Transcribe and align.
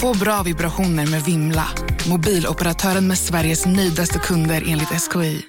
Få 0.00 0.18
bra 0.18 0.42
vibrationer 0.42 1.06
med 1.06 1.22
Vimla. 1.22 1.66
Mobiloperatören 2.08 3.08
med 3.08 3.18
Sveriges 3.18 3.66
nöjdaste 3.66 4.18
kunder 4.18 4.64
enligt 4.66 4.88
SKI. 4.88 5.42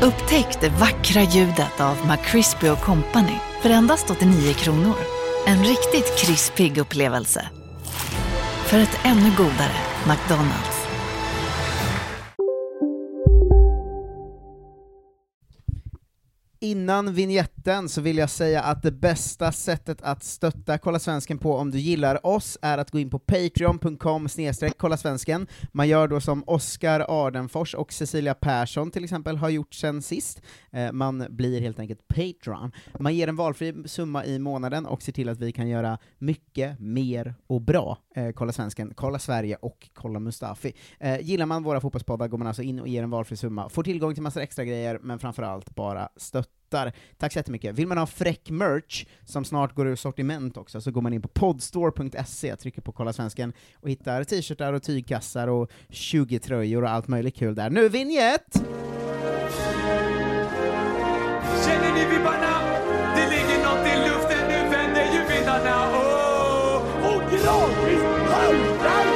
Upptäck 0.00 0.60
det 0.60 0.68
vackra 0.68 1.22
ljudet 1.22 1.80
av 1.80 1.96
McCrispy 2.06 2.68
Company 2.84 3.38
för 3.62 3.70
endast 3.70 4.10
89 4.10 4.54
kronor. 4.54 4.96
En 5.46 5.64
riktigt 5.64 6.18
krispig 6.18 6.78
upplevelse. 6.78 7.48
För 8.66 8.78
ett 8.78 8.98
ännu 9.04 9.30
godare 9.36 9.76
McDonalds. 10.06 10.75
Innan 16.60 17.14
vignetten 17.14 17.88
så 17.88 18.00
vill 18.00 18.18
jag 18.18 18.30
säga 18.30 18.62
att 18.62 18.82
det 18.82 18.92
bästa 18.92 19.52
sättet 19.52 20.02
att 20.02 20.24
stötta 20.24 20.78
Kolla 20.78 20.98
Svensken 20.98 21.38
på 21.38 21.56
om 21.56 21.70
du 21.70 21.78
gillar 21.78 22.26
oss 22.26 22.58
är 22.62 22.78
att 22.78 22.90
gå 22.90 22.98
in 22.98 23.10
på 23.10 23.18
patreon.com 23.18 24.28
kolla 24.76 24.96
svensken. 24.96 25.46
Man 25.72 25.88
gör 25.88 26.08
då 26.08 26.20
som 26.20 26.44
Oskar 26.46 27.06
Ardenfors 27.08 27.74
och 27.74 27.92
Cecilia 27.92 28.34
Persson 28.34 28.90
till 28.90 29.04
exempel 29.04 29.36
har 29.36 29.48
gjort 29.48 29.74
sen 29.74 30.02
sist. 30.02 30.42
Eh, 30.70 30.92
man 30.92 31.26
blir 31.28 31.60
helt 31.60 31.78
enkelt 31.78 32.08
Patreon. 32.08 32.72
Man 32.98 33.14
ger 33.14 33.28
en 33.28 33.36
valfri 33.36 33.74
summa 33.88 34.24
i 34.24 34.38
månaden 34.38 34.86
och 34.86 35.02
ser 35.02 35.12
till 35.12 35.28
att 35.28 35.40
vi 35.40 35.52
kan 35.52 35.68
göra 35.68 35.98
mycket 36.18 36.80
mer 36.80 37.34
och 37.46 37.60
bra. 37.60 37.98
Eh, 38.14 38.30
kolla 38.30 38.52
Svensken, 38.52 38.92
Kolla 38.94 39.18
Sverige 39.18 39.56
och 39.56 39.88
Kolla 39.94 40.20
Mustafi. 40.20 40.72
Eh, 41.00 41.20
gillar 41.20 41.46
man 41.46 41.62
våra 41.62 41.80
fotbollspoddar 41.80 42.28
går 42.28 42.38
man 42.38 42.46
alltså 42.46 42.62
in 42.62 42.80
och 42.80 42.88
ger 42.88 43.02
en 43.02 43.10
valfri 43.10 43.36
summa, 43.36 43.68
får 43.68 43.82
tillgång 43.82 44.14
till 44.14 44.22
massa 44.22 44.42
extra 44.42 44.64
grejer, 44.64 44.98
men 45.02 45.18
framförallt 45.18 45.74
bara 45.74 46.08
stöttar. 46.16 46.45
Tack 47.18 47.32
så 47.32 47.38
jättemycket. 47.38 47.74
Vill 47.74 47.86
man 47.86 47.98
ha 47.98 48.06
fräck 48.06 48.50
merch, 48.50 49.04
som 49.24 49.44
snart 49.44 49.74
går 49.74 49.86
ur 49.86 49.96
sortiment 49.96 50.56
också, 50.56 50.80
så 50.80 50.90
går 50.90 51.02
man 51.02 51.12
in 51.12 51.22
på 51.22 51.28
podstore.se, 51.28 52.56
trycker 52.56 52.82
på 52.82 52.92
Kolla 52.92 53.12
Svensken, 53.12 53.52
och 53.74 53.90
hittar 53.90 54.24
t-shirtar 54.24 54.72
och 54.72 54.82
tygkassar 54.82 55.48
och 55.48 55.70
20-tröjor 55.88 56.82
och 56.82 56.90
allt 56.90 57.08
möjligt 57.08 57.36
kul 57.36 57.54
där. 57.54 57.70
Nu 57.70 57.88
vinjett! 57.88 58.54
Känner 61.66 61.94
ni 61.94 62.16
vibbarna? 62.16 62.60
Det 63.16 63.30
ligger 63.30 63.58
något 63.64 63.86
i 63.86 64.08
luften, 64.08 64.48
nu 64.48 64.70
vänder 64.70 65.04
ju 65.14 65.34
vindarna. 65.34 65.76
Oh! 65.90 66.76
Och 67.06 67.22
gradvis 67.30 68.02
haltar 68.30 69.06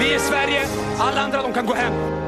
Vi 0.00 0.14
är 0.14 0.18
Sverige, 0.18 0.66
alla 0.98 1.20
andra 1.20 1.42
de 1.42 1.52
kan 1.52 1.66
gå 1.66 1.74
hem. 1.74 2.27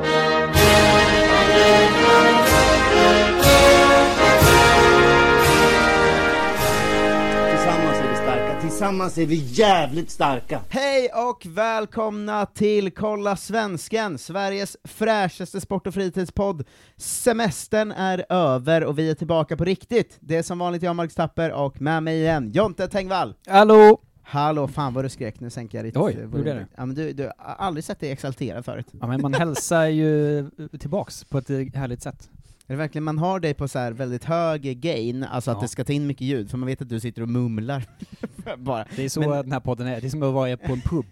Tillsammans 7.50 7.98
är 7.98 8.08
vi 8.08 8.16
starka, 8.16 8.60
tillsammans 8.60 9.18
är 9.18 9.26
vi 9.26 9.34
jävligt 9.34 10.10
starka. 10.10 10.60
Hej 10.68 11.08
och 11.28 11.46
välkomna 11.46 12.46
till 12.46 12.90
Kolla 12.90 13.36
Svensken, 13.36 14.18
Sveriges 14.18 14.76
fräschaste 14.84 15.60
sport 15.60 15.86
och 15.86 15.94
fritidspodd. 15.94 16.64
Semestern 16.96 17.92
är 17.92 18.24
över 18.28 18.84
och 18.84 18.98
vi 18.98 19.10
är 19.10 19.14
tillbaka 19.14 19.56
på 19.56 19.64
riktigt. 19.64 20.18
Det 20.20 20.36
är 20.36 20.42
som 20.42 20.58
vanligt 20.58 20.82
jag, 20.82 20.96
Marcus 20.96 21.14
Tapper, 21.14 21.52
och 21.52 21.80
med 21.80 22.02
mig 22.02 22.20
igen, 22.20 22.50
Jonte 22.52 22.88
Tengvall. 22.88 23.34
Hallå! 23.46 24.00
Hallå, 24.22 24.68
fan 24.68 24.94
vad 24.94 25.04
du 25.04 25.08
skrek, 25.08 25.40
nu 25.40 25.50
sänker 25.50 25.78
jag 25.78 25.84
ditt 25.84 25.96
Oj, 25.96 26.12
hur 26.14 26.26
blev 26.26 26.44
det? 26.44 26.66
Ja, 26.76 26.86
men 26.86 26.96
du, 26.96 27.12
du 27.12 27.24
har 27.24 27.54
aldrig 27.58 27.84
sett 27.84 28.00
dig 28.00 28.10
exalterad 28.10 28.64
förut. 28.64 28.86
Ja 29.00 29.06
men 29.06 29.22
man 29.22 29.34
hälsar 29.34 29.86
ju 29.86 30.50
tillbaks 30.80 31.24
på 31.24 31.38
ett 31.38 31.48
härligt 31.74 32.02
sätt. 32.02 32.30
Är 32.70 32.72
det 32.74 32.78
verkligen, 32.78 33.04
man 33.04 33.18
har 33.18 33.40
dig 33.40 33.54
på 33.54 33.68
så 33.68 33.78
här 33.78 33.92
väldigt 33.92 34.24
hög 34.24 34.62
gain, 34.80 35.24
alltså 35.24 35.50
att 35.50 35.56
Ja. 35.56 35.62
det 35.62 35.68
ska 35.68 35.84
ta 35.84 35.92
in 35.92 36.06
mycket 36.06 36.26
ljud, 36.26 36.50
för 36.50 36.58
man 36.58 36.66
vet 36.66 36.82
att 36.82 36.88
du 36.88 37.00
sitter 37.00 37.22
och 37.22 37.28
mumlar. 37.28 37.84
Bara. 38.58 38.84
Det 38.96 39.04
är 39.04 39.08
så 39.08 39.20
Men- 39.20 39.30
den 39.30 39.52
här 39.52 39.60
podden 39.60 39.86
är, 39.86 40.00
det 40.00 40.06
är 40.06 40.10
som 40.10 40.22
att 40.22 40.34
vara 40.34 40.56
på 40.56 40.72
en 40.72 40.80
pub. 40.80 41.04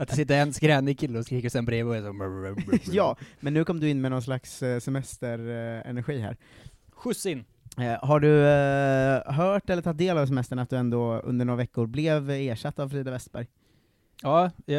Att 0.00 0.08
det 0.08 0.16
sitter 0.16 0.38
en 0.38 0.52
skränig 0.52 0.98
kille 0.98 1.18
och 1.18 1.24
skriker 1.24 1.48
sen 1.48 1.64
bredvid 1.64 2.06
och 2.06 2.14
är 2.14 2.78
så... 2.78 2.90
Ja, 2.92 3.16
men 3.40 3.54
nu 3.54 3.64
kom 3.64 3.80
du 3.80 3.88
in 3.90 4.00
med 4.00 4.10
någon 4.10 4.22
slags 4.22 4.62
eh, 4.62 4.80
semesterenergi 4.80 6.18
här. 6.18 6.36
Skjuts 6.92 7.26
in! 7.26 7.44
Eh, 7.78 8.04
har 8.08 8.20
du 8.20 8.46
eh, 8.46 9.32
hört 9.34 9.70
eller 9.70 9.82
tagit 9.82 9.98
del 9.98 10.18
av 10.18 10.26
semestern 10.26 10.58
att 10.58 10.70
du 10.70 10.76
ändå 10.76 11.20
under 11.20 11.44
några 11.44 11.56
veckor 11.56 11.86
blev 11.86 12.30
ersatt 12.30 12.78
av 12.78 12.88
Frida 12.88 13.10
Westberg? 13.10 13.46
Ja, 14.22 14.50
jag 14.64 14.76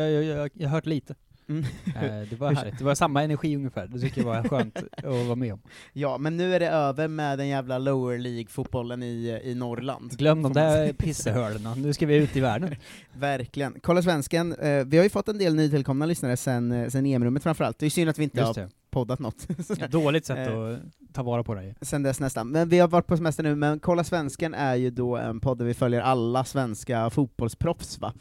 har 0.59 0.67
hört 0.67 0.85
lite. 0.85 1.15
Mm. 1.50 1.64
Eh, 1.96 2.28
det 2.30 2.36
var 2.40 2.52
härligt, 2.56 2.78
det 2.78 2.84
var 2.84 2.96
samma 2.96 3.24
energi 3.24 3.56
ungefär, 3.56 3.88
det 3.88 4.00
tycker 4.00 4.22
jag 4.22 4.26
var 4.28 4.44
skönt 4.50 4.78
att 4.98 5.04
vara 5.04 5.36
med 5.36 5.54
om. 5.54 5.62
Ja, 5.94 6.18
men 6.18 6.38
nu 6.38 6.56
är 6.56 6.59
det 6.59 6.70
över 6.70 7.08
med 7.08 7.38
den 7.38 7.48
jävla 7.48 7.78
lower 7.78 8.18
League-fotbollen 8.18 9.04
i, 9.04 9.42
i 9.44 9.56
Norrland. 9.56 10.18
Glöm 10.18 10.42
de 10.44 10.54
där 10.54 10.72
säga. 10.72 10.94
pissehörnorna, 10.94 11.76
nu 11.76 11.94
ska 11.94 12.06
vi 12.06 12.16
ut 12.16 12.36
i 12.36 12.40
världen. 12.40 12.76
Verkligen. 13.14 13.80
Kolla 13.84 14.02
svensken, 14.02 14.54
eh, 14.54 14.86
vi 14.86 14.98
har 14.98 15.04
ju 15.04 15.09
fått 15.09 15.28
en 15.30 15.38
del 15.38 15.56
nytillkomna 15.56 16.06
lyssnare 16.06 16.38
sen, 16.38 16.72
eh, 16.72 16.90
sen 16.90 17.06
EM-rummet 17.06 17.44
framförallt, 17.44 17.80
det 17.80 17.86
är 17.86 17.90
synd 17.90 18.10
att 18.10 18.20
vi 18.20 18.24
inte 18.24 18.40
Just 18.40 18.56
har 18.56 18.64
det. 18.64 18.70
poddat 18.92 19.20
något. 19.20 19.48
Dåligt 19.92 20.25
sätt 20.25 20.48
att 20.50 20.80
ta 21.14 21.24
vara 21.24 21.44
på 21.44 21.56
det. 21.56 21.75
sen 21.81 22.04
dess 22.04 22.20
nästan. 22.20 22.50
Men 22.50 22.70
vi 22.70 22.80
har 22.80 22.88
varit 22.88 23.08
på 23.08 23.18
semester 23.18 23.44
nu, 23.44 23.56
men 23.56 23.80
Kolla 23.80 24.04
Svensken 24.04 24.54
är 24.54 24.75
ju 24.75 24.90
då 24.90 25.18
en 25.18 25.40
podd 25.40 25.58
där 25.58 25.66
vi 25.66 25.74
följer 25.74 26.02
alla 26.02 26.44
svenska 26.44 27.10
fotbollsproffs 27.10 28.00
va? 28.00 28.14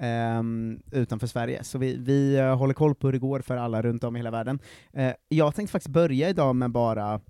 Ehm, 0.00 0.80
utanför 0.92 1.26
Sverige. 1.26 1.64
Så 1.64 1.78
vi, 1.78 1.96
vi 1.96 2.36
eh, 2.36 2.56
håller 2.56 2.74
koll 2.74 2.94
på 2.94 3.06
hur 3.06 3.12
det 3.12 3.18
går 3.18 3.40
för 3.40 3.56
alla 3.56 3.82
runt 3.82 4.04
om 4.04 4.16
i 4.16 4.18
hela 4.18 4.30
världen. 4.30 4.58
Eh, 4.92 5.12
jag 5.28 5.54
tänkte 5.54 5.72
faktiskt 5.72 5.92
börja 5.92 6.28
idag 6.28 6.56
med 6.56 6.70
bara 6.70 7.20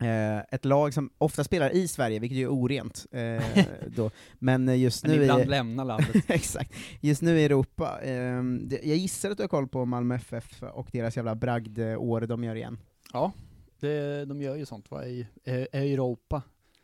eh, 0.00 0.38
ett 0.38 0.64
lag 0.64 0.94
som 0.94 1.10
ofta 1.18 1.44
spelar 1.44 1.70
i 1.70 1.88
Sverige, 1.88 2.18
vilket 2.18 2.38
ju 2.38 2.42
är 2.42 2.52
orent. 2.52 3.06
Eh, 3.12 3.64
då. 3.96 4.10
Men 4.38 4.80
just 4.80 5.06
Men 5.06 5.16
nu 5.16 5.22
ibland 5.22 5.42
i, 5.42 5.46
lämna 5.46 5.84
landet. 5.84 6.16
Exakt. 6.28 6.72
Just 7.00 7.22
nu 7.22 7.40
i 7.40 7.44
Europa, 7.44 7.98
ehm, 8.02 8.68
jag 8.70 8.96
gissar 8.96 9.30
att 9.30 9.36
du 9.36 9.42
har 9.42 9.48
koll 9.48 9.68
på 9.68 9.84
Malmö 9.84 10.14
FF 10.14 10.62
och 10.62 10.88
deras 10.92 11.16
jävla 11.16 11.34
bragdår 11.34 12.20
de 12.20 12.44
gör 12.44 12.54
igen. 12.54 12.78
Ja, 13.12 13.32
det, 13.80 14.24
de 14.24 14.42
gör 14.42 14.56
ju 14.56 14.66
sånt 14.66 14.90
va, 14.90 15.04
i 15.04 15.26
Europa. 15.72 16.42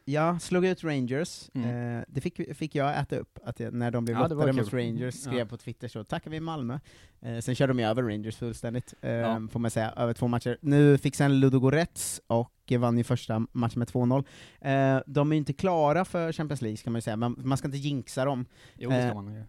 Ja, 0.08 0.38
slog 0.38 0.66
ut 0.66 0.84
Rangers, 0.84 1.50
Mm. 1.54 1.96
eh, 1.98 2.04
det 2.08 2.20
fick, 2.20 2.56
fick 2.56 2.74
jag 2.74 2.98
äta 3.00 3.16
upp, 3.16 3.38
att 3.44 3.60
jag, 3.60 3.74
när 3.74 3.90
de 3.90 4.04
blev 4.04 4.16
Ja, 4.16 4.26
lottade 4.26 4.52
mot. 4.52 4.72
Rangers, 4.72 5.14
skrev 5.14 5.38
Ja. 5.38 5.46
på 5.46 5.56
Twitter 5.56 5.88
så 5.88 6.04
tackar 6.04 6.30
vi 6.30 6.40
Malmö. 6.40 6.78
Eh, 7.20 7.38
sen 7.38 7.54
körde 7.54 7.72
de 7.72 7.78
ju 7.78 7.84
över 7.86 8.02
Rangers 8.02 8.36
fullständigt, 8.36 8.94
eh, 9.00 9.10
Ja. 9.10 9.48
får 9.52 9.60
man 9.60 9.70
säga, 9.70 9.90
över 9.96 10.12
två 10.12 10.28
matcher. 10.28 10.58
Nu 10.60 10.98
fick 10.98 11.14
sen 11.16 11.40
Ludogorets 11.40 12.20
och 12.26 12.72
vann 12.78 12.98
ju 12.98 13.04
första 13.04 13.46
matchen 13.52 13.78
med 13.78 13.88
2-0. 13.88 14.24
Eh, 14.60 14.98
de 15.06 15.30
är 15.32 15.34
ju 15.34 15.38
inte 15.38 15.52
klara 15.52 16.04
för 16.04 16.32
Champions 16.32 16.62
League, 16.62 16.76
ska 16.76 16.90
man 16.90 16.98
ju 16.98 17.02
säga, 17.02 17.16
man, 17.16 17.36
man 17.38 17.58
ska 17.58 17.68
inte 17.68 17.78
jinxa 17.78 18.24
dem. 18.24 18.46
Jo, 18.74 18.90
det 18.90 18.96
ska 19.00 19.08
Eh, 19.08 19.14
man 19.14 19.34
göra. 19.34 19.44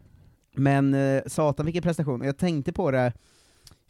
Men 0.55 0.93
eh, 0.93 1.23
satan 1.27 1.65
vilken 1.65 1.83
prestation, 1.83 2.21
jag 2.21 2.37
tänkte 2.37 2.73
på 2.73 2.91
det, 2.91 3.13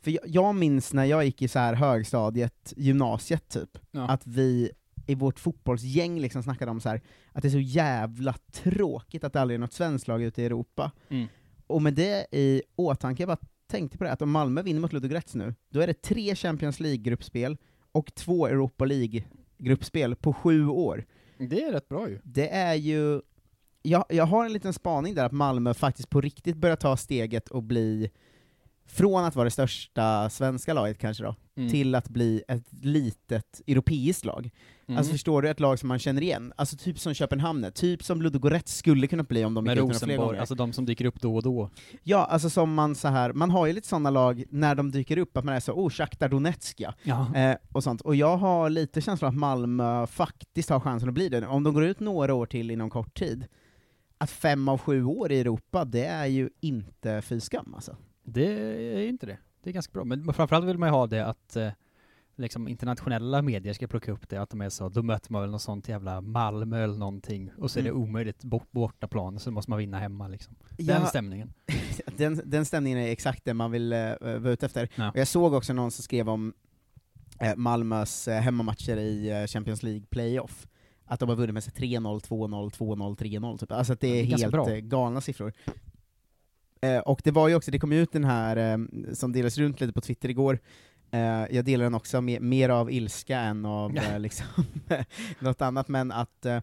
för 0.01 0.11
jag, 0.11 0.21
jag 0.27 0.55
minns 0.55 0.93
när 0.93 1.05
jag 1.05 1.25
gick 1.25 1.41
i 1.41 1.47
så 1.47 1.59
här 1.59 1.73
högstadiet, 1.73 2.73
gymnasiet 2.77 3.49
typ, 3.49 3.77
att 3.93 4.27
vi 4.27 4.71
i 5.07 5.15
vårt 5.15 5.39
fotbollsgäng 5.39 6.19
liksom 6.19 6.43
snackade 6.43 6.71
om 6.71 6.81
så 6.81 6.89
här 6.89 7.01
att 7.31 7.41
det 7.41 7.47
är 7.47 7.49
så 7.49 7.59
jävla 7.59 8.35
tråkigt 8.51 9.23
att 9.23 9.33
det 9.33 9.41
aldrig 9.41 9.55
är 9.55 9.59
något 9.59 9.73
svenskt 9.73 10.07
lag 10.07 10.23
ute 10.23 10.41
i 10.41 10.45
Europa. 10.45 10.91
Mm. 11.09 11.27
Och 11.67 11.81
med 11.81 11.93
det 11.93 12.27
i 12.31 12.61
åtanke, 12.75 13.23
jag 13.23 13.27
bara 13.27 13.47
tänkte 13.67 13.97
på 13.97 14.03
det, 14.03 14.11
att 14.11 14.21
om 14.21 14.31
Malmö 14.31 14.61
vinner 14.61 14.81
mot 14.81 14.93
Ludogorets 14.93 15.35
nu, 15.35 15.55
då 15.69 15.79
är 15.79 15.87
det 15.87 16.01
tre 16.01 16.35
Champions 16.35 16.79
League-gruppspel 16.79 17.57
och 17.91 18.15
två 18.15 18.47
Europa 18.47 18.85
League-gruppspel 18.85 20.15
på 20.15 20.33
sju 20.33 20.67
år. 20.67 21.05
Det 21.37 21.63
är 21.63 21.71
rätt 21.71 21.89
bra 21.89 22.09
ju. 22.09 22.19
Det 22.23 22.49
är 22.49 22.73
ju, 22.73 23.21
jag, 23.81 24.05
jag 24.09 24.25
har 24.25 24.45
en 24.45 24.53
liten 24.53 24.73
spaning 24.73 25.15
där 25.15 25.25
att 25.25 25.31
Malmö 25.31 25.73
faktiskt 25.73 26.09
på 26.09 26.21
riktigt 26.21 26.57
börjar 26.57 26.75
ta 26.75 26.97
steget 26.97 27.49
och 27.49 27.63
bli, 27.63 28.09
från 28.87 29.23
att 29.25 29.35
vara 29.35 29.43
det 29.45 29.51
största 29.51 30.29
svenska 30.29 30.73
laget 30.73 30.97
kanske 30.97 31.23
då, 31.23 31.35
Mm. 31.57 31.69
till 31.71 31.95
att 31.95 32.09
bli 32.09 32.43
ett 32.47 32.63
litet 32.81 33.61
europeiskt 33.67 34.25
lag. 34.25 34.49
Mm. 34.87 34.97
Alltså 34.97 35.11
förstår 35.11 35.41
du, 35.41 35.49
ett 35.49 35.59
lag 35.59 35.79
som 35.79 35.87
man 35.87 35.99
känner 35.99 36.21
igen? 36.21 36.53
Alltså 36.55 36.77
typ 36.77 36.99
som 36.99 37.13
Köpenhamn, 37.13 37.71
typ 37.75 38.03
som 38.03 38.21
Ludogorets 38.21 38.77
skulle 38.77 39.07
kunna 39.07 39.23
bli 39.23 39.45
om 39.45 39.53
de 39.53 39.65
gick 39.65 39.77
ut 39.77 39.79
dem 39.89 39.93
fler 39.99 40.17
gånger. 40.17 40.39
alltså 40.39 40.55
de 40.55 40.73
som 40.73 40.85
dyker 40.85 41.05
upp 41.05 41.21
då 41.21 41.35
och 41.35 41.43
då. 41.43 41.69
Ja, 42.03 42.25
alltså 42.25 42.49
som 42.49 42.73
man 42.73 42.95
så 42.95 43.07
här, 43.07 43.33
man 43.33 43.51
har 43.51 43.65
ju 43.67 43.73
lite 43.73 43.87
sådana 43.87 44.09
lag 44.09 44.43
när 44.49 44.75
de 44.75 44.91
dyker 44.91 45.17
upp, 45.17 45.37
att 45.37 45.43
man 45.45 45.55
är 45.55 45.59
så 45.59 45.73
oh, 45.73 45.89
Shakhtar 45.89 46.29
Donetsk. 46.29 46.81
Ja. 47.03 47.35
Eh, 47.35 47.55
och 47.71 47.83
sånt. 47.83 48.01
Och 48.01 48.15
jag 48.15 48.37
har 48.37 48.69
lite 48.69 49.01
känslan 49.01 49.29
att 49.29 49.37
Malmö 49.37 50.07
faktiskt 50.07 50.69
har 50.69 50.79
chansen 50.79 51.09
att 51.09 51.15
bli 51.15 51.29
det. 51.29 51.47
Om 51.47 51.63
de 51.63 51.73
går 51.73 51.83
ut 51.85 51.99
några 51.99 52.33
år 52.33 52.45
till 52.45 52.71
inom 52.71 52.89
kort 52.89 53.17
tid, 53.19 53.45
att 54.17 54.29
fem 54.31 54.69
av 54.69 54.77
sju 54.77 55.03
år 55.03 55.31
i 55.31 55.39
Europa, 55.39 55.85
det 55.85 56.05
är 56.05 56.25
ju 56.25 56.49
inte 56.61 57.21
fy 57.21 57.39
skam 57.39 57.73
alltså. 57.75 57.95
Det 58.29 58.45
är 58.95 58.99
ju 58.99 59.07
inte 59.09 59.25
det. 59.25 59.37
Det 59.63 59.69
är 59.69 59.73
ganska 59.73 59.91
bra. 59.93 60.03
Men 60.03 60.33
framförallt 60.33 60.65
vill 60.65 60.77
man 60.77 60.89
ju 60.89 60.93
ha 60.93 61.07
det 61.07 61.25
att 61.25 61.55
eh, 61.55 61.69
liksom 62.35 62.67
internationella 62.67 63.41
medier 63.41 63.73
ska 63.73 63.87
plocka 63.87 64.11
upp 64.11 64.29
det, 64.29 64.37
att 64.37 64.49
de 64.49 64.61
är 64.61 64.69
så, 64.69 64.89
då 64.89 65.03
möter 65.03 65.31
man 65.31 65.41
väl 65.41 65.51
något 65.51 65.61
sånt 65.61 65.87
jävla 65.89 66.21
Malmö 66.21 66.83
eller 66.83 66.97
någonting, 66.97 67.51
och 67.57 67.71
så 67.71 67.79
är 67.79 67.83
det 67.83 67.89
Mm. 67.89 68.01
omöjligt 68.01 68.43
bort, 68.43 68.71
bortaplan, 68.71 69.39
så 69.39 69.51
måste 69.51 69.71
man 69.71 69.79
vinna 69.79 69.99
hemma 69.99 70.27
liksom. 70.27 70.55
Den 70.77 71.01
Ja. 71.01 71.05
stämningen. 71.05 71.53
den, 72.17 72.41
den 72.45 72.65
stämningen 72.65 72.99
är 72.99 73.07
exakt 73.07 73.45
det 73.45 73.53
man 73.53 73.71
vill 73.71 73.93
uh, 73.93 73.99
vara 74.21 74.49
ute 74.51 74.65
efter. 74.65 74.89
Ja. 74.95 75.09
Och 75.11 75.17
jag 75.17 75.27
såg 75.27 75.53
också 75.53 75.73
någon 75.73 75.91
som 75.91 76.03
skrev 76.03 76.29
om 76.29 76.53
eh, 77.39 77.55
Malmös 77.55 78.27
eh, 78.27 78.41
hemmamatcher 78.41 78.97
i 78.97 79.29
eh, 79.41 79.47
Champions 79.47 79.83
League 79.83 80.05
playoff, 80.09 80.67
att 81.05 81.19
de 81.19 81.29
har 81.29 81.35
vunnit 81.35 81.53
med 81.53 81.63
sig 81.63 81.73
3-0, 81.73 82.19
2-0, 82.19 82.69
2-0, 82.71 83.17
3-0 83.17 83.57
typ. 83.57 83.71
Alltså 83.71 83.93
att 83.93 83.99
det 83.99 84.07
är, 84.07 84.25
ganska 84.25 84.45
helt 84.45 84.51
bra. 84.51 84.65
galna 84.79 85.21
siffror. 85.21 85.53
Eh, 86.81 86.99
och 86.99 87.21
det 87.23 87.31
var 87.31 87.47
ju 87.47 87.55
också, 87.55 87.71
det 87.71 87.79
kom 87.79 87.91
ut 87.91 88.11
den 88.11 88.23
här, 88.25 88.57
eh, 88.57 88.77
som 89.13 89.31
delades 89.31 89.57
runt 89.57 89.81
lite 89.81 89.93
på 89.93 90.01
Twitter 90.01 90.29
igår, 90.29 90.59
eh, 91.11 91.19
jag 91.55 91.65
delar 91.65 91.83
den 91.83 91.95
också 91.95 92.21
med, 92.21 92.41
mer 92.41 92.69
av 92.69 92.91
ilska 92.91 93.39
än 93.39 93.65
av 93.65 93.95
Ja. 93.95 94.01
eh, 94.03 94.19
liksom, 94.19 94.45
något 95.39 95.61
annat, 95.61 95.87
men 95.87 96.11
att 96.11 96.45
eh, 96.45 96.59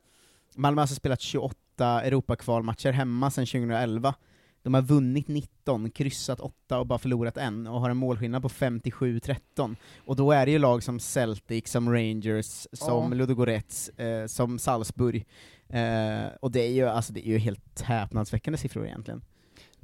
Malmö 0.56 0.78
har 0.78 0.82
alltså 0.82 0.94
spelat 0.96 1.20
28 1.20 2.02
Europakvalmatcher 2.02 2.92
hemma 2.92 3.30
sedan 3.30 3.46
2011, 3.46 4.14
de 4.62 4.74
har 4.74 4.82
vunnit 4.82 5.28
19, 5.28 5.90
kryssat 5.90 6.40
8 6.40 6.78
och 6.78 6.86
bara 6.86 6.98
förlorat 6.98 7.36
en, 7.36 7.66
och 7.66 7.80
har 7.80 7.90
en 7.90 7.96
målskillnad 7.96 8.42
på 8.42 8.48
57-13. 8.48 9.76
Och 10.06 10.16
då 10.16 10.32
är 10.32 10.46
det 10.46 10.52
ju 10.52 10.58
lag 10.58 10.82
som 10.82 11.00
Celtic, 11.00 11.68
som 11.68 11.92
Rangers, 11.92 12.66
som 12.72 13.12
Ja. 13.12 13.14
Ludogorets, 13.18 13.88
eh, 13.88 14.26
som 14.26 14.58
Salzburg. 14.58 15.26
Eh, 15.68 16.24
och 16.40 16.50
det 16.50 16.60
är 16.60 16.70
ju 16.72 16.88
alltså, 16.88 17.12
det 17.12 17.28
är 17.28 17.30
ju 17.30 17.38
helt 17.38 17.80
häpnadsväckande 17.80 18.58
siffror 18.58 18.86
egentligen. 18.86 19.22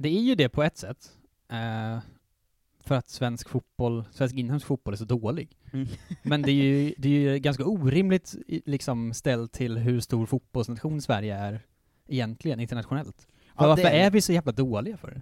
Det 0.01 0.09
är 0.09 0.21
ju 0.21 0.35
det 0.35 0.49
på 0.49 0.63
ett 0.63 0.77
sätt. 0.77 1.11
Eh, 1.51 1.99
för 2.83 2.95
att 2.95 3.09
svensk 3.09 3.49
fotboll, 3.49 4.03
svensk 4.11 4.35
inhemsk 4.35 4.67
fotboll 4.67 4.93
är 4.93 4.97
så 4.97 5.05
dålig. 5.05 5.57
Mm. 5.73 5.87
Men 6.23 6.41
det 6.41 6.51
är 6.51 6.63
ju, 6.63 6.93
det 6.97 7.07
är 7.07 7.33
ju 7.33 7.39
ganska 7.39 7.65
orimligt 7.65 8.35
liksom 8.47 9.13
ställt 9.13 9.51
till 9.51 9.77
hur 9.77 9.99
stor 9.99 10.25
fotbollsnation 10.25 11.01
Sverige 11.01 11.35
är 11.35 11.61
egentligen 12.07 12.59
internationellt. 12.59 13.27
Ja, 13.57 13.67
Varför 13.67 13.83
det 13.83 13.89
är 13.89 14.11
vi 14.11 14.21
så 14.21 14.33
jävla 14.33 14.51
dåliga 14.51 14.97
för 14.97 15.11
det? 15.11 15.21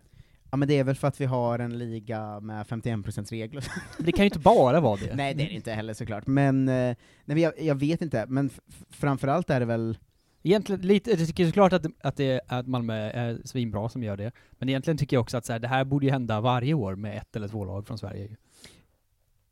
Ja 0.52 0.58
men 0.58 0.68
det 0.68 0.74
är 0.74 0.84
väl 0.84 0.96
för 0.96 1.08
att 1.08 1.22
vi 1.22 1.26
har 1.26 1.60
en 1.60 1.78
liga 1.78 2.40
med 2.40 2.66
51% 2.66 3.30
regler. 3.30 3.66
Det 3.98 4.12
kan 4.12 4.26
ju 4.26 4.28
inte 4.28 4.40
bara 4.40 4.80
vara 4.80 4.96
det. 4.96 5.12
nej 5.16 5.34
det 5.34 5.44
är 5.44 5.48
det 5.48 5.54
inte 5.54 5.72
heller 5.72 5.94
såklart, 5.94 6.28
men, 6.28 6.68
eh, 6.70 6.74
nej, 6.74 6.96
men 7.26 7.38
jag, 7.38 7.54
jag 7.62 7.76
vet 7.76 8.02
inte, 8.02 8.26
men 8.28 8.50
framförallt 8.90 9.50
är 9.50 9.60
det 9.60 9.66
väl 9.66 9.98
Egentligen 10.44 10.82
lite, 10.82 11.10
jag 11.10 11.28
tycker 11.28 11.46
såklart 11.48 11.74
att, 11.74 11.86
att, 12.02 12.16
det, 12.18 12.42
att 12.48 12.68
Malmö 12.68 12.94
är 12.96 13.42
svinbra 13.46 13.90
som 13.90 14.04
gör 14.04 14.18
det, 14.18 14.32
men 14.52 14.70
egentligen 14.70 14.98
tycker 14.98 15.16
jag 15.16 15.22
också 15.22 15.38
att 15.38 15.46
så 15.46 15.52
här, 15.54 15.60
det 15.60 15.68
här 15.68 15.84
borde 15.86 16.06
ju 16.06 16.12
hända 16.12 16.42
varje 16.42 16.74
år 16.74 16.96
med 16.96 17.18
ett 17.18 17.36
eller 17.36 17.48
två 17.48 17.66
lag 17.66 17.88
från 17.88 17.98
Sverige. 17.98 18.36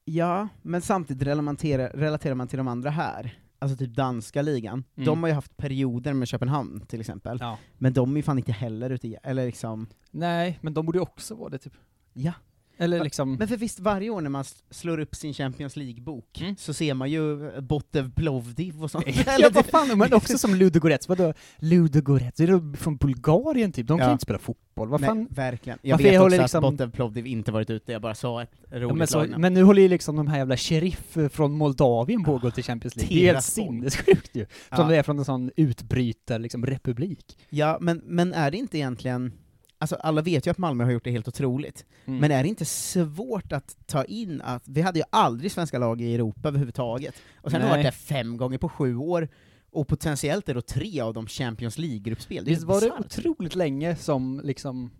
Ja, 0.06 0.48
men 0.62 0.82
samtidigt 0.82 1.28
relaterar, 1.28 1.90
relaterar 1.90 2.36
man 2.36 2.48
till 2.48 2.58
de 2.58 2.68
andra 2.68 2.90
här, 2.90 3.40
alltså 3.60 3.78
typ 3.78 3.96
danska 3.96 4.42
ligan, 4.42 4.84
Mm. 4.96 5.06
de 5.06 5.24
har 5.24 5.28
ju 5.30 5.36
haft 5.36 5.58
perioder 5.58 6.14
med 6.14 6.28
Köpenhamn 6.28 6.82
till 6.82 7.00
exempel, 7.00 7.38
Ja. 7.42 7.58
men 7.78 7.94
de 7.94 8.12
är 8.12 8.16
ju 8.18 8.24
fan 8.24 8.38
inte 8.38 8.52
heller 8.52 8.90
ute 8.90 9.08
i, 9.08 9.18
eller 9.24 9.46
liksom, 9.46 9.88
Nej, 10.12 10.60
men 10.62 10.74
de 10.74 10.86
borde 10.86 10.98
ju 10.98 11.02
också 11.02 11.36
vara 11.36 11.50
det 11.50 11.58
typ. 11.58 11.74
ja. 12.14 12.34
Eller 12.78 13.04
liksom... 13.04 13.34
Men 13.36 13.48
för 13.48 13.58
visst, 13.58 13.80
varje 13.80 14.10
år 14.10 14.22
när 14.22 14.30
man 14.30 14.44
slår 14.72 15.00
upp 15.00 15.16
sin 15.16 15.34
Champions 15.34 15.76
League-bok, 15.76 16.42
Mm. 16.42 16.56
så 16.58 16.74
ser 16.74 16.94
man 16.94 17.12
ju 17.12 17.48
eh, 17.56 17.62
Botev 17.62 18.12
Plovdiv 18.14 18.84
och 18.84 18.92
sånt. 18.92 19.06
ja, 19.26 19.32
Eller 19.32 19.50
vad 19.52 19.66
fan, 19.66 19.98
men 19.98 20.14
också 20.14 20.38
som 20.38 20.56
Ludogorets, 20.56 21.10
vadå? 21.10 21.34
Ludogorets, 21.58 22.40
är 22.40 22.48
det 22.48 22.78
från 22.78 22.98
Bulgarien 22.98 23.72
typ? 23.72 23.88
De 23.88 23.98
kan 23.98 24.08
Ja. 24.08 24.12
inte 24.12 24.24
spela 24.24 24.40
fotboll, 24.40 24.90
vad 24.90 25.02
Nej, 25.02 25.08
fan? 25.08 25.28
verkligen. 25.32 25.80
Jag 25.82 25.92
Varför 25.98 26.04
vet 26.04 26.12
också 26.14 26.24
håller 26.24 26.38
att 26.38 26.44
liksom- 26.44 26.62
Botev 26.62 26.92
Plovdiv 26.92 27.28
inte 27.28 27.52
varit 27.52 27.70
ute, 27.70 27.92
jag 27.92 28.02
bara 28.02 28.16
sa 28.16 28.42
ett 28.44 28.52
Ja, 28.72 28.80
roligt 28.80 28.98
men, 28.98 29.08
så, 29.08 29.26
men 29.38 29.54
nu 29.54 29.64
håller 29.64 29.82
ju 29.82 29.88
liksom 29.88 30.16
de 30.16 30.28
här 30.28 30.38
jävla 30.38 30.58
sheriff 30.58 31.18
eh, 31.18 31.30
från 31.30 31.52
Moldavien 31.58 32.24
på 32.24 32.36
att 32.36 32.42
gå 32.42 32.52
till 32.52 32.64
Champions 32.64 32.96
League. 32.96 33.16
Det 33.18 33.28
är 33.30 33.34
helt 33.34 33.46
sinnessjukt 33.46 34.36
ju. 34.36 34.46
Som 34.46 34.84
Ja. 34.84 34.84
det 34.84 34.96
är 34.98 35.04
från 35.04 35.20
en 35.20 35.26
sån 35.26 35.52
utbrytar, 35.56 36.40
liksom 36.40 36.66
republik. 36.66 37.38
Ja, 37.50 37.78
men, 37.82 38.02
men 38.06 38.34
är 38.34 38.52
det 38.52 38.58
inte 38.58 38.78
egentligen, 38.78 39.32
alltså 39.78 39.96
alla 39.96 40.22
vet 40.22 40.48
ju 40.48 40.52
att 40.52 40.58
Malmö 40.58 40.84
har 40.84 40.92
gjort 40.92 41.04
det 41.04 41.12
helt 41.12 41.28
otroligt, 41.28 41.86
Mm. 42.06 42.20
men 42.20 42.32
är 42.32 42.44
det 42.44 42.50
inte 42.50 42.66
svårt 42.66 43.52
att 43.54 43.78
ta 43.86 44.04
in 44.04 44.42
att, 44.42 44.64
vi 44.68 44.82
hade 44.82 45.00
ju 45.00 45.06
aldrig 45.10 45.52
svenska 45.52 45.78
lag 45.80 46.02
i 46.02 46.16
Europa 46.16 46.48
överhuvudtaget, 46.48 47.16
och 47.42 47.52
sen 47.52 47.62
har 47.62 47.68
vi 47.68 47.74
Nej. 47.76 47.84
varit 47.84 47.94
där 47.94 48.00
fem 48.16 48.38
gånger 48.38 48.58
på 48.58 48.70
sju 48.70 48.96
år, 48.96 49.30
och 49.72 49.88
potentiellt 49.88 50.50
är 50.50 50.54
då 50.54 50.62
tre 50.62 51.00
av 51.02 51.14
dem 51.14 51.28
Champions 51.28 51.78
League-gruppspel. 51.78 52.46
Visst 52.46 52.64
var 52.64 52.82
det 52.82 52.92
otroligt 52.92 53.56
länge 53.56 53.96
som 53.96 54.42
liksom 54.44 54.92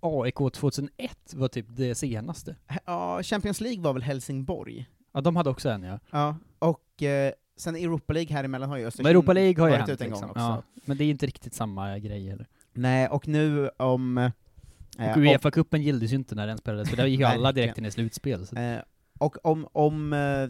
AIK 0.00 0.34
2001 0.52 1.34
var 1.34 1.48
typ 1.48 1.66
det 1.68 1.94
senaste? 1.94 2.56
Ja, 2.86 3.22
Champions 3.22 3.60
League 3.60 3.82
var 3.82 3.92
väl 3.92 4.02
Helsingborg? 4.02 4.86
Ja, 5.12 5.20
de 5.20 5.36
hade 5.36 5.50
också 5.50 5.68
en 5.68 5.82
ja. 5.82 5.98
Ja, 6.10 6.36
och 6.58 7.02
eh, 7.02 7.32
sen 7.56 7.76
Europa 7.76 8.12
League 8.12 8.36
här 8.36 8.44
emellan 8.44 8.68
har 8.70 8.76
ju 8.76 8.86
Östersund 8.86 9.04
Men 9.04 9.10
Europa 9.10 9.32
League 9.32 9.60
har 9.62 9.68
ju 9.68 9.72
varit 9.72 9.78
hänt 9.88 9.90
ute 9.90 10.04
en 10.04 10.10
liksom. 10.10 10.28
gång 10.28 10.30
också. 10.30 10.40
Ja, 10.42 10.62
men 10.84 10.96
det 10.96 11.04
är 11.04 11.10
inte 11.10 11.26
riktigt 11.26 11.54
samma 11.54 11.98
grej 11.98 12.28
heller. 12.28 12.46
Nej, 12.76 13.08
och 13.08 13.28
nu 13.28 13.68
om... 13.76 14.18
eh, 14.18 14.30
Och 15.10 15.16
Uefa-cupen 15.16 15.82
gildes 15.82 16.12
ju 16.12 16.16
inte 16.16 16.34
när 16.34 16.46
den 16.46 16.58
spelades, 16.58 16.90
för 16.90 16.96
där 16.96 17.06
gick 17.06 17.20
ju 17.20 17.26
alla 17.34 17.52
direkt 17.52 17.78
in 17.78 17.84
i 17.84 17.90
slutspel. 17.90 18.46
Eh, 18.56 18.76
och 19.18 19.46
om, 19.46 19.68
om 19.72 20.12
eh, 20.12 20.48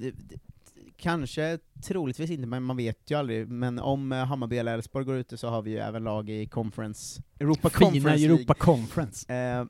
kanske, 0.97 1.59
troligtvis 1.83 2.31
inte, 2.31 2.47
men 2.47 2.63
man 2.63 2.77
vet 2.77 3.11
ju 3.11 3.19
aldrig, 3.19 3.49
men 3.49 3.79
om 3.79 4.13
eh, 4.13 4.25
Hammarby 4.25 4.59
eller 4.59 4.75
Elfsborg 4.75 5.05
går 5.05 5.17
ute 5.17 5.37
så 5.37 5.49
har 5.49 5.63
vi 5.63 5.71
ju 5.71 5.79
även 5.79 6.05
lag 6.05 6.31
i 6.31 6.47
Conference, 6.47 7.23
Europa 7.41 7.71
Fina 7.71 7.91
Conference 7.91 8.25
Europa 8.25 8.55
League. 8.55 8.77
Conference. 8.77 9.35
Eh, 9.35 9.65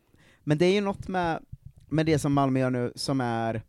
men 0.44 0.58
det 0.58 0.66
är 0.66 0.72
ju 0.74 0.80
något 0.80 1.08
med, 1.08 1.42
med 1.88 2.06
det 2.06 2.18
som 2.18 2.32
Malmö 2.32 2.60
gör 2.60 2.70
nu 2.70 2.92
som 2.94 3.20
är, 3.20 3.62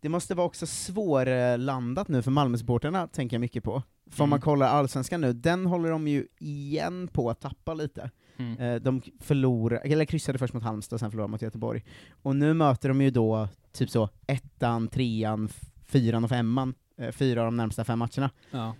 det 0.00 0.08
måste 0.08 0.34
vara 0.34 0.46
också 0.46 0.66
svårlandat 0.66 2.08
nu 2.08 2.22
för 2.22 2.30
Malmösupportrarna, 2.30 3.06
tänker 3.06 3.34
jag 3.36 3.40
mycket 3.40 3.64
på. 3.64 3.82
För 4.10 4.24
om 4.24 4.30
man 4.30 4.36
Mm. 4.36 4.44
kollar 4.44 4.66
allsvenskan 4.68 5.20
nu, 5.20 5.32
den 5.32 5.66
håller 5.66 5.90
de 5.90 6.08
ju 6.08 6.26
igen 6.38 7.08
på 7.12 7.30
att 7.30 7.40
tappa 7.40 7.74
lite. 7.74 8.10
Mm. 8.36 8.58
Eh, 8.58 8.74
De 8.82 9.02
förlorade, 9.20 9.80
eller 9.80 10.04
kryssade 10.04 10.38
först 10.38 10.54
mot 10.54 10.62
Halmstad, 10.62 11.00
sen 11.00 11.10
förlorade 11.10 11.30
mot 11.30 11.42
Göteborg. 11.42 11.84
Och 12.22 12.36
nu 12.36 12.54
möter 12.54 12.88
de 12.88 13.00
ju 13.00 13.10
då 13.10 13.48
typ 13.72 13.90
så 13.90 14.08
ettan, 14.26 14.88
trean, 14.88 15.48
fyran 15.86 16.24
och 16.24 16.30
femman, 16.30 16.74
eh, 16.98 17.10
fyra 17.12 17.40
av 17.40 17.46
de 17.46 17.56
närmsta 17.56 17.84
fem 17.84 17.98
matcherna. 17.98 18.30
Ja. 18.50 18.74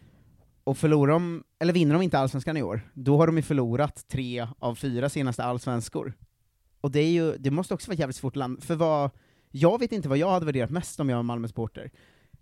Och 0.65 0.79
förlorar 0.79 1.13
de, 1.13 1.45
eller 1.59 1.73
vinner 1.73 1.93
de 1.93 2.03
inte 2.03 2.19
allsvenskan 2.19 2.57
i 2.57 2.63
år, 2.63 2.81
då 2.95 3.17
har 3.17 3.27
de 3.27 3.37
ju 3.37 3.43
förlorat 3.43 4.05
tre 4.09 4.47
av 4.59 4.75
fyra 4.75 5.09
senaste 5.09 5.45
allsvenskor. 5.45 6.13
Och 6.81 6.91
det 6.91 7.01
är 7.01 7.11
ju, 7.11 7.37
det 7.37 7.51
måste 7.51 7.75
också 7.75 7.91
vara 7.91 7.97
jävligt 7.99 8.17
svårt 8.17 8.37
land, 8.37 8.63
för 8.65 8.75
vad, 8.75 9.11
jag 9.51 9.79
vet 9.81 9.93
inte 9.93 10.09
vad 10.09 10.19
jag 10.19 10.31
hade 10.31 10.47
värderat 10.47 10.71
mest 10.71 11.01
om 11.01 11.09
jag 11.09 11.17
var 11.17 11.23
Malmö-supporter. 11.23 11.91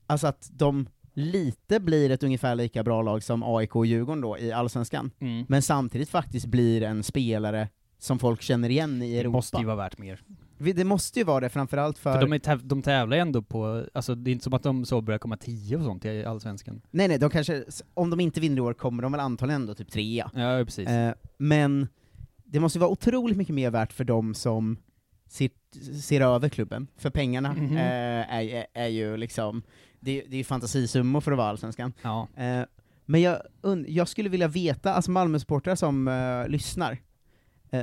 Alltså 0.07 0.27
att 0.27 0.51
de 0.53 0.89
lite 1.17 1.81
blir 1.81 2.11
ett 2.11 2.23
ungefär 2.23 2.55
lika 2.55 2.83
bra 2.83 3.03
lag 3.03 3.23
som 3.23 3.43
AIK 3.43 3.77
och 3.77 3.87
Djurgården 3.87 4.21
då 4.21 4.39
i 4.39 4.53
allsvenskan, 4.53 5.11
Mm. 5.21 5.45
men 5.49 5.63
samtidigt 5.63 6.09
faktiskt 6.09 6.47
blir 6.47 6.83
en 6.83 7.03
spelare 7.03 7.69
som 7.99 8.19
folk 8.19 8.43
känner 8.43 8.69
igen 8.69 9.03
i 9.03 9.13
Det 9.13 9.21
Europa. 9.21 9.33
måste 9.37 9.57
ju 9.59 9.65
vara 9.65 9.77
värt 9.77 9.99
mer. 9.99 10.21
Det 10.59 10.85
måste 10.85 11.19
ju 11.19 11.25
vara 11.25 11.41
det, 11.41 11.49
framförallt 11.49 11.99
för... 11.99 12.13
För 12.21 12.27
de, 12.29 12.39
täv- 12.39 12.61
de 12.65 12.83
tävlar 12.83 13.17
ju 13.17 13.21
ändå 13.21 13.43
på, 13.43 13.85
alltså 13.95 14.15
det 14.15 14.31
är 14.31 14.33
inte 14.33 14.45
som 14.45 14.55
att 14.55 14.63
de 14.63 14.85
så 14.85 15.01
börjar 15.01 15.19
komma 15.19 15.37
tio 15.37 15.77
och 15.77 15.83
sånt 15.85 16.05
i 16.05 16.25
Allsvenskan. 16.25 16.81
Nej 16.91 17.09
nej, 17.09 17.19
de 17.19 17.31
kanske, 17.31 17.65
om 17.95 18.11
de 18.11 18.21
inte 18.21 18.41
vinner 18.41 18.57
i 18.57 18.61
år 18.61 18.75
kommer 18.75 19.03
de 19.03 19.13
väl 19.13 19.21
antagligen 19.21 19.61
ändå 19.63 19.75
typ 19.75 19.91
trea. 19.91 20.31
Ja, 20.35 20.65
precis. 20.65 20.89
Eh, 20.89 21.15
men 21.39 21.89
det 22.45 22.61
måste 22.61 22.79
ju 22.79 22.81
vara 22.81 22.91
otroligt 22.91 23.37
mycket 23.37 23.55
mer 23.55 23.71
värt 23.71 23.93
för 23.93 24.05
de 24.05 24.35
som 24.35 24.77
ser, 25.29 25.51
ser 26.01 26.21
över 26.21 26.49
klubben, 26.49 26.87
för 26.97 27.11
pengarna 27.11 27.53
Mhm. 27.53 27.77
eh, 27.77 27.83
är, 28.35 28.43
är, 28.45 28.67
är 28.75 28.87
ju 28.89 29.17
liksom, 29.17 29.63
det, 30.07 30.23
det 30.29 30.37
är 30.37 30.39
ju 30.39 30.45
fantasisummor 30.45 31.21
för 31.21 31.33
att 31.33 31.39
vara 31.39 31.49
allsvenskan. 31.49 31.93
ja. 32.03 32.29
Eh, 32.37 32.63
men 33.09 33.21
jag, 33.23 33.43
und- 33.63 33.85
jag 33.89 34.09
skulle 34.09 34.29
vilja 34.29 34.49
veta, 34.49 34.95
alltså 34.95 35.11
Malmösportrar 35.11 35.75
som 35.75 36.09
eh, 36.09 36.49
lyssnar, 36.49 36.99
eh, 37.71 37.83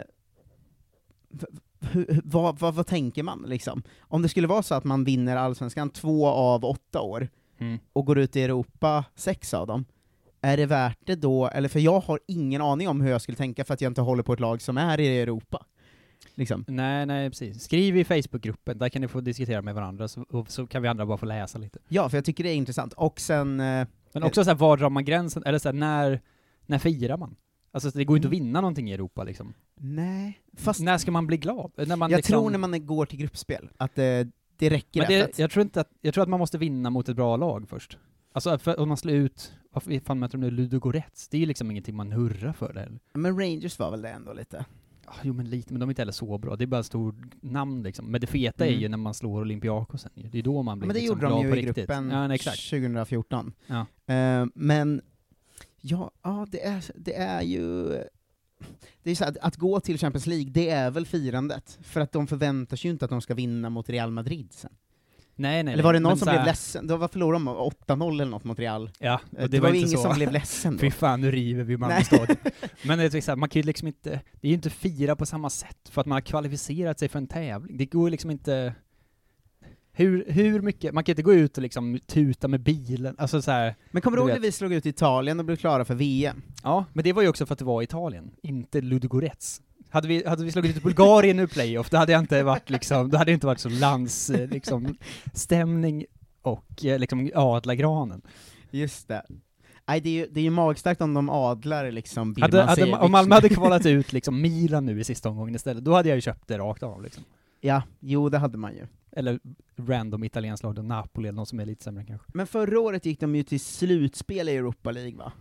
hur- 1.80 2.22
vad, 2.24 2.60
vad, 2.60 2.74
vad 2.74 2.88
tänker 2.88 3.24
man 3.24 3.46
liksom? 3.48 3.84
Om 4.02 4.22
det 4.22 4.30
skulle 4.30 4.48
vara 4.48 4.64
så 4.64 4.76
att 4.76 4.84
man 4.84 5.04
vinner 5.04 5.36
allsvenskan 5.36 5.90
två 5.90 6.28
av 6.28 6.66
åtta 6.66 7.02
år, 7.02 7.28
Mm. 7.60 7.80
och 7.94 8.06
går 8.06 8.18
ut 8.20 8.36
i 8.36 8.42
Europa 8.42 9.06
sex 9.16 9.54
av 9.54 9.68
dem, 9.68 9.86
är 10.42 10.58
det 10.58 10.66
värt 10.66 10.98
det 11.06 11.16
då, 11.16 11.48
eller 11.48 11.70
för 11.70 11.80
jag 11.80 12.00
har 12.00 12.20
ingen 12.28 12.62
aning 12.62 12.88
om 12.90 13.02
hur 13.02 13.10
jag 13.12 13.22
skulle 13.22 13.36
tänka 13.38 13.66
för 13.66 13.74
att 13.74 13.82
jag 13.82 13.90
inte 13.90 14.02
håller 14.02 14.24
på 14.24 14.34
ett 14.34 14.40
lag 14.40 14.62
som 14.62 14.78
är 14.78 15.00
i 15.00 15.20
Europa. 15.22 15.66
Liksom. 16.36 16.66
Nej, 16.68 17.06
nej 17.06 17.30
precis. 17.30 17.64
Skriv 17.64 17.98
i 17.98 18.04
Facebookgruppen, 18.04 18.78
där 18.78 18.90
kan 18.90 19.02
ni 19.02 19.08
få 19.08 19.22
diskutera 19.22 19.62
med 19.62 19.76
varandra, 19.76 20.08
så, 20.08 20.46
så 20.48 20.68
kan 20.68 20.82
vi 20.82 20.88
andra 20.88 21.06
bara 21.06 21.18
få 21.18 21.26
läsa 21.26 21.60
lite. 21.60 21.80
Ja, 21.88 22.10
för 22.10 22.18
jag 22.18 22.26
tycker 22.26 22.44
det 22.44 22.50
är 22.50 22.56
intressant. 22.56 22.94
Och 22.94 23.20
sen, 23.20 23.60
eh, 23.60 23.88
Men 24.14 24.24
också 24.24 24.44
så 24.44 24.50
här, 24.50 24.58
var 24.58 24.78
drar 24.78 24.90
man 24.90 25.06
gränsen? 25.06 25.44
Eller 25.46 25.60
så 25.60 25.68
här, 25.68 25.74
när, 25.74 26.22
när 26.66 26.80
firar 26.80 27.18
man? 27.18 27.36
Alltså 27.72 27.90
det 27.90 28.06
går 28.06 28.16
ju 28.16 28.18
inte 28.18 28.28
att 28.28 28.34
vinna 28.34 28.62
någonting 28.62 28.90
i 28.90 28.94
Europa 28.94 29.24
liksom. 29.24 29.54
nej, 29.76 30.42
fast 30.58 30.80
När 30.80 30.98
ska 30.98 31.12
man 31.12 31.28
bli 31.28 31.38
glad? 31.38 31.72
När 31.76 31.96
man 31.96 32.12
jag 32.12 32.18
liksom, 32.18 32.34
tror 32.34 32.50
när 32.50 32.58
man 32.58 32.86
går 32.86 33.06
till 33.06 33.20
gruppspel, 33.20 33.70
att 33.78 33.98
eh, 33.98 34.04
det 34.58 34.70
räcker 34.70 35.00
men 35.00 35.10
det, 35.10 35.22
att, 35.22 35.40
jag, 35.40 35.52
tror 35.52 35.62
inte 35.62 35.82
att, 35.82 35.90
jag 36.02 36.14
tror 36.14 36.22
att 36.22 36.30
man 36.30 36.40
måste 36.40 36.58
vinna 36.58 36.90
mot 36.90 37.10
ett 37.10 37.16
bra 37.16 37.38
lag 37.38 37.70
först. 37.70 37.98
Alltså 38.32 38.58
för, 38.58 38.80
om 38.80 38.88
man 38.88 38.98
slår 38.98 39.16
ut, 39.16 39.54
varför 39.72 40.00
fan 40.00 40.20
möter 40.20 40.38
de 40.38 40.46
nu 40.46 40.52
Ludogorets? 40.52 41.28
Det 41.28 41.38
är 41.38 41.40
ju 41.40 41.46
liksom 41.46 41.72
ingenting 41.72 41.96
man 41.96 42.12
hurrar 42.12 42.54
för 42.54 42.74
där. 42.74 43.00
Men 43.14 43.40
Rangers 43.40 43.80
var 43.80 43.92
väl 43.92 44.02
det 44.02 44.10
ändå 44.10 44.34
lite? 44.34 44.66
Ah, 45.06 45.14
Jo 45.24 45.34
men 45.34 45.50
lite, 45.50 45.74
men 45.74 45.80
de 45.80 45.90
är 45.90 45.92
inte 45.92 46.02
heller 46.02 46.12
så 46.12 46.38
bra. 46.38 46.56
Det 46.56 46.64
är 46.64 46.68
bara 46.68 46.84
stor 46.84 47.16
namn 47.42 47.84
liksom. 47.84 48.06
Men 48.12 48.22
det 48.22 48.28
feta 48.28 48.66
är 48.66 48.70
Mm. 48.70 48.82
ju 48.82 48.88
när 48.90 48.98
man 48.98 49.14
slår 49.14 49.42
Olympiakos 49.42 50.02
sen 50.02 50.12
ju. 50.16 50.30
Det 50.30 50.40
är 50.40 50.44
då 50.44 50.64
man 50.64 50.80
blir 50.80 50.88
Men 50.88 50.94
det 50.94 51.00
liksom 51.02 51.16
gjorde 51.20 51.28
de 51.36 51.42
ju 51.46 51.50
på 51.52 51.56
i 51.58 51.60
riktigt. 51.60 51.76
gruppen 51.76 52.10
Ja, 52.10 52.28
nej, 52.28 52.36
exakt. 52.36 52.70
2014. 52.70 53.54
Ja. 53.68 53.86
Eh, 54.14 54.46
men, 54.56 55.02
ja, 55.82 56.12
ja 56.24 56.48
det, 56.52 56.66
är, 56.66 56.84
det 56.96 57.16
är 57.16 57.42
ju... 57.42 57.88
Det 59.04 59.12
är 59.12 59.16
så 59.16 59.26
att, 59.26 59.38
att 59.38 59.58
gå 59.58 59.80
till 59.80 59.98
Champions 59.98 60.28
League, 60.28 60.50
det 60.52 60.70
är 60.70 60.92
väl 60.92 61.06
firandet. 61.06 61.80
För 61.82 62.02
att 62.02 62.12
de 62.12 62.28
förväntar 62.28 62.78
sig 62.78 62.88
ju 62.88 62.92
inte 62.94 63.06
att 63.06 63.12
de 63.12 63.22
ska 63.22 63.34
vinna 63.34 63.70
mot 63.70 63.90
Real 63.90 64.12
Madrid 64.12 64.48
sen. 64.54 64.72
Nej, 65.36 65.64
nej, 65.64 65.74
eller 65.74 65.84
var 65.84 65.94
det 65.94 66.00
någon 66.00 66.18
som 66.18 66.28
här- 66.28 66.36
blev 66.36 66.46
ledsen? 66.46 66.88
Då 66.88 66.98
var 66.98 67.08
förlorade 67.08 67.46
de 67.46 67.48
8-0 67.88 68.12
eller 68.22 68.26
något 68.32 68.44
mot 68.44 68.60
Real. 68.60 68.90
Ja, 69.00 69.20
Eh, 69.38 69.44
och 69.44 69.50
det, 69.50 69.60
var, 69.60 69.68
inte 69.68 69.78
ingen 69.78 69.90
så. 69.90 69.98
som 70.04 70.14
blev 70.16 70.32
ledsen 70.32 70.74
då. 70.78 70.80
Fy 70.80 70.92
fan, 70.92 71.22
nu 71.22 71.32
river 71.32 71.64
vi 71.64 71.78
Malmö 71.78 72.04
stadion. 72.04 72.36
Men 72.86 73.00
det 73.00 73.14
är 73.14 73.22
så 73.22 73.32
här, 73.32 73.36
man 73.36 73.50
kan 73.50 73.62
ju 73.62 73.66
liksom 73.66 73.88
inte, 73.88 74.10
det 74.42 74.48
är 74.48 74.50
ju 74.50 74.56
inte 74.56 74.70
fira 74.70 75.16
på 75.16 75.26
samma 75.26 75.50
sätt 75.50 75.78
för 75.90 76.02
att 76.02 76.08
man 76.08 76.16
har 76.16 76.22
kvalificerat 76.22 77.00
sig 77.00 77.10
för 77.10 77.20
en 77.20 77.28
tävling. 77.28 77.78
Det 77.78 77.86
går 77.86 78.10
liksom 78.10 78.32
inte... 78.32 78.74
Hur, 79.96 80.26
hur 80.28 80.62
mycket, 80.62 80.94
man 80.94 81.04
kan 81.04 81.12
inte 81.12 81.22
gå 81.22 81.34
ut 81.34 81.58
och 81.58 81.62
liksom 81.62 82.00
tuta 82.08 82.48
med 82.48 82.60
bilen, 82.62 83.16
alltså 83.18 83.42
så 83.42 83.52
här. 83.52 83.76
Men 83.92 84.02
kommer 84.02 84.18
du 84.18 84.22
ihåg 84.24 84.30
när 84.32 84.40
vi 84.40 84.52
slog 84.52 84.74
ut 84.74 84.86
Italien 84.86 85.40
och 85.40 85.46
blev 85.46 85.56
klara 85.56 85.86
för 85.86 85.96
VM? 85.96 86.42
Ja, 86.64 86.86
men 86.94 87.04
det 87.04 87.14
var 87.14 87.22
ju 87.22 87.28
också 87.28 87.46
för 87.46 87.54
att 87.54 87.60
det 87.60 87.66
var 87.66 87.82
Italien, 87.82 88.32
inte 88.44 88.82
Ludogorets. 88.82 89.62
Hade 89.94 90.08
vi, 90.08 90.28
hade 90.28 90.44
vi 90.44 90.52
slagit 90.52 90.78
ut 90.78 90.84
Bulgarien 90.84 91.40
i 91.40 91.48
playoff, 91.48 91.90
då 91.90 91.98
hade 91.98 92.12
jag 92.12 92.20
inte 92.20 92.44
varit 92.44 92.70
liksom, 92.70 93.10
då 93.10 93.18
hade 93.18 93.32
det 93.32 93.34
inte 93.34 93.48
varit 93.48 93.60
så 93.60 93.70
lands, 93.70 94.30
eh, 94.30 94.50
liksom, 94.50 94.98
stämning 95.34 96.06
och 96.42 96.86
eh, 96.86 97.00
liksom 97.00 97.32
adla 97.36 97.76
granen. 97.76 98.22
Just 98.72 99.08
det. 99.08 99.26
Nej, 99.88 100.02
det 100.02 100.10
är 100.10 100.14
ju, 100.14 100.28
det 100.32 100.40
är 100.40 100.44
ju 100.44 100.50
magstarkt 100.50 101.02
om 101.02 101.14
de 101.14 101.30
adlar 101.30 101.92
liksom 101.92 102.36
Hade, 102.42 102.64
hade, 102.64 102.94
om 102.94 103.12
Malmö 103.12 103.36
hade 103.36 103.50
kvalat 103.50 103.86
ut 103.86 104.14
liksom 104.14 104.42
Milan 104.42 104.86
nu 104.86 105.00
i 105.00 105.04
sista 105.04 105.30
omgången 105.30 105.56
istället, 105.56 105.84
då 105.84 105.94
hade 105.94 106.10
jag 106.10 106.16
ju 106.16 106.22
köpt 106.22 106.48
det 106.48 106.58
rakt 106.58 106.84
av 106.84 107.04
liksom. 107.04 107.24
Ja, 107.62 107.84
jo 108.00 108.30
det 108.30 108.38
hade 108.38 108.58
man 108.58 108.74
ju. 108.74 108.88
Eller 109.12 109.40
random 109.78 110.24
italienskt 110.24 110.64
lag, 110.64 110.84
Napoli 110.84 111.28
eller 111.28 111.36
någon 111.36 111.46
som 111.46 111.60
är 111.60 111.66
lite 111.66 111.84
sämre 111.84 112.06
kanske. 112.06 112.28
Men 112.34 112.48
förra 112.48 112.80
året 112.80 113.06
gick 113.06 113.20
de 113.20 113.36
ju 113.36 113.44
till 113.44 113.60
slutspel 113.60 114.50
i 114.50 114.56
Europa 114.56 114.92
League 114.92 115.18
va? 115.18 115.32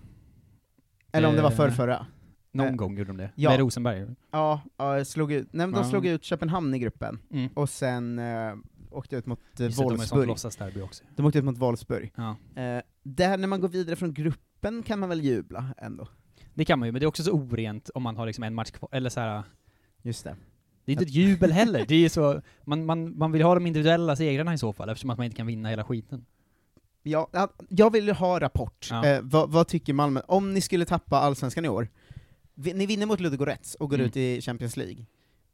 Eller 1.12 1.28
om 1.28 1.34
det 1.34 1.42
var 1.42 1.50
Eh, 1.50 1.56
förr, 1.56 1.70
förra. 1.70 2.06
Någon 2.52 2.66
Eh, 2.66 2.74
gång 2.74 2.98
gjorde 2.98 3.10
de 3.10 3.16
det. 3.16 3.30
ja. 3.34 3.50
Med 3.50 3.58
Rosenberg. 3.58 4.06
Ja, 4.30 4.60
ja 4.76 5.04
slog 5.04 5.32
ut, 5.32 5.48
nej 5.52 5.66
de 5.66 5.74
Ja. 5.74 5.84
slog 5.84 6.06
ut 6.06 6.24
Köpenhamn 6.24 6.74
i 6.74 6.78
gruppen, 6.78 7.18
Mm. 7.30 7.48
och 7.54 7.68
sen 7.70 8.18
eh, 8.18 8.54
åkte 8.90 9.16
ut 9.16 9.26
mot 9.26 9.38
eh, 9.38 9.66
de 9.66 9.68
Wolfsburg. 9.68 10.28
låtsasderby 10.28 10.80
också. 10.80 11.04
De 11.16 11.26
åkte 11.26 11.38
ut 11.38 11.44
mot 11.44 11.58
Wolfsburg. 11.58 12.12
Ja. 12.16 12.30
Eh, 12.62 12.82
där 13.02 13.36
när 13.36 13.46
man 13.48 13.60
går 13.60 13.68
vidare 13.68 13.96
från 13.96 14.14
gruppen 14.14 14.82
kan 14.82 14.98
man 14.98 15.08
väl 15.08 15.20
jubla 15.24 15.64
ändå? 15.78 16.08
Det 16.54 16.64
kan 16.64 16.78
man 16.78 16.88
ju, 16.88 16.92
men 16.92 17.00
det 17.00 17.04
är 17.04 17.08
också 17.08 17.22
så 17.22 17.32
orent 17.32 17.90
om 17.94 18.02
man 18.02 18.16
har 18.16 18.26
liksom 18.26 18.44
en 18.44 18.54
match 18.54 18.70
kvar, 18.70 18.88
eller 18.92 19.10
så 19.10 19.20
här. 19.20 19.42
Just 20.02 20.24
det. 20.24 20.36
Det 20.84 20.90
är 20.90 20.92
inte 20.92 21.04
ett 21.04 21.10
jubel 21.14 21.52
heller, 21.52 21.84
det 21.88 21.94
är 22.04 22.08
så, 22.08 22.42
man, 22.64 22.86
man, 22.86 23.18
man 23.18 23.32
vill 23.32 23.42
ha 23.42 23.54
de 23.54 23.66
individuella 23.66 24.16
segrarna 24.16 24.54
i 24.54 24.58
så 24.58 24.72
fall, 24.72 24.88
eftersom 24.88 25.10
att 25.10 25.18
man 25.18 25.24
inte 25.24 25.36
kan 25.36 25.46
vinna 25.46 25.68
hela 25.68 25.84
skiten. 25.84 26.24
Ja, 27.02 27.28
ja, 27.32 27.48
jag 27.68 27.92
vill 27.92 28.10
ha 28.12 28.40
rapport. 28.40 28.88
Ja. 28.90 29.06
Eh, 29.06 29.20
vad, 29.22 29.50
vad 29.50 29.68
tycker 29.68 29.92
Malmö? 29.92 30.20
Om 30.26 30.54
ni 30.54 30.60
skulle 30.60 30.84
tappa 30.84 31.16
Allsvenskan 31.18 31.64
i 31.64 31.68
år, 31.68 31.88
ni 32.54 32.86
vinner 32.86 33.06
mot 33.06 33.20
Ludogorets 33.20 33.74
och 33.74 33.90
går 33.90 33.96
Mm. 33.96 34.06
ut 34.06 34.16
i 34.16 34.40
Champions 34.40 34.76
League. 34.76 35.04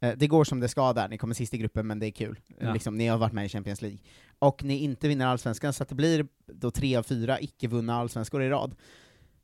Eh, 0.00 0.12
det 0.16 0.26
går 0.26 0.44
som 0.44 0.60
det 0.60 0.68
ska 0.68 0.92
där, 0.92 1.08
ni 1.08 1.18
kommer 1.18 1.34
sist 1.34 1.54
i 1.54 1.58
gruppen 1.58 1.86
men 1.86 1.98
det 1.98 2.06
är 2.06 2.10
kul. 2.10 2.38
Ja. 2.60 2.72
Liksom, 2.72 2.96
ni 2.98 3.06
har 3.06 3.18
varit 3.18 3.32
med 3.32 3.46
i 3.46 3.48
Champions 3.48 3.82
League. 3.82 3.98
Och 4.38 4.64
ni 4.64 4.78
inte 4.78 5.08
vinner 5.08 5.26
Allsvenskan, 5.26 5.72
så 5.72 5.82
att 5.82 5.88
det 5.88 5.94
blir 5.94 6.26
då 6.46 6.70
tre 6.70 6.96
av 6.96 7.02
fyra 7.02 7.40
icke-vunna 7.40 7.94
Allsvenskor 7.96 8.42
i 8.42 8.48
rad. 8.48 8.74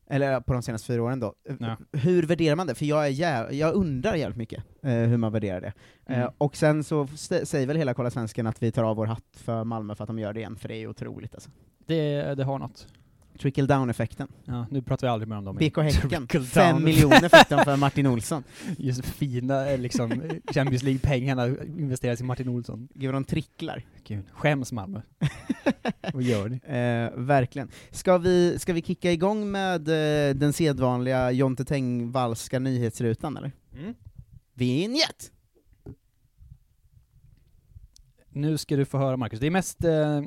Eller 0.06 0.40
på 0.40 0.52
de 0.52 0.62
senaste 0.62 0.86
fyra 0.86 1.02
åren 1.02 1.20
då. 1.20 1.34
Eh, 1.48 1.56
Ja. 1.60 1.76
Hur 1.92 2.22
värderar 2.22 2.56
man 2.56 2.66
det? 2.66 2.74
För 2.74 2.84
jag, 2.86 3.06
är 3.06 3.10
jä- 3.10 3.52
jag 3.52 3.74
undrar 3.74 4.14
jävligt 4.14 4.36
mycket 4.38 4.64
eh, 4.82 4.90
hur 4.92 5.16
man 5.16 5.32
värderar 5.32 5.60
det. 5.60 5.72
Eh, 6.06 6.18
Mm. 6.18 6.30
och 6.38 6.56
sen 6.56 6.84
så 6.84 7.06
säger 7.44 7.66
väl 7.66 7.76
hela 7.76 7.94
Kolla 7.94 8.10
Svensken 8.10 8.46
att 8.46 8.62
vi 8.62 8.72
tar 8.72 8.84
av 8.84 8.96
vår 8.96 9.06
hatt 9.06 9.24
för 9.36 9.64
Malmö 9.64 9.94
för 9.94 10.04
att 10.04 10.08
de 10.08 10.18
gör 10.18 10.32
det 10.32 10.40
igen, 10.40 10.56
för 10.56 10.68
det 10.68 10.76
är 10.76 10.86
otroligt 10.86 11.34
alltså. 11.34 11.50
Det, 11.86 12.34
det 12.34 12.44
har 12.44 12.58
något. 12.58 12.86
Trickle 13.38 13.66
down-effekten. 13.66 14.28
Ja, 14.44 14.66
nu 14.70 14.82
pratar 14.82 15.06
vi 15.06 15.10
aldrig 15.10 15.28
mer 15.28 15.36
om 15.36 15.44
dem. 15.44 15.56
BK 15.56 15.76
Häcken, 15.82 16.44
fem 16.44 16.84
miljoner 16.84 17.28
fick 17.38 17.48
de 17.48 17.64
för 17.64 17.76
Martin 17.84 18.06
Olsson. 18.06 18.44
Just 18.78 19.04
fina 19.04 19.70
eh, 19.70 19.78
liksom, 19.78 20.22
Champions 20.54 20.82
League-pengarna 20.82 21.46
investeras 21.64 22.20
i 22.20 22.24
Martin 22.24 22.48
Olsson. 22.48 22.88
Gud 22.94 23.12
vad 23.12 23.14
de 23.14 23.24
tricklar. 23.24 23.82
Gud, 24.04 24.24
skäms 24.32 24.72
Malmö. 24.72 25.00
Vad 26.12 26.22
gör 26.22 26.48
ni? 26.48 26.56
Eh, 26.56 27.24
verkligen. 27.24 27.68
Ska 27.90 28.18
vi, 28.18 28.58
ska 28.58 28.72
vi 28.72 28.82
kicka 28.82 29.12
igång 29.12 29.50
med 29.50 29.88
eh, 29.88 30.34
den 30.34 30.52
sedvanliga 30.52 31.30
Jonte 31.30 31.64
Teng-Wallska 31.64 32.58
nyhetsrutan 32.58 33.36
eller? 33.36 33.52
Mm. 33.72 33.94
Vinjett! 34.54 35.30
Nu 38.28 38.58
ska 38.58 38.76
du 38.76 38.84
få 38.84 38.98
höra 38.98 39.16
Marcus, 39.16 39.40
det 39.40 39.46
är 39.46 39.50
mest, 39.50 39.84
eh, 39.84 40.20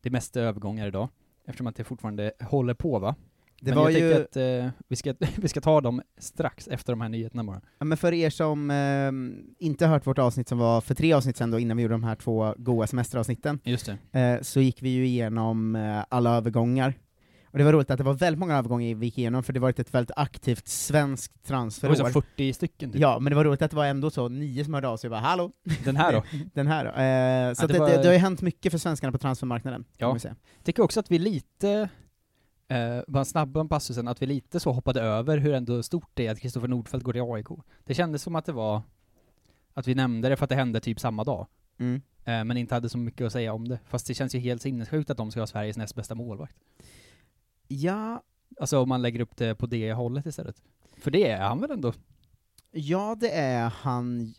det 0.00 0.08
är 0.08 0.10
mest 0.10 0.36
övergångar 0.36 0.86
idag, 0.86 1.08
eftersom 1.50 1.66
att 1.66 1.76
det 1.76 1.84
fortfarande 1.84 2.32
håller 2.40 2.74
på 2.74 2.98
va? 2.98 3.14
Det 3.62 3.70
Men 3.70 3.78
var 3.78 3.90
jag 3.90 4.00
ju, 4.00 4.14
att 4.14 4.36
eh, 4.36 4.68
vi, 4.88 4.96
ska, 4.96 5.14
vi 5.36 5.48
ska 5.48 5.60
ta 5.60 5.80
dem 5.80 6.02
strax 6.18 6.68
efter 6.68 6.92
de 6.92 7.00
här 7.00 7.08
nyheterna 7.08 7.44
bara. 7.44 7.60
ja, 7.78 7.84
men 7.84 7.98
för 7.98 8.12
er 8.12 8.30
som 8.30 8.70
eh, 8.70 9.64
inte 9.66 9.86
hört 9.86 10.06
vårt 10.06 10.18
avsnitt 10.18 10.48
som 10.48 10.58
var 10.58 10.80
för 10.80 10.94
tre 10.94 11.12
avsnitt 11.12 11.36
sedan 11.36 11.50
då, 11.50 11.58
innan 11.58 11.76
vi 11.76 11.82
gjorde 11.82 11.94
de 11.94 12.04
här 12.04 12.14
två 12.16 12.54
goa 12.58 12.86
semesteravsnitten, 12.86 13.58
Just 13.64 13.90
det. 14.12 14.20
eh, 14.20 14.42
så 14.42 14.60
gick 14.60 14.82
vi 14.82 14.88
ju 14.90 15.06
igenom 15.06 15.76
eh, 15.76 16.04
alla 16.08 16.36
övergångar. 16.36 16.94
Och 17.52 17.58
det 17.58 17.64
var 17.64 17.72
roligt 17.72 17.90
att 17.90 17.98
det 17.98 18.04
var 18.04 18.14
väldigt 18.14 18.38
många 18.38 18.56
övergångar 18.56 18.94
vi 18.94 19.06
gick 19.06 19.18
igenom, 19.18 19.42
för 19.42 19.52
det 19.52 19.60
var 19.60 19.70
ett 19.70 19.94
väldigt 19.94 20.10
aktivt 20.16 20.68
svenskt 20.68 21.32
Det 21.42 21.52
var 21.52 21.58
transferår. 21.58 21.94
så 21.94 22.04
40 22.10 22.52
stycken 22.52 22.92
typ. 22.92 23.00
Ja, 23.00 23.18
men 23.18 23.30
det 23.30 23.36
var 23.36 23.44
roligt 23.44 23.62
att 23.62 23.70
det 23.70 23.76
var 23.76 23.86
ändå 23.86 24.10
så 24.10 24.28
nio 24.28 24.64
som 24.64 24.74
hörde 24.74 24.88
av 24.88 24.96
sig 24.96 25.08
och 25.08 25.10
bara 25.12 25.20
”Hallå!” 25.20 25.52
Den 25.84 25.96
här 25.96 26.12
då? 26.12 26.22
Den 26.54 26.66
här 26.66 26.84
då. 26.84 26.90
Eh, 26.90 27.54
så 27.54 27.62
Ja, 27.62 27.66
det 27.66 27.72
det, 27.72 27.78
var- 27.78 27.88
det, 27.88 27.96
det 27.96 28.06
har 28.06 28.12
ju 28.12 28.18
hänt 28.18 28.42
mycket 28.42 28.72
för 28.72 28.78
svenskarna 28.78 29.12
på 29.12 29.18
transfermarknaden, 29.18 29.84
Ja. 29.98 30.18
säga. 30.18 30.36
tycker 30.64 30.82
också 30.82 31.00
att 31.00 31.10
vi 31.10 31.18
lite, 31.18 31.88
eh, 32.68 33.00
bara 33.08 33.60
om 33.60 33.68
passusen, 33.68 34.08
att 34.08 34.22
vi 34.22 34.26
lite 34.26 34.60
så 34.60 34.72
hoppade 34.72 35.00
över 35.00 35.38
hur 35.38 35.54
ändå 35.54 35.82
stort 35.82 36.10
det 36.14 36.26
är 36.26 36.32
att 36.32 36.40
Kristoffer 36.40 36.68
Nordfeldt 36.68 37.04
går 37.04 37.12
till 37.12 37.22
AIK. 37.22 37.48
Det 37.84 37.94
kändes 37.94 38.22
som 38.22 38.36
att 38.36 38.44
det 38.44 38.52
var, 38.52 38.82
att 39.74 39.86
vi 39.86 39.94
nämnde 39.94 40.28
det 40.28 40.36
för 40.36 40.44
att 40.44 40.50
det 40.50 40.56
hände 40.56 40.80
typ 40.80 41.00
samma 41.00 41.24
dag. 41.24 41.46
Mm. 41.78 42.02
Eh, 42.24 42.44
men 42.44 42.56
inte 42.56 42.74
hade 42.74 42.88
så 42.88 42.98
mycket 42.98 43.26
att 43.26 43.32
säga 43.32 43.52
om 43.52 43.68
det. 43.68 43.78
Fast 43.88 44.06
det 44.06 44.14
känns 44.14 44.34
ju 44.34 44.38
helt 44.38 44.62
sinnessjukt 44.62 45.10
att 45.10 45.16
de 45.16 45.30
ska 45.30 45.40
ha 45.40 45.46
Sveriges 45.46 45.76
näst 45.76 45.94
bästa 45.94 46.14
målvakt. 46.14 46.56
Ja, 47.72 48.22
Alltså 48.60 48.78
om 48.82 48.88
man 48.88 49.02
lägger 49.02 49.20
upp 49.20 49.36
det 49.36 49.54
på 49.54 49.66
det 49.66 49.92
hållet 49.92 50.26
istället. 50.26 50.56
För 50.96 51.10
det 51.10 51.28
är 51.30 51.40
han 51.40 51.60
väl 51.60 51.70
ändå? 51.70 51.92
ja 52.72 53.16
det 53.20 53.30
är 53.30 53.70
han, 53.80 54.34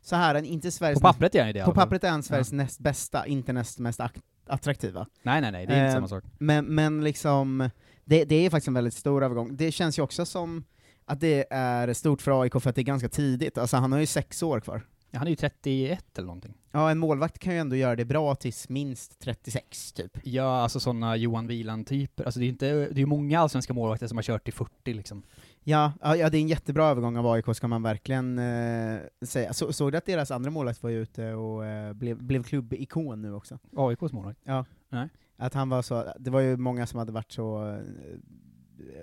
så 0.00 0.16
här, 0.16 0.34
han 0.34 0.44
inte 0.44 0.70
Sveriges 0.70 1.00
På 1.00 1.06
pappret 1.06 1.34
är 1.34 1.38
han 1.38 1.46
ju 1.48 1.52
det 1.52 1.60
på 1.64 1.64
fall. 1.64 1.74
pappret 1.74 2.04
är 2.04 2.10
han 2.10 2.22
Sveriges 2.22 2.52
näst 2.52 2.80
bästa, 2.80 3.26
inte 3.26 3.52
näst 3.52 3.78
mest 3.78 4.00
ak- 4.00 4.20
attraktiva. 4.46 5.06
Nej 5.22 5.40
nej 5.40 5.52
nej, 5.52 5.66
det 5.66 5.72
är 5.74 5.76
inte 5.76 5.86
Eh, 5.88 5.94
samma 5.94 6.08
sak. 6.08 6.24
Men, 6.38 6.64
men 6.64 7.04
liksom, 7.04 7.70
det, 8.04 8.24
det 8.24 8.34
är 8.46 8.50
faktiskt 8.50 8.68
en 8.68 8.74
väldigt 8.74 8.94
stor 8.94 9.24
övergång. 9.24 9.56
Det 9.56 9.72
känns 9.72 9.98
ju 9.98 10.02
också 10.02 10.26
som 10.26 10.64
att 11.04 11.20
det 11.20 11.46
är 11.50 11.92
stort 11.92 12.22
för 12.22 12.42
AIK 12.42 12.52
för 12.52 12.70
att 12.70 12.74
det 12.76 12.80
är 12.82 12.84
ganska 12.84 13.08
tidigt, 13.08 13.58
alltså 13.58 13.76
han 13.76 13.92
har 13.92 13.98
ju 13.98 14.06
sex 14.06 14.42
år 14.42 14.60
kvar. 14.60 14.82
Ja, 15.14 15.18
han 15.18 15.26
är 15.26 15.30
ju 15.30 15.36
31 15.36 16.18
eller 16.18 16.26
någonting. 16.26 16.54
Ja, 16.70 16.90
en 16.90 16.98
målvakt 16.98 17.38
kan 17.38 17.52
ju 17.52 17.58
ändå 17.58 17.76
göra 17.76 17.96
det 17.96 18.04
bra 18.04 18.34
tills 18.34 18.68
minst 18.68 19.18
36, 19.18 19.92
typ. 19.92 20.18
Ja, 20.22 20.62
alltså 20.62 20.80
sådana 20.80 21.16
Johan 21.16 21.46
Wieland-typer. 21.46 22.24
Alltså 22.24 22.40
det 22.40 22.44
är 22.44 22.46
ju 22.46 22.52
inte, 22.52 22.88
det 22.92 23.02
är 23.02 23.06
många 23.06 23.40
allsvenska 23.40 23.72
målvakter 23.72 24.06
som 24.06 24.18
har 24.18 24.22
kört 24.22 24.44
till 24.44 24.52
40 24.52 24.94
liksom. 24.94 25.22
Ja, 25.62 25.92
ja, 26.00 26.30
det 26.30 26.38
är 26.38 26.40
en 26.40 26.48
jättebra 26.48 26.86
övergång 26.86 27.16
av 27.16 27.26
AIK, 27.26 27.44
ska 27.56 27.68
man 27.68 27.82
verkligen 27.82 28.38
eh, 28.38 29.00
säga. 29.22 29.52
Så, 29.52 29.72
såg 29.72 29.92
du 29.92 29.98
att 29.98 30.06
deras 30.06 30.30
andra 30.30 30.50
målvakt 30.50 30.82
var 30.82 30.90
ute 30.90 31.34
och 31.34 31.66
eh, 31.66 31.92
blev, 31.92 32.22
blev 32.22 32.42
klubbikon 32.42 33.22
nu 33.22 33.34
också? 33.34 33.58
AIKs 33.76 34.12
målvakt. 34.12 34.40
Ja. 34.44 34.64
Nej. 34.88 35.08
Att 35.36 35.54
han 35.54 35.68
var 35.68 35.82
så, 35.82 36.12
det 36.18 36.30
var 36.30 36.40
ju 36.40 36.56
många 36.56 36.86
som 36.86 36.98
hade 36.98 37.12
varit 37.12 37.32
så, 37.32 37.68
eh, 37.68 37.78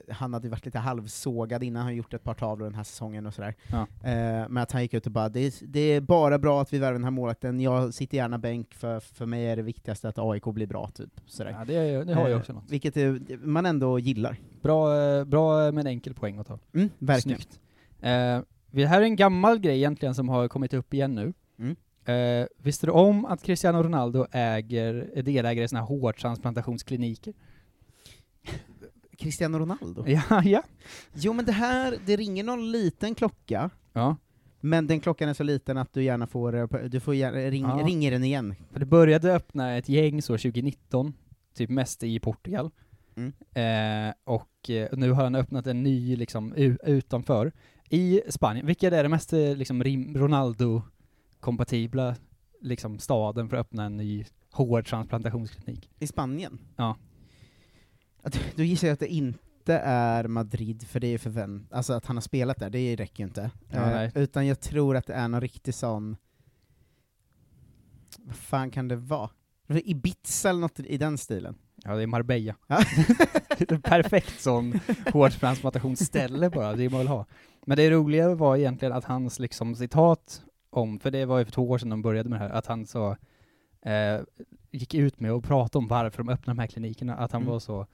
han 0.10 0.34
hade 0.34 0.50
varit 0.50 0.66
lite 0.66 0.80
halvsågad 0.80 1.64
innan, 1.64 1.84
han 1.84 1.96
gjort 1.96 2.14
ett 2.14 2.24
par 2.24 2.34
tavlor 2.34 2.66
den 2.66 2.76
här 2.76 2.84
säsongen 2.84 3.26
och 3.26 3.34
sådär. 3.34 3.56
Ja. 3.68 3.82
Eh, 3.82 4.50
men 4.50 4.58
att 4.58 4.72
han 4.72 4.82
gick 4.82 4.94
ut 4.94 5.06
och 5.06 5.12
bara, 5.12 5.30
det 5.30 5.40
är, 5.40 5.54
det 5.62 5.80
är 5.80 6.02
bara 6.02 6.40
bra 6.40 6.62
att 6.62 6.74
vi 6.74 6.80
värvar 6.80 6.94
den 6.94 7.04
här 7.04 7.12
målvakten, 7.12 7.60
jag 7.60 7.94
sitter 7.94 8.18
gärna 8.18 8.38
bänk, 8.38 8.74
för, 8.74 9.00
för 9.00 9.26
mig 9.26 9.46
är 9.46 9.56
det 9.56 9.62
viktigaste 9.62 10.10
att 10.10 10.18
AIK 10.18 10.44
blir 10.46 10.68
bra, 10.68 10.90
typ. 10.94 11.22
Sådär. 11.26 11.56
Ja, 11.60 11.66
det, 11.66 12.04
det 12.04 12.14
har 12.14 12.28
ju 12.28 12.32
Eh, 12.32 12.38
också 12.38 12.54
något. 12.54 12.72
Vilket 12.72 12.98
är, 12.98 13.38
man 13.38 13.66
ändå 13.66 14.00
gillar. 14.00 14.38
Bra, 14.62 15.02
eh, 15.02 15.24
bra 15.24 15.72
med 15.72 15.82
en 15.82 15.88
enkel 15.88 16.14
poäng 16.14 16.38
att 16.38 16.48
ta. 16.48 16.60
Mm, 16.74 16.90
verkligen. 17.00 17.40
Snyggt. 17.40 17.60
Eh, 18.00 18.40
det 18.72 18.86
här 18.86 19.02
är 19.02 19.06
en 19.06 19.16
gammal 19.16 19.60
grej 19.60 19.78
egentligen 19.78 20.16
som 20.16 20.30
har 20.30 20.48
kommit 20.48 20.74
upp 20.74 20.94
igen 20.94 21.16
nu. 21.16 21.34
Mm. 21.60 21.76
Eh, 22.06 22.48
visste 22.58 22.88
du 22.88 22.92
om 22.92 23.26
att 23.26 23.44
Cristiano 23.44 23.84
Ronaldo 23.84 24.26
äger, 24.32 25.10
är 25.14 25.24
delägare 25.24 25.66
i 25.66 25.68
såna 25.68 25.80
här 25.80 25.88
hårtransplantationskliniker? 25.88 27.34
Cristiano 29.22 29.60
Ronaldo? 29.60 30.04
Ja, 30.08 30.42
ja. 30.46 30.64
Jo 31.14 31.34
men 31.34 31.46
det 31.46 31.52
här, 31.52 31.98
det 32.06 32.16
ringer 32.16 32.44
någon 32.44 32.72
liten 32.72 33.16
klocka, 33.16 33.70
Ja, 33.94 34.16
men 34.60 34.88
den 34.88 35.00
klockan 35.00 35.30
är 35.30 35.34
så 35.34 35.44
liten 35.44 35.78
att 35.78 35.94
du 35.94 36.04
gärna 36.04 36.28
får, 36.28 36.56
eh, 36.56 36.68
du 36.90 37.00
får 37.00 37.16
gärna, 37.16 37.38
ring, 37.38 37.64
Ja. 37.64 37.84
ringer 37.86 38.12
den 38.12 38.24
igen. 38.24 38.56
för 38.72 38.80
det 38.80 38.86
började 38.86 39.34
öppna 39.36 39.78
ett 39.78 39.90
gäng 39.90 40.22
så 40.22 40.38
2019, 40.38 41.14
typ 41.54 41.70
mest 41.70 42.04
i 42.04 42.20
Portugal. 42.20 42.70
Mm. 43.16 43.34
Eh, 44.10 44.14
och 44.24 44.70
eh, 44.70 44.88
nu 44.92 45.12
har 45.12 45.24
han 45.24 45.36
öppnat 45.36 45.68
en 45.68 45.84
ny 45.84 46.16
liksom 46.16 46.54
u- 46.56 46.78
utanför, 46.84 47.52
i 47.90 48.22
Spanien. 48.30 48.66
Vilket 48.66 48.94
är 48.94 49.04
det 49.04 49.10
mest 49.10 49.34
eh, 49.34 49.56
liksom 49.56 49.84
rim- 49.84 50.18
Ronaldo-kompatibla 50.18 52.16
liksom 52.62 53.00
staden 53.00 53.50
för 53.50 53.58
att 53.58 53.66
öppna 53.68 53.84
en 53.86 53.98
ny 53.98 54.26
hårtransplantationsklinik? 54.52 55.90
I 56.00 56.08
Spanien? 56.08 56.60
Ja. 56.76 56.96
Att, 58.22 58.40
då 58.56 58.64
gissar 58.64 58.88
jag 58.88 58.94
att 58.94 59.00
det 59.00 59.14
inte 59.14 59.74
är 59.86 60.28
Madrid, 60.28 60.88
för 60.88 61.00
det 61.00 61.08
är 61.08 61.18
förvänt... 61.18 61.74
Alltså 61.74 61.94
att 61.94 62.06
han 62.06 62.16
har 62.16 62.22
spelat 62.22 62.60
där, 62.60 62.70
det 62.70 62.96
räcker 62.96 63.24
ju 63.24 63.28
inte. 63.28 63.52
Ja, 63.70 64.04
Eh, 64.04 64.12
utan 64.18 64.48
jag 64.48 64.60
tror 64.60 64.98
att 64.98 65.08
det 65.08 65.14
är 65.14 65.28
någon 65.28 65.42
riktig 65.42 65.74
sån... 65.74 66.18
Vad 68.18 68.36
fan 68.36 68.72
kan 68.72 68.88
det 68.88 68.96
vara? 68.96 69.30
Ibiza 69.68 70.50
eller 70.50 70.60
något 70.60 70.80
i 70.80 70.98
den 70.98 71.18
stilen? 71.18 71.56
Ja, 71.76 71.96
det 71.96 72.04
är 72.04 72.08
Marbella. 72.08 72.56
Ja. 72.68 72.76
är 73.50 73.78
perfekt 73.78 74.42
sån 74.42 74.80
hårtransplantationsställe 75.14 76.50
bara, 76.50 76.76
det 76.76 76.90
man 76.90 77.00
vill 77.00 77.08
ha. 77.08 77.26
Men 77.66 77.78
det 77.78 77.90
roliga 77.92 78.36
var 78.36 78.58
egentligen 78.58 78.94
att 78.94 79.06
hans 79.06 79.40
liksom 79.40 79.76
citat 79.76 80.44
om, 80.70 81.00
för 81.00 81.12
det 81.12 81.26
var 81.26 81.40
ju 81.40 81.46
för 81.46 81.52
två 81.52 81.70
år 81.70 81.78
sedan 81.78 81.90
de 81.90 82.02
började 82.02 82.30
med 82.30 82.40
det 82.42 82.44
här, 82.44 82.50
att 82.54 82.66
han 82.66 82.86
så 82.88 83.18
eh, 83.86 84.22
gick 84.72 84.94
ut 84.94 85.20
med 85.20 85.34
och 85.34 85.44
pratade 85.44 85.78
om 85.78 85.88
varför 85.88 86.18
de 86.18 86.30
öppnar 86.30 86.54
de 86.54 86.60
här 86.60 86.68
klinikerna, 86.68 87.16
att 87.16 87.32
han 87.32 87.42
Mm. 87.42 87.52
var 87.52 87.60
så 87.60 87.88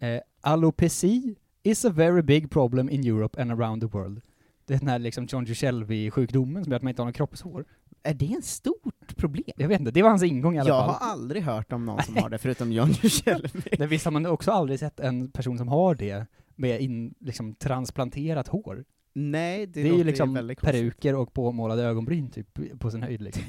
eh, 0.00 0.20
Alopeci 0.40 1.34
is 1.62 1.84
a 1.84 1.90
very 1.90 2.22
big 2.22 2.50
problem 2.50 2.90
in 2.90 3.06
Europe 3.06 3.42
and 3.42 3.52
around 3.52 3.82
the 3.82 3.88
world. 3.98 4.20
Det 4.66 4.74
är 4.74 4.78
den 4.78 4.88
här 4.88 4.98
liksom 4.98 5.26
John 5.26 5.46
Shelby-sjukdomen 5.46 6.64
som 6.64 6.72
gör 6.72 6.76
att 6.76 6.82
man 6.82 6.90
inte 6.90 7.02
har 7.02 7.06
någon 7.06 7.12
kroppshår. 7.12 7.64
Är 8.02 8.14
det 8.14 8.32
ett 8.32 8.44
stort 8.44 9.16
problem? 9.16 9.52
Jag 9.56 9.68
vet 9.68 9.80
inte, 9.80 9.90
det 9.92 10.02
var 10.02 10.10
hans 10.10 10.22
ingång 10.22 10.56
i 10.56 10.58
alla 10.58 10.68
Jag 10.68 10.86
fall. 10.86 10.94
har 10.94 11.12
aldrig 11.12 11.42
hört 11.42 11.72
om 11.72 11.84
någon 11.84 12.02
som 12.02 12.16
har 12.16 12.30
det, 12.30 12.38
förutom 12.38 12.72
John 12.72 12.94
Shelby. 12.94 13.60
Men 13.78 13.88
visst 13.88 14.04
har 14.04 14.12
man 14.12 14.26
också 14.26 14.50
aldrig 14.50 14.78
sett 14.78 15.00
en 15.00 15.30
person 15.30 15.58
som 15.58 15.68
har 15.68 15.94
det 15.94 16.26
med 16.54 16.80
in, 16.80 17.14
liksom, 17.20 17.54
transplanterat 17.54 18.48
hår? 18.48 18.84
Nej, 19.12 19.66
det, 19.66 19.82
Det, 19.82 19.88
är 19.88 19.96
ju 19.96 20.04
liksom 20.04 20.54
peruker 20.60 21.14
och 21.14 21.32
påmålade 21.32 21.82
ögonbryn 21.82 22.30
typ, 22.30 22.58
på 22.78 22.90
sin 22.90 23.02
höjd 23.02 23.22
liksom. 23.22 23.42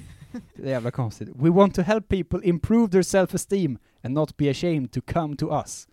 Det 0.56 0.64
är 0.64 0.70
jävla 0.70 0.92
konstigt. 0.92 1.30
We 1.36 1.50
want 1.50 1.76
to 1.76 1.82
help 1.82 2.08
people 2.08 2.40
improve 2.44 2.92
their 2.92 3.02
self-esteem 3.02 3.78
and 4.02 4.14
not 4.14 4.38
be 4.38 4.50
ashamed 4.52 4.92
to 4.92 5.02
come 5.02 5.36
to 5.36 5.54
us. 5.54 5.88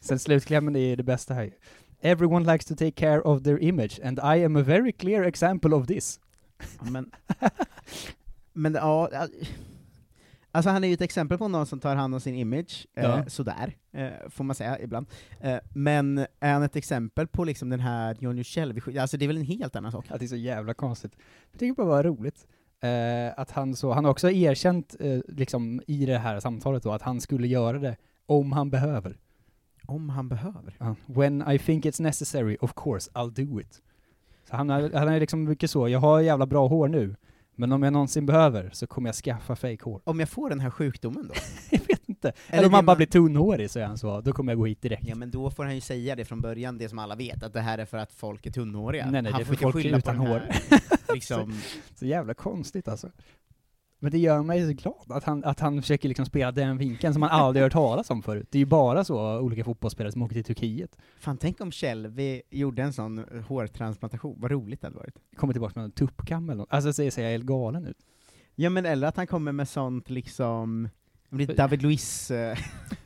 Sen 0.00 0.18
slutklämmen 0.18 0.76
är 0.76 0.96
det 0.96 1.02
bästa 1.02 1.34
här. 1.34 1.50
Everyone 2.00 2.52
likes 2.52 2.66
to 2.66 2.74
take 2.74 2.90
care 2.90 3.20
of 3.20 3.42
their 3.42 3.62
image 3.62 4.00
and 4.04 4.18
I 4.18 4.44
am 4.44 4.56
a 4.56 4.62
very 4.62 4.92
clear 4.92 5.22
example 5.22 5.74
of 5.74 5.86
this. 5.86 6.20
Ja, 6.58 6.90
Men, 6.90 7.10
men 8.52 8.74
ja, 8.74 9.08
ja, 9.12 9.26
alltså 10.50 10.70
han 10.70 10.84
är 10.84 10.88
ju 10.88 10.94
ett 10.94 11.00
exempel 11.00 11.38
på 11.38 11.48
någon 11.48 11.66
som 11.66 11.80
tar 11.80 11.96
hand 11.96 12.14
om 12.14 12.20
sin 12.20 12.34
image, 12.34 12.86
eh, 12.94 13.04
Ja. 13.04 13.24
sådär, 13.26 13.76
eh, 13.92 14.08
får 14.30 14.44
man 14.44 14.56
säga 14.56 14.78
ibland. 14.80 15.06
Eh, 15.40 15.58
men 15.74 16.18
är 16.40 16.52
han 16.52 16.62
ett 16.62 16.76
exempel 16.76 17.26
på 17.26 17.44
liksom 17.44 17.70
den 17.70 17.80
här 17.80 18.16
John 18.20 18.44
Shelby, 18.44 18.98
alltså 18.98 19.16
det 19.16 19.24
är 19.24 19.26
väl 19.26 19.36
en 19.36 19.44
helt 19.44 19.76
annan 19.76 19.92
sak? 19.92 20.06
Att 20.10 20.18
det 20.18 20.26
är 20.26 20.28
så 20.28 20.36
jävla 20.36 20.74
konstigt. 20.74 21.12
Jag 21.52 21.58
tycker 21.60 21.74
bara 21.74 22.02
det 22.02 22.10
var 22.10 22.16
roligt. 22.18 22.46
Eh, 22.82 23.40
att 23.40 23.50
han 23.50 23.76
så, 23.76 23.92
han 23.92 24.04
har 24.04 24.10
också 24.10 24.30
erkänt 24.30 24.96
eh, 25.00 25.18
liksom 25.28 25.82
i 25.86 26.06
det 26.06 26.18
här 26.18 26.40
samtalet 26.40 26.82
då 26.82 26.92
att 26.92 27.02
han 27.02 27.20
skulle 27.20 27.46
göra 27.48 27.78
det 27.78 27.96
om 28.26 28.52
han 28.52 28.70
behöver. 28.70 29.16
Om 29.90 30.08
han 30.08 30.28
behöver. 30.28 30.76
Ja. 30.78 30.96
When 31.06 31.44
I 31.50 31.58
think 31.58 31.84
it's 31.84 32.02
necessary, 32.02 32.56
of 32.60 32.72
course, 32.76 33.10
I'll 33.14 33.30
do 33.46 33.60
it. 33.60 33.82
Så 34.50 34.56
han, 34.56 34.70
är, 34.70 34.92
han 34.98 35.08
är 35.08 35.20
liksom 35.20 35.44
mycket 35.44 35.70
så, 35.70 35.88
jag 35.88 35.98
har 35.98 36.20
jävla 36.20 36.46
bra 36.46 36.66
hår 36.68 36.88
nu, 36.88 37.16
men 37.56 37.72
om 37.72 37.82
jag 37.82 37.92
någonsin 37.92 38.26
behöver 38.26 38.70
så 38.72 38.86
kommer 38.86 39.08
jag 39.08 39.14
skaffa 39.16 39.56
fake 39.56 39.78
hår. 39.84 40.00
Om 40.04 40.20
jag 40.20 40.28
får 40.28 40.50
den 40.50 40.60
här 40.60 40.70
sjukdomen 40.70 41.28
då? 41.28 41.34
jag 41.70 41.80
vet 41.88 42.08
inte. 42.08 42.28
Eller, 42.28 42.58
Eller 42.58 42.66
om 42.68 42.74
han 42.74 42.86
bara 42.86 42.92
man- 42.92 42.96
blir 42.96 43.06
tunnhårig 43.06 43.70
så 43.70 43.78
är 43.78 43.84
han 43.84 43.98
så, 43.98 44.20
då 44.20 44.32
kommer 44.32 44.52
jag 44.52 44.58
gå 44.58 44.66
hit 44.66 44.82
direkt. 44.82 45.02
Ja 45.08 45.14
men 45.14 45.30
då 45.30 45.50
får 45.50 45.64
han 45.64 45.74
ju 45.74 45.80
säga 45.80 46.16
det 46.16 46.24
från 46.24 46.40
början, 46.40 46.78
det 46.78 46.88
som 46.88 46.98
alla 46.98 47.14
vet, 47.16 47.42
att 47.42 47.52
det 47.52 47.60
här 47.60 47.78
är 47.78 47.84
för 47.84 47.98
att 47.98 48.12
folk 48.12 48.46
är 48.46 48.50
tunnhåriga. 48.50 49.10
Nej, 49.10 49.22
nej, 49.22 49.32
han 49.32 49.38
det 49.40 49.42
är 49.42 49.46
får 49.46 49.54
för 49.54 49.72
folk 49.72 49.84
utan 49.84 50.16
hår. 50.16 50.26
här, 50.38 50.80
liksom, 51.14 51.54
Så 51.94 52.06
jävla 52.06 52.34
konstigt 52.34 52.88
alltså. 52.88 53.08
Men 54.02 54.12
det 54.12 54.18
gör 54.18 54.42
mig 54.42 54.66
så 54.66 54.72
glad 54.72 55.16
att 55.16 55.24
han, 55.24 55.44
att 55.44 55.60
han 55.60 55.82
försöker 55.82 56.08
liksom 56.08 56.26
spela 56.26 56.52
den 56.52 56.78
vinkeln 56.78 57.14
som 57.14 57.20
man 57.20 57.30
aldrig 57.30 57.62
hört 57.62 57.72
talas 57.72 58.10
om 58.10 58.22
förut. 58.22 58.48
Det 58.50 58.58
är 58.58 58.60
ju 58.60 58.66
bara 58.66 59.04
så 59.04 59.38
olika 59.38 59.64
fotbollsspelare 59.64 60.12
som 60.12 60.22
åker 60.22 60.34
till 60.34 60.44
Turkiet. 60.44 60.96
fan 61.20 61.36
tänk 61.36 61.60
om 61.60 61.72
Shelby 61.72 62.42
gjorde 62.50 62.82
en 62.82 62.92
sån 62.92 63.24
hårtransplantation, 63.48 64.36
vad 64.40 64.50
roligt 64.50 64.80
det 64.80 64.86
hade 64.86 64.96
varit. 64.96 65.14
Kommer 65.36 65.54
tillbaka 65.54 65.72
med 65.80 65.84
en 65.84 65.92
tuppkam 65.92 66.50
eller 66.50 66.58
något. 66.58 66.72
Alltså 66.72 66.92
ser 66.92 67.10
ser 67.10 67.22
jag 67.22 67.30
helt 67.30 67.44
galen 67.44 67.86
ut. 67.86 67.98
Ja 68.54 68.70
men 68.70 68.86
eller 68.86 69.06
att 69.06 69.16
han 69.16 69.26
kommer 69.26 69.52
med 69.52 69.68
sånt 69.68 70.10
liksom, 70.10 70.88
David 71.56 71.82
Luiz, 71.82 72.30
eh, 72.30 72.58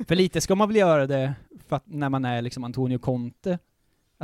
För 0.08 0.14
lite 0.14 0.40
ska 0.40 0.54
man 0.54 0.68
väl 0.68 0.76
göra 0.76 1.06
det 1.06 1.34
för 1.68 1.76
att 1.76 1.86
när 1.86 2.08
man 2.08 2.24
är 2.24 2.42
liksom 2.42 2.64
Antonio 2.64 2.98
Conte. 2.98 3.58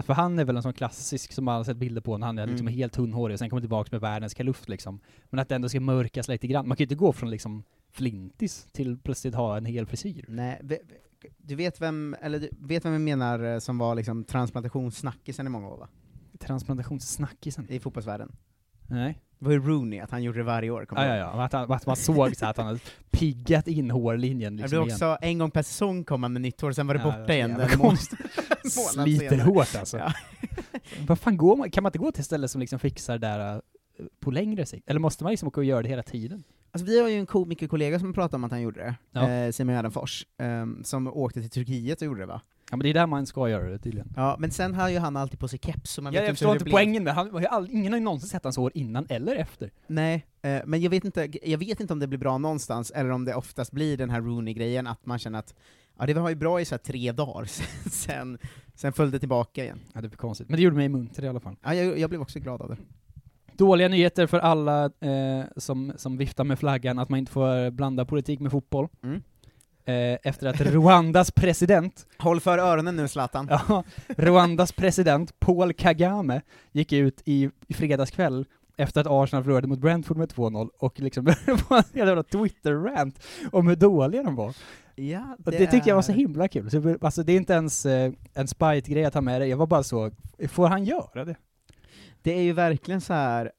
För 0.03 0.15
han 0.15 0.39
är 0.39 0.45
väl 0.45 0.57
en 0.57 0.63
sån 0.63 0.73
klassisk 0.73 1.33
som 1.33 1.45
man 1.45 1.57
har 1.57 1.65
sett 1.65 1.77
bilder 1.77 2.01
på 2.01 2.19
när 2.19 2.27
han 2.27 2.39
är 2.39 2.47
liksom 2.47 2.67
Mm. 2.69 2.79
helt 2.79 2.93
tunnhårig 2.93 3.35
och 3.35 3.39
sen 3.39 3.51
kommer 3.51 3.61
tillbaka 3.61 3.89
med 3.93 4.01
världens 4.01 4.35
kaluft 4.35 4.69
liksom. 4.69 5.01
Men 5.31 5.39
att 5.41 5.49
det 5.49 5.55
ändå 5.55 5.69
ska 5.69 5.81
mörkas 5.81 6.29
lite 6.29 6.47
grann. 6.47 6.69
Man 6.69 6.77
kan 6.77 6.83
ju 6.83 6.85
inte 6.85 6.95
gå 6.95 7.13
från 7.13 7.31
liksom 7.31 7.63
flintis 7.91 8.67
till 8.73 8.99
plötsligt 8.99 9.35
ha 9.35 9.57
en 9.57 9.65
hel 9.65 9.87
frisyr. 9.87 10.25
nej, 10.29 10.61
du 11.39 11.55
vet 11.55 11.81
vem, 11.81 12.17
eller 12.23 12.39
du 12.39 12.49
vet 12.61 12.85
vem 12.85 12.93
jag 12.93 13.03
menar 13.03 13.41
eh, 13.55 13.59
som 13.59 13.79
var 13.79 13.95
liksom 13.95 14.25
transplantationssnackisen 14.25 15.47
i 15.47 15.51
många 15.51 15.69
år 15.69 15.79
va? 15.79 15.89
Transplantationssnackisen. 16.39 17.71
I 17.71 17.81
fotbollsvärlden. 17.81 18.33
Nej. 18.91 19.19
Det 19.39 19.45
var 19.47 19.53
ju 19.53 19.59
Rooney, 19.67 20.01
att 20.01 20.11
han 20.11 20.23
gjorde 20.23 20.39
det 20.39 20.45
varje 20.45 20.71
år, 20.71 20.87
Ja, 20.91 21.07
ja, 21.07 21.17
ja. 21.17 21.45
Att, 21.45 21.53
han, 21.53 21.73
att 21.73 21.87
man 21.87 21.97
såg 21.97 22.37
så 22.37 22.47
att 22.47 22.57
han 22.57 22.67
hade 22.67 22.79
piggat 23.11 23.69
in 23.69 23.91
hårlinjen 23.91 24.57
Det 24.57 24.63
liksom 24.63 24.77
blev 24.79 24.87
igen. 24.87 24.95
också, 24.95 25.19
en 25.21 25.39
gång 25.39 25.51
per 25.51 25.63
säsong 25.63 26.05
kom 26.05 26.23
han 26.23 26.33
med 26.33 26.43
nytt 26.43 26.61
hår, 26.61 26.73
sen 26.73 26.87
var 26.87 26.95
det 26.95 27.01
Ja, 27.01 27.05
borta 27.05 27.19
det 27.27 27.35
är 27.41 27.49
igen. 27.49 27.97
Sliter 28.71 29.39
hårt 29.39 29.77
alltså. 29.79 29.99
Ja. 29.99 30.13
Vad 31.07 31.19
fan 31.19 31.37
går 31.37 31.57
man, 31.57 31.71
kan 31.71 31.83
man 31.83 31.89
inte 31.89 31.99
gå 31.99 32.13
till 32.13 32.25
ställen 32.25 32.49
som 32.49 32.61
liksom 32.61 32.79
fixar 32.79 33.19
det 33.19 33.27
där 33.27 33.55
eh, 33.55 33.61
på 34.21 34.31
längre 34.31 34.67
sikt? 34.67 34.91
Eller 34.91 35.01
måste 35.01 35.25
man 35.25 35.31
liksom 35.31 35.49
åka 35.49 35.61
och 35.61 35.65
göra 35.65 35.83
det 35.83 35.89
hela 35.89 36.03
tiden? 36.03 36.43
Alltså 36.73 36.87
vi 36.87 37.01
har 37.01 37.09
ju 37.09 37.15
en 37.19 37.27
komikerkollega 37.27 37.99
som 37.99 38.13
pratade 38.13 38.37
om 38.37 38.45
att 38.45 38.51
han 38.51 38.61
gjorde 38.63 38.81
det, 38.81 38.95
Ja. 39.13 39.29
eh, 39.31 39.51
Simon 39.51 39.75
Gärdenfors, 39.75 40.27
ehm, 40.39 40.85
som 40.85 41.07
åkte 41.09 41.41
till 41.41 41.51
Turkiet 41.51 42.01
och 42.01 42.07
gjorde 42.07 42.21
det 42.21 42.27
va? 42.27 42.41
Ja 42.71 42.77
men 42.77 42.81
det 42.85 42.89
är 42.91 42.95
där 42.95 43.07
man 43.07 43.27
ska 43.27 43.49
göra 43.49 43.71
det 43.71 43.79
tydligen. 43.79 44.13
Ja, 44.17 44.37
men 44.39 44.51
sen 44.51 44.75
har 44.75 44.89
ju 44.89 44.99
han 44.99 45.17
alltid 45.17 45.39
på 45.41 45.49
sig 45.49 45.59
keps, 45.63 45.91
så 45.91 46.03
man 46.03 46.13
Ja, 46.13 46.21
vet 46.21 46.27
jag 46.27 46.33
inte 46.33 46.37
förstår 46.37 46.47
hur 46.49 46.53
inte 46.55 46.65
det 46.65 46.69
blev. 46.69 46.73
poängen 46.73 47.05
med 47.05 47.15
han, 47.15 47.31
har 47.31 47.41
ju 47.41 47.47
all, 47.47 47.69
ingen 47.71 47.93
har 47.93 47.99
ju 47.99 48.05
någonsin 48.05 48.29
sett 48.29 48.45
hans 48.45 48.57
hår 48.57 48.71
innan 48.75 49.07
eller 49.09 49.37
efter. 49.37 49.71
Nej, 49.87 50.27
eh, 50.43 50.61
men 50.67 50.81
jag 50.81 50.91
vet, 50.91 51.05
inte, 51.05 51.29
jag 51.43 51.59
vet 51.59 51.81
inte 51.81 51.93
om 51.93 51.99
det 51.99 52.07
blir 52.07 52.19
bra 52.19 52.39
någonstans, 52.39 52.91
eller 52.91 53.11
om 53.11 53.25
det 53.25 53.35
oftast 53.35 53.73
blir 53.73 53.97
den 53.97 54.11
här 54.11 54.21
Rooney-grejen, 54.21 54.87
att 54.87 55.07
man 55.07 55.19
känner 55.19 55.39
att 55.39 55.55
ja, 55.99 56.07
det 56.07 56.15
var 56.15 56.29
ju 56.29 56.35
bra 56.35 56.61
i 56.61 56.65
så 56.65 56.75
här 56.75 56.79
tre 56.79 57.13
dagar, 57.13 57.45
sen, 57.91 58.39
sen 58.75 58.93
föll 58.93 59.11
det 59.11 59.19
tillbaka 59.19 59.65
igen. 59.65 59.81
Ja 59.93 60.01
det 60.01 60.09
för 60.11 60.17
konstigt. 60.17 60.49
Men 60.49 60.57
det 60.57 60.63
gjorde 60.63 60.77
mig 60.77 60.89
munter 60.89 61.25
i 61.25 61.29
alla 61.29 61.41
fall. 61.41 61.57
Ja, 61.63 61.75
jag, 61.75 61.99
jag 61.99 62.11
blev 62.11 62.23
också 62.23 62.39
glad 62.39 62.63
av 62.63 62.69
det. 62.69 62.77
Dåliga 63.57 63.89
nyheter 63.89 64.27
för 64.27 64.39
alla 64.39 64.85
eh, 64.85 65.45
som, 65.57 65.93
som 65.97 66.17
viftar 66.17 66.45
med 66.45 66.59
flaggan 66.59 66.99
att 66.99 67.09
man 67.09 67.19
inte 67.19 67.33
får 67.33 67.71
blanda 67.71 68.05
politik 68.05 68.41
med 68.41 68.51
fotboll. 68.53 68.89
Mm. 69.03 69.23
Eh, 69.85 70.19
efter 70.23 70.47
att 70.47 70.61
Rwandas 70.61 71.31
president 71.31 72.07
Håll 72.19 72.41
för 72.41 72.59
öronen 72.59 72.97
nu 72.97 73.09
Zlatan. 73.09 73.49
Ja, 73.51 73.85
Rwandas 74.09 74.73
president 74.73 75.41
Paul 75.41 75.73
Kagame 75.73 76.41
gick 76.73 76.93
ut 76.93 77.23
i, 77.25 77.51
i 77.69 77.75
fredagskväll 77.75 78.47
efter 78.77 79.01
att 79.01 79.07
Arsenal 79.07 79.43
förlorade 79.43 79.67
mot 79.67 79.79
Brentford 79.79 80.17
med 80.17 80.33
2-0 80.33 80.69
och 80.79 81.01
liksom 81.01 81.25
på 81.69 81.75
en 81.75 81.83
jävla 81.93 82.23
Twitter-rant 82.23 83.27
om 83.53 83.69
hur 83.69 83.77
dåliga 83.77 84.23
de 84.23 84.35
var. 84.35 84.55
Ja, 84.95 85.37
Och 85.45 85.53
det, 85.53 85.67
tyckte 85.67 85.89
jag 85.89 85.97
var 85.97 86.03
så 86.03 86.13
himla 86.13 86.49
kul. 86.49 86.71
Så, 86.71 86.99
alltså 87.01 87.23
det 87.23 87.33
är 87.33 87.37
inte 87.37 87.53
ens 87.53 87.87
eh, 87.87 88.13
en 88.35 88.49
spite-grej 88.49 89.05
att 89.05 89.15
ha 89.15 89.21
med 89.21 89.41
det, 89.41 89.47
jag 89.47 89.57
var 89.57 89.67
bara 89.67 89.83
så, 89.83 90.11
får 90.49 90.69
han 90.69 90.85
göra 90.85 91.25
det? 91.25 91.37
Det 92.23 92.33
är 92.33 92.43
ju 92.43 92.53
verkligen 92.53 93.01
så 93.01 93.13
här. 93.13 93.53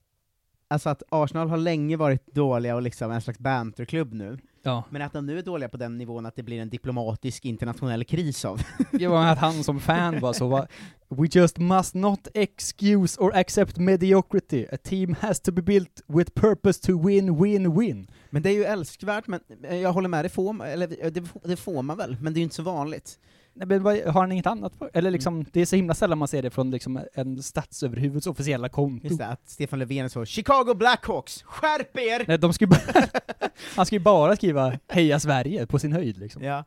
Alltså 0.72 0.90
att 0.90 1.04
Arsenal 1.10 1.50
har 1.50 1.58
länge 1.58 1.98
varit 1.98 2.34
dåliga 2.36 2.76
och 2.76 2.82
liksom 2.82 3.12
en 3.12 3.22
slags 3.22 3.40
banterklubb 3.40 4.14
nu, 4.14 4.38
Ja. 4.64 4.84
men 4.90 5.02
att 5.02 5.14
de 5.14 5.26
nu 5.26 5.38
är 5.40 5.44
dåliga 5.44 5.70
på 5.70 5.78
den 5.78 5.98
nivån 5.98 6.26
att 6.26 6.36
det 6.36 6.44
blir 6.44 6.62
en 6.62 6.70
diplomatisk 6.70 7.46
internationell 7.46 8.04
kris 8.04 8.46
av 8.46 8.62
Det 8.92 9.08
var 9.08 9.26
att 9.28 9.38
han 9.38 9.64
som 9.64 9.80
fan 9.80 10.20
var 10.20 10.34
så, 10.34 10.48
va, 10.48 10.68
We 11.10 11.28
just 11.32 11.58
must 11.58 11.94
not 11.96 12.28
excuse 12.34 13.22
or 13.22 13.36
accept 13.36 13.78
mediocrity. 13.78 14.66
A 14.72 14.78
team 14.84 15.16
has 15.20 15.40
to 15.42 15.52
be 15.52 15.62
built 15.62 16.02
with 16.08 16.32
purpose 16.34 16.82
to 16.88 17.08
win, 17.08 17.44
win, 17.44 17.80
win. 17.80 18.08
Men 18.30 18.42
det 18.42 18.50
är 18.50 18.54
ju 18.54 18.64
älskvärt, 18.64 19.28
men 19.28 19.40
eh, 19.64 19.76
jag 19.78 19.94
håller 19.94 20.10
med, 20.10 20.26
det 20.26 20.30
får, 20.30 20.54
man- 20.54 20.68
eller, 20.68 21.06
eh, 21.06 21.12
det, 21.12 21.24
det 21.44 21.56
får 21.56 21.82
man 21.84 21.98
väl, 21.98 22.18
men 22.22 22.34
det 22.34 22.38
är 22.38 22.40
ju 22.42 22.44
inte 22.44 22.56
så 22.56 22.64
vanligt. 22.64 23.20
Nej, 23.54 23.68
men 23.68 23.84
vad, 23.84 23.98
har 24.00 24.22
han 24.22 24.32
inget 24.32 24.48
annat 24.48 24.76
för? 24.76 24.90
Eller 24.94 25.12
liksom, 25.12 25.46
det 25.52 25.62
är 25.62 25.66
så 25.66 25.76
himla 25.76 25.94
sällan 25.94 26.18
man 26.18 26.28
ser 26.28 26.42
det 26.42 26.50
från 26.50 26.72
liksom 26.72 27.00
en 27.14 27.44
statsöverhuvuds 27.44 28.28
officiella 28.28 28.70
konto. 28.70 29.08
Just 29.08 29.20
det, 29.20 29.28
att 29.28 29.50
Stefan 29.50 29.80
Löfven 29.80 30.06
är 30.06 30.10
så 30.10 30.26
'Chicago 30.26 30.74
Blackhawks, 30.76 31.44
skärp 31.44 31.98
er!' 31.98 32.26
Nej, 32.28 32.38
de 32.38 32.54
ska 32.54 32.68
bara, 32.68 32.80
han 33.76 33.86
ska 33.86 33.96
ju 33.96 34.00
bara 34.00 34.36
skriva 34.36 34.80
'Heja 34.88 35.18
Sverige' 35.18 35.66
på 35.66 35.80
sin 35.80 35.94
höjd 35.94 36.18
liksom. 36.18 36.44
Ja. 36.44 36.64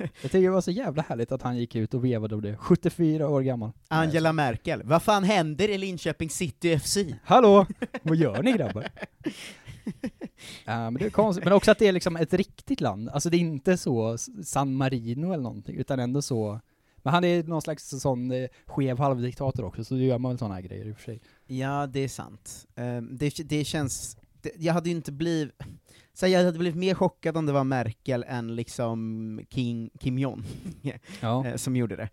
Jag 0.00 0.30
tycker 0.30 0.40
det 0.40 0.50
var 0.50 0.60
så 0.60 0.70
jävla 0.70 1.04
härligt 1.08 1.32
att 1.32 1.42
han 1.42 1.56
gick 1.56 1.74
ut 1.74 1.94
och 1.94 2.04
vevade 2.04 2.34
om 2.34 2.42
det. 2.42 2.56
74 2.56 3.28
år 3.28 3.40
gammal. 3.40 3.72
Angela 3.88 4.32
Merkel, 4.32 4.82
vad 4.84 5.02
fan 5.02 5.24
händer 5.24 5.68
i 5.68 5.78
Linköping 5.78 6.30
City 6.30 6.78
FC? 6.78 6.98
Hallå! 7.24 7.66
Vad 8.02 8.16
gör 8.16 8.42
ni 8.42 8.52
grabbar? 8.52 8.88
Ja, 10.64 10.90
men 10.90 10.94
det 10.94 11.04
är 11.06 11.10
konstigt. 11.10 11.44
Men 11.44 11.52
också 11.52 11.70
att 11.70 11.78
det 11.78 11.86
är 11.88 11.92
liksom 11.92 12.16
ett 12.16 12.34
riktigt 12.34 12.80
land. 12.80 13.08
Alltså 13.08 13.30
det 13.30 13.36
är 13.36 13.38
inte 13.38 13.76
så 13.76 14.18
San 14.44 14.74
Marino 14.74 15.32
eller 15.32 15.42
någonting, 15.42 15.76
utan 15.76 16.00
ändå 16.00 16.22
så 16.22 16.60
men 17.04 17.14
han 17.14 17.24
är 17.24 17.42
någon 17.44 17.62
slags 17.62 18.00
sån 18.00 18.30
eh, 18.30 18.48
skev 18.66 18.98
halvdiktator 18.98 19.64
också, 19.64 19.84
så 19.84 19.94
då 19.94 20.00
gör 20.00 20.18
man 20.18 20.30
väl 20.30 20.38
såna 20.38 20.54
här 20.54 20.62
grejer 20.62 20.86
i 20.86 20.92
och 20.92 20.96
för 20.96 21.02
sig. 21.04 21.20
Ja, 21.46 21.86
det 21.86 22.00
är 22.00 22.08
sant. 22.08 22.66
Ehm, 22.76 23.16
det, 23.16 23.34
det 23.48 23.64
känns... 23.64 24.16
Det, 24.42 24.52
jag 24.56 24.74
hade 24.74 24.88
ju 24.90 24.96
inte 24.96 25.12
blivit... 25.12 25.54
Så 26.14 26.26
jag 26.26 26.44
hade 26.44 26.58
blivit 26.58 26.78
mer 26.78 26.94
chockad 26.94 27.36
om 27.36 27.46
det 27.46 27.52
var 27.52 27.64
Merkel 27.64 28.24
än 28.28 28.56
liksom 28.56 29.40
King, 29.50 29.90
Kim 30.00 30.18
Jong, 30.18 30.44
Ja. 31.20 31.46
eh, 31.46 31.56
som 31.56 31.76
gjorde 31.76 31.96
det. 31.96 32.08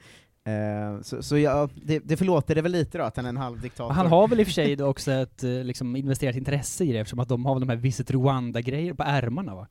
Ehm, 0.49 1.03
så 1.03 1.23
så 1.23 1.37
jag, 1.37 1.69
det, 1.75 1.99
det 1.99 2.17
förlåter 2.17 2.55
det 2.55 2.61
väl 2.61 2.71
lite 2.71 2.97
då, 2.97 3.03
att 3.03 3.15
han 3.15 3.25
är 3.25 3.29
en 3.29 3.37
halvdiktator. 3.37 3.93
Han 3.93 4.07
har 4.07 4.27
väl 4.27 4.39
i 4.39 4.43
och 4.43 4.47
för 4.47 4.53
sig 4.53 4.75
då 4.75 4.85
också 4.85 5.11
ett 5.11 5.43
eh, 5.43 5.49
liksom, 5.49 5.95
investerat 5.95 6.35
intresse 6.35 6.83
i 6.83 6.91
det, 6.91 6.99
eftersom 6.99 7.19
att 7.19 7.27
de 7.29 7.45
har 7.45 7.55
väl 7.55 7.61
de 7.61 7.69
här 7.69 7.75
Visit 7.75 8.11
Rwanda-grejer 8.11 8.93
på 8.93 9.03
ärmarna 9.03 9.55
va? 9.55 9.67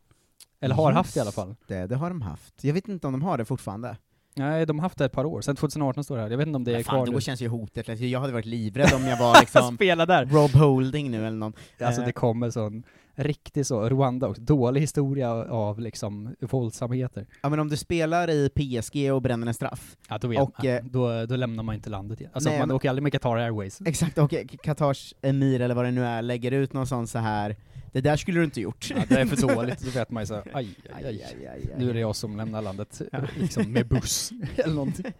Eller 0.60 0.74
har 0.74 0.92
haft 0.92 1.16
i 1.16 1.20
alla 1.20 1.32
fall. 1.32 1.48
Just 1.48 1.68
Det, 1.68 1.86
det 1.86 1.96
har 1.96 2.08
de 2.08 2.22
haft. 2.22 2.64
Jag 2.64 2.74
vet 2.74 2.88
inte 2.88 3.06
om 3.06 3.12
de 3.12 3.22
har 3.22 3.38
det 3.38 3.44
fortfarande. 3.44 3.96
Nej, 4.34 4.66
de 4.66 4.78
har 4.78 4.82
haft 4.82 4.98
det 4.98 5.04
ett 5.04 5.12
par 5.12 5.24
år, 5.24 5.40
sen 5.40 5.56
2018 5.56 6.04
står 6.04 6.16
det 6.16 6.22
här. 6.22 6.30
Jag 6.30 6.38
vet 6.38 6.46
inte 6.46 6.56
om 6.56 6.64
det 6.64 6.70
är 6.70 6.74
Men 6.74 6.84
kvar 6.84 6.98
fan, 6.98 7.06
då 7.06 7.12
nu. 7.12 7.20
känns 7.20 7.42
ju 7.42 7.48
hotet, 7.48 8.00
jag 8.00 8.20
hade 8.20 8.32
varit 8.32 8.44
livrädd 8.44 8.92
om 8.96 9.02
jag 9.04 9.18
var 9.18 9.36
liksom 9.40 9.74
Spela 9.74 10.06
där! 10.06 10.26
Rob 10.26 10.50
Holding 10.50 11.10
nu 11.10 11.26
eller 11.26 11.36
någon. 11.36 11.52
Alltså 11.80 12.00
Eh, 12.00 12.06
det 12.06 12.12
kommer 12.12 12.50
sån 12.50 12.82
riktig 13.18 13.66
så, 13.66 13.88
Rwanda 13.88 14.28
också, 14.28 14.42
dålig 14.42 14.80
historia 14.80 15.30
av 15.44 15.80
liksom 15.80 16.34
våldsamheter. 16.40 17.26
Ja 17.42 17.48
men 17.48 17.60
om 17.60 17.68
du 17.68 17.76
spelar 17.76 18.30
i 18.30 18.48
PSG 18.54 19.12
och 19.12 19.22
bränner 19.22 19.46
en 19.46 19.54
straff, 19.54 19.96
Ja, 20.08 20.18
då, 20.18 20.28
Och, 20.28 20.52
man. 20.64 20.66
eh, 20.66 20.80
då, 20.84 21.26
då 21.26 21.36
lämnar 21.36 21.62
man 21.62 21.74
inte 21.74 21.90
landet 21.90 22.20
igen. 22.20 22.30
Alltså 22.34 22.50
nej, 22.50 22.58
man 22.58 22.68
men- 22.68 22.76
åker 22.76 22.88
aldrig 22.88 23.02
med 23.02 23.12
Qatar 23.12 23.36
Airways. 23.36 23.80
exakt, 23.86 24.18
och 24.18 24.34
Qatars 24.62 25.14
emir 25.22 25.60
eller 25.60 25.74
vad 25.74 25.84
det 25.84 25.90
nu 25.90 26.04
är 26.04 26.22
lägger 26.22 26.52
ut 26.52 26.72
någon 26.72 26.86
sån 26.86 27.06
så 27.06 27.18
här. 27.18 27.56
Det 28.02 28.10
där 28.10 28.16
skulle 28.16 28.40
du 28.40 28.44
inte 28.44 28.60
gjort. 28.60 28.90
Ja, 28.90 28.96
det 29.08 29.20
är 29.20 29.26
för 29.26 29.36
dåligt, 29.54 29.78
då 29.78 29.90
vet 29.90 30.10
man 30.10 30.22
ju 30.22 30.26
så, 30.26 30.34
aj, 30.34 30.44
aj, 30.52 31.04
aj. 31.06 31.46
aj, 31.46 31.70
Nu 31.78 31.90
är 31.90 31.94
det 31.94 32.00
jag 32.00 32.16
som 32.16 32.36
lämnar 32.36 32.62
landet, 32.62 33.02
Ja. 33.12 33.18
liksom 33.36 33.72
med 33.72 33.88
buss, 33.88 34.32
eller 34.56 34.74
någonting. 34.74 35.12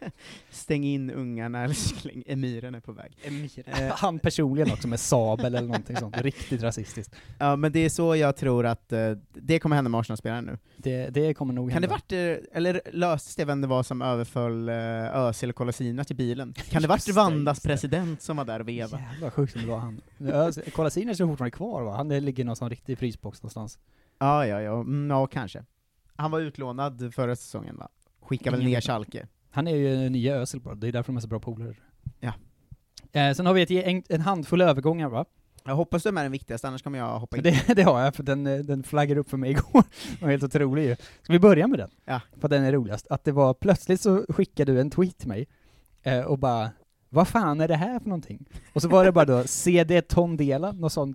Stäng 0.50 0.84
in 0.84 1.10
ungarna, 1.10 1.64
eller 1.64 1.74
släng, 1.74 2.22
emiren 2.26 2.74
är 2.74 2.80
på 2.80 2.92
väg. 2.92 3.12
Eh, 3.66 3.72
Han 3.90 4.18
personligen 4.18 4.72
också 4.72 4.88
med 4.88 5.00
sabel 5.00 5.54
eller 5.54 5.68
någonting 5.68 5.96
sånt, 5.96 6.20
riktigt 6.20 6.62
rasistiskt. 6.62 7.14
Ja 7.38 7.56
men 7.56 7.72
det 7.72 7.78
är 7.80 7.88
så 7.88 8.16
jag 8.16 8.36
tror 8.36 8.66
att 8.66 8.92
eh, 8.92 9.10
det 9.34 9.58
kommer 9.58 9.76
hända 9.76 9.88
med 9.88 10.00
Arsenal-spelaren 10.00 10.44
nu. 10.44 10.58
Det, 10.76 11.08
det 11.08 11.34
kommer 11.34 11.54
nog 11.54 11.72
Kan 11.72 11.82
det 11.82 11.88
hända. 11.88 12.02
varit, 12.18 12.40
eh, 12.52 12.56
eller 12.56 12.80
löstes 12.92 13.36
det 13.36 13.44
vem 13.44 13.60
det 13.60 13.66
var 13.66 13.82
som 13.82 14.02
överföll 14.02 14.68
Özil 14.68 15.48
och 15.50 15.56
Kolasinac 15.56 16.06
till 16.06 16.16
bilen? 16.16 16.54
Kan 16.70 16.82
det 16.82 16.88
varit 16.88 16.96
Just 16.96 17.06
det, 17.06 17.12
Rwandas 17.22 17.60
det. 17.60 17.68
president 17.68 18.22
som 18.22 18.36
var 18.36 18.44
där 18.44 18.60
och 18.60 18.68
vevade? 18.68 19.02
Jävlar 19.12 19.30
sjukt 19.30 19.56
om 19.56 19.62
det 19.62 19.68
var 19.68 19.78
han. 19.78 20.00
Kolasinac 20.72 21.20
är 21.20 21.26
fortfarande 21.26 21.56
kvar 21.56 21.82
va? 21.82 21.96
Han 21.96 22.08
ligger 22.08 22.44
i 22.44 22.46
någon 22.68 22.70
riktig 22.70 22.98
frysbox 22.98 23.42
någonstans. 23.42 23.78
Ja, 24.18 24.46
ja, 24.46 24.60
ja, 24.62 24.80
mm, 24.80 25.10
ja 25.10 25.26
kanske. 25.26 25.64
Han 26.16 26.30
var 26.30 26.40
utlånad 26.40 27.14
förra 27.14 27.36
säsongen 27.36 27.76
va? 27.76 27.88
Skickade 28.22 28.56
väl 28.56 28.60
Ingen 28.60 28.72
ner. 28.72 28.80
Schalke. 28.80 29.26
Han 29.50 29.68
är 29.68 29.76
ju 29.76 30.08
nya 30.08 30.34
Özil 30.36 30.60
bara, 30.60 30.74
det 30.74 30.88
är 30.88 30.92
därför 30.92 31.12
de 31.12 31.16
är 31.16 31.20
så 31.20 31.28
bra 31.28 31.40
polare. 31.40 31.74
Ja. 32.20 32.32
Eh, 33.12 33.34
sen 33.34 33.46
har 33.46 33.54
vi 33.54 33.62
ett, 33.62 33.70
gäng- 33.70 34.04
en 34.08 34.20
handfull 34.20 34.60
övergångar 34.60 35.08
va? 35.08 35.24
Jag 35.64 35.74
hoppas 35.76 36.02
de 36.02 36.18
är 36.18 36.22
den 36.22 36.32
viktigaste, 36.32 36.68
annars 36.68 36.82
kommer 36.82 36.98
jag 36.98 37.18
hoppa 37.18 37.36
in. 37.36 37.42
Det, 37.42 37.64
det 37.76 37.82
har 37.82 38.00
jag, 38.00 38.14
för 38.14 38.22
den, 38.22 38.46
eh, 38.46 38.58
den 38.58 38.82
flaggade 38.82 39.20
upp 39.20 39.30
för 39.30 39.36
mig 39.36 39.50
igår. 39.56 39.82
Den 40.10 40.20
var 40.20 40.30
helt 40.30 40.42
otrolig 40.42 40.84
ju. 40.84 40.96
Ska 41.22 41.32
vi 41.32 41.38
börja 41.38 41.66
med 41.66 41.78
den? 41.78 41.90
Ja. 42.04 42.20
För 42.40 42.48
den 42.48 42.64
är 42.64 42.72
roligast. 42.72 43.06
Att 43.10 43.24
det 43.24 43.32
var, 43.32 43.54
plötsligt 43.54 44.00
så 44.00 44.24
skickade 44.28 44.72
du 44.72 44.80
en 44.80 44.90
tweet 44.90 45.18
till 45.18 45.28
mig, 45.28 45.46
eh, 46.02 46.20
och 46.20 46.38
bara 46.38 46.70
vad 47.08 47.28
fan 47.28 47.60
är 47.60 47.68
det 47.68 47.76
här 47.76 47.98
för 47.98 48.08
någonting? 48.08 48.48
Och 48.72 48.82
så 48.82 48.88
var 48.88 49.04
det 49.04 49.12
bara 49.12 49.24
då 49.24 49.42
CD 49.46 50.02
Tondela, 50.02 50.72
någon 50.72 50.90
sån 50.90 51.14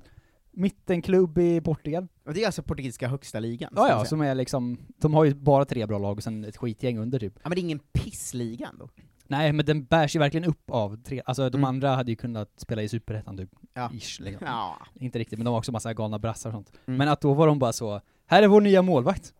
mittenklubb 0.54 1.38
i 1.38 1.62
Portugal. 1.62 2.08
Och 2.26 2.34
det 2.34 2.42
är 2.42 2.46
alltså 2.46 2.63
portugisiska 2.63 3.08
högsta 3.08 3.39
ligan? 3.39 3.74
Ja, 3.76 3.89
ja, 3.89 4.06
som 4.06 4.22
är 4.22 4.36
liksom, 4.36 4.78
de 4.98 5.13
har 5.13 5.24
ju 5.24 5.34
bara 5.34 5.66
tre 5.66 5.86
bra 5.86 5.98
lag 6.00 6.18
och 6.18 6.24
sen 6.24 6.44
ett 6.46 6.58
skitgäng 6.58 6.98
under 6.98 7.20
typ. 7.20 7.34
ja 7.44 7.50
men 7.50 7.56
det 7.56 7.60
är 7.60 7.63
ingen 7.63 7.80
pissliga 7.80 8.68
ändå. 8.74 8.89
Nej, 9.28 9.54
men 9.54 9.66
den 9.66 9.84
bärs 9.86 10.16
ju 10.16 10.20
verkligen 10.20 10.44
upp 10.50 10.70
av 10.72 10.96
tre, 11.04 11.22
alltså 11.26 11.50
de 11.50 11.58
Mm. 11.58 11.68
andra 11.70 11.96
hade 11.96 12.12
ju 12.12 12.16
kunnat 12.16 12.60
spela 12.60 12.82
i 12.82 12.89
Superettan 12.89 13.38
typ, 13.38 13.50
Ja. 13.74 13.92
ish 13.94 14.20
liksom. 14.22 14.48
Ja. 14.48 14.78
Inte 14.96 15.20
riktigt, 15.20 15.39
men 15.39 15.46
de 15.46 15.52
har 15.52 15.58
också 15.58 15.72
massa 15.72 15.94
galna 15.94 16.20
brassar 16.20 16.50
och 16.50 16.54
sånt. 16.54 16.72
Mm. 16.86 16.98
Men 16.98 17.08
att 17.08 17.22
då 17.22 17.34
var 17.34 17.48
de 17.48 17.60
bara 17.60 17.74
så, 17.74 18.02
här 18.26 18.44
är 18.44 18.48
vår 18.48 18.62
nya 18.62 18.82
målvakt. 18.82 19.34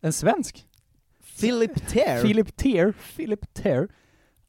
En 0.00 0.12
svensk. 0.12 0.66
Philip 1.40 1.86
Ter. 1.88 2.22
Philip 2.22 2.56
Ter, 2.56 2.92
Philip 3.16 3.54
Ter. 3.54 3.88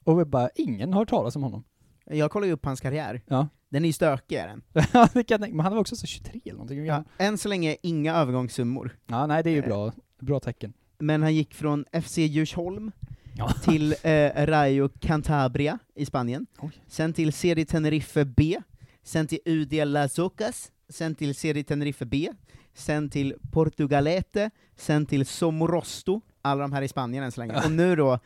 Och 0.04 0.20
vi 0.20 0.26
bara, 0.26 0.50
ingen 0.56 0.94
har 0.94 1.00
hört 1.02 1.10
talas 1.10 1.36
om 1.36 1.44
honom. 1.44 1.64
Jag 2.06 2.32
kollar 2.32 2.48
ju 2.48 2.54
upp 2.54 2.66
hans 2.66 2.80
karriär. 2.82 3.22
Ja. 3.28 3.48
Den 3.72 3.84
är 3.84 3.88
ju 3.90 3.94
stökig 3.94 4.36
är 4.36 4.48
den. 4.48 4.62
Ja, 4.94 5.10
det 5.14 5.24
kan 5.24 5.34
jag 5.36 5.42
tänka- 5.42 5.56
men 5.56 5.60
han 5.64 5.74
var 5.74 5.80
också 5.80 5.96
så 5.96 6.08
23 6.08 6.42
eller 6.44 6.54
någonting. 6.54 6.86
Ja. 6.86 7.04
Än 7.18 7.38
så 7.38 7.50
länge 7.50 7.78
inga 7.82 8.16
övergångssummor. 8.16 8.98
ja 9.08 9.28
nej 9.28 9.44
det 9.44 9.50
är 9.50 9.54
ju 9.56 9.62
bra, 9.62 9.92
bra 10.20 10.40
tecken. 10.40 10.74
Men 11.00 11.22
han 11.24 11.36
gick 11.36 11.54
från 11.54 11.86
FC 12.04 12.18
Djursholm 12.18 12.92
Ja. 13.38 13.50
till 13.64 13.96
eh, 14.04 14.46
Rayo 14.46 14.90
Cantabria 15.00 15.80
i 15.96 16.06
Spanien, 16.06 16.46
Oj. 16.60 16.72
sen 16.88 17.14
till 17.14 17.34
Serie 17.34 17.66
Tenerife 17.66 18.26
B, 18.26 18.58
sen 19.04 19.28
till 19.28 19.40
UD 19.46 19.74
Las 19.88 20.20
Ocas, 20.20 20.72
sen 20.90 21.16
till 21.16 21.36
Serie 21.36 21.64
Tenerife 21.64 22.06
B, 22.06 22.30
sen 22.74 23.10
till 23.10 23.34
Portugalete, 23.52 24.50
sen 24.76 25.06
till 25.06 25.26
Somorosto, 25.26 26.22
alla 26.42 26.62
de 26.62 26.74
här 26.74 26.82
i 26.82 26.88
Spanien 26.88 27.24
än 27.24 27.32
så 27.32 27.42
länge, 27.42 27.54
och 27.66 27.72
nu 27.72 27.96
då 27.96 28.14
eh, 28.14 28.20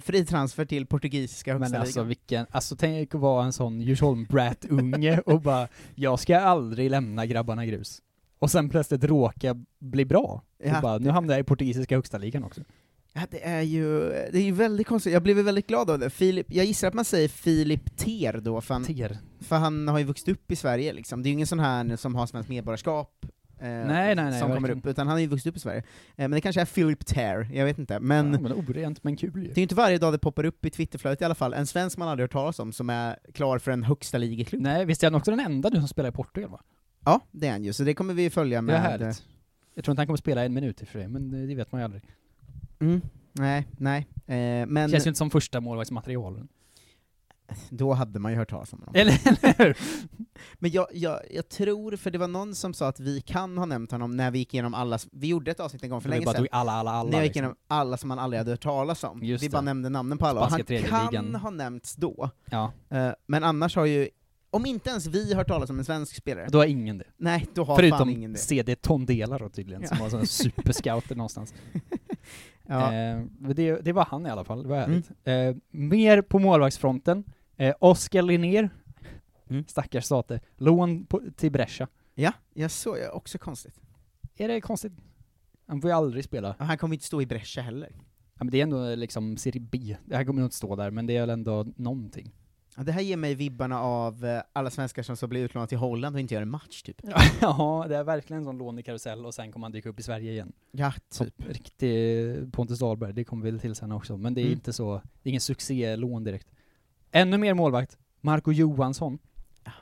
fri 0.00 0.24
transfer 0.24 0.64
till 0.64 0.86
portugisiska 0.86 1.52
högsta 1.52 1.70
Men 1.70 1.80
alltså 1.80 1.98
ligan. 1.98 2.08
vilken, 2.08 2.46
alltså 2.50 2.76
tänk 2.76 3.14
att 3.14 3.20
vara 3.20 3.44
en 3.44 3.52
sån 3.52 3.80
Djursholm-brat-unge 3.80 5.18
och 5.26 5.40
bara, 5.40 5.68
jag 5.94 6.20
ska 6.20 6.38
aldrig 6.38 6.90
lämna 6.90 7.26
grabbarna 7.26 7.66
grus. 7.66 8.02
Och 8.38 8.50
sen 8.50 8.68
plötsligt 8.68 9.04
råka 9.04 9.64
bli 9.78 10.04
bra. 10.04 10.42
Ja, 10.64 10.76
och 10.76 10.82
bara, 10.82 10.98
nu 10.98 11.10
hamnar 11.10 11.34
jag 11.34 11.40
i 11.40 11.44
portugisiska 11.44 11.94
högsta 11.94 12.18
ligan 12.18 12.44
också. 12.44 12.60
Ja, 13.12 13.20
det 13.30 13.44
är 13.44 13.62
ju, 13.62 14.08
det 14.08 14.38
är 14.38 14.42
ju 14.42 14.52
väldigt 14.52 14.86
konstigt, 14.86 15.12
jag 15.12 15.22
blev 15.22 15.36
väldigt 15.36 15.66
glad 15.66 15.90
av 15.90 15.98
det. 15.98 16.10
Filip, 16.10 16.46
jag 16.48 16.64
gissar 16.64 16.88
att 16.88 16.94
man 16.94 17.04
säger 17.04 17.28
Filip 17.28 17.96
Ter 17.96 18.40
då, 18.40 18.60
för 18.60 18.74
han, 18.74 18.84
Ter. 18.84 19.18
för 19.40 19.56
han 19.56 19.88
har 19.88 19.98
ju 19.98 20.04
vuxit 20.04 20.28
upp 20.28 20.50
i 20.52 20.56
Sverige 20.56 20.92
liksom. 20.92 21.22
Det 21.22 21.26
är 21.26 21.30
ju 21.30 21.34
ingen 21.34 21.46
sån 21.46 21.60
här 21.60 21.96
som 21.96 22.14
har 22.14 22.26
svenskt 22.26 22.48
medborgarskap, 22.48 23.26
eh, 23.62 23.68
Nej, 23.86 23.86
nej, 23.86 24.14
nej, 24.14 24.40
som 24.40 24.54
kommer 24.54 24.70
upp, 24.70 24.86
utan 24.86 25.06
han 25.06 25.14
har 25.14 25.20
ju 25.20 25.26
vuxit 25.26 25.46
upp 25.46 25.56
i 25.56 25.60
Sverige. 25.60 25.78
Eh, 25.78 25.84
men 26.16 26.30
det 26.30 26.40
kanske 26.40 26.60
är 26.60 26.64
Philip 26.66 27.06
Ter, 27.06 27.48
jag 27.52 27.64
vet 27.64 27.78
inte. 27.78 28.00
Men 28.00 28.32
ja, 28.32 28.40
men 28.40 28.52
orent 28.52 29.04
men 29.04 29.16
kul 29.16 29.32
det 29.34 29.40
ju. 29.40 29.50
är 29.50 29.56
ju 29.56 29.62
inte 29.62 29.74
varje 29.74 29.98
dag 29.98 30.12
det 30.14 30.18
poppar 30.18 30.44
upp 30.44 30.64
i 30.64 30.70
Twitterflödet 30.70 31.20
i 31.20 31.24
alla 31.24 31.34
fall, 31.34 31.54
en 31.54 31.66
svensk 31.66 31.98
man 31.98 32.08
aldrig 32.08 32.24
hört 32.24 32.32
talas 32.32 32.58
om, 32.58 32.72
som 32.72 32.90
är 32.90 33.18
klar 33.34 33.58
för 33.58 33.70
en 33.70 33.82
högsta 33.82 34.18
ligeklubb. 34.18 34.62
Nej, 34.62 34.84
visst 34.84 35.02
är 35.02 35.06
han 35.06 35.14
också 35.14 35.30
den 35.30 35.40
enda 35.40 35.68
nu 35.68 35.78
som 35.78 35.88
spelar 35.88 36.08
i 36.08 36.12
Portugal 36.12 36.50
va? 36.50 36.60
Ja, 37.04 37.20
det 37.30 37.46
är 37.46 37.52
han 37.52 37.64
ju, 37.64 37.72
så 37.72 37.82
det 37.84 37.94
kommer 37.94 38.14
vi 38.14 38.30
följa 38.30 38.58
Det 38.58 38.62
med... 38.62 38.74
är 38.74 38.78
härligt. 38.80 39.22
Jag 39.74 39.84
tror 39.84 39.92
inte 39.92 40.00
han 40.00 40.06
kommer 40.06 40.16
spela 40.16 40.44
en 40.44 40.54
minut 40.54 40.82
i 40.82 40.86
för 40.86 40.92
sig, 40.98 41.08
men 41.08 41.30
det 41.30 41.46
det 41.46 41.54
vet 41.54 41.72
man 41.72 41.80
ju 41.80 41.84
aldrig. 41.84 42.02
Mm, 42.80 43.00
nej, 43.32 43.66
nej. 43.78 44.06
Eh, 44.26 44.66
men 44.66 44.90
Känns 44.90 45.06
ju 45.06 45.10
inte 45.10 45.18
som 45.18 45.30
första 45.30 45.60
målvaktsmaterial. 45.60 46.48
Då 47.70 47.92
hade 47.92 48.18
man 48.18 48.32
ju 48.32 48.38
hört 48.38 48.50
talas 48.50 48.72
om 48.72 48.78
honom. 48.78 48.94
Eller, 48.96 49.20
eller 49.26 49.64
hur? 49.64 49.76
Men 50.58 50.70
jag, 50.70 50.86
jag, 50.92 51.20
jag 51.30 51.48
tror, 51.48 51.96
för 51.96 52.10
det 52.10 52.18
var 52.18 52.28
någon 52.28 52.54
som 52.54 52.74
sa 52.74 52.88
att 52.88 53.00
vi 53.00 53.20
kan 53.20 53.58
ha 53.58 53.66
nämnt 53.66 53.90
honom 53.92 54.16
när 54.16 54.30
vi 54.30 54.38
gick 54.38 54.54
igenom 54.54 54.74
alla, 54.74 54.98
vi 55.12 55.26
gjorde 55.26 55.50
ett 55.50 55.60
avsnitt 55.60 55.82
en 55.82 55.90
gång 55.90 56.00
för 56.00 56.08
Vi 56.08 56.14
länge 56.14 56.24
bara 56.24 56.32
sedan, 56.32 56.40
tog 56.42 56.48
alla, 56.52 56.72
alla, 56.72 56.90
alla. 56.90 57.10
när 57.10 57.16
jag 57.18 57.24
gick 57.24 57.28
liksom. 57.34 57.40
igenom 57.44 57.56
alla 57.68 57.96
som 57.96 58.08
man 58.08 58.18
aldrig 58.18 58.38
hade 58.38 58.50
hört 58.50 58.62
talas 58.62 59.04
om. 59.04 59.22
Just 59.22 59.44
vi 59.44 59.48
bara 59.50 59.58
det. 59.60 59.64
nämnde 59.64 59.88
namnen 59.88 60.18
på 60.18 60.26
alla, 60.26 60.40
och 60.40 60.46
han 60.90 61.08
kan 61.10 61.34
ha 61.34 61.50
nämnts 61.50 61.94
då. 61.96 62.30
Ja, 62.44 62.72
Eh, 62.90 63.10
men 63.26 63.44
annars 63.44 63.76
har 63.76 63.84
ju, 63.86 64.08
om 64.50 64.66
inte 64.66 64.90
ens 64.90 65.06
vi 65.06 65.34
hört 65.34 65.48
talas 65.48 65.70
om 65.70 65.78
en 65.78 65.84
svensk 65.84 66.16
spelare, 66.16 66.48
då 66.50 66.58
har 66.58 66.64
ingen 66.66 66.98
det. 66.98 67.04
nej, 67.16 67.46
då 67.54 67.60
har 67.64 67.66
fan 67.66 67.76
Förutom 67.76 68.10
ingen 68.10 68.32
det. 68.32 68.38
CD 68.38 68.74
Tondela 68.76 69.38
då 69.38 69.48
tydligen, 69.48 69.88
som 69.88 69.96
Ja. 69.96 70.02
var 70.02 70.10
sån 70.10 70.26
superscouter 70.26 71.14
någonstans. 71.16 71.54
Ja. 72.66 72.92
Eh, 72.94 73.22
det, 73.54 73.76
det 73.80 73.92
var 73.92 74.04
han 74.04 74.26
i 74.26 74.30
alla 74.30 74.44
fall, 74.44 74.62
det 74.62 74.68
var 74.68 74.76
Mm. 74.84 75.02
härligt. 75.24 75.56
Eh, 75.56 75.62
mer 75.70 76.22
på 76.22 76.38
målvaktsfronten. 76.38 77.24
Eh, 77.62 77.74
Oskar 77.80 78.22
Linnér, 78.22 78.70
Mm. 79.50 79.64
stackars 79.68 80.04
state, 80.04 80.40
lån 80.56 81.06
på, 81.06 81.20
till 81.36 81.52
Brescia. 81.52 81.88
ja, 82.14 82.32
jag 82.54 82.70
såg, 82.70 82.98
ja, 82.98 83.10
också 83.10 83.38
konstigt. 83.38 83.80
Är 84.36 84.48
det 84.48 84.60
konstigt? 84.60 84.92
Han 85.66 85.80
får 85.80 85.90
ju 85.90 85.96
aldrig 85.96 86.24
spela. 86.24 86.54
Och 86.58 86.66
han 86.66 86.78
kommer 86.78 86.94
inte 86.94 87.06
stå 87.06 87.22
i 87.22 87.26
Brescia 87.26 87.62
heller. 87.62 87.88
Ja, 88.34 88.44
men 88.44 88.50
det 88.50 88.58
är 88.58 88.62
ändå 88.62 88.94
liksom 88.94 89.36
Serie 89.36 89.60
B. 89.60 89.96
Det 90.04 90.16
här 90.16 90.24
kommer 90.24 90.40
nog 90.40 90.46
inte 90.46 90.56
stå 90.56 90.76
där, 90.76 90.90
men 90.90 91.06
det 91.06 91.16
är 91.16 91.20
väl 91.20 91.30
ändå 91.30 91.66
någonting. 91.76 92.32
Ja, 92.76 92.82
det 92.82 92.92
här 92.92 93.00
ger 93.02 93.16
mig 93.16 93.34
vibbarna 93.34 93.80
av 93.80 94.24
eh, 94.24 94.42
alla 94.52 94.70
svenskar 94.70 95.02
som 95.02 95.16
så 95.16 95.26
blir 95.26 95.44
utlånade 95.44 95.68
till 95.68 95.78
Holland 95.78 96.16
och 96.16 96.20
inte 96.20 96.34
gör 96.34 96.42
en 96.42 96.50
match, 96.50 96.82
typ. 96.82 96.96
ja, 97.40 97.86
det 97.88 97.96
är 97.96 98.04
verkligen 98.04 98.38
en 98.42 98.44
sån 98.44 98.58
lånekarusell 98.58 99.26
och 99.26 99.34
sen 99.34 99.52
kommer 99.52 99.64
han 99.64 99.72
dyka 99.72 99.88
upp 99.88 100.00
i 100.00 100.02
Sverige 100.02 100.32
igen. 100.32 100.52
Ja, 100.70 100.92
typ. 101.18 101.34
riktig 101.48 102.52
Pontus 102.52 102.78
Dahlberg, 102.78 103.12
det 103.12 103.24
kommer 103.24 103.50
vi 103.50 103.58
till 103.58 103.74
sen 103.74 103.92
också, 103.92 104.16
men 104.16 104.34
det 104.34 104.40
är 104.40 104.42
Mm. 104.42 104.52
inte 104.52 104.72
så, 104.72 104.94
det 104.94 105.28
är 105.28 105.30
ingen 105.30 105.40
succélån 105.40 106.24
direkt. 106.24 106.48
Ännu 107.12 107.38
mer 107.38 107.54
målvakt, 107.54 107.98
Marco 108.20 108.52
Johansson. 108.52 109.18
Ja, 109.64 109.72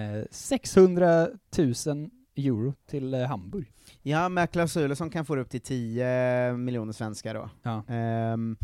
Eh, 0.00 0.24
600 0.30 1.28
000 1.58 2.10
euro 2.36 2.74
till 2.86 3.14
eh, 3.14 3.20
Hamburg. 3.20 3.72
Ja, 4.02 4.28
med 4.28 4.50
klausuler 4.50 4.94
som 4.94 5.10
kan 5.10 5.24
få 5.24 5.36
upp 5.38 5.50
till 5.50 5.60
10 5.60 6.52
miljoner 6.56 6.92
svenskar 6.92 7.34
då. 7.34 7.50
Ja. 7.62 7.84
Ehm, 7.88 8.56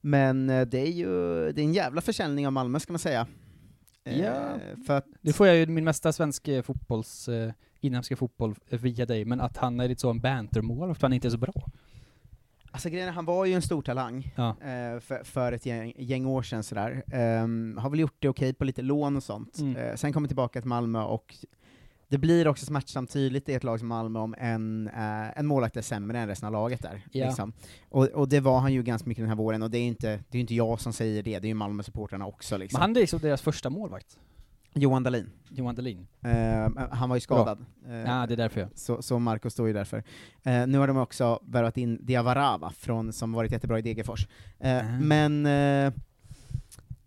men 0.00 0.50
eh, 0.50 0.66
det 0.66 0.78
är 0.80 0.90
ju 0.92 1.08
det 1.52 1.60
är 1.60 1.64
en 1.64 1.72
jävla 1.72 2.00
försäljning 2.00 2.46
av 2.46 2.52
Malmö, 2.52 2.80
ska 2.80 2.92
man 2.92 2.98
säga. 2.98 3.26
Eh, 4.04 4.20
Ja. 4.20 4.56
För 4.86 4.96
att, 4.96 5.06
Nu 5.20 5.32
får 5.32 5.46
jag 5.46 5.56
ju 5.56 5.66
min 5.66 5.84
mesta 5.84 6.12
svensk 6.12 6.48
eh, 6.48 6.62
fotbolls 6.62 7.28
eh, 7.28 7.52
inhemska 7.80 8.16
fotboll 8.16 8.54
via 8.70 9.06
dig, 9.06 9.24
men 9.24 9.40
att 9.40 9.56
han 9.56 9.80
är 9.80 9.88
lite 9.88 10.00
så 10.00 10.10
en 10.10 10.20
bantermål, 10.20 10.88
för 10.88 10.92
att 10.92 11.02
han 11.02 11.12
inte 11.12 11.28
är 11.28 11.30
så 11.30 11.38
bra. 11.38 11.66
Alltså 12.78 12.88
grejen 12.88 13.08
är, 13.08 13.12
han 13.12 13.24
var 13.24 13.44
ju 13.44 13.54
en 13.54 13.62
stor 13.62 13.82
talang 13.82 14.32
Ja. 14.36 14.48
eh, 14.48 15.00
för, 15.00 15.24
för 15.24 15.52
ett 15.52 15.66
gäng, 15.66 15.92
gäng 15.96 16.26
år 16.26 16.42
sedan 16.42 16.62
sådär. 16.62 17.02
Ehm, 17.12 17.78
har 17.78 17.90
väl 17.90 18.00
gjort 18.00 18.16
det 18.18 18.28
okej 18.28 18.54
på 18.54 18.64
lite 18.64 18.82
lån 18.82 19.16
och 19.16 19.22
sånt. 19.22 19.58
Mm. 19.58 19.76
Eh, 19.76 19.94
sen 19.94 20.12
kommer 20.12 20.28
tillbaka 20.28 20.60
till 20.60 20.68
Malmö 20.68 21.02
och 21.02 21.34
det 22.08 22.18
blir 22.18 22.48
också 22.48 22.66
smärtsamt 22.66 23.10
tydligt 23.10 23.48
i 23.48 23.54
ett 23.54 23.64
lag 23.64 23.78
som 23.78 23.88
Malmö 23.88 24.18
om 24.18 24.34
en, 24.38 24.88
eh, 24.88 25.38
en 25.38 25.46
målvakt 25.46 25.76
är 25.76 25.82
sämre 25.82 26.18
än 26.18 26.28
resten 26.28 26.46
av 26.46 26.52
laget 26.52 26.82
där. 26.82 27.02
Ja. 27.12 27.26
Liksom. 27.26 27.52
Och, 27.88 28.04
och 28.04 28.28
det 28.28 28.40
var 28.40 28.58
han 28.58 28.72
ju 28.72 28.82
ganska 28.82 29.08
mycket 29.08 29.22
den 29.22 29.28
här 29.28 29.36
våren, 29.36 29.62
och 29.62 29.70
det 29.70 29.78
är 29.78 29.82
ju 29.82 29.88
inte, 29.88 30.08
det 30.08 30.32
är 30.32 30.36
ju 30.36 30.40
inte 30.40 30.54
jag 30.54 30.80
som 30.80 30.92
säger 30.92 31.22
det, 31.22 31.38
det 31.38 31.46
är 31.46 31.48
ju 31.48 31.54
Malmö-supportrarna 31.54 32.26
också 32.26 32.56
liksom. 32.56 32.78
Men 32.78 32.82
han 32.82 32.96
är 32.96 33.00
liksom 33.00 33.18
deras 33.20 33.42
första 33.42 33.70
målvakt, 33.70 34.18
Johan 34.74 35.02
Dahlin. 35.02 35.30
Johan 35.50 35.74
Dahlin. 35.74 36.06
Eh, 36.22 36.86
han 36.90 37.08
var 37.08 37.16
ju 37.16 37.20
skadad. 37.20 37.64
Eh, 37.86 37.94
Ja, 37.96 38.26
det 38.26 38.34
är 38.34 38.36
därför 38.36 38.68
så, 38.74 39.02
så 39.02 39.18
Marco 39.18 39.50
står 39.50 39.66
ju 39.66 39.72
därför. 39.72 40.04
Eh, 40.42 40.66
nu 40.66 40.78
har 40.78 40.86
de 40.88 40.96
också 40.96 41.40
värvat 41.42 41.76
in 41.76 41.98
Diavarava, 42.06 42.70
från, 42.70 43.12
som 43.12 43.32
varit 43.32 43.52
jättebra 43.52 43.78
i 43.78 43.82
Degerfors. 43.82 44.26
Ah. 44.60 44.82
Men, 45.00 45.46
eh, 45.46 45.92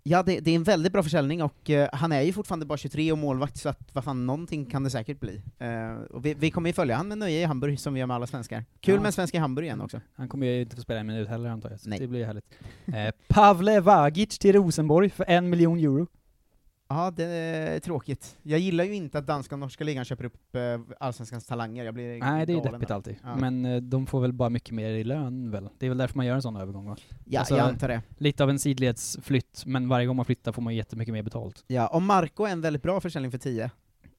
ja 0.03 0.23
det, 0.23 0.39
det 0.39 0.51
är 0.51 0.55
en 0.55 0.63
väldigt 0.63 0.93
bra 0.93 1.03
försäljning, 1.03 1.43
och 1.43 1.69
eh, 1.69 1.89
han 1.93 2.11
är 2.11 2.21
ju 2.21 2.33
fortfarande 2.33 2.65
bara 2.65 2.77
23 2.77 3.11
och 3.11 3.17
målvakt, 3.17 3.57
så 3.57 3.69
att 3.69 3.89
vad 3.93 4.03
fan, 4.03 4.25
någonting 4.25 4.65
kan 4.65 4.83
det 4.83 4.89
säkert 4.89 5.19
bli. 5.19 5.41
Och 6.09 6.25
vi, 6.25 6.33
vi 6.33 6.51
kommer 6.51 6.69
ju 6.69 6.73
följa 6.73 6.95
han 6.95 7.07
med 7.07 7.17
nöje 7.17 7.41
i 7.41 7.43
Hamburg, 7.43 7.79
som 7.79 7.93
vi 7.93 7.99
gör 7.99 8.07
med 8.07 8.15
alla 8.15 8.27
svenskar. 8.27 8.65
Kul 8.79 8.93
Ja. 8.95 8.99
med 9.01 9.07
en 9.07 9.13
svensk 9.13 9.35
i 9.35 9.37
Hamburg 9.37 9.65
igen 9.65 9.81
också. 9.81 10.01
Han 10.15 10.27
kommer 10.29 10.47
ju 10.47 10.61
inte 10.61 10.75
få 10.75 10.81
spela 10.81 10.99
en 10.99 11.07
minut 11.07 11.27
heller 11.29 11.49
antar 11.49 11.69
jag, 11.69 11.79
så 11.79 11.89
Nej. 11.89 11.99
det 11.99 12.07
blir 12.07 12.25
härligt. 12.25 12.45
Eh, 12.85 13.11
Pavle 13.27 13.79
Vagic 13.79 14.39
till 14.39 14.53
Rosenborg 14.53 15.09
för 15.09 15.25
en 15.27 15.49
miljon 15.49 15.79
euro. 15.79 16.07
Ja, 16.91 17.11
det 17.11 17.23
är 17.23 17.79
tråkigt. 17.79 18.37
Jag 18.43 18.59
gillar 18.59 18.83
ju 18.83 18.95
inte 18.95 19.17
att 19.17 19.27
danska 19.27 19.55
och 19.55 19.59
norska 19.59 19.83
ligan 19.83 20.05
köper 20.05 20.25
upp 20.25 20.55
eh, 20.55 20.61
allsvenskans 20.99 21.45
talanger, 21.45 21.83
jag 21.85 21.93
blir 21.93 22.19
Nej, 22.19 22.45
det 22.45 22.53
är 22.53 22.63
deppigt 22.63 22.87
där. 22.87 22.95
alltid. 22.95 23.15
Ja. 23.23 23.35
Men 23.35 23.65
eh, 23.65 23.81
de 23.81 24.05
får 24.07 24.21
väl 24.21 24.33
bara 24.33 24.49
mycket 24.49 24.71
mer 24.71 24.89
i 24.89 25.03
lön 25.03 25.51
väl? 25.51 25.69
Det 25.79 25.85
är 25.85 25.89
väl 25.89 25.97
därför 25.97 26.17
man 26.17 26.25
gör 26.25 26.35
en 26.35 26.41
sån 26.41 26.55
övergång 26.55 26.85
va? 26.89 26.95
Ja, 27.25 27.39
Alltså, 27.39 27.57
jag 27.57 27.67
antar 27.69 27.87
det. 27.87 28.01
Lite 28.17 28.43
av 28.43 28.49
en 28.49 28.59
sidledsflytt, 28.59 29.63
men 29.65 29.89
varje 29.89 30.05
gång 30.07 30.15
man 30.15 30.25
flyttar 30.25 30.51
får 30.51 30.61
man 30.61 30.75
jättemycket 30.75 31.13
mer 31.13 31.23
betalt. 31.23 31.63
Ja, 31.67 31.87
om 31.87 32.05
Marco 32.05 32.43
är 32.45 32.51
en 32.51 32.61
väldigt 32.61 32.83
bra 32.83 33.01
försäljning 33.01 33.31
för 33.31 33.37
10, 33.37 33.71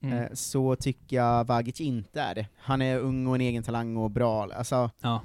Mm. 0.05 0.19
eh, 0.19 0.29
så 0.33 0.77
tycker 0.77 1.17
jag 1.17 1.45
Vagic 1.45 1.81
inte 1.81 2.21
är 2.21 2.35
det. 2.35 2.47
Han 2.57 2.83
är 2.83 2.99
ung 2.99 3.27
och 3.27 3.35
en 3.35 3.41
egen 3.41 3.63
talang 3.63 3.97
och 3.97 4.11
bra, 4.11 4.49
alltså, 4.57 4.91
Ja. 5.01 5.21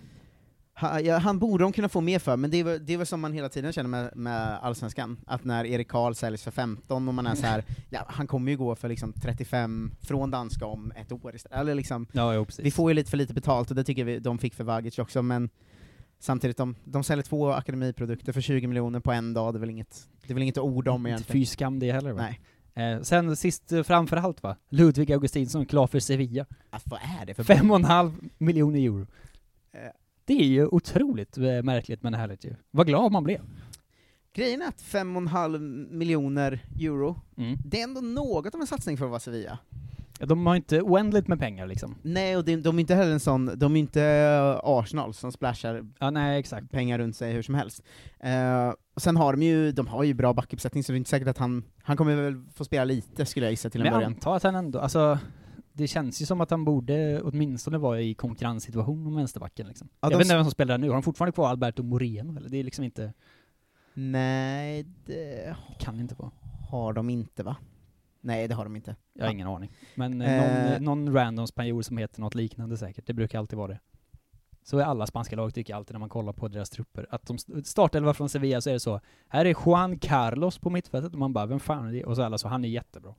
Han, 0.80 1.06
ja, 1.06 1.18
han 1.18 1.40
borde 1.40 1.64
de 1.64 1.72
kunna 1.72 1.90
få 1.90 2.02
mer 2.02 2.20
för, 2.20 2.38
men 2.38 2.52
det 2.52 2.60
är, 2.60 2.80
det 2.80 2.94
är 2.94 2.98
väl 2.98 3.08
som 3.08 3.22
man 3.22 3.34
hela 3.34 3.50
tiden 3.50 3.74
känner 3.74 3.90
med, 3.90 4.12
med 4.16 4.60
Allsvenskan, 4.62 5.18
att 5.28 5.44
när 5.44 5.66
Erik 5.66 5.88
Karl 5.88 6.14
säljs 6.14 6.44
för 6.44 6.52
15 6.52 7.08
och 7.08 7.14
man 7.14 7.28
är 7.28 7.36
så 7.36 7.46
här, 7.46 7.64
ja 7.90 8.06
han 8.08 8.28
kommer 8.28 8.52
ju 8.52 8.58
gå 8.58 8.76
för 8.76 8.90
liksom 8.90 9.14
35 9.14 9.92
från 10.02 10.32
danska 10.32 10.66
om 10.66 10.92
ett 10.96 11.12
år 11.12 11.36
istället, 11.36 11.60
eller 11.60 11.76
liksom, 11.76 12.08
Ja, 12.12 12.34
jo, 12.34 12.46
vi 12.60 12.72
får 12.72 12.92
ju 12.92 12.94
lite 12.94 13.10
för 13.10 13.18
lite 13.18 13.34
betalt, 13.34 13.70
och 13.70 13.76
det 13.76 13.84
tycker 13.84 14.04
vi 14.04 14.20
de 14.20 14.38
fick 14.38 14.54
för 14.54 14.64
Vagic 14.64 15.00
också, 15.00 15.22
men 15.22 15.50
samtidigt, 16.20 16.58
de, 16.58 16.76
de 16.84 17.04
säljer 17.04 17.24
två 17.24 17.52
akademiprodukter 17.52 18.34
för 18.34 18.42
20 18.42 18.68
miljoner 18.68 19.00
på 19.00 19.12
en 19.12 19.34
dag, 19.34 19.54
det 19.54 19.58
är 19.58 19.60
väl 19.60 19.70
inget, 19.70 20.08
det 20.22 20.32
är 20.32 20.34
väl 20.34 20.44
inget 20.44 20.58
ord 20.58 20.88
om 20.88 21.08
egentligen. 21.08 21.42
fy 21.42 21.46
skam 21.46 21.80
det 21.80 21.92
heller 21.92 22.12
va? 22.12 22.22
Nej. 22.22 22.40
Eh, 22.78 23.02
sen 23.02 23.36
sist 23.36 23.72
eh, 23.72 23.84
framför 23.84 24.18
allt 24.18 24.44
va, 24.44 24.56
Ludvig 24.70 25.12
Augustinsson 25.12 25.66
klar 25.66 25.88
för 25.88 26.00
Sevilla. 26.00 26.46
Alltså, 26.70 26.90
vad 26.90 27.00
är 27.22 27.26
det 27.26 27.34
för 27.34 27.44
Fem 27.44 27.72
och 27.72 27.78
en 27.78 27.84
halv 27.86 28.12
miljoner 28.38 28.80
euro. 28.80 29.08
Det 30.28 30.34
är 30.34 30.46
ju 30.48 30.68
otroligt 30.68 31.38
eh, 31.38 31.44
märkligt 31.64 32.04
men 32.04 32.14
härligt 32.14 32.46
ju. 32.46 32.56
Vad 32.72 32.88
glad 32.88 33.12
man 33.12 33.24
blev. 33.24 33.42
Grejen 34.34 34.62
är 34.62 34.68
att 34.68 34.82
5,5 34.82 35.58
miljoner 35.92 36.60
euro, 36.80 37.22
Mm. 37.38 37.58
det 37.66 37.80
är 37.80 37.84
ändå 37.84 38.02
något 38.02 38.56
av 38.56 38.62
en 38.62 38.68
satsning 38.68 38.98
för 38.98 39.06
att 39.06 39.10
vara 39.12 39.20
Sevilla. 39.20 39.58
Ja, 40.20 40.26
De 40.26 40.46
har 40.46 40.56
inte 40.56 40.82
oändligt 40.82 41.28
med 41.28 41.40
pengar 41.40 41.68
liksom. 41.68 41.96
Nej, 42.02 42.38
och 42.38 42.46
de, 42.46 42.56
de 42.56 42.76
är 42.76 42.80
inte 42.80 42.96
heller 42.96 43.12
en 43.12 43.20
sån, 43.20 43.52
de 43.56 43.76
är 43.76 43.80
inte 43.80 44.04
eh, 44.04 44.60
Arsenal 44.64 45.14
som 45.14 45.32
splashar 45.32 45.86
Ja, 46.00 46.10
nej 46.10 46.44
pengar 46.72 46.98
runt 47.00 47.16
sig 47.16 47.34
hur 47.34 47.42
som 47.42 47.56
helst. 47.56 47.84
Eh, 48.20 48.74
och 48.96 49.02
sen 49.02 49.16
har 49.18 49.34
de 49.34 49.42
ju, 49.42 49.72
de 49.72 49.88
har 49.88 50.04
ju 50.04 50.14
bra 50.14 50.34
backuppsättning, 50.34 50.84
så 50.84 50.92
det 50.92 50.96
är 50.96 50.98
inte 50.98 51.10
säkert 51.10 51.28
att 51.28 51.38
han, 51.38 51.64
han 51.84 51.98
kommer 51.98 52.16
väl 52.16 52.44
få 52.54 52.66
spela 52.66 52.84
lite 52.84 53.26
skulle 53.26 53.46
jag 53.46 53.52
gissa 53.54 53.70
till 53.70 53.82
en 53.82 53.84
Men 53.84 53.92
jag 53.94 54.00
början. 54.00 54.14
antar 54.14 54.36
att 54.36 54.44
han 54.44 54.56
ändå, 54.56 54.80
alltså 54.80 55.20
det 55.78 55.88
känns 55.88 56.22
ju 56.22 56.26
som 56.26 56.42
att 56.42 56.52
han 56.52 56.66
borde 56.66 57.22
åtminstone 57.22 57.78
vara 57.78 58.02
i 58.02 58.14
konkurrenssituation 58.14 59.08
om 59.08 59.16
vänsterbacken 59.16 59.68
liksom. 59.68 59.90
Ja, 59.92 60.12
jag 60.12 60.18
vet 60.18 60.26
inte 60.26 60.36
vem 60.36 60.44
som 60.44 60.52
spelar 60.52 60.74
där 60.74 60.78
nu, 60.78 60.88
har 60.88 60.94
de 60.94 61.04
fortfarande 61.04 61.32
kvar 61.32 61.50
Alberto 61.50 61.84
Moreno 61.84 62.38
eller? 62.38 62.50
Det 62.50 62.58
är 62.58 62.64
liksom 62.64 62.84
inte, 62.86 63.14
Nej, 63.94 64.86
det 65.06 65.56
kan 65.80 66.00
inte 66.00 66.16
vara. 66.16 66.32
har 66.70 66.94
de 66.94 67.10
inte 67.10 67.44
va? 67.44 67.56
Nej, 68.22 68.48
det 68.48 68.56
har 68.56 68.64
de 68.64 68.76
inte. 68.76 68.96
Jag 69.14 69.24
har 69.24 69.28
Ja. 69.30 69.34
ingen 69.34 69.48
aning. 69.48 69.72
Men 69.96 70.22
eh, 70.22 70.74
Eh. 70.74 70.82
någon, 70.82 71.06
någon 71.06 71.14
random 71.14 71.48
spanjor 71.48 71.82
som 71.82 71.98
heter 71.98 72.22
något 72.22 72.36
liknande 72.36 72.78
säkert, 72.78 73.08
det 73.08 73.14
brukar 73.14 73.40
alltid 73.40 73.58
vara 73.58 73.68
det. 73.68 73.80
Så 74.64 74.78
är 74.80 74.84
alla 74.84 75.08
spanska 75.08 75.36
lag 75.36 75.54
tycker 75.54 75.74
jag 75.74 75.78
alltid 75.78 75.94
när 75.94 76.00
man 76.00 76.10
kollar 76.10 76.34
på 76.34 76.48
deras 76.48 76.70
trupper. 76.70 77.08
Att 77.10 77.26
de 77.28 77.36
st- 77.36 77.64
startelva 77.64 78.14
från 78.14 78.30
Sevilla 78.30 78.62
så 78.62 78.70
är 78.70 78.74
det 78.74 78.80
så, 78.80 79.02
här 79.28 79.46
är 79.46 79.56
Juan 79.66 80.00
Carlos 80.00 80.58
på 80.60 80.70
mittfältet, 80.70 81.14
och 81.14 81.20
man 81.20 81.34
bara, 81.34 81.46
vem 81.46 81.60
fan 81.60 81.88
är 81.88 81.92
det? 81.94 82.04
Och 82.06 82.16
så 82.16 82.24
alla 82.24 82.38
så, 82.38 82.48
han 82.48 82.66
är 82.66 82.70
jättebra. 82.70 83.16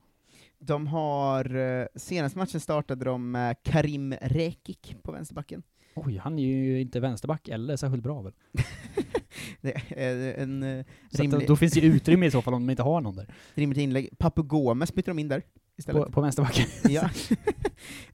De 0.59 0.87
har, 0.87 1.55
eh, 1.55 1.85
senaste 1.95 2.37
matchen 2.37 2.59
startade 2.59 3.05
de 3.05 3.31
med 3.31 3.63
Karim 3.63 4.13
Rekik 4.21 4.95
på 5.03 5.11
vänsterbacken. 5.11 5.63
Oj, 5.95 6.17
han 6.17 6.39
är 6.39 6.43
ju 6.43 6.81
inte 6.81 6.99
vänsterback 6.99 7.47
eller 7.47 7.75
särskilt 7.75 8.03
bra 8.03 8.21
väl? 8.21 8.33
Det 9.61 9.73
är 9.89 10.33
en 10.33 10.63
eh, 10.63 10.85
Så 11.11 11.23
att 11.23 11.29
då, 11.29 11.35
rimlig, 11.35 11.47
då 11.47 11.55
finns 11.55 11.73
det 11.73 11.79
ju 11.79 11.93
utrymme 11.93 12.25
i 12.25 12.31
så 12.31 12.41
fall 12.41 12.53
om 12.53 12.67
de 12.67 12.71
inte 12.71 12.83
har 12.83 13.01
någon 13.01 13.15
där. 13.15 13.33
rimligt 13.53 13.77
inlägg. 13.79 14.09
Papu 14.17 14.43
Gomes 14.43 14.93
bytte 14.93 15.11
de 15.11 15.19
in 15.19 15.27
där 15.27 15.43
istället. 15.79 16.05
På, 16.05 16.11
på 16.11 16.21
vänsterbacken. 16.21 16.65
ja. 16.89 17.09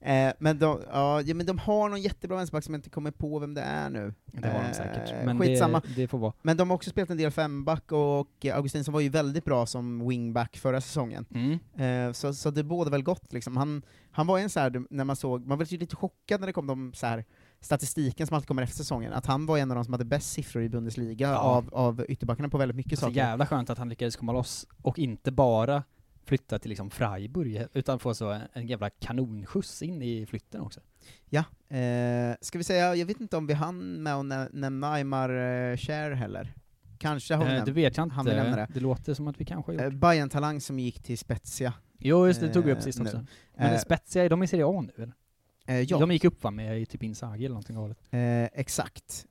eh, 0.12 0.32
men, 0.38 0.58
de, 0.58 0.80
ja, 0.92 1.22
ja, 1.22 1.34
men 1.34 1.46
de 1.46 1.58
har 1.58 1.88
någon 1.88 2.02
jättebra 2.02 2.36
vänsterback 2.36 2.64
som 2.64 2.74
jag 2.74 2.78
inte 2.78 2.90
kommer 2.90 3.10
på 3.10 3.38
vem 3.38 3.54
det 3.54 3.60
är 3.60 3.90
nu. 3.90 4.14
Det 4.32 4.48
har 4.48 4.60
de 4.60 4.66
Eh, 4.66 4.72
säkert. 4.72 5.24
Men 5.24 5.38
skitsamma. 5.38 5.82
det, 5.86 6.02
det 6.02 6.08
får 6.08 6.18
vara. 6.18 6.32
Men 6.42 6.56
de 6.56 6.70
har 6.70 6.74
också 6.74 6.90
spelat 6.90 7.10
en 7.10 7.16
del 7.16 7.30
femback, 7.30 7.92
och 7.92 8.46
Augustinsson 8.54 8.94
var 8.94 9.00
ju 9.00 9.08
väldigt 9.08 9.44
bra 9.44 9.66
som 9.66 10.08
wingback 10.08 10.56
förra 10.56 10.80
säsongen. 10.80 11.26
Mm. 11.34 12.08
Eh, 12.08 12.12
så, 12.12 12.34
så 12.34 12.50
det 12.50 12.64
båda 12.64 12.90
väl 12.90 13.02
gott 13.02 13.32
liksom. 13.32 13.56
Han, 13.56 13.82
han 14.10 14.26
var 14.26 14.38
en 14.38 14.50
så 14.50 14.60
här, 14.60 14.82
när 14.90 15.04
man 15.04 15.16
såg, 15.16 15.46
man 15.46 15.58
var 15.58 15.78
lite 15.78 15.96
chockad 15.96 16.40
när 16.40 16.46
det 16.46 16.52
kom 16.52 16.66
de 16.66 16.92
så 16.94 17.06
här 17.06 17.24
statistiken 17.60 18.26
som 18.26 18.34
alltid 18.34 18.48
kommer 18.48 18.62
efter 18.62 18.76
säsongen, 18.76 19.12
att 19.12 19.26
han 19.26 19.46
var 19.46 19.58
en 19.58 19.70
av 19.70 19.74
de 19.74 19.84
som 19.84 19.94
hade 19.94 20.04
bäst 20.04 20.32
siffror 20.32 20.62
i 20.62 20.68
Bundesliga 20.68 21.28
Ja. 21.28 21.36
av, 21.38 21.68
av 21.74 22.04
ytterbackarna 22.08 22.48
på 22.48 22.58
väldigt 22.58 22.76
mycket 22.76 22.98
Så 22.98 23.04
saker. 23.06 23.16
jävla 23.16 23.46
skönt 23.46 23.70
att 23.70 23.78
han 23.78 23.88
lyckades 23.88 24.16
komma 24.16 24.32
loss 24.32 24.66
och 24.82 24.98
inte 24.98 25.32
bara 25.32 25.82
flytta 26.26 26.58
till 26.58 26.68
liksom 26.68 26.90
Freiburg, 26.90 27.66
utan 27.72 27.98
få 27.98 28.14
så 28.14 28.30
en, 28.30 28.42
en 28.52 28.66
jävla 28.66 28.90
kanonskjuts 28.90 29.82
in 29.82 30.02
i 30.02 30.26
flytten 30.26 30.60
också. 30.60 30.80
Ja, 31.28 31.44
eh, 31.76 32.36
ska 32.40 32.58
vi 32.58 32.64
säga, 32.64 32.94
jag 32.94 33.06
vet 33.06 33.20
inte 33.20 33.36
om 33.36 33.46
vi 33.46 33.54
hann 33.54 34.02
med 34.02 34.14
att 34.14 34.24
nä- 34.26 34.48
nämna 34.52 34.92
Aymar 34.92 35.28
eh, 35.30 35.76
Cher 35.76 36.10
heller. 36.10 36.54
Kanske 36.98 37.34
har 37.34 37.44
vi 37.44 37.56
Eh, 37.56 37.64
det 37.64 37.72
vet 37.72 37.96
jag 37.96 38.04
inte. 38.06 38.22
det. 38.24 38.66
Det 38.74 38.80
låter 38.80 39.14
som 39.14 39.28
att 39.28 39.40
vi 39.40 39.44
kanske 39.44 39.72
har 39.72 39.78
Eh, 39.78 39.84
gjort. 39.84 39.94
Bayern 39.94 40.28
Talang 40.28 40.60
som 40.60 40.78
gick 40.78 41.02
till 41.02 41.18
Spezia. 41.18 41.72
Jo, 41.98 42.26
just 42.26 42.40
det, 42.40 42.46
det 42.46 42.52
tog 42.52 42.64
vi 42.64 42.72
upp 42.72 42.78
eh, 42.78 42.84
sist 42.84 42.98
nu. 42.98 43.04
också. 43.04 43.24
Men 43.56 43.72
Eh, 43.72 43.78
Spezia, 43.78 44.24
är 44.24 44.30
de 44.30 44.42
i 44.42 44.46
Serie 44.46 44.66
A 44.66 44.80
nu 44.80 44.92
eller? 45.02 45.14
eh, 45.66 45.80
ja, 45.80 45.98
De 45.98 46.10
gick 46.10 46.24
upp 46.24 46.42
va, 46.44 46.50
med 46.50 46.80
i 46.80 46.86
typ 46.86 47.02
Inzaghi 47.02 47.44
eller 47.44 47.48
någonting 47.54 47.76
galet. 47.76 47.98
eh, 48.10 48.60
exakt. 48.60 49.26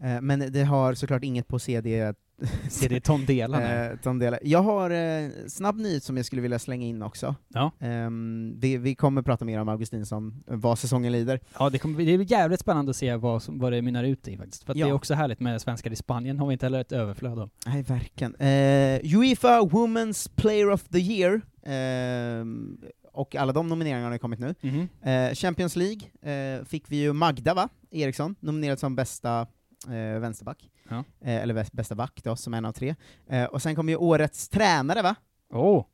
Eh, 0.00 0.20
men 0.20 0.52
det 0.52 0.64
har 0.64 0.94
såklart 0.94 1.24
inget 1.24 1.48
på 1.48 1.58
CD 1.58 2.12
Ser 2.68 2.88
det? 2.88 3.90
Eh, 3.92 3.96
Tondela. 4.02 4.38
Jag 4.42 4.62
har 4.62 4.90
eh, 4.90 5.28
snabb 5.48 5.76
nyhet 5.78 6.04
som 6.04 6.16
jag 6.16 6.26
skulle 6.26 6.42
vilja 6.42 6.58
slänga 6.58 6.86
in 6.86 7.02
också. 7.02 7.34
Ja. 7.48 7.72
Ehm, 7.80 8.54
vi, 8.60 8.76
vi 8.76 8.94
kommer 8.94 9.22
prata 9.22 9.44
mer 9.44 9.60
om 9.60 9.68
Augustinsson, 9.68 10.44
eh, 10.50 10.56
vad 10.56 10.78
säsongen 10.78 11.12
lider. 11.12 11.40
Ja, 11.58 11.70
det, 11.70 11.78
kommer, 11.78 12.04
det 12.04 12.14
är 12.14 12.32
jävligt 12.32 12.60
spännande 12.60 12.90
att 12.90 12.96
se 12.96 13.16
vad, 13.16 13.42
som, 13.42 13.58
vad 13.58 13.72
det 13.72 13.82
mynnar 13.82 14.04
ut 14.04 14.28
i 14.28 14.36
faktiskt. 14.36 14.64
För 14.64 14.76
Ja. 14.76 14.86
det 14.86 14.90
är 14.90 14.94
också 14.94 15.14
härligt 15.14 15.40
med 15.40 15.60
svenskar 15.60 15.90
i 15.90 15.96
Spanien, 15.96 16.38
har 16.38 16.46
vi 16.46 16.52
inte 16.52 16.66
heller 16.66 16.80
ett 16.80 16.92
överflöd 16.92 17.38
av. 17.38 17.50
Nej, 17.66 17.82
verkligen. 17.82 18.34
Eh, 18.34 19.18
Uefa 19.18 19.60
Women's 19.60 20.30
Player 20.36 20.70
of 20.70 20.82
the 20.84 20.98
Year, 20.98 21.40
ehm, 21.66 22.78
och 23.12 23.36
alla 23.36 23.52
de 23.52 23.68
nomineringarna 23.68 24.10
har 24.10 24.18
kommit 24.18 24.40
nu. 24.40 24.54
Mhm. 24.60 24.88
Eh, 25.02 25.34
Champions 25.34 25.76
League 25.76 26.00
eh, 26.34 26.64
fick 26.64 26.84
vi 26.88 26.96
ju 26.96 27.12
Magda, 27.12 27.54
va? 27.54 27.68
Eriksson, 27.90 28.34
nominerad 28.40 28.78
som 28.78 28.96
bästa 28.96 29.46
eh, 29.86 30.20
vänsterback. 30.20 30.70
Ja. 30.88 31.04
Eh, 31.24 31.36
eller 31.42 31.54
bäst- 31.54 31.72
bästa 31.72 31.94
back 31.94 32.20
då, 32.24 32.36
som 32.36 32.54
en 32.54 32.64
av 32.64 32.72
tre. 32.72 32.94
Eh, 33.30 33.44
och 33.44 33.62
sen 33.62 33.74
kom 33.74 33.88
ju 33.88 33.96
årets 33.96 34.48
tränare, 34.48 35.02
va? 35.02 35.14
Oh, 35.52 35.84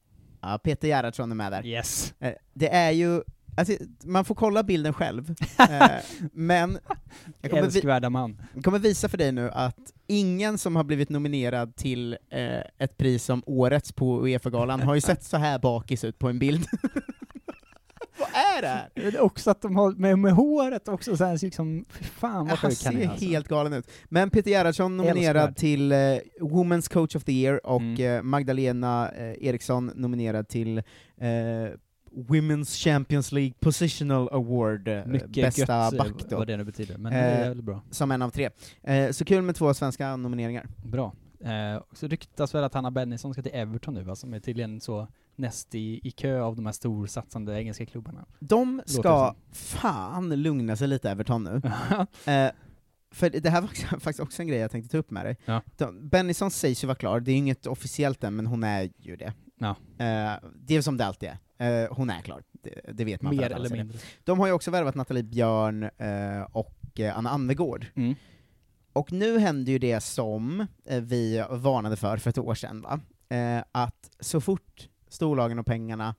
Ja, 0.40 0.58
Peter 0.64 0.88
Gerhardsson 0.88 1.30
är 1.30 1.34
med 1.36 1.52
där. 1.52 1.66
yes! 1.66 2.14
Eh, 2.18 2.32
det 2.52 2.68
är 2.74 2.90
ju, 2.90 3.22
alltså, 3.56 3.72
man 4.04 4.24
får 4.24 4.34
kolla 4.34 4.62
bilden 4.62 4.92
själv, 4.92 5.34
men 6.32 6.78
jag 7.40 7.50
kommer, 7.50 7.62
Älskvärda 7.62 8.10
man. 8.10 8.42
kommer 8.64 8.78
visa 8.78 9.08
för 9.08 9.18
dig 9.18 9.32
nu 9.32 9.50
att 9.50 9.78
ingen 10.06 10.58
som 10.58 10.76
har 10.76 10.84
blivit 10.84 11.08
nominerad 11.08 11.76
till 11.76 12.18
ett 12.78 12.96
pris 12.96 13.24
som 13.24 13.42
Årets 13.46 13.92
på 13.92 14.26
Uefa-galan 14.26 14.80
har 14.82 14.94
ju 14.94 15.00
sett 15.10 15.22
så 15.24 15.36
här 15.36 15.58
bakis 15.58 16.04
ut 16.04 16.18
på 16.18 16.28
en 16.28 16.38
bild. 16.38 16.66
Är 18.34 18.62
det 18.62 18.68
här? 18.68 19.20
Också 19.20 19.50
att 19.50 19.62
de 19.62 19.76
har, 19.76 19.92
med, 19.92 20.18
med 20.18 20.32
håret 20.32 20.88
också 20.88 21.16
så 21.16 21.24
här, 21.24 21.38
liksom, 21.44 21.84
fy 21.90 22.04
fan 22.04 22.46
vad 22.48 22.58
sjuk 22.58 22.60
han 22.62 22.72
ser 22.72 23.08
alltså. 23.08 23.26
helt 23.26 23.48
galen 23.48 23.72
ut. 23.72 23.90
Men 24.04 24.30
Peter 24.30 24.50
Gerhardsson 24.50 24.96
nominerad 24.96 25.36
Älskvärd. 25.36 25.56
till 25.56 25.92
eh, 25.92 25.96
Women's 26.40 26.92
Coach 26.92 27.16
of 27.16 27.24
the 27.24 27.32
Year, 27.32 27.66
och 27.66 27.80
Mm. 27.80 28.16
eh, 28.16 28.22
Magdalena 28.22 29.10
eh, 29.10 29.46
Eriksson 29.46 29.90
nominerad 29.94 30.48
till 30.48 30.78
eh, 30.78 30.82
Women's 32.16 32.84
Champions 32.84 33.32
League 33.32 33.52
Positional 33.60 34.28
Award, 34.32 34.88
eh, 34.88 35.06
Mycket 35.06 35.32
bästa 35.32 35.60
gött, 35.84 35.92
eh, 35.92 35.98
back 35.98 36.12
då, 36.28 36.36
vad 36.36 36.46
det 36.46 36.56
nu 36.56 36.64
betyder, 36.64 36.98
men 36.98 37.12
det 37.12 37.18
är 37.18 37.54
bra. 37.54 37.82
som 37.90 38.10
en 38.10 38.22
av 38.22 38.30
tre. 38.30 38.50
Så 39.12 39.24
kul 39.24 39.42
med 39.42 39.56
två 39.56 39.74
svenska 39.74 40.16
nomineringar. 40.16 40.66
Bra. 40.84 41.12
Eh, 41.44 41.82
så 41.92 42.06
ryktas 42.08 42.54
väl 42.54 42.64
att 42.64 42.74
Hanna 42.74 42.90
Bennison 42.90 43.32
ska 43.32 43.42
till 43.42 43.54
Everton 43.54 43.94
nu 43.94 44.02
va, 44.02 44.16
som 44.16 44.34
är 44.34 44.40
tydligen 44.40 44.80
så 44.80 45.08
näst 45.38 45.74
i, 45.74 46.00
i 46.08 46.10
kö 46.10 46.40
av 46.40 46.56
de 46.56 46.66
här 46.66 46.72
storsatsande 46.72 47.60
engelska 47.60 47.86
klubbarna. 47.86 48.26
De 48.38 48.82
ska 48.86 49.34
fan 49.52 50.42
lugna 50.42 50.76
sig 50.76 50.88
lite, 50.88 51.10
Everton 51.10 51.44
nu. 51.44 51.62
Eh, 52.32 52.50
för 53.10 53.30
det 53.30 53.50
här 53.50 53.60
var 53.60 53.68
faktiskt 53.98 54.20
också 54.20 54.42
en 54.42 54.48
grej 54.48 54.58
jag 54.58 54.70
tänkte 54.70 54.92
ta 54.92 54.98
upp 54.98 55.10
med 55.10 55.26
dig. 55.26 55.36
Ja. 55.44 55.62
De, 55.76 56.08
Bennison 56.08 56.50
sägs 56.50 56.84
ju 56.84 56.86
vara 56.86 56.96
klar, 56.96 57.20
det 57.20 57.32
är 57.32 57.36
inget 57.36 57.66
officiellt 57.66 58.24
än, 58.24 58.36
men 58.36 58.46
hon 58.46 58.64
är 58.64 58.90
ju 58.98 59.16
det. 59.16 59.32
Ja. 59.58 59.68
Eh, 59.98 60.32
det 60.54 60.76
är 60.76 60.82
som 60.82 60.96
det 60.96 61.06
alltid 61.06 61.28
är. 61.28 61.38
Eh, 61.58 61.88
hon 61.90 62.10
är 62.10 62.20
klar, 62.20 62.42
det, 62.52 62.80
det 62.92 63.04
vet 63.04 63.22
man. 63.22 63.36
Mer 63.36 63.50
eller 63.50 63.68
det. 63.68 63.76
mindre. 63.76 63.98
De 64.24 64.40
har 64.40 64.46
ju 64.46 64.52
också 64.52 64.70
värvat 64.70 64.94
Nathalie 64.94 65.22
Björn 65.22 65.82
eh, 65.82 66.42
och 66.52 67.00
eh, 67.00 67.18
Anna 67.18 67.30
Anvegård. 67.30 67.86
Mm. 67.94 68.14
Och 68.92 69.12
nu 69.12 69.38
händer 69.38 69.72
ju 69.72 69.78
det 69.78 70.00
som 70.00 70.66
eh, 70.86 71.00
vi 71.00 71.44
varnade 71.50 71.96
för 71.96 72.16
för 72.16 72.30
ett 72.30 72.38
år 72.38 72.54
sedan, 72.54 72.80
va? 72.80 73.00
Att 73.72 74.10
så 74.20 74.40
fort 74.40 74.88
storlagen 75.14 75.58
och 75.58 75.66
pengarna 75.66 76.14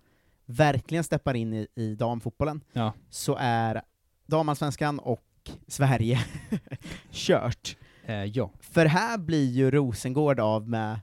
verkligen 0.45 1.03
steppar 1.03 1.33
in 1.33 1.53
i, 1.53 1.67
i 1.75 1.95
damfotbollen, 1.95 2.61
Ja. 2.73 2.93
så 3.09 3.37
är 3.39 3.81
damallsvenskan 4.25 4.99
och 4.99 5.21
Sverige 5.67 6.19
kört. 7.11 7.77
Eh, 8.05 8.23
ja. 8.23 8.51
För 8.59 8.85
här 8.85 9.17
blir 9.17 9.51
ju 9.51 9.71
Rosengård 9.71 10.39
av 10.39 10.69
med 10.69 10.99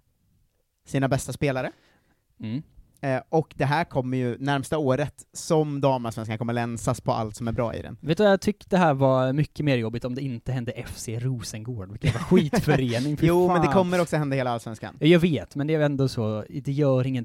sina 0.86 1.08
bästa 1.08 1.32
spelare, 1.32 1.72
Mm. 2.40 2.62
eh, 3.00 3.22
och 3.28 3.54
det 3.56 3.64
här 3.64 3.84
kommer 3.84 4.16
ju 4.18 4.36
närmsta 4.38 4.78
året, 4.78 5.14
som 5.32 5.80
damallsvenskan 5.80 6.38
kommer 6.38 6.52
länsas 6.52 7.00
på 7.00 7.12
allt 7.12 7.36
som 7.36 7.48
är 7.48 7.52
bra 7.52 7.74
i 7.74 7.82
den. 7.82 7.96
Vet 8.00 8.18
du 8.18 8.24
jag 8.24 8.40
tyckte 8.40 8.76
det 8.76 8.78
här 8.78 8.94
var 8.94 9.32
mycket 9.32 9.64
mer 9.64 9.76
jobbigt 9.76 10.04
om 10.04 10.14
det 10.14 10.22
inte 10.22 10.52
hände 10.52 10.72
FC 10.86 11.08
Rosengård, 11.08 11.90
vilken 11.90 12.10
jävla 12.10 12.24
skitförening, 12.26 13.16
Jo, 13.22 13.48
men 13.48 13.60
det 13.60 13.64
fan. 13.66 13.74
kommer 13.74 14.00
också 14.00 14.16
hända 14.16 14.36
hela 14.36 14.50
allsvenskan. 14.50 14.96
Jag 15.00 15.18
vet, 15.20 15.54
men 15.54 15.66
det 15.66 15.74
är 15.74 15.80
ändå 15.80 16.08
så, 16.08 16.44
det 16.64 16.72
gör 16.72 17.06
ingen... 17.06 17.24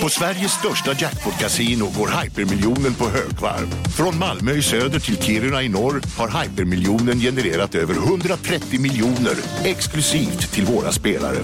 På 0.00 0.08
Sveriges 0.08 0.52
största 0.52 0.92
jackpot-kasino 0.92 1.84
går 1.98 2.22
hypermiljonen 2.22 2.94
på 2.94 3.04
högvarv. 3.04 3.66
Från 3.96 4.18
Malmö 4.18 4.52
i 4.52 4.62
söder 4.62 5.00
till 5.00 5.22
Kiruna 5.22 5.62
i 5.62 5.68
norr 5.68 6.00
har 6.18 6.42
hypermiljonen 6.42 7.20
genererat 7.20 7.74
över 7.74 7.94
130 7.94 8.80
miljoner 8.80 9.36
exklusivt 9.64 10.52
till 10.52 10.64
våra 10.64 10.92
spelare. 10.92 11.38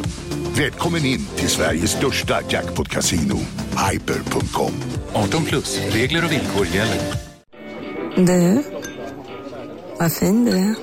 Välkommen 0.57 1.05
in 1.05 1.27
till 1.37 1.49
Sveriges 1.49 1.91
största 1.91 2.41
jackpot-kasino, 2.49 3.39
hyper.com. 3.91 4.73
18 5.13 5.45
plus, 5.45 5.81
regler 5.91 6.25
och 6.25 6.33
villkor 6.33 6.67
gäller. 6.67 7.01
Du, 8.17 8.63
vad 9.99 10.13
fin 10.13 10.45
du 10.45 10.51
är. 10.51 10.75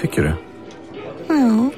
Tycker 0.00 0.22
du? 0.22 0.34
Ja, 1.28 1.70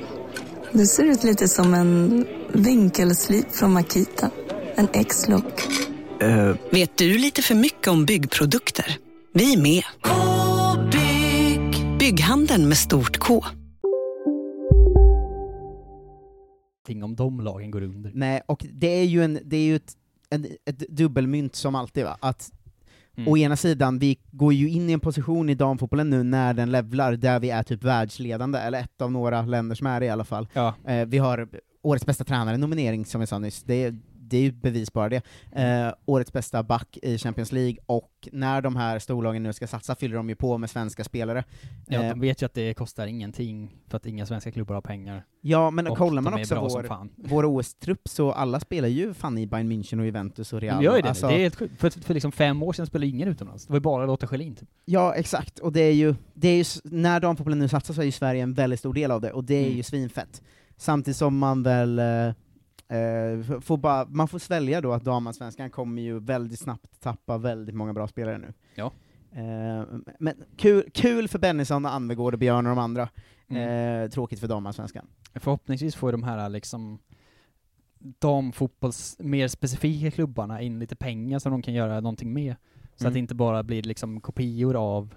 du 0.73 0.87
ser 0.87 1.05
ut 1.05 1.25
lite 1.25 1.49
som 1.49 1.75
en 1.75 2.27
vinkelslip 2.55 3.51
från 3.53 3.73
Makita. 3.73 4.31
En 4.75 4.88
X-look. 4.93 5.62
Eh, 6.21 6.55
Vet 6.71 6.97
du 6.99 7.19
lite 7.19 7.43
för 7.43 7.55
mycket 7.55 7.88
om 7.88 8.05
byggprodukter? 8.07 8.97
Vi 9.33 9.55
är 9.55 9.62
med. 9.62 9.83
-bygg. 10.03 11.99
Bygghandeln 11.99 12.69
med 12.69 12.77
stort 12.77 13.19
K. 13.19 13.45
Om 17.05 17.17
de 17.17 17.41
lagen 17.41 17.71
går 17.71 17.83
under. 17.83 18.11
Nej, 18.15 18.43
och 18.47 18.67
det 18.73 18.87
är 19.01 19.05
ju, 19.05 19.25
en, 19.25 19.38
det 19.45 19.57
är 19.57 19.65
ju 19.65 19.77
ett, 19.77 19.93
en, 20.31 20.47
ett 20.67 20.79
dubbelmynt 20.79 21.55
som 21.57 21.75
alltid, 21.75 22.05
va? 22.05 22.17
Att 22.21 22.51
Mm. 23.17 23.29
å 23.33 23.37
ena 23.37 23.57
sidan, 23.57 23.99
vi 23.99 24.19
går 24.31 24.53
ju 24.53 24.69
in 24.69 24.91
i 24.91 24.93
en 24.93 25.01
position 25.01 25.49
i 25.49 25.55
damfotbollen 25.55 26.11
nu 26.11 26.23
när 26.23 26.55
den 26.55 26.71
levlar, 26.71 27.12
där 27.12 27.41
vi 27.41 27.51
är 27.51 27.62
typ 27.62 27.85
världsledande, 27.85 28.59
eller 28.59 28.81
ett 28.81 29.03
av 29.03 29.12
några 29.12 29.43
länder 29.43 29.75
som 29.77 29.87
är 29.87 30.01
det 30.01 30.07
i 30.07 30.09
alla 30.09 30.25
fall. 30.25 30.49
Ja. 30.53 30.75
Eh, 30.87 31.07
vi 31.07 31.19
har 31.19 31.49
årets 31.83 32.07
bästa 32.07 32.25
tränare-nominering, 32.25 33.05
som 33.07 33.21
jag 33.21 33.29
sa 33.29 33.38
nyss, 33.38 33.62
det 33.62 33.75
är, 33.85 33.99
det 34.18 34.37
är 34.37 34.40
ju 34.42 34.49
ett 34.49 34.62
bevis 34.62 34.92
bara 34.92 35.09
det. 35.09 35.23
Eh, 35.53 35.92
årets 36.05 36.33
bästa 36.33 36.62
back 36.62 36.99
i 37.03 37.18
Champions 37.18 37.53
League, 37.53 37.77
och 37.87 38.29
när 38.33 38.61
de 38.62 38.77
här 38.77 38.99
storlagen 38.99 39.42
nu 39.42 39.53
ska 39.53 39.66
satsa 39.66 39.95
fyller 39.95 40.16
de 40.16 40.29
ju 40.29 40.35
på 40.35 40.59
med 40.59 40.71
svenska 40.71 41.05
spelare. 41.05 41.45
Ja, 41.87 42.03
Eh, 42.03 42.11
de 42.11 42.21
vet 42.21 42.42
ju 42.42 42.47
att 42.47 42.55
det 42.55 42.75
kostar 42.75 43.07
ingenting, 43.07 43.71
för 43.88 43.97
att 43.97 44.07
inga 44.07 44.27
svenska 44.27 44.51
klubbar 44.53 44.75
har 44.75 44.83
pengar. 44.83 45.25
Ja, 45.40 45.71
men 45.71 45.87
Och 45.87 45.97
kollar 45.99 46.23
man 46.23 46.35
också 46.35 46.55
vår, 46.61 47.09
vår 47.29 47.45
OS-trupp, 47.45 48.09
så 48.09 48.33
alla 48.33 48.61
spelar 48.61 48.88
ju 48.88 49.14
fan 49.14 49.38
i 49.38 49.47
Bayern 49.47 49.73
München 49.73 49.99
och 49.99 50.05
Juventus 50.05 50.53
och 50.53 50.61
Real. 50.61 50.79
De 50.79 50.85
gör 50.85 50.97
ju 50.97 51.03
det, 51.03 51.09
Alltså- 51.09 51.29
det 51.29 51.45
är 51.45 51.51
sjukt. 51.51 51.81
För, 51.81 51.90
för 51.90 52.14
liksom 52.14 52.33
fem 52.33 52.62
år 52.62 52.73
sedan 52.73 52.87
spelade 52.87 53.07
ingen 53.07 53.29
utomlands. 53.29 53.66
Det 53.66 53.73
var 53.73 53.77
ju 53.77 53.81
bara 53.81 54.07
Lotta 54.07 54.27
Schelin 54.27 54.55
typ. 54.55 54.68
Ja, 54.85 55.14
exakt. 55.14 55.59
Och 55.59 55.73
det 55.73 55.81
är 55.81 55.92
ju, 55.92 56.14
det 56.35 56.49
är 56.49 56.57
ju 56.57 56.64
när 56.85 57.21
damfotbollen 57.21 57.59
nu 57.59 57.68
satsar 57.68 57.95
så 57.95 58.01
är 58.01 58.05
ju 58.05 58.12
Sverige 58.12 58.42
en 58.42 58.55
väldigt 58.55 58.79
stor 58.81 58.95
del 58.95 59.11
av 59.11 59.21
det, 59.21 59.33
och 59.33 59.45
det 59.45 59.55
är 59.55 59.64
Mm. 59.64 59.77
ju 59.77 59.83
svinfett. 59.83 60.42
Samtidigt 60.83 61.16
som 61.16 61.38
man 61.38 61.62
väl 61.62 61.99
eh, 61.99 62.27
eh, 62.99 63.61
får 63.61 63.77
bara, 63.77 64.07
man 64.07 64.29
får 64.29 64.38
svälja 64.38 64.81
då 64.81 64.92
att 64.92 65.05
damallsvenskan 65.05 65.71
kommer 65.71 66.03
ju 66.03 66.18
väldigt 66.21 66.61
snabbt 66.61 67.01
tappa 67.01 67.38
väldigt 67.38 67.75
många 67.75 67.92
bra 67.92 68.09
spelare 68.09 68.38
nu. 68.38 68.53
Ja. 68.75 68.92
Eh, 69.33 69.85
men 70.18 70.35
kul, 70.57 70.90
kul 70.95 71.29
för 71.29 71.38
Bennison 71.38 71.85
och 71.85 71.95
Anvegård 71.95 72.33
och 72.35 72.38
Björn 72.38 72.66
och 72.66 72.77
de 72.77 72.79
andra. 72.79 73.09
Mm. 73.49 74.03
Eh, 74.05 74.11
tråkigt 74.11 74.40
för 74.40 74.49
damallsvenskan. 74.49 75.07
Förhoppningsvis 75.35 75.95
får 75.95 76.12
de 76.12 76.23
här 76.23 76.49
liksom 76.49 76.99
damfotbolls, 78.18 79.16
mer 79.18 79.49
specifika 79.49 80.11
klubbarna 80.11 80.61
in 80.62 80.79
lite 80.79 80.97
pengar 80.97 81.38
som 81.38 81.53
de 81.53 81.62
kan 81.62 81.75
göra 81.75 82.01
någonting 82.01 82.33
med. 82.33 82.55
Så 82.97 83.05
Mm. 83.05 83.09
att 83.11 83.14
det 83.14 83.18
inte 83.18 83.35
bara 83.35 83.62
blir 83.62 83.83
liksom 83.83 84.21
kopior 84.21 84.77
av 84.77 85.14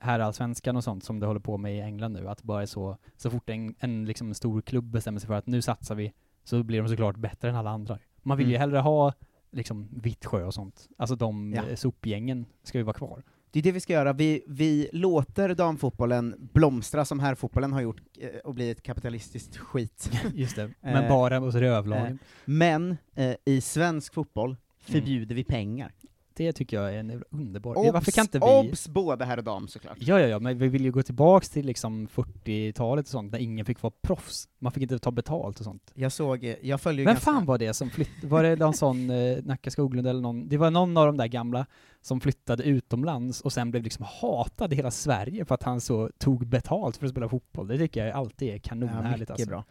herrallsvenskan 0.00 0.76
och 0.76 0.84
sånt 0.84 1.04
som 1.04 1.20
det 1.20 1.26
håller 1.26 1.40
på 1.40 1.56
med 1.58 1.76
i 1.76 1.80
England 1.80 2.12
nu, 2.12 2.28
att 2.28 2.38
det 2.38 2.44
bara 2.44 2.62
är 2.62 2.66
så, 2.66 2.96
så 3.16 3.30
fort 3.30 3.50
en, 3.50 3.74
en 3.78 4.04
liksom 4.04 4.34
stor 4.34 4.60
klubb 4.62 4.84
bestämmer 4.84 5.20
sig 5.20 5.26
för 5.26 5.34
att 5.34 5.46
nu 5.46 5.62
satsar 5.62 5.94
vi, 5.94 6.12
så 6.44 6.62
blir 6.62 6.78
de 6.82 6.88
såklart 6.88 7.16
bättre 7.16 7.48
än 7.48 7.56
alla 7.56 7.70
andra. 7.70 7.98
Man 8.22 8.38
vill 8.38 8.46
ju 8.46 8.52
Mm. 8.54 8.60
hellre 8.60 8.78
ha 8.78 9.12
liksom 9.50 9.88
Vittsjö 10.02 10.44
och 10.44 10.54
sånt, 10.54 10.88
alltså 10.98 11.16
de 11.16 11.52
Ja. 11.52 11.62
ja. 11.70 11.76
sopgängen 11.76 12.46
ska 12.62 12.78
ju 12.78 12.84
vara 12.84 12.94
kvar. 12.96 13.22
Det 13.50 13.58
är 13.58 13.62
det 13.62 13.72
vi 13.72 13.80
ska 13.80 13.92
göra, 13.92 14.12
vi, 14.12 14.42
vi 14.46 14.88
låter 14.92 15.54
damfotbollen 15.54 16.34
blomstra 16.52 17.04
som 17.04 17.20
herrfotbollen 17.20 17.72
har 17.72 17.80
gjort, 17.80 18.00
eh, 18.18 18.28
och 18.44 18.54
bli 18.54 18.70
ett 18.70 18.82
kapitalistiskt 18.82 19.56
skit. 19.56 20.10
Just 20.34 20.56
det, 20.56 20.70
men 20.80 21.04
Eh, 21.04 21.08
bara 21.08 21.38
hos 21.38 21.54
rövlagen. 21.54 22.06
Eh, 22.12 22.18
Men 22.44 22.96
eh, 23.14 23.34
i 23.44 23.60
svensk 23.60 24.14
fotboll 24.14 24.56
förbjuder 24.78 25.34
vi 25.34 25.44
pengar. 25.44 25.92
Det 26.36 26.52
tycker 26.52 26.76
jag 26.80 26.94
är 26.94 26.98
en 26.98 27.22
underbar... 27.30 27.78
Obs, 27.78 27.92
Varför 27.92 28.12
kan 28.12 28.24
inte 28.24 28.38
vi... 28.38 28.44
obs 28.70 28.88
både 28.88 29.24
herr 29.24 29.38
och 29.38 29.44
dam 29.44 29.68
såklart. 29.68 29.96
Ja, 30.00 30.20
ja, 30.20 30.26
ja, 30.26 30.38
men 30.38 30.58
vi 30.58 30.68
vill 30.68 30.84
ju 30.84 30.92
gå 30.92 31.02
tillbaks 31.02 31.50
till 31.50 31.66
liksom 31.66 32.08
40-talet 32.08 33.04
och 33.06 33.10
sånt, 33.10 33.32
när 33.32 33.38
ingen 33.38 33.64
fick 33.66 33.82
vara 33.82 33.92
proffs. 34.02 34.48
Man 34.58 34.72
fick 34.72 34.82
inte 34.82 34.98
ta 34.98 35.10
betalt 35.10 35.58
och 35.58 35.64
sånt. 35.64 35.92
Jag 35.94 36.12
såg, 36.12 36.44
eh, 36.44 36.54
jag 36.62 36.80
följer 36.80 36.98
ju 36.98 37.04
Vem 37.04 37.14
ganska... 37.14 37.30
fan 37.30 37.44
var 37.46 37.58
det 37.58 37.74
som 37.74 37.90
flyttade? 37.90 38.26
Var 38.26 38.42
det 38.42 38.56
någon 38.56 38.74
sån 38.74 39.10
eh, 39.10 39.38
Nacka 39.42 39.70
Skoglund 39.70 40.06
eller 40.06 40.20
någon? 40.20 40.48
Det 40.48 40.56
var 40.56 40.70
någon 40.70 40.96
av 40.96 41.06
de 41.06 41.16
där 41.16 41.26
gamla 41.26 41.66
som 42.02 42.20
flyttade 42.20 42.62
utomlands 42.64 43.40
och 43.40 43.52
sen 43.52 43.70
blev 43.70 43.82
liksom 43.82 44.06
hatad 44.20 44.72
i 44.72 44.76
hela 44.76 44.90
Sverige 44.90 45.44
för 45.44 45.54
att 45.54 45.62
han 45.62 45.80
så 45.80 46.10
tog 46.18 46.46
betalt 46.46 46.96
för 46.96 47.06
att 47.06 47.10
spela 47.12 47.28
fotboll. 47.28 47.68
Det 47.68 47.78
tycker 47.78 48.06
jag 48.06 48.16
alltid 48.16 48.48
är 48.48 48.52
Ja, 48.52 48.58
kanonhärligt 48.62 49.18
mycket 49.20 49.30
alltså. 49.30 49.48
bra. 49.48 49.64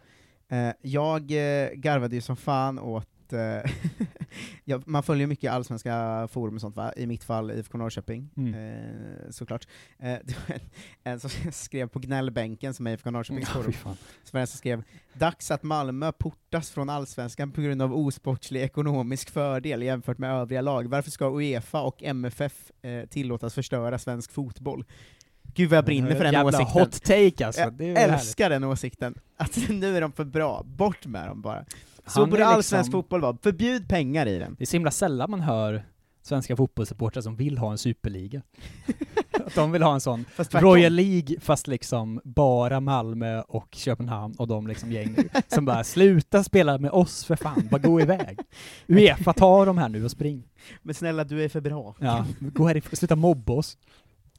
Eh, 0.48 0.74
jag 0.82 1.20
eh, 1.30 1.70
garvade 1.74 2.14
ju 2.14 2.20
som 2.20 2.36
fan 2.36 2.78
åt 2.78 3.08
eh, 3.32 3.70
ja, 4.64 4.80
man 4.86 5.02
följer 5.02 5.26
mycket 5.26 5.52
allsvenska 5.52 6.28
forum 6.32 6.54
och 6.54 6.60
sånt 6.60 6.76
va, 6.76 6.92
i 6.96 7.06
mitt 7.06 7.24
fall 7.24 7.50
IFK 7.50 7.78
Norrköping, 7.78 8.30
Mm. 8.36 8.54
eh, 8.54 9.30
såklart. 9.30 9.66
Eh, 9.98 10.06
det 10.24 10.36
var 10.48 10.54
en, 10.54 10.60
en 11.04 11.20
som 11.20 11.30
skrev 11.52 11.88
på 11.88 11.98
gnällbänken 11.98 12.74
som 12.74 12.86
är 12.86 12.90
IFK 12.92 13.10
Norrköpings 13.10 13.48
Ja, 13.48 13.54
forum, 13.54 13.72
fan. 13.72 13.96
som 14.24 14.30
var 14.36 14.40
en 14.40 14.46
som 14.46 14.58
skrev 14.58 14.82
”Dags 15.12 15.50
att 15.50 15.62
Malmö 15.62 16.12
portas 16.12 16.70
från 16.70 16.90
allsvenskan 16.90 17.52
på 17.52 17.60
grund 17.60 17.82
av 17.82 17.94
osportslig 17.94 18.62
ekonomisk 18.62 19.30
fördel 19.30 19.82
jämfört 19.82 20.18
med 20.18 20.30
övriga 20.30 20.60
lag. 20.60 20.88
Varför 20.88 21.10
ska 21.10 21.30
Uefa 21.40 21.80
och 21.82 22.02
MFF 22.02 22.70
eh, 22.82 23.04
tillåtas 23.08 23.54
förstöra 23.54 23.98
svensk 23.98 24.32
fotboll?” 24.32 24.84
Gud 25.54 25.70
vad 25.70 25.76
jag 25.76 25.84
brinner 25.84 26.14
för 26.16 26.24
den 26.24 26.32
Jävla 26.32 26.48
åsikten. 26.48 26.82
hot 26.82 27.02
take 27.02 27.46
alltså. 27.46 27.60
Jag 27.60 27.80
älskar 28.02 28.50
den 28.50 28.64
åsikten. 28.64 29.14
Att 29.36 29.68
nu 29.68 29.96
är 29.96 30.00
de 30.00 30.12
för 30.12 30.24
bra, 30.24 30.62
bort 30.66 31.06
med 31.06 31.28
dem 31.28 31.42
bara. 31.42 31.64
Så 32.06 32.26
borde 32.26 32.46
allsvensk 32.46 32.86
liksom- 32.86 33.02
fotboll 33.02 33.20
vara, 33.20 33.36
förbjud 33.42 33.88
pengar 33.88 34.26
i 34.26 34.38
den. 34.38 34.54
Det 34.58 34.64
är 34.64 34.66
så 34.66 34.76
himla 34.76 34.90
sällan 34.90 35.30
man 35.30 35.40
hör 35.40 35.84
svenska 36.22 36.56
fotbollssupportrar 36.56 37.22
som 37.22 37.36
vill 37.36 37.58
ha 37.58 37.70
en 37.70 37.78
superliga. 37.78 38.42
Att 39.46 39.54
de 39.54 39.72
vill 39.72 39.82
ha 39.82 39.94
en 39.94 40.00
sån. 40.00 40.24
Royal 40.50 40.92
League, 40.92 41.40
fast 41.40 41.66
liksom 41.66 42.20
bara 42.24 42.80
Malmö 42.80 43.40
och 43.40 43.68
Köpenhamn 43.72 44.34
och 44.38 44.48
de 44.48 44.66
liksom 44.66 44.92
gäng 44.92 45.16
som 45.48 45.64
bara 45.64 45.84
sluta 45.84 46.44
spela 46.44 46.78
med 46.78 46.90
oss 46.90 47.24
för 47.24 47.36
fan, 47.36 47.68
bara 47.70 47.78
gå 47.78 48.00
iväg. 48.00 48.38
Uefa, 48.86 49.32
ta 49.32 49.64
de 49.64 49.78
här 49.78 49.88
nu 49.88 50.04
och 50.04 50.10
spring. 50.10 50.42
Men 50.82 50.94
snälla, 50.94 51.24
du 51.24 51.44
är 51.44 51.48
för 51.48 51.60
bra. 51.60 51.94
Ja, 52.00 52.26
gå 52.40 52.66
härifrån, 52.66 52.96
sluta 52.96 53.16
mobba 53.16 53.52
oss. 53.52 53.78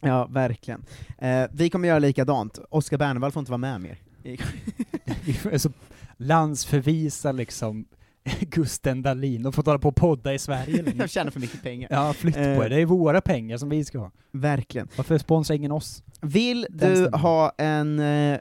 Ja, 0.02 0.26
verkligen. 0.26 0.86
Eh, 1.18 1.44
vi 1.52 1.70
kommer 1.70 1.88
göra 1.88 2.00
likadant. 2.00 2.60
Oskar 2.70 2.98
Bernevall 2.98 3.32
får 3.32 3.40
inte 3.40 3.52
vara 3.52 3.58
med 3.58 3.82
mer. 3.82 3.98
Vi 4.24 5.38
är 5.52 5.58
så 5.58 5.70
landsförvisa 6.18 7.32
liksom 7.32 7.86
Gusten 8.40 9.02
Dahlin, 9.02 9.44
de 9.44 9.54
får 9.54 9.64
hålla 9.64 9.80
på 9.80 9.90
och 9.90 9.96
podda 9.96 10.34
i 10.34 10.40
Sverige 10.40 10.82
längre. 10.82 10.98
Jag 10.98 11.10
tjänar 11.10 11.32
för 11.32 11.40
mycket 11.40 11.64
pengar. 11.64 11.88
Ja, 11.92 12.14
flytt 12.14 12.36
på 12.36 12.42
Eh, 12.42 12.58
er, 12.58 12.70
det 12.70 12.82
är 12.82 12.86
våra 12.86 13.22
pengar 13.22 13.58
som 13.58 13.70
vi 13.70 13.86
ska 13.86 14.00
ha. 14.00 14.12
Verkligen. 14.32 14.88
Varför 14.96 15.18
sponsrar 15.18 15.56
ingen 15.56 15.72
oss? 15.72 16.04
Vill 16.22 16.68
Den 16.70 16.90
du 16.90 16.96
stämmer. 16.96 17.18
ha 17.18 17.52
en 17.58 18.00
eh, 18.00 18.40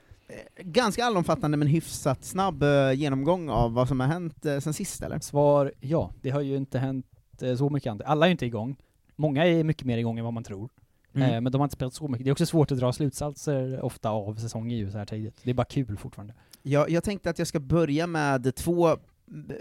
ganska 0.60 1.04
allomfattande 1.04 1.56
men 1.56 1.68
hyfsat 1.68 2.24
snabb 2.24 2.62
eh, 2.62 2.92
genomgång 2.92 3.48
av 3.48 3.72
vad 3.72 3.88
som 3.88 4.00
har 4.00 4.06
hänt 4.06 4.46
eh, 4.46 4.58
sen 4.58 4.74
sist, 4.74 5.02
eller? 5.02 5.18
Svar 5.18 5.72
ja, 5.80 6.10
det 6.20 6.30
har 6.30 6.40
ju 6.40 6.56
inte 6.56 6.78
hänt 6.78 7.06
eh, 7.42 7.56
så 7.56 7.70
mycket 7.70 7.90
annat. 7.90 8.06
Alla 8.06 8.26
är 8.26 8.30
inte 8.30 8.46
igång. 8.46 8.76
Många 9.16 9.46
är 9.46 9.64
mycket 9.64 9.86
mer 9.86 9.98
igång 9.98 10.18
än 10.18 10.24
vad 10.24 10.34
man 10.34 10.44
tror. 10.44 10.68
Mm. 11.14 11.30
Eh, 11.34 11.40
men 11.40 11.52
de 11.52 11.58
har 11.58 11.64
inte 11.64 11.74
spelat 11.76 11.94
så 11.94 12.08
mycket. 12.08 12.24
Det 12.24 12.30
är 12.30 12.32
också 12.32 12.46
svårt 12.46 12.72
att 12.72 12.78
dra 12.78 12.92
slutsatser 12.92 13.80
ofta 13.84 14.10
av 14.10 14.34
säsongen 14.34 14.78
ju 14.78 14.90
så 14.90 14.98
här 14.98 15.04
tidigt. 15.04 15.40
Det 15.42 15.50
är 15.50 15.54
bara 15.54 15.64
kul 15.64 15.96
fortfarande. 15.96 16.34
Jag, 16.68 16.90
jag 16.90 17.04
tänkte 17.04 17.30
att 17.30 17.38
jag 17.38 17.48
ska 17.48 17.60
börja 17.60 18.06
med 18.06 18.54
två 18.54 18.96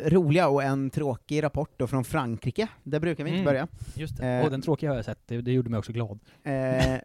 roliga 0.05 0.47
och 0.47 0.63
en 0.63 0.89
tråkig 0.89 1.43
rapport 1.43 1.73
då 1.77 1.87
från 1.87 2.03
Frankrike. 2.03 2.67
Där 2.83 2.99
brukar 2.99 3.23
vi 3.23 3.29
inte 3.29 3.41
Mm. 3.41 3.45
börja. 3.45 3.67
Just 3.93 4.17
det. 4.17 4.27
Eh, 4.27 4.45
och 4.45 4.51
den 4.51 4.61
tråkiga 4.61 4.89
har 4.89 4.95
jag 4.95 5.05
sett, 5.05 5.19
det, 5.27 5.41
det 5.41 5.51
gjorde 5.51 5.69
mig 5.69 5.77
också 5.77 5.91
glad. 5.91 6.19
Eh, 6.43 6.95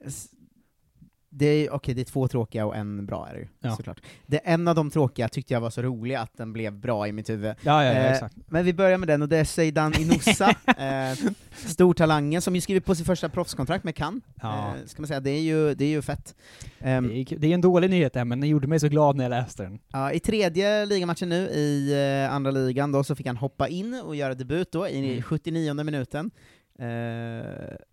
det 1.32 1.46
är, 1.46 1.70
okej, 1.72 1.94
det 1.94 2.00
är 2.00 2.04
två 2.04 2.28
tråkiga 2.28 2.66
och 2.66 2.76
en 2.76 3.06
bra 3.06 3.28
är 3.28 3.34
det 3.34 3.40
ju, 3.40 3.46
Ja. 3.60 3.76
såklart. 3.76 4.00
Det, 4.26 4.36
en 4.38 4.68
av 4.68 4.74
de 4.74 4.90
tråkiga 4.90 5.28
tyckte 5.28 5.54
jag 5.54 5.60
var 5.60 5.70
så 5.70 5.82
rolig 5.82 6.14
att 6.14 6.36
den 6.36 6.52
blev 6.52 6.72
bra 6.72 7.08
i 7.08 7.12
mitt 7.12 7.30
huvud. 7.30 7.54
Ja, 7.62 7.84
ja, 7.84 7.90
Eh, 7.92 8.12
exakt. 8.12 8.34
Men 8.46 8.64
vi 8.64 8.72
börjar 8.74 8.98
med 8.98 9.08
den, 9.08 9.22
och 9.22 9.28
det 9.28 9.36
är 9.36 9.44
Zeidan 9.44 9.92
Inoussa, 10.00 10.48
eh, 10.66 11.30
stortalangen, 11.66 12.42
som 12.42 12.54
ju 12.54 12.60
skrivit 12.60 12.84
på 12.84 12.94
sitt 12.94 13.06
första 13.06 13.28
proffskontrakt 13.28 13.84
med 13.84 13.96
Cannes. 13.96 14.22
Ja. 14.42 14.68
Eh, 14.68 14.86
ska 14.86 15.02
man 15.02 15.06
säga, 15.08 15.20
det 15.20 15.30
är 15.30 15.40
ju, 15.40 15.74
det 15.74 15.84
är 15.84 15.88
ju 15.88 16.02
fett. 16.02 16.34
Ehm, 16.80 17.08
Det 17.08 17.14
är, 17.32 17.38
det 17.38 17.46
är 17.46 17.54
en 17.54 17.60
dålig 17.60 17.90
nyhet 17.90 18.12
där, 18.12 18.24
men 18.24 18.40
den 18.40 18.50
gjorde 18.50 18.66
mig 18.68 18.80
så 18.80 18.88
glad 18.88 19.16
när 19.16 19.24
jag 19.24 19.30
läste 19.30 19.62
den. 19.62 19.78
Ja, 19.92 20.12
I 20.12 20.20
tredje 20.20 20.86
ligamatchen 20.86 21.28
nu, 21.28 21.36
i 21.48 21.92
eh, 22.26 22.34
andra 22.34 22.50
ligan, 22.50 22.92
då, 22.92 23.04
så 23.04 23.14
fick 23.14 23.26
han 23.26 23.36
hoppa 23.36 23.68
in 23.68 24.00
och 24.04 24.16
göra 24.16 24.34
debut 24.34 24.72
då, 24.72 24.88
i 24.88 24.98
Mm. 25.10 25.22
79 25.22 25.74
minuten. 25.84 26.30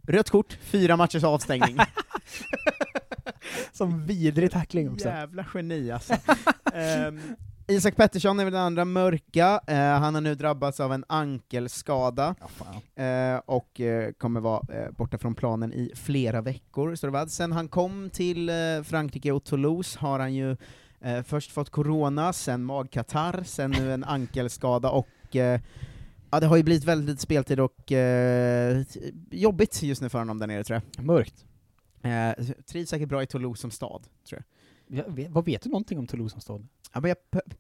Rött 0.07 0.29
kort, 0.29 0.57
fyra 0.61 0.95
matchers 0.97 1.23
avstängning. 1.23 1.77
Som 3.77 4.05
vidrig 4.05 4.51
tackling 4.51 4.91
också. 4.91 5.07
Jävla 5.07 5.45
geni 5.53 5.91
alltså. 5.91 6.13
Ehm, 6.73 7.19
Isak 7.67 7.95
Pettersson 7.95 8.39
är 8.39 8.43
väl 8.43 8.53
den 8.53 8.61
andra 8.61 8.85
mörka, 8.85 9.59
eh, 9.67 9.77
han 9.77 10.13
har 10.13 10.21
nu 10.21 10.35
drabbats 10.35 10.79
av 10.79 10.93
en 10.93 11.05
ankelskada, 11.07 12.35
eh, 12.95 13.41
och 13.45 13.81
eh, 13.81 14.11
kommer 14.11 14.39
vara 14.39 14.91
borta 14.91 15.17
från 15.17 15.35
planen 15.35 15.73
i 15.73 15.91
flera 15.95 16.41
veckor. 16.41 16.95
Så 16.95 17.07
det 17.07 17.11
var. 17.11 17.25
Sen 17.25 17.51
han 17.51 17.67
kom 17.67 18.09
till 18.09 18.51
Frankrike 18.83 19.31
och 19.31 19.43
Toulouse 19.43 19.99
har 19.99 20.19
han 20.19 20.33
ju 20.33 20.57
först 21.25 21.51
fått 21.51 21.69
corona, 21.69 22.33
sen 22.33 22.63
magkatarr, 22.63 23.43
sen 23.43 23.71
nu 23.71 23.93
en 23.93 24.03
ankelskada, 24.03 24.89
och 24.89 25.07
ja, 26.31 26.39
det 26.39 26.45
har 26.45 26.57
ju 26.57 26.63
blivit 26.63 26.83
väldigt 26.83 27.19
speltid 27.19 27.59
och 27.59 27.91
eh, 27.91 28.83
jobbigt 29.31 29.83
just 29.83 30.01
nu 30.01 30.09
för 30.09 30.19
honom 30.19 30.39
där 30.39 30.47
nere 30.47 30.63
tror 30.63 30.81
jag. 30.95 31.05
Mörkt. 31.05 31.46
Eh, 32.03 32.45
trivs 32.65 32.89
säkert 32.89 33.09
bra 33.09 33.23
i 33.23 33.25
Toulouse 33.27 33.61
som 33.61 33.71
stad, 33.71 34.07
tror 34.29 34.41
jag. 34.41 34.43
Ja, 34.99 35.03
vet- 35.07 35.31
vad 35.31 35.45
vet 35.45 35.61
du 35.61 35.69
någonting 35.69 35.99
om 35.99 36.07
Toulouse 36.07 36.31
som 36.33 36.41
stad? 36.41 36.67
Ja, 36.93 36.99
men 36.99 37.09
jag 37.09 37.17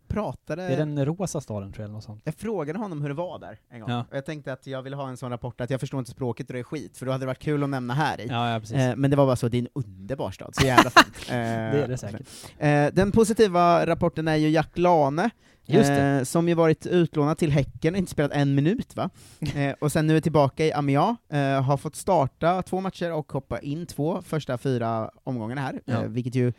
pratade... 0.07 0.67
Det 0.67 0.73
är 0.73 0.77
den 0.77 1.05
rosa 1.05 1.41
staden 1.41 1.71
tror 1.71 1.81
jag, 1.81 1.85
eller 1.85 1.93
något 1.93 2.03
sånt. 2.03 2.21
Jag 2.25 2.35
frågade 2.35 2.79
honom 2.79 3.01
hur 3.01 3.09
det 3.09 3.15
var 3.15 3.39
där 3.39 3.59
en 3.69 3.79
gång, 3.81 3.89
Ja. 3.89 4.05
och 4.11 4.17
jag 4.17 4.25
tänkte 4.25 4.53
att 4.53 4.67
jag 4.67 4.81
ville 4.81 4.95
ha 4.95 5.09
en 5.09 5.17
sån 5.17 5.29
rapport 5.29 5.61
att 5.61 5.69
jag 5.69 5.79
förstår 5.79 5.99
inte 5.99 6.11
språket 6.11 6.47
och 6.49 6.53
det 6.53 6.59
är 6.59 6.63
skit, 6.63 6.97
för 6.97 7.05
då 7.05 7.11
hade 7.11 7.21
det 7.21 7.25
varit 7.27 7.39
kul 7.39 7.63
att 7.63 7.69
nämna 7.69 7.93
här 7.93 8.21
i. 8.21 8.27
Ja, 8.27 8.53
ja, 8.53 8.59
precis. 8.59 8.77
Eh, 8.77 8.95
men 8.95 9.11
det 9.11 9.17
var 9.17 9.25
bara 9.25 9.35
så, 9.35 9.47
det 9.47 9.57
är 9.57 9.61
en 9.61 9.67
underbar 9.73 10.31
stad, 10.31 10.55
så 10.55 10.65
jävla 10.65 10.89
fint. 10.89 11.17
Eh, 11.29 11.35
Det 11.37 11.83
är 11.83 11.87
det 11.87 11.97
säkert. 11.97 12.27
Eh, 12.57 12.87
den 12.93 13.11
positiva 13.11 13.85
rapporten 13.85 14.27
är 14.27 14.35
ju 14.35 14.49
Jack 14.49 14.77
Lane. 14.77 15.29
Eh, 15.67 16.23
som 16.23 16.47
ju 16.47 16.53
varit 16.53 16.85
utlånad 16.85 17.37
till 17.37 17.51
Häcken 17.51 17.93
och 17.93 17.97
inte 17.97 18.11
spelat 18.11 18.31
en 18.31 18.55
minut 18.55 18.95
va? 18.95 19.09
Eh, 19.55 19.73
och 19.81 19.91
sen 19.91 20.07
nu 20.07 20.17
är 20.17 20.21
tillbaka 20.21 20.65
i 20.65 20.71
Amiens, 20.73 21.17
eh, 21.29 21.61
har 21.63 21.77
fått 21.77 21.95
starta 21.95 22.61
två 22.61 22.81
matcher 22.81 23.11
och 23.13 23.31
hoppa 23.31 23.59
in 23.59 23.85
två 23.85 24.21
första 24.21 24.57
fyra 24.57 25.11
omgångarna 25.23 25.61
här, 25.61 25.81
Ja. 25.85 25.93
eh, 25.93 26.09
vilket 26.09 26.35
ju 26.35 26.53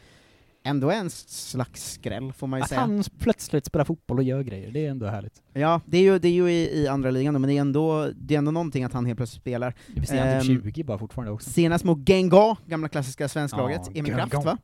ändå 0.65 0.91
är 0.91 0.97
en 0.97 1.11
slags 1.11 1.93
skräll 1.93 2.33
får 2.33 2.47
man 2.47 2.59
ju 2.59 2.63
Att 2.63 2.69
säga. 2.69 2.81
han 2.81 3.05
plötsligt 3.19 3.67
spelar 3.67 3.85
fotboll 3.85 4.19
och 4.19 4.23
gör 4.25 4.43
grejer, 4.43 4.71
det 4.71 4.87
är 4.87 4.91
ändå 4.91 5.07
härligt. 5.07 5.43
Ja, 5.53 5.81
det 5.87 5.99
är 5.99 6.03
ju, 6.03 6.19
det 6.19 6.29
är 6.29 6.33
ju 6.33 6.51
i, 6.51 6.83
i 6.83 6.89
andra 6.89 7.11
ligan 7.11 7.35
då, 7.35 7.41
men 7.41 7.49
det 7.51 7.57
är, 7.57 7.61
ändå, 7.61 8.11
det 8.17 8.35
är 8.35 8.39
ändå 8.39 8.51
någonting 8.51 8.85
att 8.85 8.93
han 8.93 9.07
helt 9.07 9.17
plötsligt 9.17 9.41
spelar. 9.43 9.75
Visst 9.87 10.13
är 10.13 10.35
han 10.35 10.43
typ 10.43 10.51
Ehm, 10.65 10.73
20 10.73 10.85
bara 10.85 10.99
fortfarande 10.99 11.33
också? 11.33 11.51
Senast 11.51 11.85
mot 11.85 11.99
Genga, 12.09 12.57
gamla 12.67 12.89
klassiska 12.89 13.29
svensklaget, 13.29 13.81
Ja, 13.87 13.93
Emil. 14.01 14.15
Kraft 14.15 14.35
va? 14.35 14.59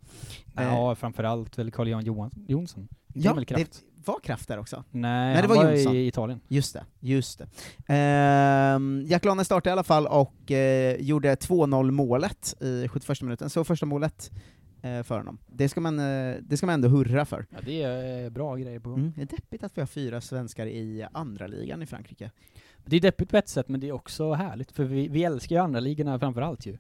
Eh, 0.59 0.64
Ja, 0.64 0.95
framförallt 0.95 1.59
väl 1.59 1.70
Carl-Jan 1.70 2.05
Johan- 2.05 2.45
Jonsson. 2.49 2.88
Ja, 3.14 3.32
Emil 3.32 3.47
Kraft. 3.47 3.72
det 3.72 3.93
var 4.07 4.20
Kraft 4.20 4.48
där 4.48 4.59
också. 4.59 4.84
Nej, 4.90 5.00
Nej, 5.00 5.34
han 5.34 5.42
det 5.42 5.48
var, 5.48 5.70
Jonsson. 5.72 5.94
i 5.96 6.07
Italien. 6.07 6.40
Just 6.48 6.74
det, 6.74 6.84
just 7.00 7.38
det. 7.38 7.48
Ehm, 7.94 9.05
Jack 9.07 9.24
Lane 9.24 9.44
startade 9.44 9.70
i 9.70 9.72
alla 9.72 9.82
fall 9.84 10.07
och 10.07 10.50
eh, 10.52 10.96
gjorde 11.00 11.34
2-0 11.34 11.90
målet 11.90 12.55
i 12.62 12.88
71 12.88 13.22
minuten, 13.22 13.50
så 13.50 13.64
första 13.64 13.86
målet 13.86 14.30
eh, 14.82 15.02
för 15.02 15.18
honom. 15.18 15.38
Det 15.46 15.68
ska, 15.68 15.80
man, 15.80 15.98
eh, 15.98 16.36
det 16.40 16.57
ska 16.57 16.66
man 16.66 16.74
ändå 16.74 16.88
hurra 16.88 17.24
för. 17.24 17.46
Ja, 17.50 17.59
det 17.64 17.82
är 17.82 18.24
eh, 18.24 18.30
bra 18.30 18.57
grejer 18.57 18.78
på 18.80 18.90
gång. 18.90 18.98
Mm. 18.98 19.12
Det 19.16 19.22
är 19.22 19.26
deppigt 19.26 19.64
att 19.64 19.76
vi 19.76 19.80
har 19.80 19.86
fyra 19.86 20.20
svenskar 20.20 20.66
i 20.66 21.07
andra 21.12 21.46
ligan 21.46 21.82
i 21.82 21.86
Frankrike. 21.86 22.30
Det 22.86 22.96
är 22.96 23.00
deppigt 23.00 23.30
på 23.30 23.36
ett 23.36 23.48
sätt, 23.48 23.68
men 23.68 23.80
det 23.80 23.88
är 23.88 23.92
också 23.92 24.32
härligt, 24.32 24.72
för 24.72 24.84
vi, 24.84 25.09
vi 25.09 25.24
älskar 25.24 25.57
ju 25.57 25.62
andra 25.62 25.80
ligorna 25.80 26.18
framförallt 26.18 26.66
ju. 26.66 26.78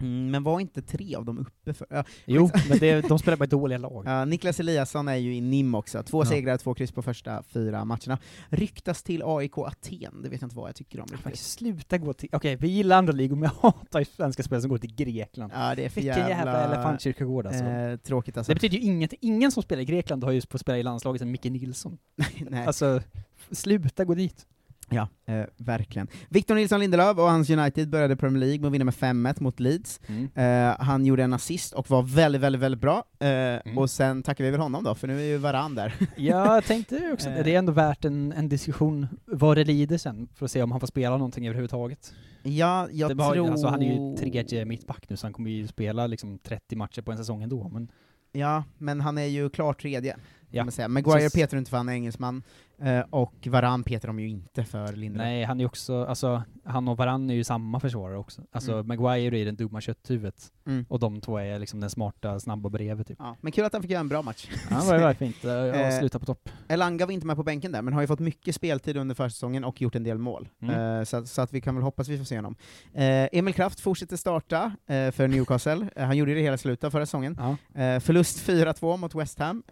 Mm, 0.00 0.30
men 0.30 0.42
var 0.42 0.60
inte 0.60 0.82
tre 0.82 1.14
av 1.14 1.24
dem 1.24 1.38
uppe 1.38 1.74
för... 1.74 1.86
Ja, 1.90 2.04
Jo, 2.24 2.50
men 2.68 2.78
det, 2.78 3.08
de 3.08 3.18
spelar 3.18 3.36
bara 3.36 3.46
dåliga 3.46 3.78
lag. 3.78 4.02
Ja, 4.06 4.24
Niklas 4.24 4.60
Eliasson 4.60 5.08
är 5.08 5.16
ju 5.16 5.34
i 5.34 5.40
NIM 5.40 5.74
också, 5.74 6.02
två 6.02 6.20
Ja. 6.22 6.26
segrar, 6.26 6.56
två 6.56 6.74
kryss 6.74 6.92
på 6.92 7.02
första 7.02 7.42
fyra 7.42 7.84
matcherna. 7.84 8.18
Ryktas 8.48 9.02
till 9.02 9.22
AIK 9.24 9.58
Aten, 9.58 10.22
det 10.22 10.28
vet 10.28 10.40
jag 10.40 10.46
inte 10.46 10.56
vad 10.56 10.68
jag 10.68 10.76
tycker 10.76 11.00
om 11.00 11.06
riktigt. 11.06 11.38
sluta 11.38 11.98
gå 11.98 12.12
till... 12.12 12.28
Okej, 12.32 12.56
vi 12.56 12.68
gillar 12.68 12.98
andra 12.98 13.12
ligor, 13.12 13.36
men 13.36 13.50
jag 13.62 13.70
hatar 13.70 13.98
ju 13.98 14.04
svenska 14.04 14.42
spelare 14.42 14.62
som 14.62 14.70
går 14.70 14.78
till 14.78 14.94
Grekland. 14.94 15.52
Ja, 15.54 15.74
det 15.74 15.84
är 15.84 15.88
för 15.88 16.00
Vilken 16.00 16.18
jävla, 16.28 16.60
jävla, 16.60 16.64
elefantkyrkogård 16.74 17.46
alltså. 17.46 17.64
Eh, 17.64 17.96
tråkigt 17.96 18.36
alltså. 18.36 18.50
Det 18.50 18.54
betyder 18.54 18.76
ju 18.78 18.82
inget, 18.82 19.12
ingen 19.20 19.52
som 19.52 19.62
spelar 19.62 19.82
i 19.82 19.84
Grekland 19.84 20.24
har 20.24 20.32
ju 20.32 20.40
fått 20.40 20.60
spela 20.60 20.78
i 20.78 20.82
landslaget 20.82 21.22
än 21.22 21.30
Micke 21.30 21.44
Nilsson. 21.44 21.98
Nej. 22.50 22.66
Alltså, 22.66 23.02
sluta 23.50 24.04
gå 24.04 24.14
dit. 24.14 24.46
Ja, 24.90 25.08
eh, 25.26 25.44
verkligen. 25.56 26.08
Victor 26.28 26.54
Nilsson 26.54 26.80
Lindelöf 26.80 27.18
och 27.18 27.24
hans 27.30 27.50
United 27.50 27.90
började 27.90 28.16
Premier 28.16 28.40
League 28.40 28.58
med 28.60 28.66
att 28.66 28.72
vinna 28.72 28.84
med 28.84 28.94
5-1 28.94 29.42
mot 29.42 29.60
Leeds. 29.60 30.00
Mm. 30.06 30.28
Eh, 30.34 30.76
han 30.80 31.06
gjorde 31.06 31.22
en 31.22 31.32
assist 31.32 31.72
och 31.74 31.90
var 31.90 32.02
väldigt, 32.02 32.40
väldigt, 32.42 32.62
väldigt 32.62 32.80
bra. 32.80 33.04
Eh, 33.20 33.50
Mm. 33.64 33.78
Och 33.78 33.90
sen 33.90 34.22
tackar 34.22 34.44
vi 34.44 34.50
väl 34.50 34.60
honom 34.60 34.84
då, 34.84 34.94
för 34.94 35.06
nu 35.08 35.20
är 35.20 35.24
ju 35.24 35.36
Varann 35.36 35.74
där. 35.74 35.94
Ja, 36.16 36.54
jag 36.54 36.64
tänkte 36.64 37.10
också 37.12 37.28
det. 37.28 37.36
Är 37.36 37.58
ändå 37.58 37.72
värt 37.72 38.04
en, 38.04 38.32
en 38.32 38.48
diskussion 38.48 39.06
vad 39.24 39.56
det 39.56 39.64
lider 39.64 39.98
sen, 39.98 40.28
för 40.34 40.44
att 40.44 40.50
se 40.50 40.62
om 40.62 40.70
han 40.70 40.80
får 40.80 40.86
spela 40.86 41.16
någonting 41.16 41.46
överhuvudtaget. 41.46 42.12
ja, 42.42 42.88
jag 42.92 43.10
det 43.10 43.14
var, 43.14 43.34
tror... 43.34 43.50
alltså, 43.50 43.66
han 43.66 43.82
är 43.82 43.92
ju 43.92 44.16
tredje 44.16 44.64
mittback 44.64 45.08
nu, 45.08 45.16
så 45.16 45.26
han 45.26 45.32
kommer 45.32 45.50
ju 45.50 45.66
spela 45.66 46.06
liksom 46.06 46.38
30 46.38 46.76
matcher 46.76 47.02
på 47.02 47.12
en 47.12 47.18
säsong 47.18 47.42
ändå, 47.42 47.68
men 47.68 47.90
Ja, 48.32 48.64
men 48.78 49.00
han 49.00 49.18
är 49.18 49.24
ju 49.24 49.50
klart 49.50 49.80
tredje. 49.80 50.16
Ja. 50.50 50.64
Man 50.64 50.72
säga. 50.72 50.88
Maguire 50.88 51.18
Precis. 51.20 51.32
petar 51.40 51.58
inte 51.58 51.70
för 51.70 51.76
han 51.76 51.88
är 51.88 51.92
engelsman, 51.92 52.42
eh, 52.82 53.00
och 53.10 53.46
Varann 53.50 53.82
petar 53.84 54.06
de 54.08 54.20
ju 54.20 54.28
inte 54.28 54.64
för 54.64 54.92
Lindelöf. 54.92 55.24
nej, 55.26 55.44
han 55.44 55.60
är 55.60 55.66
också, 55.66 56.04
alltså, 56.04 56.42
han 56.64 56.88
och 56.88 56.96
Varann 56.96 57.30
är 57.30 57.34
ju 57.34 57.44
samma 57.44 57.80
försvarare 57.80 58.18
också. 58.18 58.42
Alltså, 58.52 58.72
Mm. 58.72 58.86
Maguire 58.86 59.38
är 59.38 59.44
den 59.44 59.56
dumma 59.56 59.80
kötthuvudet, 59.80 60.52
Mm. 60.70 60.84
och 60.88 60.98
de 60.98 61.20
två 61.20 61.38
är 61.38 61.58
liksom 61.58 61.80
den 61.80 61.90
smarta, 61.90 62.40
snabba 62.40 62.68
brevet 62.68 63.06
typ. 63.06 63.16
Ja, 63.20 63.36
men 63.40 63.52
kul 63.52 63.64
att 63.64 63.72
han 63.72 63.82
fick 63.82 63.90
göra 63.90 64.00
en 64.00 64.08
bra 64.08 64.22
match. 64.22 64.48
Ja, 64.70 64.92
det 64.92 64.98
var 64.98 65.08
ju 65.08 65.14
fint. 65.14 65.36
Jag 65.42 65.68
Eh, 65.80 65.98
slutar 65.98 66.18
på 66.18 66.26
topp. 66.26 66.48
Elanga 66.68 67.06
var 67.06 67.12
inte 67.12 67.26
med 67.26 67.36
på 67.36 67.42
bänken 67.42 67.72
där, 67.72 67.82
men 67.82 67.94
har 67.94 68.00
ju 68.00 68.06
fått 68.06 68.18
mycket 68.20 68.54
speltid 68.54 68.96
under 68.96 69.14
försäsongen 69.14 69.64
och 69.64 69.80
gjort 69.82 69.94
en 69.94 70.02
del 70.04 70.18
mål. 70.18 70.48
Mm. 70.62 70.98
Eh, 70.98 71.04
så, 71.04 71.16
att- 71.16 71.28
så 71.28 71.42
att 71.42 71.52
vi 71.52 71.60
kan 71.60 71.74
väl 71.74 71.84
hoppas 71.84 72.08
vi 72.08 72.18
får 72.18 72.24
se 72.24 72.36
honom. 72.36 72.56
Eh, 72.94 73.28
Emil 73.32 73.54
Kraft 73.54 73.80
fortsätter 73.80 74.16
starta 74.16 74.72
eh, 74.86 75.10
för 75.10 75.28
Newcastle, 75.28 75.88
han 75.96 76.16
gjorde 76.16 76.34
det 76.34 76.40
hela 76.40 76.58
slutet 76.58 76.84
av 76.84 76.90
förra 76.90 77.06
säsongen. 77.06 77.36
Ja. 77.40 77.56
Förlust 78.00 78.48
4-2 78.48 78.96
mot 78.96 79.14
West 79.14 79.38
Ham, 79.38 79.62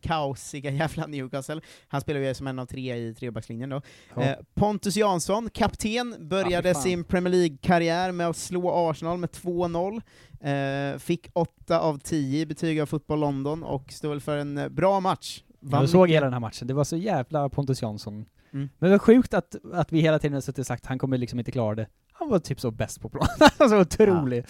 kaosiga 0.00 0.70
jävla 0.80 1.06
Newcastle. 1.06 1.60
Han 1.88 2.00
spelar 2.00 2.20
ju 2.20 2.34
som 2.34 2.46
en 2.46 2.58
av 2.58 2.66
tre 2.66 2.96
i 2.96 3.14
trebackslinjen 3.14 3.68
då. 3.70 3.82
Eh, 4.22 4.32
Pontus 4.54 4.96
Jansson, 4.96 5.50
kapten, 5.50 6.16
började 6.28 6.68
Ja, 6.68 6.74
sin 6.74 7.04
Premier 7.04 7.32
League-karriär 7.34 8.12
med 8.12 8.28
att 8.28 8.36
slå 8.36 8.90
Arsenal 8.90 9.18
med 9.18 9.30
2-0. 9.30 10.00
Eh, 10.40 10.98
fick 10.98 11.30
8 11.32 11.80
av 11.80 11.98
10 11.98 12.40
i 12.40 12.46
betyg 12.46 12.80
av 12.80 12.86
Fotboll 12.86 13.20
London 13.20 13.62
och 13.62 13.92
stod 13.92 14.10
väl 14.10 14.20
för 14.20 14.38
en 14.38 14.58
eh, 14.58 14.68
bra 14.68 15.00
match. 15.00 15.42
Vann 15.60 15.80
Jag 15.80 15.90
såg 15.90 16.08
hela 16.08 16.26
den 16.26 16.32
här 16.32 16.40
matchen, 16.40 16.68
det 16.68 16.74
var 16.74 16.84
så 16.84 16.96
jävla 16.96 17.48
Pontus 17.48 17.82
Jansson. 17.82 18.14
Mm. 18.14 18.68
Men 18.78 18.90
det 18.90 18.94
var 18.94 18.98
sjukt 18.98 19.34
att, 19.34 19.56
att 19.72 19.92
vi 19.92 20.00
hela 20.00 20.18
tiden 20.18 20.34
har 20.34 20.40
suttit 20.40 20.58
och 20.58 20.66
sagt 20.66 20.86
han 20.86 20.98
kommer 20.98 21.18
liksom 21.18 21.38
inte 21.38 21.50
klara 21.50 21.74
det. 21.74 21.86
Han 22.12 22.28
var 22.28 22.38
typ 22.38 22.60
så 22.60 22.70
bäst 22.70 23.00
på 23.00 23.08
plan. 23.08 23.26
alltså 23.56 23.80
otrolig. 23.80 24.44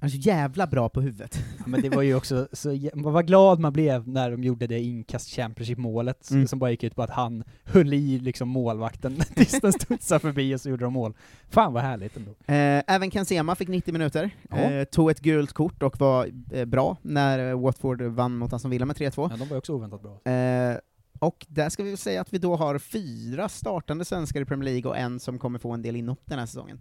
Han 0.00 0.06
är 0.06 0.10
så 0.10 0.16
jävla 0.18 0.66
bra 0.66 0.88
på 0.88 1.00
huvudet. 1.00 1.38
Ja, 1.58 1.64
men 1.66 1.82
det 1.82 1.88
var 1.88 2.02
ju 2.02 2.14
också, 2.14 2.48
så, 2.52 2.78
man 2.94 3.12
var 3.12 3.22
glad 3.22 3.58
man 3.60 3.72
blev 3.72 4.08
när 4.08 4.30
de 4.30 4.44
gjorde 4.44 4.66
det 4.66 4.80
inkast 4.80 5.28
Championship-målet, 5.30 6.30
Mm. 6.30 6.46
som 6.46 6.58
bara 6.58 6.70
gick 6.70 6.82
ut 6.84 6.94
på 6.96 7.02
att 7.02 7.10
han 7.10 7.44
höll 7.64 7.92
i 7.94 8.18
liksom 8.18 8.48
målvakten 8.48 9.16
tills 9.34 9.60
den 9.60 9.72
studsade 9.72 10.20
förbi 10.20 10.54
och 10.54 10.60
så 10.60 10.68
gjorde 10.70 10.84
de 10.84 10.92
mål. 10.92 11.14
Fan 11.48 11.72
vad 11.72 11.82
härligt 11.82 12.16
ändå. 12.16 12.30
Eh, 12.30 12.82
även 12.94 13.10
Ken 13.10 13.24
Sema 13.26 13.54
fick 13.54 13.68
90 13.68 13.92
minuter, 13.92 14.30
Ja. 14.50 14.56
eh, 14.56 14.84
tog 14.84 15.10
ett 15.10 15.20
gult 15.20 15.52
kort 15.52 15.82
och 15.82 16.00
var 16.00 16.28
eh, 16.52 16.64
bra 16.64 16.96
när 17.02 17.54
Watford 17.54 18.02
vann 18.02 18.36
mot 18.36 18.52
Aston 18.52 18.70
Villa 18.70 18.86
med 18.86 18.96
3-2. 18.96 19.28
Ja, 19.30 19.36
de 19.36 19.48
var 19.48 19.56
också 19.56 19.72
oväntat 19.72 20.02
bra. 20.02 20.32
Eh, 20.32 20.76
och 21.18 21.46
där 21.48 21.68
ska 21.68 21.82
vi 21.82 21.96
säga 21.96 22.20
att 22.20 22.32
vi 22.34 22.38
då 22.38 22.56
har 22.56 22.78
fyra 22.78 23.48
startande 23.48 24.04
svenskar 24.04 24.40
i 24.40 24.44
Premier 24.44 24.70
League 24.72 24.90
och 24.90 24.96
en 24.98 25.20
som 25.20 25.38
kommer 25.38 25.58
få 25.58 25.70
en 25.72 25.82
del 25.82 25.96
inhopp 25.96 26.20
den 26.24 26.38
här 26.38 26.46
säsongen. 26.46 26.78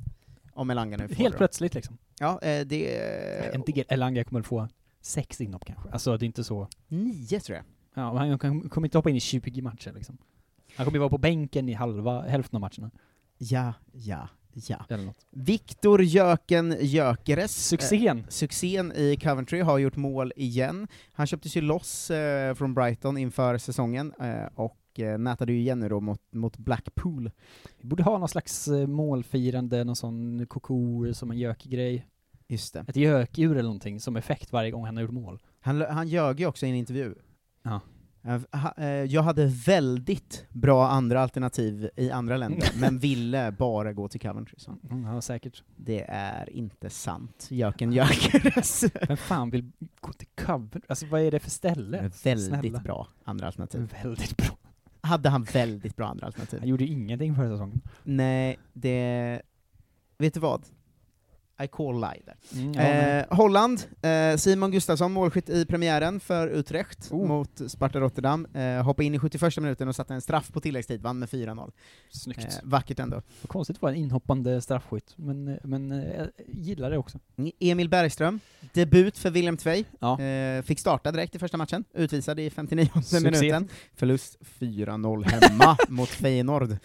Om 0.60 0.70
Elanga 0.70 0.97
nu 0.97 1.07
får 1.07 1.16
Helt 1.16 1.32
det 1.32 1.36
då. 1.36 1.38
plötsligt 1.38 1.74
liksom. 1.76 1.97
Ja, 2.20 2.41
eh, 2.41 2.66
det... 2.66 2.80
Jag 3.53 3.70
ge- 3.70 3.84
Elanga 3.89 4.24
kommer 4.24 4.41
få 4.41 4.68
sex 5.01 5.41
inhopp 5.41 5.66
kanske. 5.66 5.89
Alltså 5.89 6.18
det 6.18 6.24
är 6.24 6.28
inte 6.28 6.43
så... 6.43 6.68
Nio 6.88 7.39
tror 7.39 7.55
jag. 7.55 7.66
Ja, 7.93 8.14
men 8.14 8.30
han 8.30 8.39
kommer 8.70 8.88
inte 8.88 8.97
hoppa 8.97 9.10
in 9.10 9.16
i 9.16 9.20
20 9.20 9.62
matcher 9.62 9.91
liksom. 9.95 10.18
Han 10.76 10.86
kommer 10.86 10.95
ju 10.95 10.99
vara 10.99 11.10
på 11.10 11.18
bänken 11.18 11.70
i 11.70 11.74
halva, 11.74 12.22
hälften 12.22 12.55
av 12.57 12.62
matcherna. 12.62 12.91
Ja, 13.38 13.74
ja, 13.91 14.30
ja. 14.53 14.86
Eller 14.89 15.03
något. 15.05 15.26
Viktor 15.30 16.03
Jöken 16.03 16.76
Gyökeres, 16.80 17.68
Succén! 17.68 18.18
eh, 18.20 18.24
succén 18.30 18.91
i 18.95 19.18
Coventry, 19.18 19.62
har 19.62 19.78
gjort 19.78 19.95
mål 19.95 20.34
igen. 20.36 20.88
Han 21.14 21.28
köptes 21.28 21.57
ju 21.57 21.62
loss 21.62 22.12
eh, 22.12 22.53
från 22.53 22.74
Brighton 22.74 23.18
inför 23.18 23.57
säsongen, 23.57 24.14
eh, 24.22 24.45
och 24.55 24.78
eh, 25.00 25.18
nätade 25.18 25.54
ju 25.54 25.60
igen 25.60 25.80
nu 25.80 25.89
då 25.89 26.00
mot, 26.00 26.22
mot 26.34 26.58
Blackpool. 26.58 27.32
Vi 27.78 27.88
borde 27.88 28.04
ha 28.04 28.18
någon 28.18 28.30
slags 28.30 28.68
eh, 28.68 28.88
målfirande, 28.88 29.84
någon 29.84 29.95
sån 29.95 30.45
koko 30.45 31.14
som 31.14 31.32
en 31.32 31.38
gökgrej. 31.38 32.06
Just 32.47 32.74
det. 32.74 32.86
Ett 32.88 32.95
gökur 32.95 33.52
eller 33.52 33.64
någonting 33.64 34.00
som 34.00 34.16
effekt 34.16 34.52
varje 34.54 34.72
gång 34.72 34.86
han 34.86 34.95
har 34.97 35.02
gjort 35.02 35.12
mål. 35.12 35.39
Han, 35.62 35.82
han 35.82 36.08
ljög 36.08 36.39
ju 36.39 36.45
också 36.47 36.66
i 36.66 36.70
en 36.70 36.76
intervju. 36.76 37.16
Ja. 37.64 37.82
Eh, 38.24 38.66
eh, 38.78 38.86
Jag 39.04 39.22
hade 39.24 39.45
väldigt 39.45 40.45
bra 40.50 40.88
andra 40.89 41.22
alternativ 41.22 41.89
i 41.95 42.12
andra 42.12 42.38
länder, 42.38 42.70
men 42.82 43.00
ville 43.00 43.52
bara 43.52 43.93
gå 43.93 44.08
till 44.08 44.20
Coventry. 44.20 44.56
Så. 44.58 44.76
Mm, 44.91 45.04
ja, 45.14 45.22
säkert. 45.22 45.64
Det 45.76 46.06
är 46.10 46.50
inte 46.50 46.89
sant, 46.89 47.47
Jöken 47.52 47.91
Gyökeres. 47.93 48.84
Vem 49.08 49.18
fan 49.18 49.50
vill 49.50 49.72
gå 50.02 50.14
till 50.14 50.28
cover? 50.45 50.82
Alltså 50.88 51.06
vad 51.06 51.22
är 51.22 51.32
det 51.32 51.39
för 51.39 51.50
ställe? 51.50 52.12
väldigt 52.24 52.45
Snälla. 52.47 52.80
bra 52.80 53.08
andra 53.24 53.47
alternativ. 53.47 53.93
Väldigt 54.04 54.38
bra. 54.38 54.58
Hade 55.02 55.30
han 55.30 55.43
väldigt 55.43 55.95
bra 55.95 56.08
andra 56.08 56.26
alternativ? 56.26 56.60
Han 56.60 56.70
gjorde 56.70 56.84
ju 56.84 56.91
ingenting 56.91 57.36
förra 57.36 57.50
säsongen. 57.50 57.82
Nej, 58.04 58.60
det... 58.74 59.41
Vet 60.18 60.34
du 60.34 60.39
vad? 60.39 60.66
I 61.64 61.68
call 61.68 61.95
lie 62.01 62.22
där. 62.26 62.36
Mm, 62.53 63.20
eh, 63.20 63.26
Holland, 63.38 63.82
eh, 64.01 64.38
Simon 64.38 64.72
Gustafsson, 64.72 65.12
målskytt 65.12 65.49
i 65.49 65.66
premiären 65.66 66.20
för 66.20 66.47
Utrecht 66.47 67.12
Oh. 67.12 67.28
mot 67.28 67.62
Sparta 67.68 67.99
Rotterdam. 67.99 68.45
Eh, 68.53 68.84
hoppade 68.84 69.05
in 69.05 69.16
i 69.16 69.20
71 69.20 69.57
minuten 69.62 69.88
och 69.88 69.95
satte 69.95 70.14
en 70.14 70.22
straff 70.22 70.51
på 70.53 70.60
tilläggstid, 70.62 71.01
vann 71.01 71.20
med 71.20 71.30
4-0. 71.30 71.72
Snyggt. 72.12 72.43
Eh, 72.45 72.49
vackert 72.64 72.99
ändå. 72.99 73.22
Vad 73.41 73.49
konstigt 73.49 73.82
vara 73.82 73.91
en 73.91 73.97
inhoppande 73.97 74.62
straffskytt, 74.62 75.14
men, 75.16 75.60
men 75.64 75.91
eh, 75.91 76.18
jag 76.18 76.28
gillar 76.47 76.91
det 76.91 76.97
också. 76.97 77.20
Emil 77.60 77.89
Bergström, 77.89 78.39
debut 78.74 79.18
för 79.18 79.30
Willem 79.30 79.57
Tvei. 79.57 79.86
Ja. 79.99 80.22
Eh, 80.22 80.62
fick 80.64 80.80
starta 80.80 81.12
direkt 81.12 81.36
i 81.36 81.39
första 81.39 81.57
matchen, 81.57 81.84
utvisad 81.93 82.39
i 82.39 82.49
59 82.49 82.89
Succé. 82.95 83.20
minuten. 83.20 83.68
Förlust 83.95 84.38
4-0 84.60 85.24
hemma 85.24 85.78
mot 85.88 86.10
Feyenoord. 86.10 86.78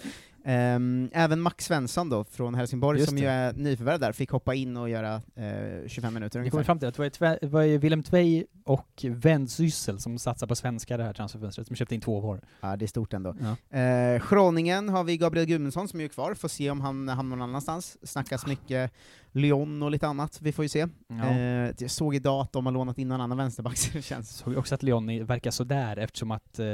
Ehm, 0.47 1.11
även 1.13 1.41
Max 1.41 1.65
Svensson 1.65 2.09
då, 2.11 2.25
från 2.25 2.55
Helsingborg, 2.55 2.99
Just 2.99 3.09
som 3.09 3.17
det. 3.17 3.23
ju 3.23 3.29
är 3.29 3.53
nyförvärv 3.53 4.01
där, 4.01 4.13
fick 4.13 4.31
hoppa 4.31 4.55
in 4.55 4.77
och 4.77 4.89
göra 4.91 5.15
eh, 5.15 5.89
25 5.89 6.15
minuter 6.15 6.39
Vi 6.39 6.41
ungefär. 6.41 6.51
kommer 6.51 6.65
fram 6.65 6.79
till 6.79 6.89
att 6.89 6.95
det 6.95 6.99
var, 6.99 7.05
ju 7.05 7.11
Tve- 7.11 7.39
det 7.41 7.47
var 7.47 7.63
ju 7.63 7.79
Willem 7.79 8.03
Tvei 8.03 8.45
och 8.65 9.05
Vendsyssel 9.09 10.01
som 10.01 10.19
satsar 10.19 10.47
på 10.47 10.55
svenska 10.57 10.97
det 10.97 11.05
här 11.05 11.13
transferfönstret, 11.13 11.67
som 11.67 11.77
köpte 11.77 11.95
in 11.95 12.01
två 12.01 12.21
var. 12.21 12.41
Ja, 12.61 12.77
det 12.77 12.85
är 12.85 12.87
stort 12.87 13.13
ändå. 13.13 13.37
Ja. 13.71 13.79
Eh, 13.79 14.21
Schroningen 14.21 14.89
har 14.89 15.05
vi 15.05 15.17
Gabriel 15.17 15.47
Gudmundsson 15.47 15.89
som 15.89 16.01
är 16.01 16.09
kvar, 16.09 16.35
får 16.35 16.49
se 16.49 16.71
om 16.71 16.81
han 16.81 17.09
hamnar 17.09 17.37
någon 17.37 17.49
annanstans. 17.49 17.97
Snackas 18.03 18.47
mycket 18.47 18.93
Lyon 19.33 19.83
och 19.83 19.91
lite 19.91 20.07
annat, 20.07 20.39
vi 20.43 20.53
får 20.53 20.65
ju 20.65 20.69
se. 20.69 20.87
Ja. 21.09 21.31
Eh, 21.31 21.71
jag 21.79 21.91
såg 21.91 22.15
idag 22.15 22.41
att 22.43 22.53
de 22.53 22.67
har 22.67 22.73
lånat 22.73 22.99
in 22.99 23.09
någon 23.09 23.21
annan 23.21 23.39
vänsterback, 23.39 23.77
så 23.79 23.91
det 23.93 24.03
känns... 24.03 24.31
Såg 24.37 24.57
också 24.59 24.75
att 24.75 24.83
Leon 24.83 25.27
verkar 25.27 25.51
sådär 25.51 25.97
eftersom 25.97 26.31
att 26.31 26.59
eh, 26.59 26.67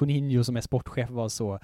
Juninho 0.00 0.44
som 0.44 0.56
är 0.56 0.60
sportchef 0.60 1.10
var 1.10 1.28
så 1.28 1.58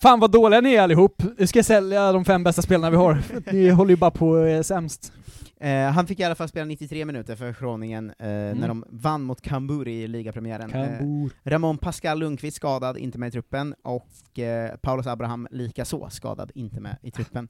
Fan 0.00 0.20
vad 0.20 0.30
dåliga 0.30 0.60
ni 0.60 0.74
är 0.74 0.82
allihop! 0.82 1.22
Vi 1.38 1.46
ska 1.46 1.62
sälja 1.62 2.12
de 2.12 2.24
fem 2.24 2.44
bästa 2.44 2.62
spelarna 2.62 2.90
vi 2.90 2.96
har. 2.96 3.18
Ni 3.52 3.68
håller 3.70 3.90
ju 3.90 3.96
bara 3.96 4.10
på 4.10 4.38
eh, 4.38 4.62
sämst. 4.62 5.12
Eh, 5.60 5.90
han 5.90 6.06
fick 6.06 6.20
i 6.20 6.24
alla 6.24 6.34
fall 6.34 6.48
spela 6.48 6.64
93 6.64 7.04
minuter 7.04 7.36
för 7.36 7.52
Schroningen 7.52 8.10
eh, 8.18 8.26
när 8.26 8.68
de 8.68 8.84
vann 8.88 9.22
mot 9.22 9.40
Cambur 9.40 9.88
i 9.88 10.08
ligapremiären. 10.08 10.70
Cambur. 10.70 11.30
Eh, 11.44 11.50
Ramon 11.50 11.78
Pascal 11.78 12.18
Lundqvist 12.18 12.56
skadad, 12.56 12.98
inte 12.98 13.18
med 13.18 13.28
i 13.28 13.30
truppen, 13.30 13.74
och 13.82 14.38
eh, 14.38 14.76
Paulus 14.76 15.06
Abraham 15.06 15.48
likaså 15.50 16.10
skadad, 16.10 16.52
inte 16.54 16.80
med 16.80 16.96
i 17.02 17.10
truppen. 17.10 17.48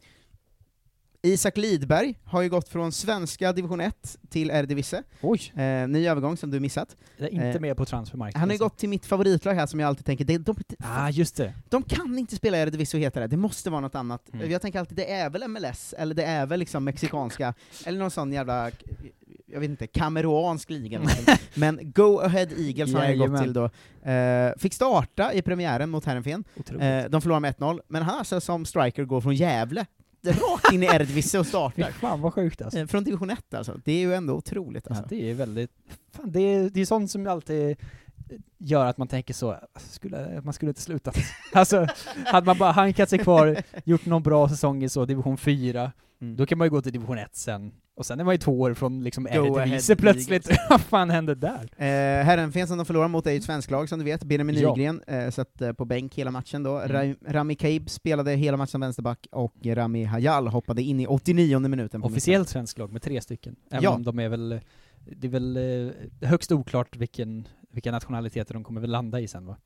Isak 1.26 1.56
Lidberg 1.56 2.18
har 2.24 2.42
ju 2.42 2.48
gått 2.48 2.68
från 2.68 2.92
svenska 2.92 3.52
division 3.52 3.80
1 3.80 4.16
till 4.28 4.50
Eredivisie. 4.50 5.02
Oj! 5.20 5.52
Eh, 5.56 5.88
ny 5.88 6.06
övergång 6.08 6.36
som 6.36 6.50
du 6.50 6.60
missat. 6.60 6.96
Jag 7.16 7.28
är 7.28 7.32
inte 7.32 7.46
Eh, 7.46 7.60
med 7.60 7.76
på 7.76 7.84
transfermarknaden. 7.84 8.40
Han 8.40 8.48
har 8.48 8.54
ju 8.54 8.58
gått 8.58 8.78
till 8.78 8.88
mitt 8.88 9.06
favoritlag 9.06 9.54
här 9.54 9.66
som 9.66 9.80
jag 9.80 9.88
alltid 9.88 10.04
tänker, 10.06 10.24
det, 10.24 10.38
de, 10.38 10.56
Ah, 10.78 11.10
just 11.10 11.36
det. 11.36 11.52
de 11.68 11.82
kan 11.82 12.18
inte 12.18 12.36
spela 12.36 12.58
Eredivisie 12.58 12.98
och 12.98 13.02
heta 13.04 13.20
det, 13.20 13.26
det 13.26 13.36
måste 13.36 13.70
vara 13.70 13.80
något 13.80 13.94
annat. 13.94 14.22
Mm. 14.32 14.50
Jag 14.50 14.62
tänker 14.62 14.78
alltid, 14.80 14.96
det 14.96 15.12
är 15.12 15.30
väl 15.30 15.48
MLS, 15.48 15.94
eller 15.98 16.14
det 16.14 16.24
är 16.24 16.46
väl 16.46 16.60
liksom 16.60 16.84
mexikanska, 16.84 17.54
eller 17.86 17.98
någon 17.98 18.10
sån 18.10 18.32
jävla, 18.32 18.70
jag 19.46 19.60
vet 19.60 19.70
inte, 19.70 19.86
kameruansk 19.86 20.70
liga 20.70 20.98
eller 20.98 21.08
någonting. 21.08 21.34
Men 21.54 21.92
Go 21.94 22.18
Ahead 22.20 22.48
Eagles 22.58 22.94
har 22.94 23.00
han 23.00 23.12
ju 23.12 23.18
gått 23.28 23.42
till 23.42 23.52
då. 23.52 23.70
Eh, 24.10 24.52
fick 24.58 24.74
starta 24.74 25.32
i 25.32 25.42
premiären 25.42 25.90
mot 25.90 26.04
Herrenfen, 26.04 26.44
Otroligt. 26.56 26.82
eh, 26.82 27.04
de 27.10 27.20
förlorar 27.22 27.40
med 27.40 27.54
1-0, 27.58 27.80
men 27.88 28.02
han 28.02 28.18
alltså 28.18 28.40
som 28.40 28.64
striker 28.64 29.04
går 29.04 29.20
från 29.20 29.34
Gävle 29.34 29.86
rakt 30.24 30.72
in 30.72 30.82
i 30.82 30.86
Eredivisie 30.86 31.40
och 31.40 31.46
startar. 31.46 31.90
fan 32.00 32.20
vad 32.20 32.34
sjukt 32.34 32.62
alltså. 32.62 32.78
Eh, 32.78 32.86
Från 32.86 33.04
division 33.04 33.30
1 33.30 33.54
alltså, 33.54 33.80
det 33.84 33.92
är 33.92 33.98
ju 34.00 34.14
ändå 34.14 34.34
otroligt 34.34 34.86
alltså. 34.88 35.02
Ja, 35.02 35.08
det 35.08 35.30
är 35.30 35.34
väldigt... 35.34 35.70
Fan, 36.12 36.32
det 36.32 36.40
är, 36.40 36.70
det 36.70 36.80
är 36.80 36.86
sånt 36.86 37.10
som 37.10 37.26
alltid 37.26 37.76
gör 38.58 38.86
att 38.86 38.98
man 38.98 39.08
tänker 39.08 39.34
så, 39.34 39.56
skulle, 39.76 40.40
man 40.44 40.52
skulle 40.54 40.70
inte 40.70 40.80
slutat. 40.82 41.16
alltså, 41.52 41.86
hade 42.26 42.46
man 42.46 42.58
bara 42.58 42.72
hankat 42.72 43.10
sig 43.10 43.18
kvar, 43.18 43.62
gjort 43.84 44.06
någon 44.06 44.22
bra 44.22 44.48
säsong 44.48 44.82
i 44.84 44.88
så 44.88 45.04
division 45.04 45.36
4, 45.38 45.92
Mm. 46.20 46.36
då 46.36 46.46
kan 46.46 46.58
man 46.58 46.66
ju 46.66 46.70
gå 46.70 46.82
till 46.82 46.92
division 46.92 47.18
1 47.18 47.36
sen. 47.36 47.72
Och 47.96 48.06
sen 48.06 48.20
är 48.20 48.24
man 48.24 48.34
ju 48.34 48.38
två 48.38 48.60
år 48.60 48.74
från 48.74 49.04
liksom 49.04 49.24
Go 49.24 49.30
Eredivisie 49.30 49.94
ahead, 49.94 49.96
plötsligt. 49.96 50.48
Vad 50.70 50.80
fan 50.80 51.10
hände 51.10 51.34
där? 51.34 51.68
Eh, 51.76 52.24
Herrenfen 52.24 52.68
de 52.78 52.84
förlorar 52.86 53.08
mot 53.08 53.26
är 53.26 53.30
ju 53.30 53.36
ett 53.36 53.44
svenskt 53.44 53.70
lag 53.70 53.88
som 53.88 53.98
du 53.98 54.04
vet, 54.04 54.24
Benjamin 54.24 54.56
Ja. 54.60 54.74
Nygren 54.74 55.02
eh, 55.06 55.30
satt 55.30 55.60
eh, 55.62 55.72
på 55.72 55.84
bänk 55.84 56.14
hela 56.14 56.30
matchen 56.30 56.62
då. 56.62 56.78
Mm. 56.78 56.96
Ra- 56.96 57.16
Rami 57.32 57.54
Kaib 57.54 57.90
spelade 57.90 58.32
hela 58.34 58.56
matchen 58.56 58.80
vänsterback, 58.80 59.26
och 59.32 59.54
Rami 59.64 60.04
Hayal 60.04 60.46
hoppade 60.48 60.82
in 60.82 61.00
i 61.00 61.06
89 61.06 61.58
minuten 61.58 62.02
Officiellt 62.02 62.48
svensk 62.48 62.78
lag 62.78 62.92
med 62.92 63.02
tre 63.02 63.20
stycken. 63.20 63.56
Även 63.70 63.82
Ja. 63.84 63.90
om 63.90 64.02
de 64.02 64.18
är 64.18 64.28
väl, 64.28 64.60
det 65.16 65.26
är 65.26 65.30
väl 65.30 65.56
eh, 65.56 66.28
högst 66.28 66.52
oklart 66.52 66.96
vilken, 66.96 67.48
vilka 67.70 67.90
nationaliteter 67.92 68.54
de 68.54 68.64
kommer 68.64 68.80
väl 68.80 68.90
landa 68.90 69.20
i 69.20 69.28
sen 69.28 69.46
va? 69.46 69.56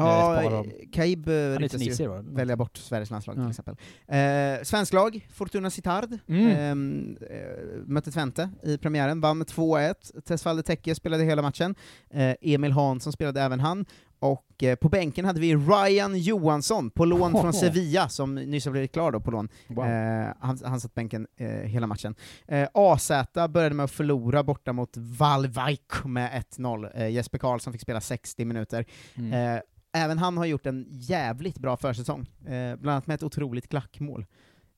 Ja? 0.00 0.64
Kaib 0.92 1.28
eh, 1.28 1.32
ryktas 1.58 2.00
ju 2.00 2.06
va? 2.08 2.22
välja 2.26 2.56
bort 2.56 2.76
Sveriges 2.76 3.10
landslag 3.10 3.36
till 3.36 3.42
Ja. 3.42 3.50
exempel. 3.50 3.76
Eh, 4.08 4.62
svensk 4.62 4.92
lag, 4.92 5.26
Fortuna 5.32 5.70
Sittard, 5.70 6.18
Mm. 6.26 6.46
ehm, 6.46 7.16
eh, 7.30 7.38
mötte 7.86 8.10
Twente 8.12 8.50
i 8.62 8.78
premiären, 8.78 9.20
vann 9.20 9.38
med 9.38 9.46
2-1. 9.46 10.12
Tesfalde 10.24 10.62
Tekke 10.62 10.94
spelade 10.94 11.24
hela 11.24 11.42
matchen, 11.42 11.74
eh, 12.10 12.34
Emil 12.40 12.72
Hansson 12.72 13.12
spelade 13.12 13.40
även 13.42 13.60
han, 13.60 13.86
och 14.22 14.62
eh, 14.62 14.76
på 14.76 14.88
bänken 14.88 15.24
hade 15.24 15.40
vi 15.40 15.56
Ryan 15.56 16.18
Johansson, 16.18 16.90
på 16.90 17.04
lån 17.04 17.32
från 17.32 17.52
Sevilla, 17.62 18.08
som 18.08 18.34
nyss 18.34 18.64
har 18.64 18.72
blivit 18.72 18.92
klar 18.92 19.12
då 19.12 19.20
på 19.20 19.30
lån. 19.30 19.48
Wow. 19.68 19.84
Eh, 19.86 20.28
han, 20.40 20.58
han 20.64 20.80
satt 20.80 20.94
bänken 20.94 21.26
eh, 21.36 21.46
hela 21.48 21.86
matchen. 21.86 22.14
Eh, 22.48 22.68
AZ 22.74 23.10
började 23.50 23.74
med 23.74 23.84
att 23.84 23.90
förlora 23.90 24.42
borta 24.42 24.72
mot 24.72 24.96
Valvaik 24.96 25.92
med 26.04 26.44
1-0. 26.58 26.90
Eh, 26.94 27.08
Jesper 27.08 27.38
Karlsson 27.38 27.72
fick 27.72 27.82
spela 27.82 28.00
60 28.00 28.44
minuter. 28.44 28.84
Mm. 29.14 29.60
Även 29.92 30.18
han 30.18 30.36
har 30.36 30.44
gjort 30.46 30.66
en 30.66 30.86
jävligt 30.90 31.58
bra 31.58 31.76
försäsong, 31.76 32.20
eh, 32.46 32.76
bland 32.76 32.88
annat 32.88 33.06
med 33.06 33.14
ett 33.14 33.22
otroligt 33.22 33.68
klackmål. 33.68 34.26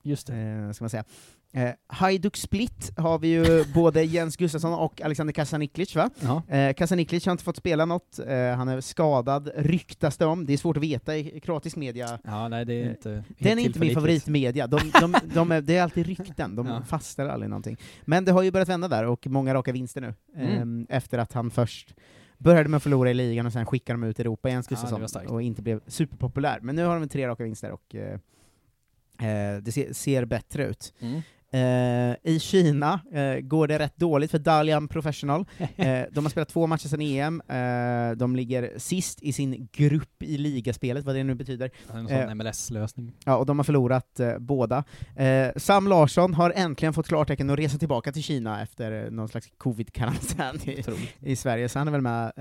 Just 0.02 0.26
det. 0.26 0.36
Eh, 0.36 0.72
ska 0.72 0.84
man 0.84 0.90
säga. 0.90 1.04
Eh, 1.54 1.70
Hajduk 1.86 2.36
Split 2.36 2.92
har 2.98 3.18
vi 3.18 3.28
ju 3.28 3.64
både 3.74 4.02
Jens 4.04 4.36
Gustafsson 4.36 4.72
och 4.74 5.00
Alexander 5.02 5.32
Kasaniklic 5.32 5.96
va? 5.96 6.10
Ja. 6.20 6.42
Eh, 6.56 6.74
Kasaniklic 6.74 7.26
har 7.26 7.32
inte 7.32 7.44
fått 7.44 7.56
spela 7.56 7.84
något, 7.84 8.18
eh, 8.18 8.54
han 8.56 8.68
är 8.68 8.80
skadad, 8.80 9.50
ryktas 9.56 10.16
det 10.16 10.26
om, 10.26 10.46
det 10.46 10.52
är 10.52 10.56
svårt 10.56 10.76
att 10.76 10.82
veta 10.82 11.16
i 11.16 11.40
kroatisk 11.40 11.76
media. 11.76 12.18
ja, 12.24 12.48
nej 12.48 12.64
det 12.64 12.74
är 12.74 12.84
Eh, 12.84 12.90
inte 12.90 13.24
Den 13.38 13.58
är 13.58 13.62
inte 13.62 13.78
min 13.80 13.94
favoritmedia, 13.94 14.66
de, 14.66 14.90
de, 15.00 15.14
de 15.34 15.52
är, 15.52 15.60
det 15.60 15.76
är 15.76 15.82
alltid 15.82 16.06
rykten, 16.06 16.56
de 16.56 16.66
Ja. 16.72 16.82
fastställer 16.82 17.30
aldrig 17.30 17.50
någonting. 17.50 17.76
Men 18.04 18.24
det 18.24 18.32
har 18.32 18.42
ju 18.42 18.50
börjat 18.50 18.68
vända 18.68 18.88
där, 18.88 19.04
och 19.06 19.26
många 19.26 19.54
raka 19.54 19.72
vinster 19.72 20.00
nu, 20.00 20.14
Mm. 20.36 20.86
eh, 20.90 20.96
efter 20.96 21.18
att 21.18 21.32
han 21.32 21.50
först 21.50 21.94
började 22.42 22.68
med 22.68 22.76
att 22.76 22.82
förlora 22.82 23.10
i 23.10 23.14
ligan 23.14 23.46
och 23.46 23.52
sen 23.52 23.66
skickade 23.66 24.00
de 24.00 24.06
ut 24.08 24.18
i 24.18 24.22
Europa 24.22 24.48
Ja, 24.48 24.52
det 24.52 24.56
var 24.56 24.62
Gustafsson, 24.68 25.08
starkt. 25.08 25.30
och 25.30 25.42
inte 25.42 25.62
blev 25.62 25.80
superpopulär. 25.86 26.60
Men 26.62 26.76
nu 26.76 26.84
har 26.84 27.00
de 27.00 27.08
tre 27.08 27.28
raka 27.28 27.44
vinster 27.44 27.70
och 27.72 27.94
eh, 27.94 28.12
eh, 29.28 29.62
det 29.62 29.72
ser, 29.72 29.92
ser 29.92 30.24
bättre 30.24 30.66
ut. 30.66 30.94
Mm. 31.00 31.20
Eh, 31.54 32.16
I 32.32 32.38
Kina 32.40 33.00
eh, 33.12 33.40
går 33.40 33.68
det 33.68 33.78
rätt 33.78 33.96
dåligt 33.96 34.30
för 34.30 34.38
Dalian 34.38 34.88
Professional. 34.88 35.44
Eh, 35.76 36.04
de 36.12 36.24
har 36.24 36.30
spelat 36.30 36.48
två 36.48 36.66
matcher 36.66 36.88
sedan 36.88 37.00
EM, 37.00 37.42
eh, 37.48 38.16
de 38.16 38.36
ligger 38.36 38.72
sist 38.76 39.22
i 39.22 39.32
sin 39.32 39.68
grupp 39.72 40.22
i 40.22 40.38
ligaspelet, 40.38 41.04
vad 41.04 41.14
det 41.14 41.24
nu 41.24 41.34
betyder. 41.34 41.70
En 41.92 42.08
sån 42.08 42.16
Eh, 42.16 42.34
MLS-lösning. 42.34 43.12
Ja, 43.24 43.36
och 43.36 43.46
de 43.46 43.58
har 43.58 43.64
förlorat 43.64 44.20
eh, 44.20 44.38
båda. 44.38 44.84
Sam 45.56 45.88
Larsson 45.88 46.34
har 46.34 46.52
äntligen 46.56 46.92
fått 46.94 47.08
klartecken 47.08 47.50
att 47.50 47.58
resa 47.58 47.78
tillbaka 47.78 48.12
till 48.12 48.22
Kina 48.22 48.62
efter 48.62 49.10
någon 49.10 49.28
slags 49.28 49.48
covid-karantän 49.58 50.56
i, 50.68 50.84
i 51.20 51.36
Sverige, 51.36 51.68
så 51.68 51.78
han 51.78 51.88
är 51.88 51.92
väl 51.92 52.00
med 52.00 52.32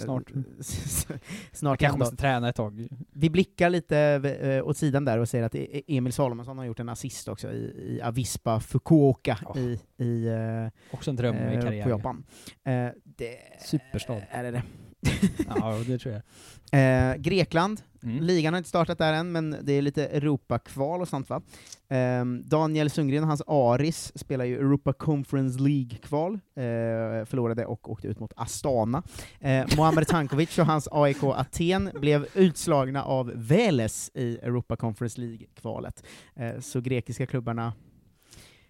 Snart. 0.00 0.32
snart 1.52 1.80
Kanske 1.80 1.98
måste 1.98 2.16
träna 2.16 2.48
ett 2.48 2.56
tag. 2.56 2.88
Vi 3.12 3.30
blickar 3.30 3.70
lite 3.70 4.62
åt 4.64 4.76
sidan 4.76 5.04
där 5.04 5.18
och 5.18 5.28
säger 5.28 5.44
att 5.44 5.54
E- 5.54 5.82
Emil 5.86 6.12
Salomonsson 6.12 6.58
har 6.58 6.64
gjort 6.64 6.80
en 6.80 6.88
assist 6.88 7.28
också 7.28 7.52
i, 7.52 7.72
i 7.96 8.00
Avispa 8.24 8.60
Fukuoka 8.60 9.38
i, 9.56 9.78
i 10.04 10.28
Oh. 10.28 10.94
Också 10.94 11.10
en 11.10 11.16
dröm 11.16 11.36
i 11.36 11.54
eh, 11.54 11.60
karriären. 11.62 11.82
på 11.82 11.88
Japan. 11.90 12.24
Eh, 12.64 12.88
det, 13.04 13.36
Superstad. 13.66 14.22
Är 14.30 14.42
det 14.42 14.50
det? 14.50 14.62
ja, 15.48 15.78
det 15.86 15.98
tror 15.98 16.14
jag. 16.14 17.10
Eh, 17.12 17.16
Grekland, 17.16 17.80
Mm. 18.02 18.22
ligan 18.24 18.52
har 18.54 18.58
inte 18.58 18.68
startat 18.68 18.98
där 18.98 19.12
än, 19.12 19.32
men 19.32 19.56
det 19.62 19.72
är 19.72 19.82
lite 19.82 20.06
Europakval 20.06 21.00
och 21.00 21.08
sånt 21.08 21.28
va? 21.30 21.42
Eh, 21.88 22.24
Daniel 22.44 22.90
Sundgren 22.90 23.22
och 23.22 23.28
hans 23.28 23.42
Aris 23.46 24.12
spelar 24.18 24.44
ju 24.44 24.56
Europa 24.56 24.92
Conference 24.92 25.60
League-kval, 25.60 26.32
eh, 26.34 27.24
förlorade 27.24 27.66
och 27.66 27.90
åkte 27.90 28.08
ut 28.08 28.20
mot 28.20 28.32
Astana. 28.36 29.02
Eh, 29.40 29.66
Muamer 29.76 30.04
Tankovic 30.04 30.58
och 30.58 30.66
hans 30.66 30.88
AIK 30.92 31.22
Aten 31.22 31.90
blev 31.94 32.26
utslagna 32.34 33.04
av 33.04 33.32
Veles 33.34 34.10
i 34.14 34.38
Europa 34.42 34.76
Conference 34.76 35.20
League-kvalet. 35.20 36.04
Eh, 36.36 36.60
så 36.60 36.80
grekiska 36.80 37.26
klubbarna 37.26 37.72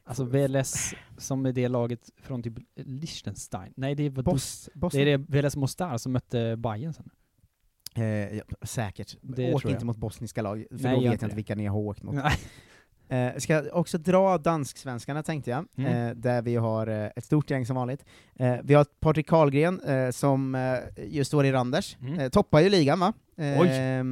Alltså 0.06 0.24
VLS 0.24 0.94
som 1.18 1.46
är 1.46 1.52
det 1.52 1.68
laget 1.68 2.10
från 2.16 2.42
typ 2.42 2.54
Liechtenstein. 2.76 3.72
Nej, 3.76 3.94
det 3.94 4.10
var 4.10 4.22
Bos- 4.22 4.68
det 4.74 4.78
Bosnien. 4.80 5.08
är 5.08 5.18
det 5.18 5.24
VLS 5.42 5.56
Mostar 5.56 5.98
som 5.98 6.12
mötte 6.12 6.56
Bayern 6.56 6.92
sen. 6.92 7.10
Eh, 7.94 8.04
ja, 8.36 8.42
säkert. 8.62 9.16
Det 9.22 9.54
Åk 9.54 9.64
jag. 9.64 9.72
inte 9.72 9.84
mot 9.84 9.96
bosniska 9.96 10.42
lag, 10.42 10.64
för 10.70 10.76
Nej, 10.76 10.94
då 10.94 11.00
vet 11.00 11.04
jag 11.04 11.14
inte 11.14 11.26
det. 11.26 11.34
vilka 11.34 11.54
ni 11.54 11.66
har 11.66 11.78
åkt 11.78 12.02
mot. 12.02 12.14
Nej. 12.14 12.32
Eh, 13.08 13.38
ska 13.38 13.62
också 13.72 13.98
dra 13.98 14.38
dansksvenskarna 14.38 15.22
tänkte 15.22 15.50
jag, 15.50 15.66
Mm. 15.76 16.08
eh, 16.08 16.14
där 16.14 16.42
vi 16.42 16.56
har 16.56 16.86
eh, 16.86 17.10
ett 17.16 17.24
stort 17.24 17.50
gäng 17.50 17.66
som 17.66 17.76
vanligt. 17.76 18.04
Eh, 18.34 18.56
vi 18.62 18.74
har 18.74 18.84
Patrik 19.00 19.28
Karlgren 19.28 19.80
eh, 19.80 20.10
som 20.10 20.54
eh, 20.54 20.78
just 21.06 21.28
står 21.28 21.46
i 21.46 21.52
Randers, 21.52 21.96
Mm. 22.00 22.30
toppar 22.30 22.60
ju 22.60 22.68
ligan 22.68 23.00
va? 23.00 23.12
Eh, 23.36 24.04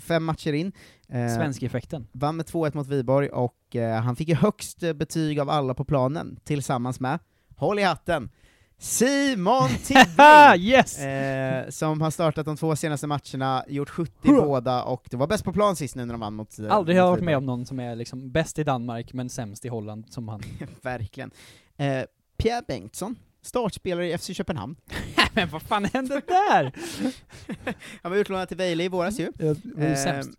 fem 0.00 0.24
matcher 0.24 0.52
in. 0.52 0.72
Eh, 1.08 1.34
Svensk-effekten. 1.34 2.06
Vann 2.12 2.36
med 2.36 2.46
2-1 2.46 2.76
mot 2.76 2.88
Viborg, 2.88 3.28
och 3.28 3.76
eh, 3.76 4.00
han 4.00 4.16
fick 4.16 4.28
ju 4.28 4.34
högst 4.34 4.82
eh, 4.82 4.92
betyg 4.92 5.40
av 5.40 5.50
alla 5.50 5.74
på 5.74 5.84
planen, 5.84 6.38
tillsammans 6.44 7.00
med, 7.00 7.18
håll 7.56 7.78
i 7.78 7.82
hatten, 7.82 8.30
Simon 8.78 9.68
Tibbling! 9.84 10.68
yes! 10.70 10.98
eh, 10.98 11.68
som 11.68 12.00
har 12.00 12.10
startat 12.10 12.46
de 12.46 12.56
två 12.56 12.76
senaste 12.76 13.06
matcherna, 13.06 13.64
gjort 13.68 13.90
70 13.90 14.12
båda, 14.22 14.82
och 14.84 15.06
det 15.10 15.16
var 15.16 15.26
bäst 15.26 15.44
på 15.44 15.52
plan 15.52 15.76
sist 15.76 15.96
nu 15.96 16.04
när 16.04 16.14
de 16.14 16.20
vann 16.20 16.34
mot 16.34 16.58
eh, 16.58 16.72
Aldrig 16.72 16.96
har 16.98 17.04
jag 17.04 17.10
varit 17.10 17.24
med 17.24 17.36
om 17.36 17.46
någon 17.46 17.66
som 17.66 17.80
är 17.80 17.96
liksom 17.96 18.30
bäst 18.30 18.58
i 18.58 18.64
Danmark 18.64 19.12
men 19.12 19.28
sämst 19.28 19.64
i 19.64 19.68
Holland 19.68 20.04
som 20.12 20.28
han. 20.28 20.42
Verkligen. 20.82 21.30
Eh, 21.76 22.02
Pierre 22.36 22.62
Bengtsson, 22.68 23.16
startspelare 23.44 24.08
i 24.08 24.18
FC 24.18 24.36
Köpenhamn. 24.36 24.76
men 25.34 25.48
vad 25.48 25.62
fan 25.62 25.84
hände 25.84 26.22
där? 26.26 26.72
Han 28.02 28.12
var 28.12 28.18
utlånad 28.18 28.48
till 28.48 28.56
Vejle 28.56 28.84
i 28.84 28.88
våras 28.88 29.20
ju. 29.20 29.32
Ja, 29.38 29.54
det 29.54 29.74
var 29.74 29.88
ju 29.88 29.96
sämst. 29.96 30.30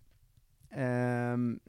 ehm, 0.75 1.59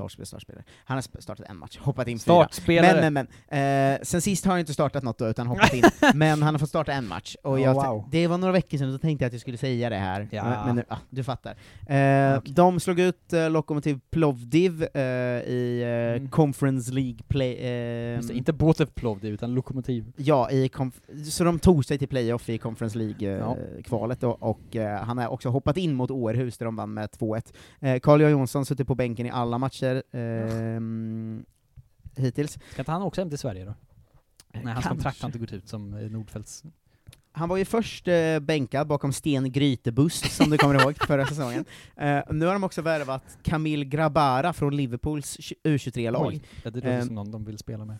startspelare, 0.00 0.26
startspelare. 0.26 0.64
Han 0.84 0.96
har 0.96 1.20
startat 1.20 1.46
en 1.48 1.56
match, 1.56 1.78
hoppat 1.78 2.08
in 2.08 2.18
Startspelare. 2.18 2.92
fyra. 2.92 3.00
Men, 3.00 3.14
men, 3.14 3.26
men. 3.48 3.94
Eh, 3.94 3.98
sen 4.02 4.20
sist 4.22 4.44
har 4.44 4.52
han 4.52 4.60
inte 4.60 4.74
startat 4.74 5.02
något 5.02 5.18
då, 5.18 5.26
utan 5.28 5.46
hoppat 5.46 5.74
in. 5.74 5.84
men 6.14 6.42
han 6.42 6.54
har 6.54 6.58
fått 6.58 6.68
starta 6.68 6.92
en 6.92 7.08
match. 7.08 7.36
Och 7.42 7.58
Oh, 7.58 7.72
wow. 7.72 8.08
Det 8.10 8.26
var 8.26 8.38
några 8.38 8.52
veckor 8.52 8.78
sedan, 8.78 8.86
och 8.86 8.92
då 8.92 8.98
tänkte 8.98 9.24
jag 9.24 9.26
att 9.26 9.32
jag 9.32 9.40
skulle 9.40 9.58
säga 9.58 9.90
det 9.90 9.96
här. 9.96 10.28
Ja. 10.30 10.44
Men, 10.44 10.66
men 10.66 10.76
nu, 10.76 10.84
ah, 10.88 10.96
du 11.10 11.24
fattar. 11.24 11.56
Eh, 11.86 12.42
De 12.44 12.80
slog 12.80 13.00
ut 13.00 13.32
eh, 13.32 13.50
Lokomotiv 13.50 14.00
Plovdiv 14.10 14.82
eh, 14.94 15.02
i 15.02 15.82
eh, 15.82 16.20
Mm. 16.20 16.28
Conference 16.30 16.92
League 16.92 17.18
Play... 17.28 17.52
Eh, 17.54 18.20
det, 18.20 18.34
inte 18.34 18.52
Båtev 18.52 18.86
Plovdiv 18.86 19.34
utan 19.34 19.54
Lokomotiv. 19.54 20.12
Ja, 20.16 20.50
i 20.50 20.70
så 21.30 21.44
de 21.44 21.58
tog 21.58 21.84
sig 21.84 21.98
till 21.98 22.08
playoff 22.08 22.48
i 22.48 22.58
Conference 22.58 22.98
Ja. 22.98 23.04
League-kvalet, 23.04 24.22
och, 24.22 24.42
och 24.42 24.76
eh, 24.76 25.02
han 25.02 25.18
har 25.18 25.28
också 25.28 25.48
hoppat 25.48 25.76
in 25.76 25.94
mot 25.94 26.10
Århus 26.10 26.58
där 26.58 26.64
de 26.66 26.76
vann 26.76 26.94
med 26.94 27.08
2-1. 27.10 27.52
Eh, 27.80 27.98
Carl 28.00 28.20
Johan 28.20 28.32
Jonsson 28.32 28.66
suttit 28.66 28.86
på 28.86 28.94
bänken 28.94 29.26
i 29.26 29.30
alla 29.30 29.58
matcher 29.58 29.89
ehm, 30.12 31.44
hittills. 32.16 32.58
Ska 32.72 32.82
inte 32.82 32.92
han 32.92 33.02
också 33.02 33.20
hem 33.20 33.28
till 33.28 33.38
Sverige 33.38 33.64
då? 33.64 33.74
Nej, 34.52 34.74
hans 34.74 34.86
kontrakt 34.86 35.22
har 35.22 35.28
inte 35.28 35.38
gått 35.38 35.52
ut 35.52 35.68
som 35.68 35.94
eh, 35.94 36.10
Nordfeldts. 36.10 36.64
Han 37.32 37.48
var 37.48 37.56
ju 37.56 37.64
först 37.64 38.08
eh, 38.08 38.38
bänkad 38.40 38.86
bakom 38.86 39.12
Sten 39.12 39.52
Grytebust, 39.52 40.32
som 40.32 40.50
du 40.50 40.58
kommer 40.58 40.82
ihåg, 40.82 40.96
förra 41.06 41.26
säsongen. 41.26 41.64
Eh, 41.96 42.22
nu 42.30 42.46
har 42.46 42.52
de 42.52 42.64
också 42.64 42.82
värvat 42.82 43.38
Camille 43.42 43.84
Grabara 43.84 44.52
från 44.52 44.76
Liverpools 44.76 45.38
tj- 45.38 45.52
U23-lag. 45.64 46.26
Oj, 46.26 46.42
ja, 46.64 46.70
det 46.70 46.76
låter 46.76 46.98
Eh, 46.98 47.04
som 47.04 47.14
någon 47.14 47.30
de 47.30 47.44
vill 47.44 47.58
spela 47.58 47.84
med. 47.84 47.98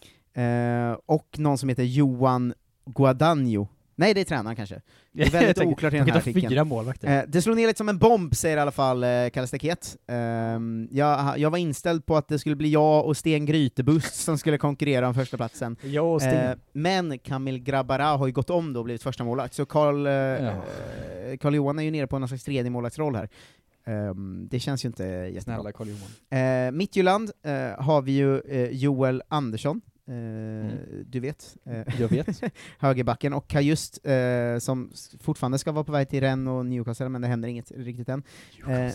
Eh, 0.92 0.98
och 1.06 1.38
någon 1.38 1.58
som 1.58 1.68
heter 1.68 1.82
Johan 1.82 2.54
Guadagno. 2.86 3.68
Nej, 4.00 4.14
det 4.14 4.20
är 4.20 4.24
tränaren 4.24 4.56
kanske. 4.56 4.80
Det 5.12 5.22
är 5.22 5.30
väldigt 5.30 5.58
oklart 5.58 5.92
i 5.92 5.96
de 5.96 6.02
den 6.04 6.10
här 6.10 6.18
artikeln. 6.18 6.48
fyra 6.50 6.64
målvakter. 6.64 7.18
Eh, 7.18 7.24
det 7.28 7.42
slog 7.42 7.56
ner 7.56 7.66
lite 7.66 7.78
som 7.78 7.88
en 7.88 7.98
bomb, 7.98 8.34
säger 8.34 8.56
i 8.56 8.60
alla 8.60 8.70
fall 8.70 9.04
eh, 9.04 9.28
Kalle 9.32 9.46
Staket. 9.46 9.96
Ehm, 10.08 10.88
jag, 10.90 11.38
jag 11.38 11.50
var 11.50 11.58
inställd 11.58 12.06
på 12.06 12.16
att 12.16 12.28
det 12.28 12.38
skulle 12.38 12.56
bli 12.56 12.68
jag 12.70 13.06
och 13.06 13.16
Sten 13.16 13.46
Grytebust 13.46 14.14
som 14.14 14.38
skulle 14.38 14.58
konkurrera 14.58 15.08
om 15.08 15.14
första 15.14 15.36
platsen. 15.36 15.76
Jag 15.82 16.14
och 16.14 16.22
Sten. 16.22 16.50
Eh, 16.50 16.56
men 16.72 17.18
Kamil 17.18 17.58
Grabara 17.58 18.04
har 18.06 18.26
ju 18.26 18.32
gått 18.32 18.50
om 18.50 18.72
då 18.72 18.80
och 18.80 18.84
blivit 18.84 19.02
första 19.02 19.24
målvakt 19.24 19.54
så 19.54 19.66
Carl, 19.66 20.06
eh, 20.06 20.12
Ja. 20.12 20.52
eh, 21.30 21.36
Carl 21.36 21.54
Johan 21.54 21.78
är 21.78 21.82
ju 21.82 21.90
nere 21.90 22.06
på 22.06 22.18
någon 22.18 22.28
slags 22.28 22.44
tredje 22.44 22.70
målvaktsroll 22.70 23.14
här. 23.16 23.28
Ehm, 23.86 24.48
det 24.50 24.60
känns 24.60 24.84
ju 24.84 24.86
inte 24.86 25.04
jättebra. 25.04 25.40
Snälla 25.42 25.72
Carl 25.72 25.88
Johan. 25.88 26.66
Eh, 26.66 26.72
Midtjylland 26.72 27.30
eh, 27.44 27.52
har 27.84 28.02
vi 28.02 28.12
ju 28.12 28.40
eh, 28.40 28.70
Joel 28.70 29.22
Andersson, 29.28 29.80
eh, 30.10 30.76
du 31.06 31.20
vet. 31.20 31.56
Eh, 31.64 31.72
Mm. 31.72 31.84
Jag 31.98 32.08
vet. 32.08 32.40
högerbacken, 32.78 33.32
och 33.32 33.48
Kajust, 33.48 34.06
eh, 34.06 34.58
som 34.58 34.92
fortfarande 35.20 35.58
ska 35.58 35.72
vara 35.72 35.84
på 35.84 35.92
väg 35.92 36.08
till 36.08 36.20
Rennes 36.20 36.50
och 36.50 36.66
Newcastle, 36.66 37.08
men 37.08 37.20
det 37.20 37.28
händer 37.28 37.48
inget 37.48 37.70
riktigt 37.70 38.08
än. 38.08 38.22
Eh, 38.68 38.92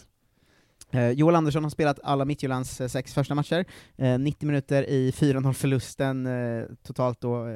eh, 1.02 1.12
Joel 1.12 1.36
Andersson 1.36 1.64
har 1.64 1.70
spelat 1.70 2.00
alla 2.04 2.26
Midtjyllands 2.26 2.82
eh, 2.82 2.88
sex 2.88 3.14
första 3.14 3.36
matcher, 3.36 3.66
eh, 3.96 4.20
90 4.20 4.48
minuter 4.48 4.90
i 4.90 5.12
4-0-förlusten, 5.12 6.26
eh, 6.28 6.66
totalt 6.84 7.22
då 7.22 7.56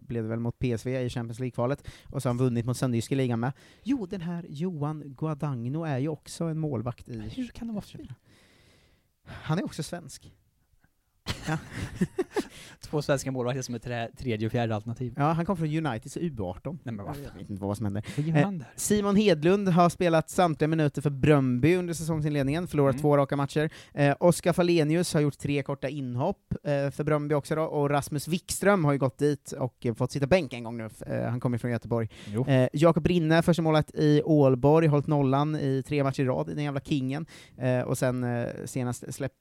blev 0.00 0.22
det 0.22 0.28
väl 0.28 0.40
mot 0.40 0.58
PSV 0.58 1.00
i 1.00 1.10
Champions 1.10 1.38
League-kvalet, 1.38 1.88
och 2.06 2.22
så 2.22 2.28
har 2.28 2.34
han 2.34 2.38
vunnit 2.44 2.66
mot 2.66 2.76
Sönderjyske 2.76 3.14
ligan 3.14 3.40
med. 3.40 3.52
Jo, 3.82 4.06
den 4.06 4.20
här 4.20 4.46
Johan 4.48 5.02
Guadagno 5.06 5.84
är 5.84 5.98
ju 5.98 6.08
också 6.08 6.44
en 6.44 6.58
målvakt 6.58 7.08
i... 7.08 7.18
Hur 7.18 7.46
kan 7.46 7.66
det 7.68 7.74
vara 7.74 7.84
så? 7.84 7.98
Han 9.26 9.58
är 9.58 9.64
också 9.64 9.82
svensk. 9.82 10.32
Ja. 11.48 11.58
Två 12.80 13.02
svenska 13.02 13.30
målvakter 13.30 13.62
som 13.62 13.74
är 13.74 13.78
trä, 13.78 14.08
tredje 14.18 14.46
och 14.46 14.52
fjärde 14.52 14.74
alternativ. 14.74 15.14
Ja, 15.16 15.32
han 15.32 15.46
kom 15.46 15.56
från 15.56 15.66
Uniteds 15.86 16.16
U18. 16.16 16.78
Nej 16.82 16.94
men 16.94 16.96
vad 17.06 17.16
Jag 17.16 17.38
vet 17.38 17.50
inte 17.50 17.62
vad 17.62 17.76
som 17.76 17.86
hände. 17.86 18.02
Eh? 18.16 18.50
Simon 18.76 19.16
Hedlund 19.16 19.68
har 19.68 19.88
spelat 19.88 20.30
samtliga 20.30 20.68
minuter 20.68 21.02
för 21.02 21.10
Bröndby 21.10 21.76
under 21.76 21.94
säsongsinledningen, 21.94 22.66
förlorat 22.68 22.94
Mm. 22.94 23.02
två 23.02 23.16
raka 23.16 23.36
matcher. 23.36 23.70
Eh, 23.94 24.16
Oskar 24.20 24.52
Falenius 24.52 25.14
har 25.14 25.20
gjort 25.20 25.38
tre 25.38 25.62
korta 25.62 25.88
inhopp 25.88 26.54
eh, 26.64 26.90
för 26.90 27.04
Bröndby 27.04 27.34
också 27.34 27.54
då, 27.54 27.62
och 27.62 27.90
Rasmus 27.90 28.28
Wikström 28.28 28.84
har 28.84 28.92
ju 28.92 28.98
gått 28.98 29.18
dit 29.18 29.52
och 29.52 29.86
eh, 29.86 29.94
fått 29.94 30.12
sitta 30.12 30.26
bänk 30.26 30.52
en 30.52 30.64
gång 30.64 30.76
nu, 30.78 30.88
eh, 31.06 31.22
han 31.22 31.40
kommer 31.40 31.58
från 31.58 31.70
Göteborg. 31.70 32.08
Eh, 32.46 32.68
Jakob 32.72 33.06
Rinne, 33.06 33.42
första 33.42 33.62
målet 33.62 33.90
i 33.94 34.22
Ålborg, 34.24 34.86
hållit 34.86 35.06
nollan 35.06 35.56
i 35.56 35.82
tre 35.86 36.04
matcher 36.04 36.20
i 36.22 36.24
rad, 36.26 36.46
den 36.46 36.64
jävla 36.64 36.80
kingen. 36.80 37.26
Och 37.86 37.98
sen 37.98 38.26
senast 38.64 39.14
släppt, 39.14 39.34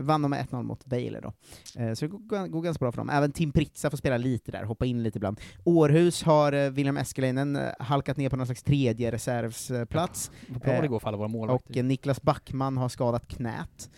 vann 0.00 0.22
de 0.22 0.30
med 0.30 0.46
1-0 0.50 0.62
mot 0.62 0.84
Bailey 1.14 1.32
då. 1.74 1.80
Eh, 1.82 1.94
så 1.94 2.04
det 2.04 2.08
går, 2.08 2.46
går 2.46 2.62
ganska 2.62 2.84
bra 2.84 2.92
för 2.92 2.98
dem. 2.98 3.10
Även 3.10 3.32
Tim 3.32 3.52
Pritsa 3.52 3.90
får 3.90 3.96
spela 3.96 4.16
lite 4.16 4.52
där, 4.52 4.64
hoppa 4.64 4.86
in 4.86 5.02
lite 5.02 5.18
ibland. 5.18 5.40
Århus 5.64 6.22
har 6.22 6.52
eh, 6.52 6.70
William 6.70 6.96
Eskelinen 6.96 7.56
eh, 7.56 7.72
halkat 7.78 8.16
ner 8.16 8.28
på 8.28 8.36
någon 8.36 8.46
slags 8.46 8.62
tredje 8.62 9.12
reservsplats. 9.12 10.30
Bra 10.48 10.80
det 10.80 10.88
går 10.88 10.98
för 10.98 11.08
alla 11.08 11.16
våra 11.16 11.28
målvakter. 11.28 11.80
Och 11.80 11.84
Niklas 11.84 12.22
Backman 12.22 12.76
har 12.76 12.88
skadat 12.88 13.28
knät. 13.28 13.90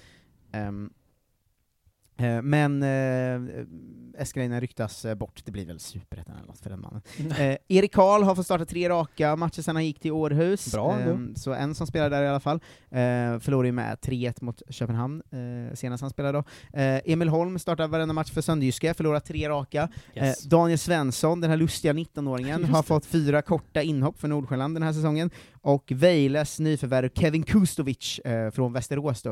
Ehm, 0.52 0.84
eh, 0.84 0.90
men 2.42 2.82
eh, 2.82 3.64
Eskelinen 4.18 4.60
ryktas 4.60 5.04
eh, 5.04 5.14
bort, 5.14 5.42
det 5.44 5.52
blir 5.52 5.66
väl 5.66 5.80
superettan 5.80 6.36
eller 6.36 6.46
något 6.46 6.60
för 6.60 6.70
den 6.70 6.80
mannen. 6.80 7.02
Eh, 7.38 7.56
Erik 7.68 7.92
Karl 7.94 8.22
har 8.22 8.34
fått 8.34 8.44
starta 8.44 8.64
tre 8.64 8.88
raka 8.88 9.36
matcher 9.36 9.62
sedan 9.62 9.76
han 9.76 9.86
gick 9.86 10.00
till 10.00 10.12
Århus, 10.12 10.72
Bra. 10.72 10.98
Ehm, 10.98 11.34
så 11.36 11.52
en 11.52 11.74
som 11.74 11.86
spelar 11.86 12.10
där 12.10 12.22
i 12.22 12.28
alla 12.28 12.40
fall. 12.40 12.60
Eh, 12.90 13.38
förlorade 13.38 13.68
ju 13.68 13.72
med 13.72 13.98
3-1 14.00 14.34
mot 14.40 14.62
Köpenhamn 14.68 15.22
eh, 15.30 15.74
senast 15.74 16.00
han 16.00 16.10
spelade 16.10 16.38
då. 16.38 16.78
Eh, 16.78 17.00
Emil 17.04 17.28
Holm 17.28 17.58
startar 17.58 17.88
varenda 17.88 18.14
match 18.14 18.30
för 18.30 18.40
Sönderjyske, 18.40 18.94
förlorat 18.94 19.24
tre 19.24 19.48
raka. 19.48 19.88
Yes. 20.14 20.44
Eh, 20.44 20.48
Daniel 20.48 20.78
Svensson, 20.78 21.40
den 21.40 21.50
här 21.50 21.56
lustiga 21.56 21.92
19-åringen, 21.92 22.60
Just 22.60 22.72
har 22.72 22.82
fått 22.82 23.06
fyra 23.06 23.42
korta 23.42 23.82
inhopp 23.82 24.20
för 24.20 24.28
Nordsjälland 24.28 24.76
den 24.76 24.82
här 24.82 24.92
säsongen. 24.92 25.30
Och 25.66 25.92
Vejles 25.94 26.60
nyförvärv 26.60 27.10
Kevin 27.14 27.42
Kustovic 27.42 28.18
eh, 28.18 28.50
från 28.50 28.72
Västerås 28.72 29.22
då, 29.22 29.30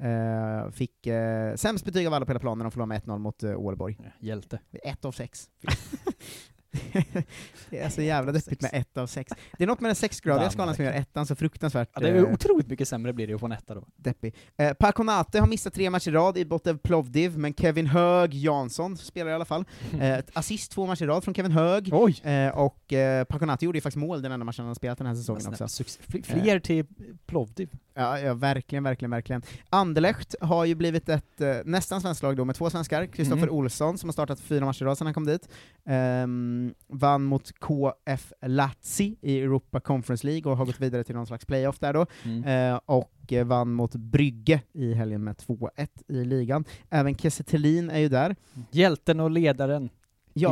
eh, 0.00 0.70
fick 0.70 1.06
eh, 1.06 1.54
sämst 1.54 1.84
betyg 1.84 2.06
av 2.06 2.14
alla 2.14 2.26
på 2.26 2.30
hela 2.30 2.40
planen, 2.40 2.64
de 2.64 2.70
förlorade 2.70 2.88
med 2.88 3.02
1-0 3.02 3.18
mot 3.18 3.42
eh, 3.42 3.60
Ålborg. 3.60 3.98
Hjälte. 4.20 4.58
Ett 4.72 5.04
av 5.04 5.12
sex. 5.12 5.48
det 7.70 7.78
är 7.78 7.88
så 7.88 8.02
jävla 8.02 8.32
deppigt 8.32 8.62
med 8.62 8.70
ett 8.74 8.96
av 8.98 9.06
sex. 9.06 9.32
Det 9.58 9.64
är 9.64 9.68
något 9.68 9.80
med 9.80 9.88
den 9.88 9.94
sexgradiga 9.96 10.50
skalan 10.50 10.74
som 10.74 10.84
gör 10.84 10.92
ettan 10.92 11.26
så 11.26 11.34
fruktansvärt 11.34 11.88
Ja, 11.94 12.00
det 12.00 12.08
är 12.08 12.16
eh, 12.16 12.32
otroligt 12.32 12.66
mycket 12.66 12.88
sämre 12.88 13.12
blir 13.12 13.26
det 13.26 13.34
att 13.34 13.40
få 13.40 13.46
en 13.46 13.52
etta 13.52 13.74
då. 13.74 13.84
deppig. 13.96 14.34
Eh, 14.56 14.72
Paconate 14.72 15.40
har 15.40 15.46
missat 15.46 15.74
tre 15.74 15.90
matcher 15.90 16.08
i 16.08 16.12
rad 16.12 16.38
i 16.38 16.44
Botev 16.44 16.78
Plovdiv, 16.78 17.38
men 17.38 17.54
Kevin 17.54 17.86
Hög 17.86 18.34
Jansson 18.34 18.96
spelar 18.96 19.30
i 19.30 19.34
alla 19.34 19.44
fall. 19.44 19.64
Eh, 20.00 20.18
assist 20.32 20.72
två 20.72 20.86
matcher 20.86 21.02
i 21.04 21.06
rad 21.06 21.24
från 21.24 21.34
Kevin 21.34 21.52
Hög, 21.52 21.92
eh, 22.24 22.48
och 22.48 22.92
eh, 22.92 23.24
Paconate 23.24 23.64
gjorde 23.64 23.78
ju 23.78 23.82
faktiskt 23.82 23.96
mål 24.00 24.22
den 24.22 24.32
enda 24.32 24.44
matchen 24.44 24.62
han 24.62 24.68
har 24.68 24.74
spelat 24.74 24.98
den 24.98 25.06
här 25.06 25.14
säsongen 25.14 25.46
också. 25.48 25.64
fl- 25.82 26.22
Fler 26.22 26.58
till 26.60 26.86
Plovdiv. 27.26 27.68
Ja, 27.96 28.18
ja, 28.20 28.34
verkligen, 28.34 28.84
verkligen, 28.84 29.10
verkligen. 29.10 29.42
Anderlecht 29.70 30.34
har 30.40 30.64
ju 30.64 30.74
blivit 30.74 31.08
ett 31.08 31.40
eh, 31.40 31.54
nästan 31.64 32.00
svenskt 32.00 32.22
lag 32.22 32.36
då, 32.36 32.44
med 32.44 32.56
två 32.56 32.70
svenskar. 32.70 33.06
Kristoffer 33.06 33.42
Mm. 33.42 33.54
Olsson, 33.54 33.98
som 33.98 34.08
har 34.08 34.12
startat 34.12 34.40
fyra 34.40 34.64
matcher 34.64 34.82
i 34.82 34.86
rad 34.86 34.98
sedan 34.98 35.06
han 35.06 35.14
kom 35.14 35.26
dit, 35.26 35.48
ehm, 35.86 36.63
vann 36.88 37.24
mot 37.24 37.52
KF 37.58 38.32
Lazio 38.46 39.16
i 39.20 39.40
Europa 39.40 39.80
Conference 39.80 40.26
League 40.26 40.52
och 40.52 40.58
har 40.58 40.66
gått 40.66 40.80
vidare 40.80 41.04
till 41.04 41.14
någon 41.14 41.26
slags 41.26 41.44
playoff 41.46 41.78
där 41.78 41.92
då, 41.92 42.06
Mm. 42.24 42.72
eh, 42.72 42.80
och 42.86 43.32
eh, 43.32 43.44
vann 43.46 43.72
mot 43.72 43.94
Brygge 43.94 44.62
i 44.72 44.94
helgen 44.94 45.24
med 45.24 45.36
2-1 45.36 45.88
i 46.08 46.24
ligan. 46.24 46.64
Även 46.90 47.14
Kiese 47.14 47.42
är 47.90 47.98
ju 47.98 48.08
där. 48.08 48.36
Hjälten 48.70 49.20
och 49.20 49.30
ledaren, 49.30 49.90
Ja, 50.36 50.50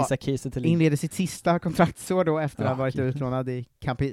inleder 0.70 0.96
sitt 0.96 1.12
sista 1.12 1.58
kontraktsår 1.58 2.24
då 2.24 2.38
efter 2.38 2.62
att 2.64 2.68
ha 2.70 2.76
varit 2.76 2.94
gud. 2.94 3.04
utlånad 3.14 3.48
i 3.48 3.66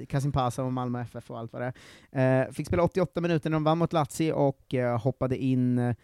Kasimpasa 0.08 0.64
och 0.64 0.72
Malmö 0.72 1.00
FF 1.02 1.30
och 1.30 1.38
allt 1.38 1.52
vad 1.52 1.62
det 1.62 1.72
är. 2.12 2.46
Eh, 2.46 2.52
fick 2.52 2.66
spela 2.66 2.82
88 2.82 3.20
minuter 3.20 3.50
när 3.50 3.54
de 3.56 3.64
vann 3.64 3.78
mot 3.78 3.92
Lazio 3.92 4.32
och 4.32 4.74
eh, 4.74 4.98
hoppade 5.00 5.36
in 5.36 5.94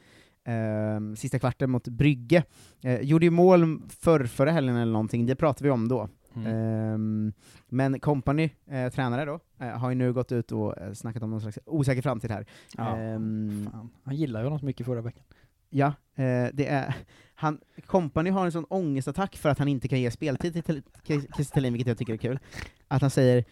eh, 0.47 1.15
sista 1.17 1.39
kvarten 1.39 1.71
mot 1.71 1.89
Brygge. 1.89 2.45
Eh, 2.83 3.01
gjorde 3.01 3.27
ju 3.27 3.31
mål 3.31 3.83
förr, 4.01 4.25
förra 4.25 4.51
helgen 4.51 4.77
eller 4.77 4.93
någonting, 4.93 5.27
det 5.27 5.37
pratade 5.37 5.65
vi 5.65 5.71
om 5.71 5.89
då. 5.89 6.09
Mm. 6.37 6.47
Ehm, 6.47 7.33
men 7.69 8.01
Company, 8.01 8.51
eh, 8.71 8.89
tränare 8.93 9.25
då, 9.25 9.41
eh, 9.61 9.69
har 9.69 9.89
ju 9.89 9.95
nu 9.95 10.13
gått 10.13 10.33
ut 10.33 10.53
och 10.53 10.79
eh, 10.79 10.93
snackat 10.93 11.23
om 11.23 11.31
någon 11.31 11.41
slags 11.41 11.59
osäker 11.67 12.03
framtid 12.03 12.31
här. 12.31 12.47
Ja, 12.77 12.97
Ehm. 12.97 13.71
Han 14.03 14.17
gillade 14.17 14.43
ju 14.43 14.47
honom 14.47 14.59
så 14.59 14.67
mycket 14.67 14.87
förra 14.87 15.01
veckan. 15.01 15.25
Ja, 15.71 15.87
eh, 16.15 16.47
det 16.53 16.67
är, 16.67 16.95
han, 17.35 17.61
Company 17.87 18.31
har 18.31 18.45
en 18.45 18.53
sån 18.53 18.65
ångestattack 18.65 19.37
för 19.37 19.49
att 19.49 19.59
han 19.59 19.69
inte 19.69 19.89
kan 19.89 20.01
ge 20.01 20.11
speltid 20.11 20.65
till 20.65 20.83
Kiese 21.05 21.53
Thelin, 21.53 21.73
vilket 21.73 21.89
jag 21.89 21.99
tycker 21.99 22.13
är 22.13 22.17
kul. 22.17 22.39
Att 22.89 23.01
han 23.03 23.11
säger 23.11 23.45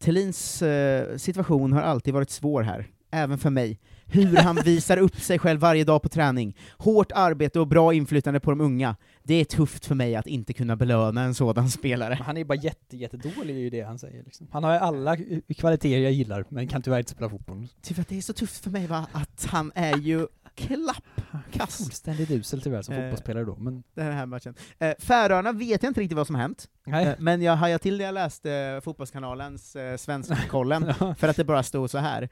Thelins 0.00 0.62
eh, 0.62 1.16
situation 1.16 1.72
har 1.72 1.82
alltid 1.82 2.14
varit 2.14 2.30
svår 2.30 2.62
här, 2.62 2.86
även 3.10 3.38
för 3.38 3.50
mig. 3.50 3.78
Hur 4.06 4.36
han 4.36 4.56
visar 4.64 4.96
upp 4.96 5.20
sig 5.20 5.38
själv 5.38 5.60
varje 5.60 5.84
dag 5.84 6.02
på 6.02 6.08
träning. 6.08 6.56
Hårt 6.78 7.12
arbete 7.14 7.60
och 7.60 7.66
bra 7.66 7.94
inflytande 7.94 8.40
på 8.40 8.50
de 8.50 8.60
unga. 8.60 8.96
Det 9.22 9.34
är 9.34 9.44
tufft 9.44 9.86
för 9.86 9.94
mig 9.94 10.16
att 10.16 10.26
inte 10.26 10.52
kunna 10.52 10.76
belöna 10.76 11.22
en 11.22 11.34
sådan 11.34 11.70
spelare. 11.70 12.14
Men 12.14 12.26
han 12.26 12.36
är 12.36 12.40
ju 12.40 12.44
bara 12.44 12.58
jätte, 12.58 12.96
jättedålig 12.96 13.56
i 13.56 13.70
det 13.70 13.82
han 13.82 13.98
säger 13.98 14.24
liksom. 14.24 14.48
Han 14.52 14.64
har 14.64 14.72
ju 14.72 14.78
alla 14.78 15.16
kvaliteter 15.56 15.98
jag 15.98 16.12
gillar, 16.12 16.44
men 16.48 16.68
kan 16.68 16.82
tyvärr 16.82 16.98
inte 16.98 17.10
spela 17.10 17.30
fotboll. 17.30 17.68
Att 17.98 18.08
det 18.08 18.16
är 18.18 18.20
så 18.20 18.32
tufft 18.32 18.64
för 18.64 18.70
mig 18.70 18.86
va, 18.86 19.06
att 19.12 19.46
han 19.50 19.72
är 19.74 19.96
ju 19.96 20.26
klappkass. 20.54 21.76
Fullständigt 21.76 22.30
usel 22.30 22.62
tyvärr 22.62 22.82
som 22.82 22.94
Eh, 22.94 23.00
fotbollsspelare 23.00 23.44
då, 23.44 23.56
men 23.56 23.82
den 23.94 24.12
här 24.12 24.26
matchen. 24.26 24.54
Eh, 24.78 24.92
Färöarna 24.98 25.52
vet 25.52 25.82
jag 25.82 25.90
inte 25.90 26.00
riktigt 26.00 26.16
vad 26.16 26.26
som 26.26 26.34
har 26.34 26.42
hänt, 26.42 26.68
Nej. 26.84 27.06
eh, 27.06 27.14
men 27.18 27.42
jag 27.42 27.56
hajade 27.56 27.82
till 27.82 27.98
det 27.98 28.04
jag 28.04 28.14
läste 28.14 28.52
eh, 28.52 28.80
Fotbollskanalens 28.80 29.76
eh, 29.76 29.96
Svenskkollen, 29.96 30.94
för 31.18 31.28
att 31.28 31.36
det 31.36 31.44
bara 31.44 31.62
stod 31.62 31.90
så 31.90 31.98
här. 31.98 32.28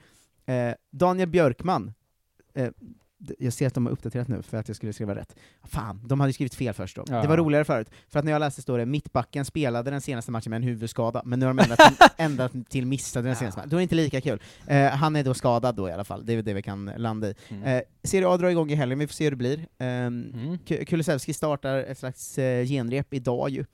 Eh, 0.46 0.74
Daniel 0.90 1.28
Björkman, 1.28 1.92
eh, 2.54 2.68
jag 3.38 3.52
ser 3.52 3.66
att 3.66 3.74
de 3.74 3.86
har 3.86 3.92
uppdaterat 3.92 4.28
nu 4.28 4.42
för 4.42 4.56
att 4.56 4.68
jag 4.68 4.76
skulle 4.76 4.92
skriva 4.92 5.14
rätt. 5.14 5.36
Fan, 5.62 6.00
de 6.06 6.20
hade 6.20 6.32
skrivit 6.32 6.54
fel 6.54 6.74
först 6.74 6.96
då. 6.96 7.04
Ja. 7.08 7.22
Det 7.22 7.28
var 7.28 7.36
roligare 7.36 7.64
förut, 7.64 7.90
för 8.08 8.18
att 8.18 8.24
när 8.24 8.32
jag 8.32 8.40
läste 8.40 8.62
står 8.62 8.78
det 8.78 8.86
mittbacken 8.86 9.44
spelade 9.44 9.90
den 9.90 10.00
senaste 10.00 10.30
matchen 10.30 10.50
med 10.50 10.56
en 10.56 10.62
huvudskada, 10.62 11.22
men 11.24 11.38
nu 11.40 11.46
har 11.46 11.54
de 11.54 11.62
ändrat 11.62 11.78
till, 11.78 12.06
ändrat 12.16 12.52
till 12.68 12.86
missade 12.86 13.28
den 13.28 13.36
senaste 13.36 13.58
matchen. 13.60 13.70
Då 13.70 13.76
är 13.76 13.78
det 13.78 13.82
inte 13.82 13.94
lika 13.94 14.20
kul. 14.20 14.42
Eh, 14.66 14.86
han 14.90 15.16
är 15.16 15.24
då 15.24 15.34
skadad 15.34 15.74
då 15.76 15.88
i 15.88 15.92
alla 15.92 16.04
fall, 16.04 16.26
det 16.26 16.32
är 16.32 16.36
väl 16.36 16.44
det 16.44 16.54
vi 16.54 16.62
kan 16.62 16.90
landa 16.96 17.28
i. 17.28 17.34
Mm. 17.48 17.62
Eh, 17.62 17.82
Serie 18.04 18.28
A 18.28 18.36
drar 18.36 18.48
igång 18.48 18.70
i 18.70 18.74
helgen, 18.74 18.98
vi 18.98 19.06
får 19.06 19.14
se 19.14 19.24
hur 19.24 19.30
det 19.30 19.36
blir. 19.36 19.58
Um, 19.78 20.26
Mm. 20.36 20.58
Kulusevski 20.86 21.32
startar 21.32 21.78
ett 21.78 21.98
slags 21.98 22.38
eh, 22.38 22.66
genrep 22.66 23.14
idag 23.14 23.50
ju. 23.50 23.64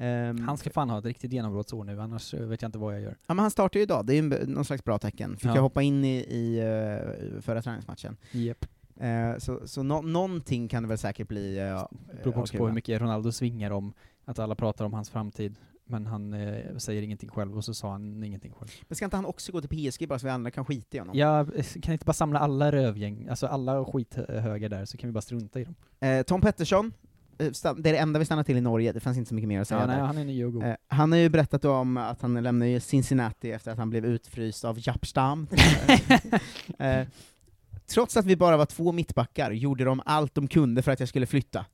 Ehm, 0.00 0.38
han 0.44 0.56
ska 0.58 0.70
fan 0.70 0.90
ha 0.90 0.98
ett 0.98 1.04
riktigt 1.04 1.32
genombrottsår 1.32 1.84
nu, 1.84 2.00
annars 2.00 2.34
eh, 2.34 2.40
vet 2.46 2.62
jag 2.62 2.68
inte 2.68 2.78
vad 2.78 2.94
jag 2.94 3.00
gör. 3.00 3.16
Ja 3.26 3.34
men 3.34 3.38
han 3.38 3.50
startar 3.50 3.78
ju 3.80 3.82
idag, 3.84 4.06
det 4.06 4.14
är 4.14 4.22
ju 4.22 4.46
någon 4.46 4.64
slags 4.64 4.84
bra 4.84 4.98
tecken. 4.98 5.36
Fick 5.36 5.44
Ja. 5.50 5.54
jag 5.54 5.62
hoppa 5.62 5.82
in 5.82 6.04
i, 6.04 6.16
i 6.18 6.58
eh, 6.58 7.40
förra 7.40 7.62
träningsmatchen. 7.62 8.16
Japp. 8.32 8.66
Eh, 9.00 9.38
så 9.38 9.60
så 9.68 9.82
nå- 9.82 10.02
någonting 10.02 10.68
kan 10.68 10.82
det 10.82 10.88
väl 10.88 10.98
säkert 10.98 11.28
bli. 11.28 11.60
Uh, 11.60 11.86
Det 12.16 12.22
beror 12.24 12.38
också 12.38 12.56
på 12.56 12.66
hur 12.66 12.74
mycket 12.74 13.00
Ronaldo 13.00 13.32
svingar 13.32 13.70
om 13.70 13.92
att 14.24 14.38
alla 14.38 14.54
pratar 14.54 14.84
om 14.84 14.92
hans 14.92 15.10
framtid, 15.10 15.54
men 15.84 16.06
han 16.06 16.32
eh, 16.32 16.76
säger 16.76 17.02
ingenting 17.02 17.28
själv, 17.30 17.56
och 17.56 17.64
så 17.64 17.74
sa 17.74 17.92
han 17.92 18.24
ingenting 18.24 18.52
själv. 18.52 18.68
Men 18.88 18.96
ska 18.96 19.04
inte 19.04 19.16
han 19.16 19.26
också 19.26 19.52
gå 19.52 19.60
till 19.60 19.90
PSG 19.90 20.08
bara 20.08 20.18
så 20.18 20.26
vi 20.26 20.30
andra 20.30 20.50
kan 20.50 20.64
skita 20.64 20.96
i 20.96 21.00
honom? 21.00 21.16
Ja, 21.18 21.46
kan 21.82 21.92
inte 21.92 22.04
bara 22.04 22.12
samla 22.12 22.38
alla 22.38 22.72
rövgäng, 22.72 23.28
alltså 23.28 23.46
alla 23.46 23.84
skithöger 23.84 24.68
där, 24.68 24.84
så 24.84 24.96
kan 24.96 25.08
vi 25.08 25.12
bara 25.12 25.20
strunta 25.20 25.60
i 25.60 25.64
dem. 25.64 25.74
Eh, 26.00 26.22
Tom 26.22 26.40
Pettersson, 26.40 26.92
det 27.38 27.88
är 27.88 27.92
det 27.92 27.96
enda 27.96 28.18
vi 28.18 28.24
stannar 28.24 28.42
till 28.42 28.56
i 28.56 28.60
Norge, 28.60 28.92
det 28.92 29.00
fanns 29.00 29.18
inte 29.18 29.28
så 29.28 29.34
mycket 29.34 29.48
mer 29.48 29.60
att 29.60 29.68
säga 29.68 29.80
Ja, 29.80 29.86
nej, 29.86 30.00
han 30.00 30.18
är 30.18 30.24
ny 30.24 30.44
och 30.44 30.52
god. 30.52 30.64
Eh, 30.64 30.74
han 30.88 31.12
har 31.12 31.18
ju 31.18 31.28
berättat 31.28 31.64
om 31.64 31.96
att 31.96 32.22
han 32.22 32.42
lämnade 32.42 32.80
Cincinnati 32.80 33.52
efter 33.52 33.72
att 33.72 33.78
han 33.78 33.90
blev 33.90 34.04
utfryst 34.04 34.64
av 34.64 34.78
Japstam. 34.80 35.46
eh, 36.78 37.06
trots 37.86 38.16
att 38.16 38.26
vi 38.26 38.36
bara 38.36 38.56
var 38.56 38.66
två 38.66 38.92
mittbackar 38.92 39.50
gjorde 39.50 39.84
de 39.84 40.02
allt 40.04 40.34
de 40.34 40.48
kunde 40.48 40.82
för 40.82 40.92
att 40.92 41.00
jag 41.00 41.08
skulle 41.08 41.26
flytta. 41.26 41.66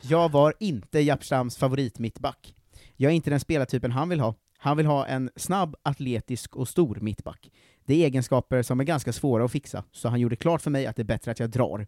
Jag 0.00 0.32
var 0.32 0.54
inte 0.60 1.00
Japstams 1.00 1.56
favoritmittback. 1.56 2.54
Jag 2.96 3.12
är 3.12 3.16
inte 3.16 3.30
den 3.30 3.40
spelartypen 3.40 3.92
han 3.92 4.08
vill 4.08 4.20
ha. 4.20 4.34
Han 4.58 4.76
vill 4.76 4.86
ha 4.86 5.06
en 5.06 5.30
snabb, 5.36 5.76
atletisk 5.82 6.56
och 6.56 6.68
stor 6.68 6.98
mittback. 7.00 7.50
Det 7.84 7.94
är 7.94 8.06
egenskaper 8.06 8.62
som 8.62 8.80
är 8.80 8.84
ganska 8.84 9.12
svåra 9.12 9.44
att 9.44 9.52
fixa, 9.52 9.84
så 9.92 10.08
han 10.08 10.20
gjorde 10.20 10.36
klart 10.36 10.62
för 10.62 10.70
mig 10.70 10.86
att 10.86 10.96
det 10.96 11.02
är 11.02 11.04
bättre 11.04 11.30
att 11.30 11.40
jag 11.40 11.50
drar. 11.50 11.86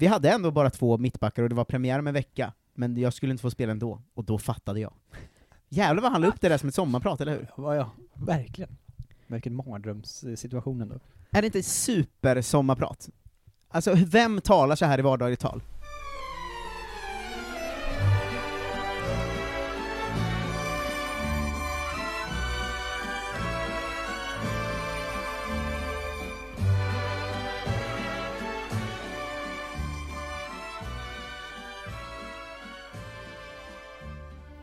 Vi 0.00 0.06
hade 0.06 0.30
ändå 0.30 0.50
bara 0.50 0.70
två 0.70 0.98
mittbackar 0.98 1.42
och 1.42 1.48
det 1.48 1.54
var 1.54 1.64
premiär 1.64 1.98
om 1.98 2.06
en 2.06 2.14
vecka, 2.14 2.52
men 2.74 2.96
jag 2.96 3.12
skulle 3.12 3.32
inte 3.32 3.42
få 3.42 3.50
spela 3.50 3.72
ändå, 3.72 4.02
och 4.14 4.24
då 4.24 4.38
fattade 4.38 4.80
jag. 4.80 4.92
Jävlar 5.68 6.02
vad 6.02 6.12
han 6.12 6.20
la 6.20 6.26
upp 6.26 6.40
det 6.40 6.48
där 6.48 6.58
som 6.58 6.68
ett 6.68 6.74
sommarprat, 6.74 7.20
eller 7.20 7.32
hur? 7.32 7.46
Ja, 7.56 7.74
ja, 7.74 7.90
verkligen. 8.14 8.76
Vilken 9.26 9.56
mardrömssituation 9.56 10.80
ändå. 10.80 10.94
Är 11.30 11.42
det 11.42 11.46
inte 11.46 11.62
super-sommarprat? 11.62 13.08
Alltså, 13.68 13.94
vem 14.06 14.40
talar 14.40 14.76
så 14.76 14.84
här 14.84 14.98
i 14.98 15.02
vardagligt 15.02 15.40
tal? 15.40 15.62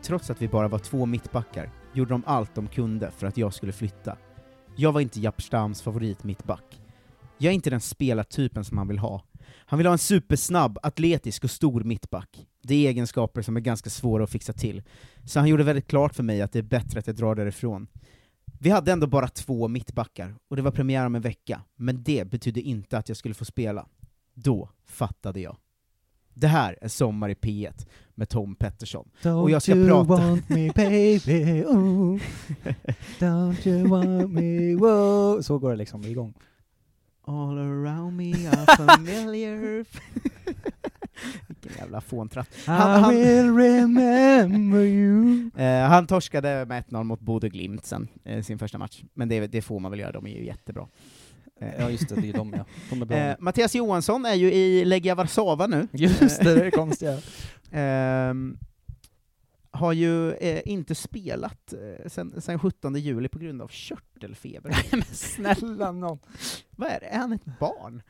Trots 0.08 0.30
att 0.30 0.42
vi 0.42 0.48
bara 0.48 0.68
var 0.68 0.78
två 0.78 1.06
mittbackar 1.06 1.70
gjorde 1.94 2.10
de 2.10 2.22
allt 2.26 2.54
de 2.54 2.68
kunde 2.68 3.10
för 3.10 3.26
att 3.26 3.36
jag 3.36 3.54
skulle 3.54 3.72
flytta. 3.72 4.16
Jag 4.76 4.92
var 4.92 5.00
inte 5.00 5.20
Japstams 5.20 5.82
favorit 5.82 6.24
mittback. 6.24 6.80
Jag 7.38 7.50
är 7.50 7.54
inte 7.54 7.70
den 7.70 7.80
spelartypen 7.80 8.64
som 8.64 8.78
han 8.78 8.88
vill 8.88 8.98
ha. 8.98 9.22
Han 9.56 9.78
vill 9.78 9.86
ha 9.86 9.92
en 9.92 9.98
supersnabb, 9.98 10.78
atletisk 10.82 11.44
och 11.44 11.50
stor 11.50 11.80
mittback. 11.80 12.46
Det 12.62 12.74
är 12.74 12.88
egenskaper 12.88 13.42
som 13.42 13.56
är 13.56 13.60
ganska 13.60 13.90
svåra 13.90 14.24
att 14.24 14.30
fixa 14.30 14.52
till. 14.52 14.82
Så 15.24 15.38
han 15.38 15.48
gjorde 15.48 15.64
väldigt 15.64 15.88
klart 15.88 16.14
för 16.14 16.22
mig 16.22 16.42
att 16.42 16.52
det 16.52 16.58
är 16.58 16.62
bättre 16.62 16.98
att 16.98 17.06
jag 17.06 17.16
drar 17.16 17.34
därifrån. 17.34 17.86
Vi 18.60 18.70
hade 18.70 18.92
ändå 18.92 19.06
bara 19.06 19.28
två 19.28 19.68
mittbackar, 19.68 20.34
och 20.48 20.56
det 20.56 20.62
var 20.62 20.70
premiär 20.70 21.06
om 21.06 21.14
en 21.14 21.22
vecka, 21.22 21.62
men 21.76 22.02
det 22.02 22.30
betydde 22.30 22.60
inte 22.60 22.98
att 22.98 23.08
jag 23.08 23.16
skulle 23.16 23.34
få 23.34 23.44
spela. 23.44 23.86
Då 24.34 24.70
fattade 24.86 25.40
jag. 25.40 25.56
Det 26.40 26.48
här 26.48 26.78
är 26.80 26.88
Sommar 26.88 27.28
i 27.28 27.34
P1 27.34 27.86
med 28.14 28.28
Tom 28.28 28.54
Pettersson. 28.54 29.08
och 29.42 29.50
jag 29.50 29.62
ska 29.62 29.72
Don't 29.72 29.76
you 29.76 29.88
prata... 29.88 30.22
want 30.22 30.48
me 30.48 30.70
baby, 30.74 31.64
oh. 31.64 32.18
Don't 33.18 33.68
you 33.68 33.88
want 33.88 34.32
me, 34.32 34.74
wow. 34.74 35.42
Så 35.42 35.58
går 35.58 35.70
det 35.70 35.76
liksom 35.76 36.04
igång. 36.04 36.34
All 37.26 37.58
around 37.58 38.16
me 38.16 38.48
are 38.48 38.76
familiar 38.76 39.84
Vilken 41.48 41.72
jävla 41.78 42.00
fåntratt. 42.00 42.48
I 42.68 43.14
will 43.14 43.56
remember 43.56 44.80
you. 44.80 45.50
Eh, 45.56 45.88
han 45.88 46.06
torskade 46.06 46.66
med 46.66 46.84
1-0 46.84 47.04
mot 47.04 47.20
Bodø 47.20 47.48
Glimt 47.48 47.86
sen, 47.86 48.08
eh, 48.24 48.42
sin 48.42 48.58
första 48.58 48.78
match. 48.78 49.02
Men 49.14 49.28
det, 49.28 49.46
det 49.46 49.62
får 49.62 49.80
man 49.80 49.90
väl 49.90 50.00
göra, 50.00 50.12
de 50.12 50.26
är 50.26 50.30
ju 50.38 50.46
jättebra. 50.46 50.88
Eh, 51.58 51.68
Ja 51.80 51.90
just 51.90 52.08
det, 52.08 52.14
det 52.14 52.28
är 52.28 52.32
de 52.32 52.52
ja. 52.56 52.64
De 52.90 53.02
är 53.02 53.06
bra. 53.06 53.16
Eh, 53.16 53.36
Mattias 53.38 53.74
Johansson 53.74 54.26
är 54.26 54.34
ju 54.34 54.52
i 54.52 54.84
Legia 54.84 55.14
Warszawa 55.14 55.66
nu. 55.66 55.88
Just 55.92 56.20
det, 56.40 56.54
det 56.54 56.66
är 56.66 56.70
konstiga. 56.80 57.18
Ehm, 57.72 58.58
har 59.70 59.92
ju 59.92 60.32
eh, 60.32 60.60
inte 60.64 60.94
spelat 60.94 61.72
eh, 61.72 62.08
sen, 62.08 62.40
sen 62.40 62.58
17 62.58 62.94
juli 62.94 63.28
på 63.28 63.38
grund 63.38 63.62
av 63.62 63.68
körtelfeber. 63.68 64.86
Men 64.90 65.02
snälla 65.02 65.92
nån. 65.92 66.18
Vad 66.70 66.88
är 66.88 67.00
det? 67.00 67.06
Är 67.06 67.18
han 67.18 67.32
ett 67.32 67.44
barn? 67.60 68.02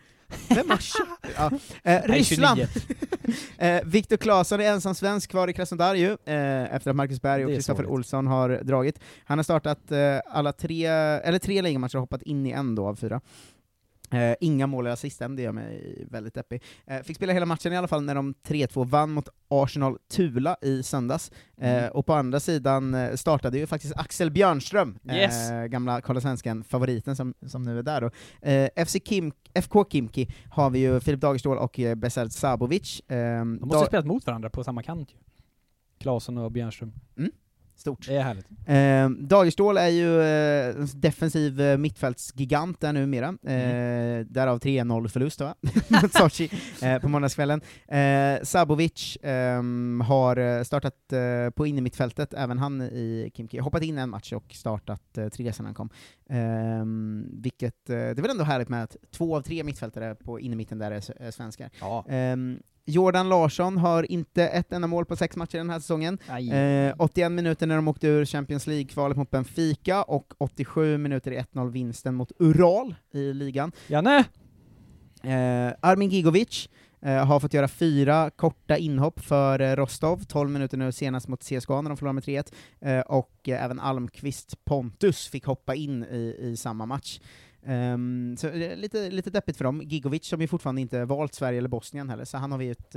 Vem 0.49 0.69
körtel? 0.69 1.31
Ja. 1.37 1.51
Eh, 1.83 2.03
Ryssland! 2.03 2.59
29. 2.59 3.37
eh, 3.59 3.81
Viktor 3.85 4.17
Claesson 4.17 4.61
är 4.61 4.65
ensam 4.65 4.95
svensk 4.95 5.31
kvar 5.31 5.49
i 5.49 5.53
Krasnodar 5.53 5.95
ju, 5.95 6.11
eh, 6.25 6.75
efter 6.75 6.91
att 6.91 6.97
Marcus 6.97 7.23
Berg 7.23 7.45
och 7.45 7.51
är 7.51 7.55
Kristoffer. 7.55 7.87
Olsson 7.87 8.27
har 8.27 8.49
dragit. 8.49 9.01
Han 9.25 9.39
har 9.39 9.43
startat 9.43 9.93
eh, 9.93 9.99
alla 10.31 10.53
tre, 10.53 10.87
eller 10.87 11.39
tre 11.39 11.63
ligamatcher 11.63 11.97
och 11.97 12.01
hoppat 12.01 12.23
in 12.23 12.47
i 12.47 12.51
en 12.51 12.75
då 12.75 12.87
av 12.87 12.95
fyra. 12.95 13.21
Eh, 14.11 14.35
inga 14.41 14.67
mål 14.67 14.85
eller 14.87 14.93
assist 14.95 15.21
än, 15.23 15.37
det 15.37 15.43
gör 15.43 15.53
mig 15.53 16.05
väldigt 16.11 16.35
deppig. 16.35 16.63
Eh, 16.87 17.03
fick 17.03 17.17
spela 17.17 17.33
hela 17.33 17.47
matchen 17.47 17.73
i 17.73 17.77
alla 17.77 17.89
fall 17.89 18.03
när 18.05 18.15
de 18.15 18.35
3-2 18.47 18.85
vann 18.85 19.11
mot 19.11 19.29
Arsenal 19.49 19.99
Tula 20.13 20.57
i 20.63 20.83
söndags. 20.83 21.31
Eh, 21.61 21.79
Mm. 21.79 21.91
och 21.93 22.07
på 22.07 22.15
andra 22.15 22.41
sidan 22.41 22.97
startade 23.19 23.59
ju 23.59 23.67
faktiskt 23.67 23.97
Axel 23.97 24.31
Björnström, 24.31 24.99
Yes. 25.13 25.51
gamla 25.71 26.01
Karla 26.01 26.21
Svensken 26.21 26.65
favoriten 26.65 27.17
som, 27.17 27.35
som 27.47 27.63
nu 27.63 27.79
är 27.79 27.83
där 27.83 28.01
då. 28.01 28.11
FC 28.87 28.97
Kim, 29.05 29.33
FK 29.55 29.85
Kimki 29.91 30.29
har 30.51 30.71
vi 30.71 30.79
ju 30.79 31.01
Filip 31.01 31.21
Dagerstål 31.21 31.59
och 31.59 31.81
Besart 31.97 32.33
Sabovic. 32.33 33.03
De 33.07 33.59
måste 33.61 33.77
ha 33.77 33.87
spelat 33.87 34.07
mot 34.07 34.27
varandra 34.27 34.51
på 34.51 34.65
samma 34.65 34.83
kant 34.83 35.13
ju. 35.13 35.17
Claesson 36.01 36.39
och 36.39 36.53
Björnström. 36.53 36.93
Mm. 37.19 37.31
Stort. 37.79 38.07
Det 38.07 38.17
är 38.17 38.23
härligt. 38.23 38.47
Eh, 38.67 39.27
Dagerstål 39.29 39.77
är 39.77 39.89
ju 39.89 40.21
eh, 40.21 40.81
en 40.81 40.89
defensiv 40.95 41.61
eh, 41.61 41.79
mittfältsgigant 41.79 42.81
där 42.81 42.93
numera, 42.93 43.29
eh, 43.29 44.27
därav 44.27 44.59
3-0 44.59 45.09
förlust 45.09 45.41
va? 45.41 45.55
mot 45.89 46.13
Sochi 46.13 46.51
eh, 46.83 46.99
på 46.99 47.09
måndagskvällen. 47.09 47.61
Eh, 47.89 48.43
Sabovic 48.43 49.19
ehm, 49.23 50.03
har 50.07 50.37
eh, 50.37 50.63
startat 50.63 50.95
på 51.55 51.67
innermittfältet, 51.67 52.35
även 52.35 52.59
han 52.59 52.83
i 52.83 53.31
Kimki, 53.35 53.59
hoppat 53.59 53.83
in 53.83 53.99
en 53.99 54.11
match 54.11 54.33
och 54.33 54.55
startat 54.55 55.19
tre 55.33 55.53
sedan 55.53 55.67
han 55.67 55.75
kom. 55.75 55.91
Ehm, 56.31 57.27
vilket, 57.33 57.87
det 57.87 58.19
är 58.19 58.23
väl 58.23 58.31
ändå 58.31 58.45
härligt 58.45 58.69
med 58.69 58.83
att 58.83 58.97
två 59.11 59.37
av 59.37 59.43
tre 59.43 59.65
mittfältare 59.65 60.15
på 60.15 60.41
innermitten 60.41 60.79
där 60.79 60.91
är, 60.91 61.23
är 61.23 61.31
svenskar. 61.31 61.71
Ja. 61.81 62.05
Jordan 62.89 63.29
Larsson 63.29 63.77
har 63.79 64.13
inte 64.13 64.49
ett 64.49 64.73
enda 64.73 64.89
mål 64.89 65.05
på 65.05 65.17
sex 65.17 65.37
matcher 65.37 65.59
den 65.59 65.71
här 65.71 65.81
säsongen. 65.81 66.19
Eh, 66.53 66.95
81 66.99 67.33
minuter 67.33 67.67
när 67.67 67.77
de 67.77 67.89
åkte 67.89 68.09
ur 68.09 68.25
Champions 68.25 68.67
League-kvalet 68.67 69.17
mot 69.17 69.31
Benfica, 69.31 70.03
och 70.03 70.33
87 70.39 70.99
minuter 70.99 71.31
i 71.31 71.39
1-0-vinsten 71.39 72.15
mot 72.15 72.33
Ural 72.39 72.95
i 73.13 73.33
ligan. 73.33 73.73
Janne! 73.87 74.25
Eh, 75.23 75.73
Armin 75.81 76.11
Gigovic 76.11 76.69
eh, 77.03 77.27
har 77.27 77.41
fått 77.41 77.55
göra 77.55 77.69
fyra 77.69 78.31
korta 78.31 78.77
inhopp 78.77 79.21
för 79.21 79.61
eh, 79.61 79.77
Rostov, 79.77 80.25
12 80.25 80.51
minuter 80.51 80.77
nu 80.77 80.93
senast 80.93 81.29
mot 81.29 81.45
CSKA 81.45 81.81
när 81.81 81.91
de 81.91 81.97
förlorade 81.97 82.15
med 82.15 82.25
3-1, 82.25 82.53
eh, 82.81 83.01
och 83.01 83.49
eh, 83.49 83.65
även 83.65 83.81
Almqvist 83.81 84.65
Pontus 84.65 85.29
fick 85.29 85.45
hoppa 85.45 85.75
in 85.75 86.05
i, 86.05 86.37
i 86.41 86.57
samma 86.57 86.87
match. 86.87 87.21
Ehm, 87.65 88.37
så 88.39 88.47
det 88.47 88.67
är 88.67 88.77
lite, 88.77 89.11
lite 89.11 89.31
deppigt 89.31 89.57
för 89.57 89.65
dem. 89.65 89.83
Gigovic 89.85 90.27
som 90.27 90.41
ju 90.41 90.49
fortfarande 90.49 90.81
inte 90.81 91.05
valt 91.05 91.35
Sverige 91.35 91.59
eller 91.59 91.69
Bosnien 91.69 92.09
heller, 92.09 92.25
så 92.25 92.39
han 92.39 92.53
har 92.53 92.59
vi 92.59 92.71
ett 92.71 92.97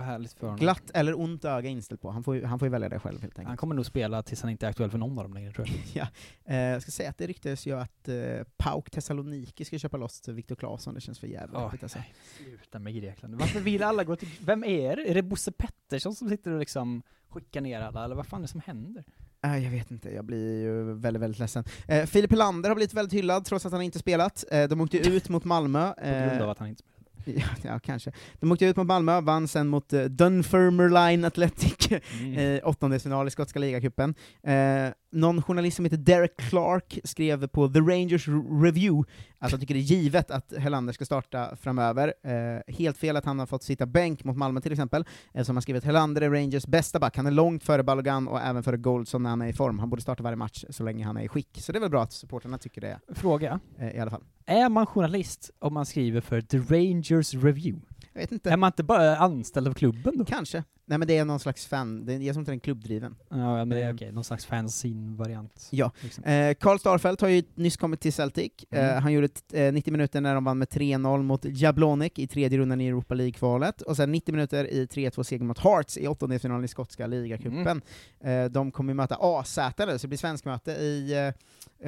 härligt 0.00 0.32
för 0.32 0.46
honom. 0.46 0.58
glatt 0.60 0.90
eller 0.94 1.20
ont 1.20 1.44
öga 1.44 1.68
inställt 1.68 2.00
på. 2.00 2.10
Han 2.10 2.24
får, 2.24 2.36
ju, 2.36 2.44
han 2.44 2.58
får 2.58 2.66
ju 2.66 2.72
välja 2.72 2.88
det 2.88 2.98
själv 2.98 3.20
helt 3.20 3.38
enkelt. 3.38 3.48
Han 3.48 3.56
kommer 3.56 3.74
nog 3.74 3.86
spela 3.86 4.22
tills 4.22 4.42
han 4.42 4.50
inte 4.50 4.66
är 4.66 4.70
aktuell 4.70 4.90
för 4.90 4.98
någon 4.98 5.18
av 5.18 5.24
dem 5.24 5.34
längre 5.34 5.52
tror 5.52 5.68
jag. 5.68 5.76
Ja. 5.94 6.06
Eh, 6.44 6.56
jag 6.56 6.82
ska 6.82 6.90
säga 6.90 7.10
att 7.10 7.18
det 7.18 7.26
ryktas 7.26 7.66
ju 7.66 7.78
att 7.78 8.08
eh, 8.08 8.14
Pauk 8.56 8.90
Thessaloniki 8.90 9.64
ska 9.64 9.78
köpa 9.78 9.96
loss 9.96 10.28
Viktor 10.28 10.56
Claesson, 10.56 10.94
det 10.94 11.00
känns 11.00 11.18
för 11.18 11.26
jävligt 11.26 11.60
deppigt 11.60 11.82
alltså. 11.82 11.98
nej, 11.98 12.14
Sluta 12.36 12.78
med 12.78 12.94
Grekland. 12.94 13.34
Varför 13.34 13.60
vill 13.60 13.82
alla 13.82 14.04
gå 14.04 14.16
till... 14.16 14.28
Vem 14.40 14.64
är 14.64 14.96
det? 14.96 15.10
Är 15.10 15.14
det 15.14 15.22
Bosse 15.22 15.52
Pettersson 15.52 16.14
som 16.14 16.28
sitter 16.28 16.50
och 16.50 16.58
liksom 16.58 17.02
skickar 17.28 17.60
ner 17.60 17.80
alla, 17.80 18.04
eller 18.04 18.14
vad 18.14 18.26
fan 18.26 18.40
är 18.40 18.42
det 18.42 18.48
som 18.48 18.60
händer? 18.60 19.04
Eh, 19.44 19.58
jag 19.64 19.70
vet 19.70 19.90
inte, 19.90 20.10
jag 20.10 20.24
blir 20.24 20.60
ju 20.62 20.94
väldigt, 20.94 21.22
väldigt 21.22 21.38
ledsen. 21.38 21.64
Eh, 21.88 22.06
Filip 22.06 22.30
Helander 22.30 22.70
har 22.70 22.76
blivit 22.76 22.94
väldigt 22.94 23.12
hyllad 23.12 23.44
trots 23.44 23.66
att 23.66 23.72
han 23.72 23.82
inte 23.82 23.98
spelat. 23.98 24.44
Eh, 24.50 24.68
de 24.68 24.80
åkte 24.80 24.98
ut 24.98 25.28
mot 25.28 25.44
Malmö. 25.44 25.92
På 25.94 26.00
grund 26.04 26.32
eh, 26.32 26.42
av 26.42 26.50
att 26.50 26.58
han 26.58 26.68
inte 26.68 26.82
Ja, 27.24 27.44
ja, 27.62 27.78
kanske. 27.78 28.12
De 28.40 28.52
åkte 28.52 28.64
ut 28.64 28.76
mot 28.76 28.86
Malmö, 28.86 29.20
vann 29.20 29.48
sen 29.48 29.68
mot 29.68 29.92
uh, 29.92 30.04
Dunfermline 30.04 31.24
Athletic 31.24 31.72
Mm. 32.20 32.38
i 32.38 32.60
åttondelsfinal 32.64 33.28
i 33.28 33.30
skotska 33.30 33.58
ligacupen. 33.58 34.14
Eh, 34.42 34.86
någon 35.12 35.42
journalist 35.42 35.76
som 35.76 35.84
heter 35.84 35.96
Derek 35.96 36.36
Clark 36.36 36.98
skrev 37.04 37.46
på 37.46 37.68
The 37.68 37.80
Rangers 37.80 38.28
Review 38.62 39.12
att 39.38 39.50
han 39.50 39.60
tycker 39.60 39.74
det 39.74 39.80
är 39.80 39.82
givet 39.82 40.30
att 40.30 40.52
Helander 40.58 40.92
ska 40.92 41.04
starta 41.04 41.56
framöver. 41.56 42.14
Eh, 42.24 42.74
helt 42.74 42.98
fel 42.98 43.16
att 43.16 43.24
han 43.24 43.38
har 43.38 43.46
fått 43.46 43.62
sitta 43.62 43.86
bänk 43.86 44.24
mot 44.24 44.36
Malmö 44.36 44.60
till 44.60 44.72
exempel, 44.72 45.04
eh, 45.34 45.44
som 45.44 45.56
har 45.56 45.60
skrivit 45.60 45.84
Helander 45.84 46.22
är 46.22 46.30
Rangers 46.30 46.66
bästa 46.66 46.98
back, 46.98 47.16
han 47.16 47.26
är 47.26 47.30
långt 47.30 47.64
före 47.64 47.82
Balogan 47.82 48.28
och 48.28 48.40
även 48.40 48.62
före 48.62 48.76
Goldson 48.76 49.22
när 49.22 49.30
han 49.30 49.42
är 49.42 49.46
i 49.48 49.52
form. 49.52 49.78
Han 49.78 49.90
borde 49.90 50.02
starta 50.02 50.22
varje 50.22 50.36
match 50.36 50.64
så 50.70 50.82
länge 50.84 51.04
han 51.04 51.16
är 51.16 51.22
i 51.22 51.28
skick. 51.28 51.58
Så 51.60 51.72
det 51.72 51.78
är 51.78 51.80
väl 51.80 51.90
bra 51.90 52.02
att 52.02 52.12
supporterna 52.12 52.58
tycker 52.58 52.80
det, 52.80 53.00
Fråga. 53.14 53.60
eh, 53.78 53.96
i 53.96 53.98
alla 53.98 54.10
fall. 54.10 54.24
Är 54.46 54.68
man 54.68 54.86
journalist 54.86 55.50
om 55.58 55.74
man 55.74 55.86
skriver 55.86 56.20
för 56.20 56.40
The 56.40 56.58
Rangers 56.58 57.34
Review? 57.34 57.86
Jag 58.12 58.20
vet 58.20 58.32
inte. 58.32 58.50
Är 58.50 58.56
man 58.56 58.68
inte 58.68 58.82
bara 58.82 59.16
anställd 59.16 59.68
av 59.68 59.74
klubben 59.74 60.18
då? 60.18 60.24
Kanske. 60.24 60.64
Nej 60.86 60.98
men 60.98 61.08
det 61.08 61.18
är 61.18 61.24
någon 61.24 61.40
slags 61.40 61.66
fan, 61.66 62.06
det 62.06 62.12
är, 62.12 62.32
som 62.32 62.40
inte 62.40 62.52
den 62.52 62.60
klubbdriven. 62.60 63.16
Ja, 63.28 63.36
men 63.36 63.68
det 63.68 63.82
är 63.82 63.88
Eh, 63.88 63.94
okej. 63.94 64.12
Någon 64.12 64.24
slags 64.24 64.46
fanzine-variant. 64.46 65.68
Ja. 65.70 65.92
Liksom. 66.00 66.24
Eh, 66.24 66.54
Karl 66.54 66.78
Starfelt 66.78 67.20
har 67.20 67.28
ju 67.28 67.42
nyss 67.54 67.76
kommit 67.76 68.00
till 68.00 68.12
Celtic. 68.12 68.52
Mm. 68.70 68.84
Eh, 68.96 69.02
han 69.02 69.12
gjorde 69.12 69.28
eh, 69.52 69.72
90 69.72 69.92
minuter 69.92 70.20
när 70.20 70.34
de 70.34 70.44
vann 70.44 70.58
med 70.58 70.68
3-0 70.68 71.22
mot 71.22 71.44
Jablonic 71.44 72.12
i 72.16 72.26
tredje 72.26 72.58
rundan 72.58 72.80
i 72.80 72.86
Europa 72.88 73.14
League-kvalet, 73.14 73.82
och 73.82 73.96
sen 73.96 74.12
90 74.12 74.32
minuter 74.32 74.64
i 74.64 74.86
3-2-seger 74.86 75.44
mot 75.44 75.58
Hearts 75.58 75.98
i 75.98 76.08
åttondelsfinalen 76.08 76.64
i 76.64 76.68
skotska 76.68 77.06
ligacupen. 77.06 77.82
Mm. 78.20 78.44
Eh, 78.44 78.50
de 78.50 78.70
kommer 78.70 78.94
möta 78.94 79.16
AZ 79.20 79.58
nu, 79.78 79.98
så 79.98 80.02
det 80.02 80.08
blir 80.08 80.18
svensk 80.18 80.44
möte 80.44 80.72
i 80.72 81.12
eh, 81.12 81.34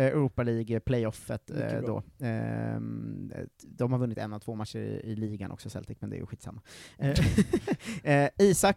Europa 0.05 0.43
League-playoffet 0.43 1.51
eh, 1.51 1.81
då. 1.87 2.03
Ehm, 2.21 3.33
de 3.63 3.93
har 3.93 3.99
vunnit 3.99 4.19
en 4.19 4.33
av 4.33 4.39
två 4.39 4.55
matcher 4.55 4.79
i, 4.79 5.01
i 5.05 5.17
ligan 5.17 5.51
också, 5.51 5.71
Celtic, 5.71 5.97
men 6.01 6.11
det 6.11 6.17
är 6.17 6.21
ju 6.21 6.27
skitsamma. 6.27 6.63
Eh, 6.99 7.15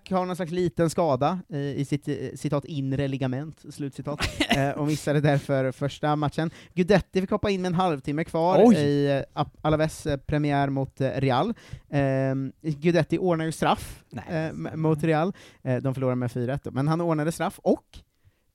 eh, 0.08 0.12
Isak 0.12 0.20
har 0.20 0.26
någon 0.26 0.36
slags 0.36 0.52
liten 0.52 0.90
skada 0.90 1.40
i, 1.50 1.58
i 1.58 1.86
sitt 1.86 2.08
eh, 2.08 2.16
citat 2.36 2.66
inre 2.66 3.08
ligament, 3.08 3.66
slutcitat, 3.70 4.20
eh, 4.50 4.70
och 4.70 4.88
missade 4.88 5.22
därför 5.22 5.72
första 5.72 6.16
matchen. 6.16 6.50
Gudetti 6.74 7.22
fick 7.22 7.30
hoppa 7.32 7.50
in 7.50 7.62
med 7.62 7.70
en 7.70 7.76
halvtimme 7.76 8.24
kvar 8.24 8.62
Oj! 8.66 8.76
i 8.76 9.24
eh, 9.36 9.46
Alaves 9.62 10.06
eh, 10.06 10.18
premiär 10.18 10.70
mot 10.70 11.02
eh, 11.02 11.10
Real. 11.10 11.54
Eh, 11.90 12.36
Gudetti 12.62 13.18
ordnar 13.18 13.46
ju 13.46 13.52
straff 13.52 14.04
eh, 14.28 14.46
m- 14.48 14.70
mot 14.76 15.04
Real, 15.04 15.34
eh, 15.64 15.78
de 15.82 15.94
förlorade 15.94 16.16
med 16.16 16.30
4-1 16.32 16.60
då. 16.64 16.72
men 16.72 16.88
han 16.88 17.02
ordnade 17.02 17.32
straff, 17.32 17.60
och 17.64 18.00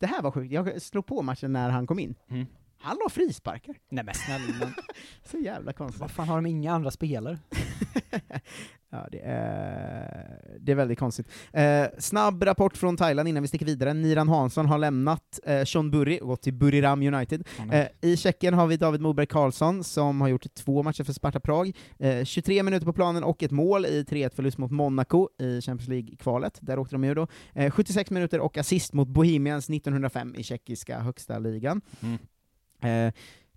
det 0.01 0.07
här 0.07 0.23
var 0.23 0.31
sjukt, 0.31 0.53
jag 0.53 0.83
slog 0.83 1.07
på 1.07 1.23
matchen 1.23 1.53
när 1.53 1.71
han 1.71 1.87
kom 1.87 1.99
in. 1.99 2.15
Mm. 2.31 2.47
Han 2.79 2.97
la 3.05 3.11
frisparkar. 3.11 3.75
Nej 3.91 4.05
men 4.05 4.15
snälla. 4.15 4.73
Så 5.31 5.39
jävla 5.39 5.73
konstigt. 5.73 6.01
Vad 6.01 6.11
fan 6.11 6.29
har 6.29 6.37
de 6.37 6.47
inga 6.47 6.73
andra 6.73 6.91
spelare? 6.91 7.39
Ja, 8.95 9.09
det 9.13 9.21
är, 9.25 10.41
det 10.61 10.73
är 10.73 10.77
väldigt 10.77 10.99
konstigt. 10.99 11.29
Eh, 11.53 11.85
snabb 11.99 12.43
rapport 12.43 12.77
från 12.77 12.97
Thailand 12.97 13.29
innan 13.29 13.43
vi 13.43 13.49
sticker 13.49 13.67
vidare. 13.67 13.95
Niran 13.95 14.29
Hansson 14.29 14.67
har 14.67 14.79
lämnat 14.79 15.41
eh, 15.45 15.65
Sean 15.65 15.91
Burry 15.91 16.19
och 16.23 16.29
gått 16.29 16.43
till 16.43 16.55
Buriram 16.55 17.03
United. 17.03 17.49
Eh, 17.73 17.87
I 18.01 18.17
Tjeckien 18.17 18.55
har 18.55 18.67
vi 18.67 18.77
David 18.77 19.01
Moberg 19.01 19.27
Karlsson 19.27 19.85
som 19.85 20.21
har 20.21 20.29
gjort 20.29 20.55
två 20.55 20.83
matcher 20.83 21.05
för 21.05 21.13
Sparta 21.13 21.41
Prag. 21.41 21.77
Eh, 21.99 22.25
23 22.25 22.63
minuter 22.63 22.87
på 22.87 22.93
planen 22.93 23.25
och 23.25 23.43
ett 23.43 23.51
mål 23.51 23.87
i 23.87 24.05
3-1-förlust 24.05 24.59
mot 24.59 24.71
Monaco 24.71 25.29
i 25.39 25.61
Champions 25.61 25.89
League-kvalet. 25.89 26.59
Där 26.61 26.79
åkte 26.79 26.95
de 26.95 27.05
ur 27.05 27.15
då. 27.15 27.27
Eh, 27.55 27.71
76 27.71 28.11
minuter 28.11 28.41
och 28.41 28.59
assist 28.59 28.93
mot 28.93 29.09
Bohemians 29.09 29.71
1905 29.71 30.35
i 30.35 30.43
tjeckiska 30.43 30.99
högsta 31.01 31.39
ligan. 31.39 31.81
Mm. 32.01 32.19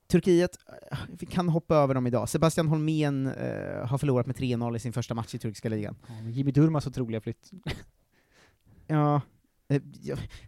Turkiet, 0.08 0.58
eh, 0.92 0.98
vi 1.20 1.26
kan 1.26 1.50
hoppa 1.50 1.76
över 1.76 1.94
dem 1.94 2.08
idag. 2.08 2.30
Sebastian 2.30 2.68
Holmén 2.68 3.28
eh, 3.28 3.88
har 3.88 3.98
förlorat 3.98 4.26
med 4.28 4.36
3-0 4.36 4.76
i 4.76 4.80
sin 4.80 4.94
första 4.94 5.14
match 5.14 5.36
i 5.36 5.40
turkiska 5.40 5.70
ligan. 5.70 5.96
Ja, 6.08 6.30
Jimmy 6.30 6.52
Durmaz 6.52 6.88
otroliga 6.88 7.22
flytt. 7.22 7.52
Ja, 8.88 9.22
eh, 9.68 9.82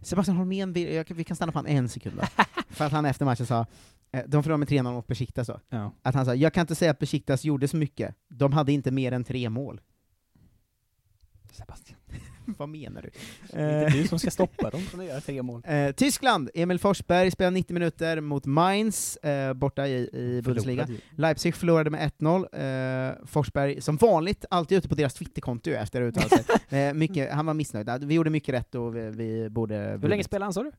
Sebastian 0.02 0.36
Holmén, 0.36 0.72
vi, 0.72 1.04
vi 1.08 1.24
kan 1.24 1.36
stanna 1.36 1.52
på 1.52 1.58
han 1.58 1.66
en 1.66 1.88
sekund 1.88 2.16
då. 2.16 2.44
För 2.68 2.84
att 2.84 2.92
han 2.92 3.04
efter 3.04 3.24
matchen 3.24 3.46
sa, 3.46 3.66
eh, 4.12 4.24
de 4.26 4.42
förlorade 4.42 4.58
med 4.58 4.68
3-0 4.68 4.92
mot 4.92 5.06
Besiktas 5.06 5.46
då. 5.46 5.60
Ja. 5.68 5.92
Att 6.02 6.14
han 6.14 6.24
sa, 6.24 6.34
jag 6.34 6.54
kan 6.54 6.60
inte 6.60 6.74
säga 6.74 6.90
att 6.90 6.98
Besiktas 6.98 7.44
gjorde 7.44 7.68
så 7.68 7.76
mycket, 7.76 8.14
de 8.28 8.52
hade 8.52 8.72
inte 8.72 8.90
mer 8.90 9.12
än 9.12 9.24
tre 9.24 9.50
mål. 9.50 9.80
Sebastian. 11.52 11.97
Vad 12.58 12.68
menar 12.68 13.02
du? 13.02 13.10
Det 13.50 13.60
är 13.62 13.84
inte 13.86 13.98
du 13.98 14.08
som 14.08 14.18
ska 14.18 14.30
stoppa 14.30 14.70
dem 14.70 14.80
från 14.90 15.00
att 15.00 15.06
göra 15.06 15.20
tre 15.20 15.42
mål. 15.42 15.62
Eh, 15.66 15.90
Tyskland, 15.90 16.50
Emil 16.54 16.78
Forsberg 16.78 17.30
spelar 17.30 17.50
90 17.50 17.74
minuter 17.74 18.20
mot 18.20 18.46
Mainz, 18.46 19.16
eh, 19.16 19.52
borta 19.54 19.86
i, 19.86 20.10
i 20.12 20.42
Bundesliga. 20.44 20.86
Förlorade. 20.86 21.04
Leipzig 21.16 21.54
förlorade 21.54 21.90
med 21.90 22.10
1-0. 22.18 23.08
Eh, 23.10 23.26
Forsberg, 23.26 23.80
som 23.80 23.96
vanligt, 23.96 24.44
alltid 24.50 24.78
ute 24.78 24.88
på 24.88 24.94
deras 24.94 25.14
Twitterkonto 25.14 25.70
efter 25.70 26.02
att 26.02 26.08
uttala 26.08 26.28
sig. 26.68 26.78
eh, 26.88 26.94
mycket, 26.94 27.32
han 27.32 27.46
var 27.46 27.54
missnöjd. 27.54 28.04
Vi 28.04 28.14
gjorde 28.14 28.30
mycket 28.30 28.54
rätt 28.54 28.74
och 28.74 28.96
vi, 28.96 29.10
vi 29.10 29.50
borde... 29.50 29.98
Hur 30.02 30.08
länge 30.08 30.24
spelade 30.24 30.44
han 30.46 30.52
sa 30.52 30.62
du? 30.62 30.72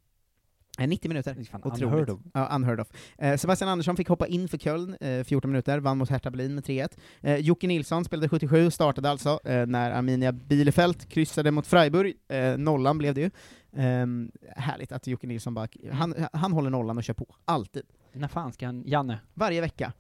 Eh, 0.80 0.88
90 0.88 1.10
minuter. 1.10 1.34
Det 1.34 1.42
är 1.42 1.46
fan 1.46 1.62
Otroligt. 1.64 1.84
unheard 1.84 2.10
of. 2.10 2.20
Ja, 2.34 2.56
unheard 2.56 2.80
of. 2.80 2.88
Eh, 3.18 3.38
Sebastian 3.38 3.70
Andersson 3.70 3.96
fick 3.96 4.08
hoppa 4.08 4.28
in 4.28 4.48
för 4.48 4.58
Köln, 4.58 4.96
eh, 5.02 5.24
14 5.24 5.52
minuter, 5.52 5.80
vann 5.80 5.98
mot 5.98 6.10
Hertha 6.10 6.32
Berlin 6.32 6.56
med 6.56 6.64
3-1. 6.64 6.98
Eh, 7.22 7.36
Jocke 7.36 7.68
Nilsson 7.68 8.06
spelade 8.06 8.30
77, 8.30 8.72
startade 8.72 9.10
alltså, 9.10 9.40
eh, 9.44 9.66
när 9.66 9.92
Arminia 9.92 10.32
Bielefeld 10.32 11.10
kryssade 11.10 11.52
mot 11.52 11.68
Freiburg, 11.68 12.16
eh, 12.28 12.58
nollan 12.58 12.98
blev 12.98 13.14
det 13.14 13.22
ju. 13.22 13.32
Ehm, 13.76 14.32
härligt 14.56 14.92
att 14.92 15.08
Jocke 15.08 15.28
Nilsson 15.28 15.54
bara, 15.54 15.68
han, 15.92 16.16
han 16.34 16.52
håller 16.54 16.70
nollan 16.70 16.98
och 16.98 17.04
kör 17.04 17.14
på, 17.14 17.36
alltid. 17.46 17.84
När 18.14 18.28
fan 18.28 18.54
ska 18.54 18.66
han, 18.66 18.84
Janne? 18.86 19.20
Varje 19.34 19.62
vecka. 19.62 19.94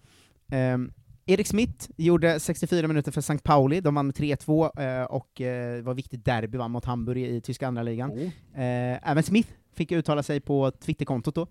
Ehm, 0.52 0.92
Erik 1.26 1.48
Smith 1.48 1.90
gjorde 1.98 2.40
64 2.40 2.88
minuter 2.88 3.12
för 3.12 3.20
St. 3.20 3.38
Pauli, 3.44 3.82
de 3.82 3.96
vann 3.96 4.06
med 4.06 4.16
3-2, 4.16 4.82
eh, 4.82 5.04
och 5.04 5.42
eh, 5.42 5.84
var 5.84 5.94
viktigt 5.94 6.26
derby, 6.26 6.58
vann 6.58 6.72
mot 6.72 6.86
Hamburg 6.86 7.24
i 7.24 7.42
tyska 7.42 7.68
andra 7.68 7.84
ligan. 7.84 8.12
Oh. 8.12 8.62
Eh, 8.62 9.10
även 9.12 9.24
Smith 9.24 9.50
fick 9.74 9.92
uttala 9.92 10.24
sig 10.24 10.40
på 10.40 10.72
Twitterkontot 10.72 11.36
då. 11.36 11.48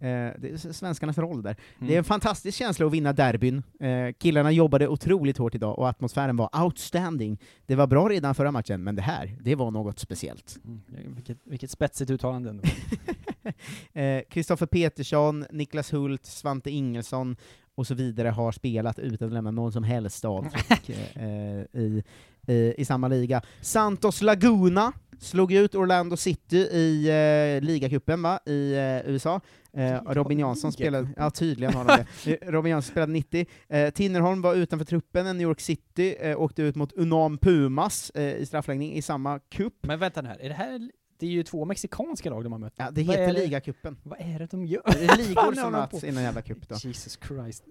Eh, 0.00 0.32
det 0.38 0.50
är 0.52 0.72
svenskarnas 0.72 1.18
roll 1.18 1.42
där. 1.42 1.56
Mm. 1.78 1.88
Det 1.88 1.94
är 1.94 1.98
en 1.98 2.04
fantastisk 2.04 2.58
känsla 2.58 2.86
att 2.86 2.92
vinna 2.92 3.12
derbyn. 3.12 3.62
Eh, 3.80 4.12
killarna 4.18 4.52
jobbade 4.52 4.88
otroligt 4.88 5.38
hårt 5.38 5.54
idag, 5.54 5.78
och 5.78 5.88
atmosfären 5.88 6.36
var 6.36 6.64
outstanding. 6.64 7.38
Det 7.66 7.74
var 7.74 7.86
bra 7.86 8.08
redan 8.08 8.34
förra 8.34 8.52
matchen, 8.52 8.84
men 8.84 8.96
det 8.96 9.02
här, 9.02 9.36
det 9.40 9.54
var 9.54 9.70
något 9.70 9.98
speciellt. 9.98 10.58
Mm. 10.64 11.14
Vilket, 11.14 11.38
vilket 11.44 11.70
spetsigt 11.70 12.10
uttalande 12.10 12.50
ändå. 12.50 12.64
Eh, 13.92 14.22
Kristoffer 14.30 14.66
Petersson, 14.66 15.44
Niklas 15.50 15.92
Hult, 15.92 16.26
Svante 16.26 16.70
Ingelsson 16.70 17.36
och 17.78 17.86
så 17.86 17.94
vidare 17.94 18.28
har 18.28 18.52
spelat 18.52 18.98
utan 18.98 19.28
att 19.28 19.34
lämna 19.34 19.50
någon 19.50 19.72
som 19.72 19.84
helst 19.84 20.24
avtryck 20.24 20.90
eh, 21.14 21.80
i, 21.80 22.02
i, 22.48 22.74
i 22.78 22.84
samma 22.84 23.08
liga. 23.08 23.42
Santos 23.60 24.22
Laguna 24.22 24.92
slog 25.18 25.52
ut 25.52 25.74
Orlando 25.74 26.16
City 26.16 26.56
i 26.56 27.08
eh, 27.08 27.66
ligacupen 27.66 28.22
va, 28.22 28.38
i 28.46 28.72
eh, 28.74 29.10
USA. 29.10 29.40
Eh, 29.72 30.00
Robin 30.06 30.38
Jansson 30.38 30.72
spelade, 30.72 31.08
ja 31.16 31.30
tydligen 31.30 31.74
har 31.74 31.84
de 31.84 31.96
det. 31.96 32.38
Eh, 32.42 32.50
Robin 32.50 32.70
Jansson 32.70 32.90
spelade 32.90 33.12
90. 33.12 33.46
Eh, 33.68 33.90
Tinnerholm 33.90 34.42
var 34.42 34.54
utanför 34.54 34.86
truppen 34.86 35.24
när 35.24 35.34
New 35.34 35.42
York 35.42 35.60
City 35.60 36.16
eh, 36.20 36.40
åkte 36.40 36.62
ut 36.62 36.76
mot 36.76 36.92
Unam 36.92 37.38
Pumas 37.38 38.10
eh, 38.10 38.36
i 38.36 38.46
straffläggning 38.46 38.94
i 38.94 39.02
samma 39.02 39.38
cup. 39.38 39.74
Men 39.82 39.98
vänta 39.98 40.22
nu 40.22 40.28
här, 40.28 40.38
är 40.40 40.48
det 40.48 40.54
här, 40.54 40.90
det 41.18 41.26
är 41.26 41.30
ju 41.30 41.42
två 41.42 41.64
mexikanska 41.64 42.30
lag 42.30 42.44
de 42.44 42.52
har 42.52 42.58
mött. 42.58 42.74
Ja, 42.76 42.90
det 42.90 43.02
Vad 43.02 43.16
heter 43.16 43.32
ligacupen. 43.32 43.96
Vad 44.02 44.20
är 44.20 44.38
det 44.38 44.46
de 44.50 44.66
gör? 44.66 44.82
Det 44.86 45.04
är 45.04 45.16
ligor 45.16 45.52
som 45.62 45.72
möts 45.72 46.04
i 46.04 46.12
någon 46.12 46.22
jävla 46.22 46.42
cup 46.42 46.68
då. 46.68 46.74
Jesus 46.74 47.18
Christ. 47.28 47.64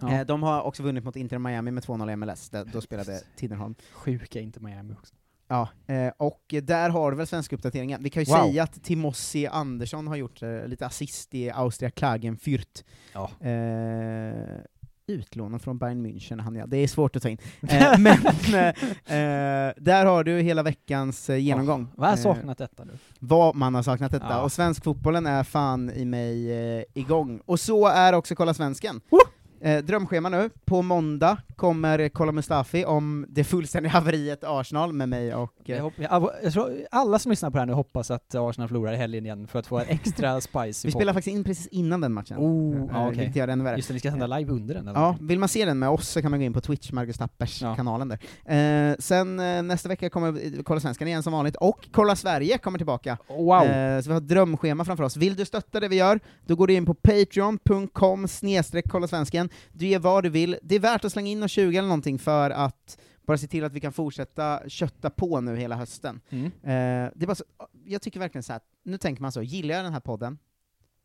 Ja. 0.00 0.12
Eh, 0.12 0.26
de 0.26 0.42
har 0.42 0.62
också 0.62 0.82
vunnit 0.82 1.04
mot 1.04 1.16
Inter 1.16 1.38
Miami 1.38 1.70
med 1.70 1.82
2-0 1.84 2.12
i 2.12 2.16
MLS, 2.16 2.50
där, 2.50 2.64
då 2.64 2.80
spelade 2.80 3.20
Tinnerholm. 3.36 3.74
Sjuka 3.92 4.40
inte 4.40 4.60
Miami 4.60 4.92
också. 4.94 5.14
Ja, 5.48 5.68
eh, 5.86 6.12
och 6.16 6.54
där 6.62 6.90
har 6.90 7.10
du 7.10 7.16
väl 7.16 7.26
svenska 7.26 7.56
uppdateringen. 7.56 8.02
Vi 8.02 8.10
kan 8.10 8.22
ju 8.22 8.32
Wow. 8.32 8.38
säga 8.46 8.62
att 8.62 8.82
Timossi 8.82 9.46
Andersson 9.46 10.06
har 10.06 10.16
gjort 10.16 10.42
eh, 10.42 10.66
lite 10.66 10.86
assist 10.86 11.34
i 11.34 11.50
Austria 11.50 11.90
Klagenfurt. 11.90 12.84
Ja. 13.12 13.30
Eh, 13.48 14.58
utlånad 15.06 15.62
från 15.62 15.78
Bayern 15.78 16.06
München, 16.06 16.40
han 16.40 16.54
ja. 16.56 16.66
Det 16.66 16.76
är 16.76 16.88
svårt 16.88 17.16
att 17.16 17.22
ta 17.22 17.28
in. 17.28 17.38
Eh, 17.68 17.98
men 17.98 18.18
eh, 18.54 18.68
eh, 19.18 19.72
där 19.76 20.06
har 20.06 20.24
du 20.24 20.40
hela 20.40 20.62
veckans 20.62 21.30
eh, 21.30 21.36
genomgång. 21.36 21.88
Vad 21.96 22.08
har 22.08 22.16
Eh, 22.16 22.22
saknat 22.22 22.58
detta 22.58 22.84
nu? 22.84 22.92
vad 23.18 23.54
man 23.56 23.74
har 23.74 23.82
saknat 23.82 24.12
detta, 24.12 24.26
Ja. 24.30 24.42
och 24.42 24.52
svensk 24.52 24.84
fotbollen 24.84 25.26
är 25.26 25.44
fan 25.44 25.90
i 25.90 26.04
mig 26.04 26.52
eh, 26.78 26.84
igång. 26.94 27.40
Och 27.46 27.60
så 27.60 27.86
är 27.86 28.12
också 28.12 28.34
Kolla 28.34 28.54
Svensken. 28.54 29.00
Eh, 29.64 29.84
drömschema 29.84 30.28
nu, 30.28 30.50
på 30.64 30.82
måndag 30.82 31.36
kommer 31.56 32.08
Kolla 32.08 32.32
Mustafi 32.32 32.84
om 32.84 33.26
det 33.28 33.44
fullständiga 33.44 33.92
haveriet 33.92 34.44
Arsenal 34.44 34.92
med 34.92 35.08
mig 35.08 35.34
och... 35.34 35.52
Jag, 35.64 35.78
Eh, 35.78 35.82
hopp, 35.82 35.92
jag, 35.96 36.30
jag 36.42 36.52
tror 36.52 36.72
alla 36.90 37.18
som 37.18 37.30
lyssnar 37.30 37.50
på 37.50 37.56
det 37.56 37.60
här 37.60 37.66
nu 37.66 37.72
hoppas 37.72 38.10
att 38.10 38.34
Arsenal 38.34 38.68
förlorar 38.68 38.92
i 38.92 38.96
helgen 38.96 39.24
igen 39.24 39.46
för 39.46 39.58
att 39.58 39.66
få 39.66 39.78
en 39.78 39.88
extra 39.88 40.40
spice 40.40 40.86
vi 40.88 40.92
spelar 40.92 41.12
faktiskt 41.12 41.36
in 41.36 41.44
precis 41.44 41.66
innan 41.66 42.00
den 42.00 42.12
matchen. 42.12 42.38
Oh, 42.38 42.74
Eh, 42.74 42.86
ja. 42.92 43.08
Vilket 43.08 43.36
gör 43.36 43.46
det 43.46 43.52
ännu 43.52 43.64
värre. 43.64 43.76
Just 43.76 43.88
det, 43.88 43.94
ni 43.94 44.00
ska 44.00 44.10
sända 44.10 44.26
live 44.26 44.52
under 44.52 44.74
den 44.74 44.88
eller? 44.88 45.00
Ja, 45.00 45.16
vill 45.20 45.38
man 45.38 45.48
se 45.48 45.64
den 45.64 45.78
med 45.78 45.88
oss 45.88 46.08
så 46.08 46.22
kan 46.22 46.30
man 46.30 46.40
gå 46.40 46.46
in 46.46 46.52
på 46.52 46.60
Twitch, 46.60 46.92
Marcus 46.92 47.18
Tappers 47.18 47.60
kanalen 47.60 48.08
där. 48.08 48.90
Eh, 48.90 48.96
sen 48.98 49.40
eh, 49.40 49.62
nästa 49.62 49.88
vecka 49.88 50.10
kommer 50.10 50.62
Kolla 50.62 50.80
Svenskan 50.80 51.08
igen 51.08 51.22
som 51.22 51.32
vanligt, 51.32 51.56
och 51.56 51.88
Kolla 51.92 52.16
Sverige 52.16 52.58
kommer 52.58 52.78
tillbaka. 52.78 53.18
Wow. 53.28 53.62
Eh, 53.62 54.00
så 54.00 54.08
vi 54.08 54.12
har 54.14 54.20
ett 54.20 54.28
drömschema 54.28 54.84
framför 54.84 55.04
oss. 55.04 55.16
Vill 55.16 55.36
du 55.36 55.44
stötta 55.44 55.80
det 55.80 55.88
vi 55.88 55.96
gör, 55.96 56.20
då 56.46 56.56
går 56.56 56.66
du 56.66 56.74
in 56.74 56.86
på 56.86 56.94
patreon.com 56.94 58.28
snedstreck 58.28 58.84
kolla 58.88 59.06
svensken. 59.06 59.48
Du 59.72 59.86
ger 59.86 59.98
vad 59.98 60.22
du 60.22 60.28
vill. 60.30 60.56
Det 60.62 60.74
är 60.74 60.80
värt 60.80 61.04
att 61.04 61.12
slänga 61.12 61.30
in 61.30 61.42
och 61.42 61.50
20 61.50 61.76
eller 61.78 61.88
någonting 61.88 62.18
för 62.18 62.50
att 62.50 62.98
bara 63.26 63.38
se 63.38 63.46
till 63.46 63.64
att 63.64 63.72
vi 63.72 63.80
kan 63.80 63.92
fortsätta 63.92 64.60
kötta 64.68 65.10
på 65.10 65.40
nu 65.40 65.56
hela 65.56 65.76
hösten. 65.76 66.20
Mm. 66.30 66.46
Eh, 66.46 67.12
det 67.14 67.22
är 67.22 67.26
bara 67.26 67.34
så, 67.34 67.44
jag 67.84 68.02
tycker 68.02 68.20
verkligen 68.20 68.42
så 68.42 68.52
här, 68.52 68.62
nu 68.82 68.98
tänker 68.98 69.22
man 69.22 69.32
så, 69.32 69.42
gillar 69.42 69.74
jag 69.74 69.84
den 69.84 69.92
här 69.92 70.00
podden? 70.00 70.38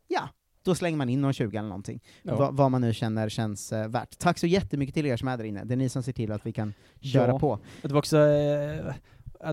Ja, 0.07 0.29
då 0.63 0.75
slänger 0.75 0.97
man 0.97 1.09
in 1.09 1.21
någon 1.21 1.33
20 1.33 1.57
eller 1.57 1.69
någonting. 1.69 2.03
Ja. 2.23 2.35
Va, 2.35 2.49
vad 2.51 2.71
man 2.71 2.81
nu 2.81 2.93
känner 2.93 3.29
känns 3.29 3.71
eh, 3.71 3.87
värt. 3.87 4.17
Tack 4.17 4.37
så 4.37 4.47
jättemycket 4.47 4.95
till 4.95 5.05
er 5.05 5.17
som 5.17 5.27
är 5.27 5.37
där 5.37 5.43
inne, 5.43 5.63
det 5.63 5.73
är 5.73 5.77
ni 5.77 5.89
som 5.89 6.03
ser 6.03 6.11
till 6.13 6.31
att 6.31 6.45
vi 6.45 6.53
kan 6.53 6.73
köra 7.01 7.31
Ja. 7.31 7.39
på. 7.39 7.59
Det 7.81 7.87
var 7.91 7.99
också, 7.99 8.17
eh, 8.17 8.93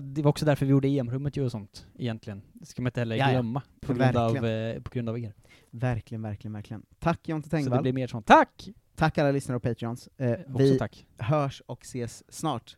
det 0.01 0.21
var 0.21 0.29
också 0.29 0.45
därför 0.45 0.65
vi 0.65 0.71
gjorde 0.71 0.87
EM-rummet 0.87 1.37
ju 1.37 1.45
och 1.45 1.51
sånt, 1.51 1.87
egentligen. 1.97 2.41
Det 2.53 2.65
ska 2.65 2.81
man 2.81 2.87
inte 2.89 3.01
heller 3.01 3.31
glömma, 3.31 3.61
på 3.81 3.93
grund, 3.93 4.17
av, 4.17 4.45
eh, 4.45 4.81
på 4.81 4.89
grund 4.89 5.09
av 5.09 5.19
er. 5.19 5.33
Verkligen, 5.71 6.21
verkligen, 6.21 6.53
verkligen. 6.53 6.85
Tack 6.99 7.29
Jonte 7.29 7.49
Så 7.49 7.55
det 7.55 7.61
Tengvall. 7.63 7.81
blir 7.81 7.93
mer 7.93 8.07
sånt. 8.07 8.25
Tack! 8.25 8.69
Tack 8.99 9.17
alla 9.17 9.31
lyssnare 9.31 9.55
och 9.55 9.63
patreons. 9.63 10.09
Eh, 10.19 10.31
Också 10.31 10.43
vi 10.57 10.77
tack. 10.79 11.05
hörs 11.17 11.61
och 11.65 11.79
ses 11.83 12.23
snart. 12.29 12.75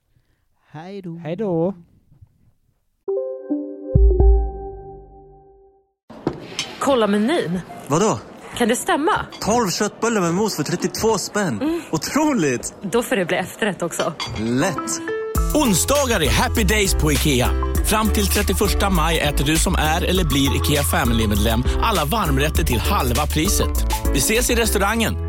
Hej 0.72 1.02
då. 1.02 1.16
Hej 1.16 1.36
då! 1.36 1.74
Kolla 6.80 7.08
menyn. 7.08 7.60
Vadå? 7.88 8.20
Kan 8.58 8.68
det 8.68 8.76
stämma? 8.76 9.26
12 9.42 9.70
köttbullar 9.70 10.22
med 10.22 10.34
mos 10.34 10.56
för 10.56 10.64
32 10.64 11.18
spänn. 11.18 11.82
Otroligt! 11.92 12.74
Då 12.82 13.04
får 13.04 13.16
det 13.16 13.26
bli 13.26 13.38
efterrätt 13.38 13.82
också. 13.82 14.14
Lätt! 14.40 15.02
Onsdagar 15.56 16.22
är 16.24 16.30
happy 16.30 16.64
days 16.64 16.94
på 16.96 17.12
IKEA. 17.12 17.50
Fram 17.86 18.10
till 18.10 18.28
31 18.28 18.60
maj 18.92 19.20
äter 19.20 19.46
du 19.46 19.58
som 19.58 19.76
är 19.76 20.02
eller 20.04 20.24
blir 20.26 20.56
IKEA 20.56 20.84
Family-medlem 20.84 21.64
alla 21.82 22.06
varmrätter 22.06 22.64
till 22.64 22.80
halva 22.80 23.26
priset. 23.28 23.86
Vi 24.14 24.18
ses 24.18 24.50
i 24.50 24.56
restaurangen 24.56 25.29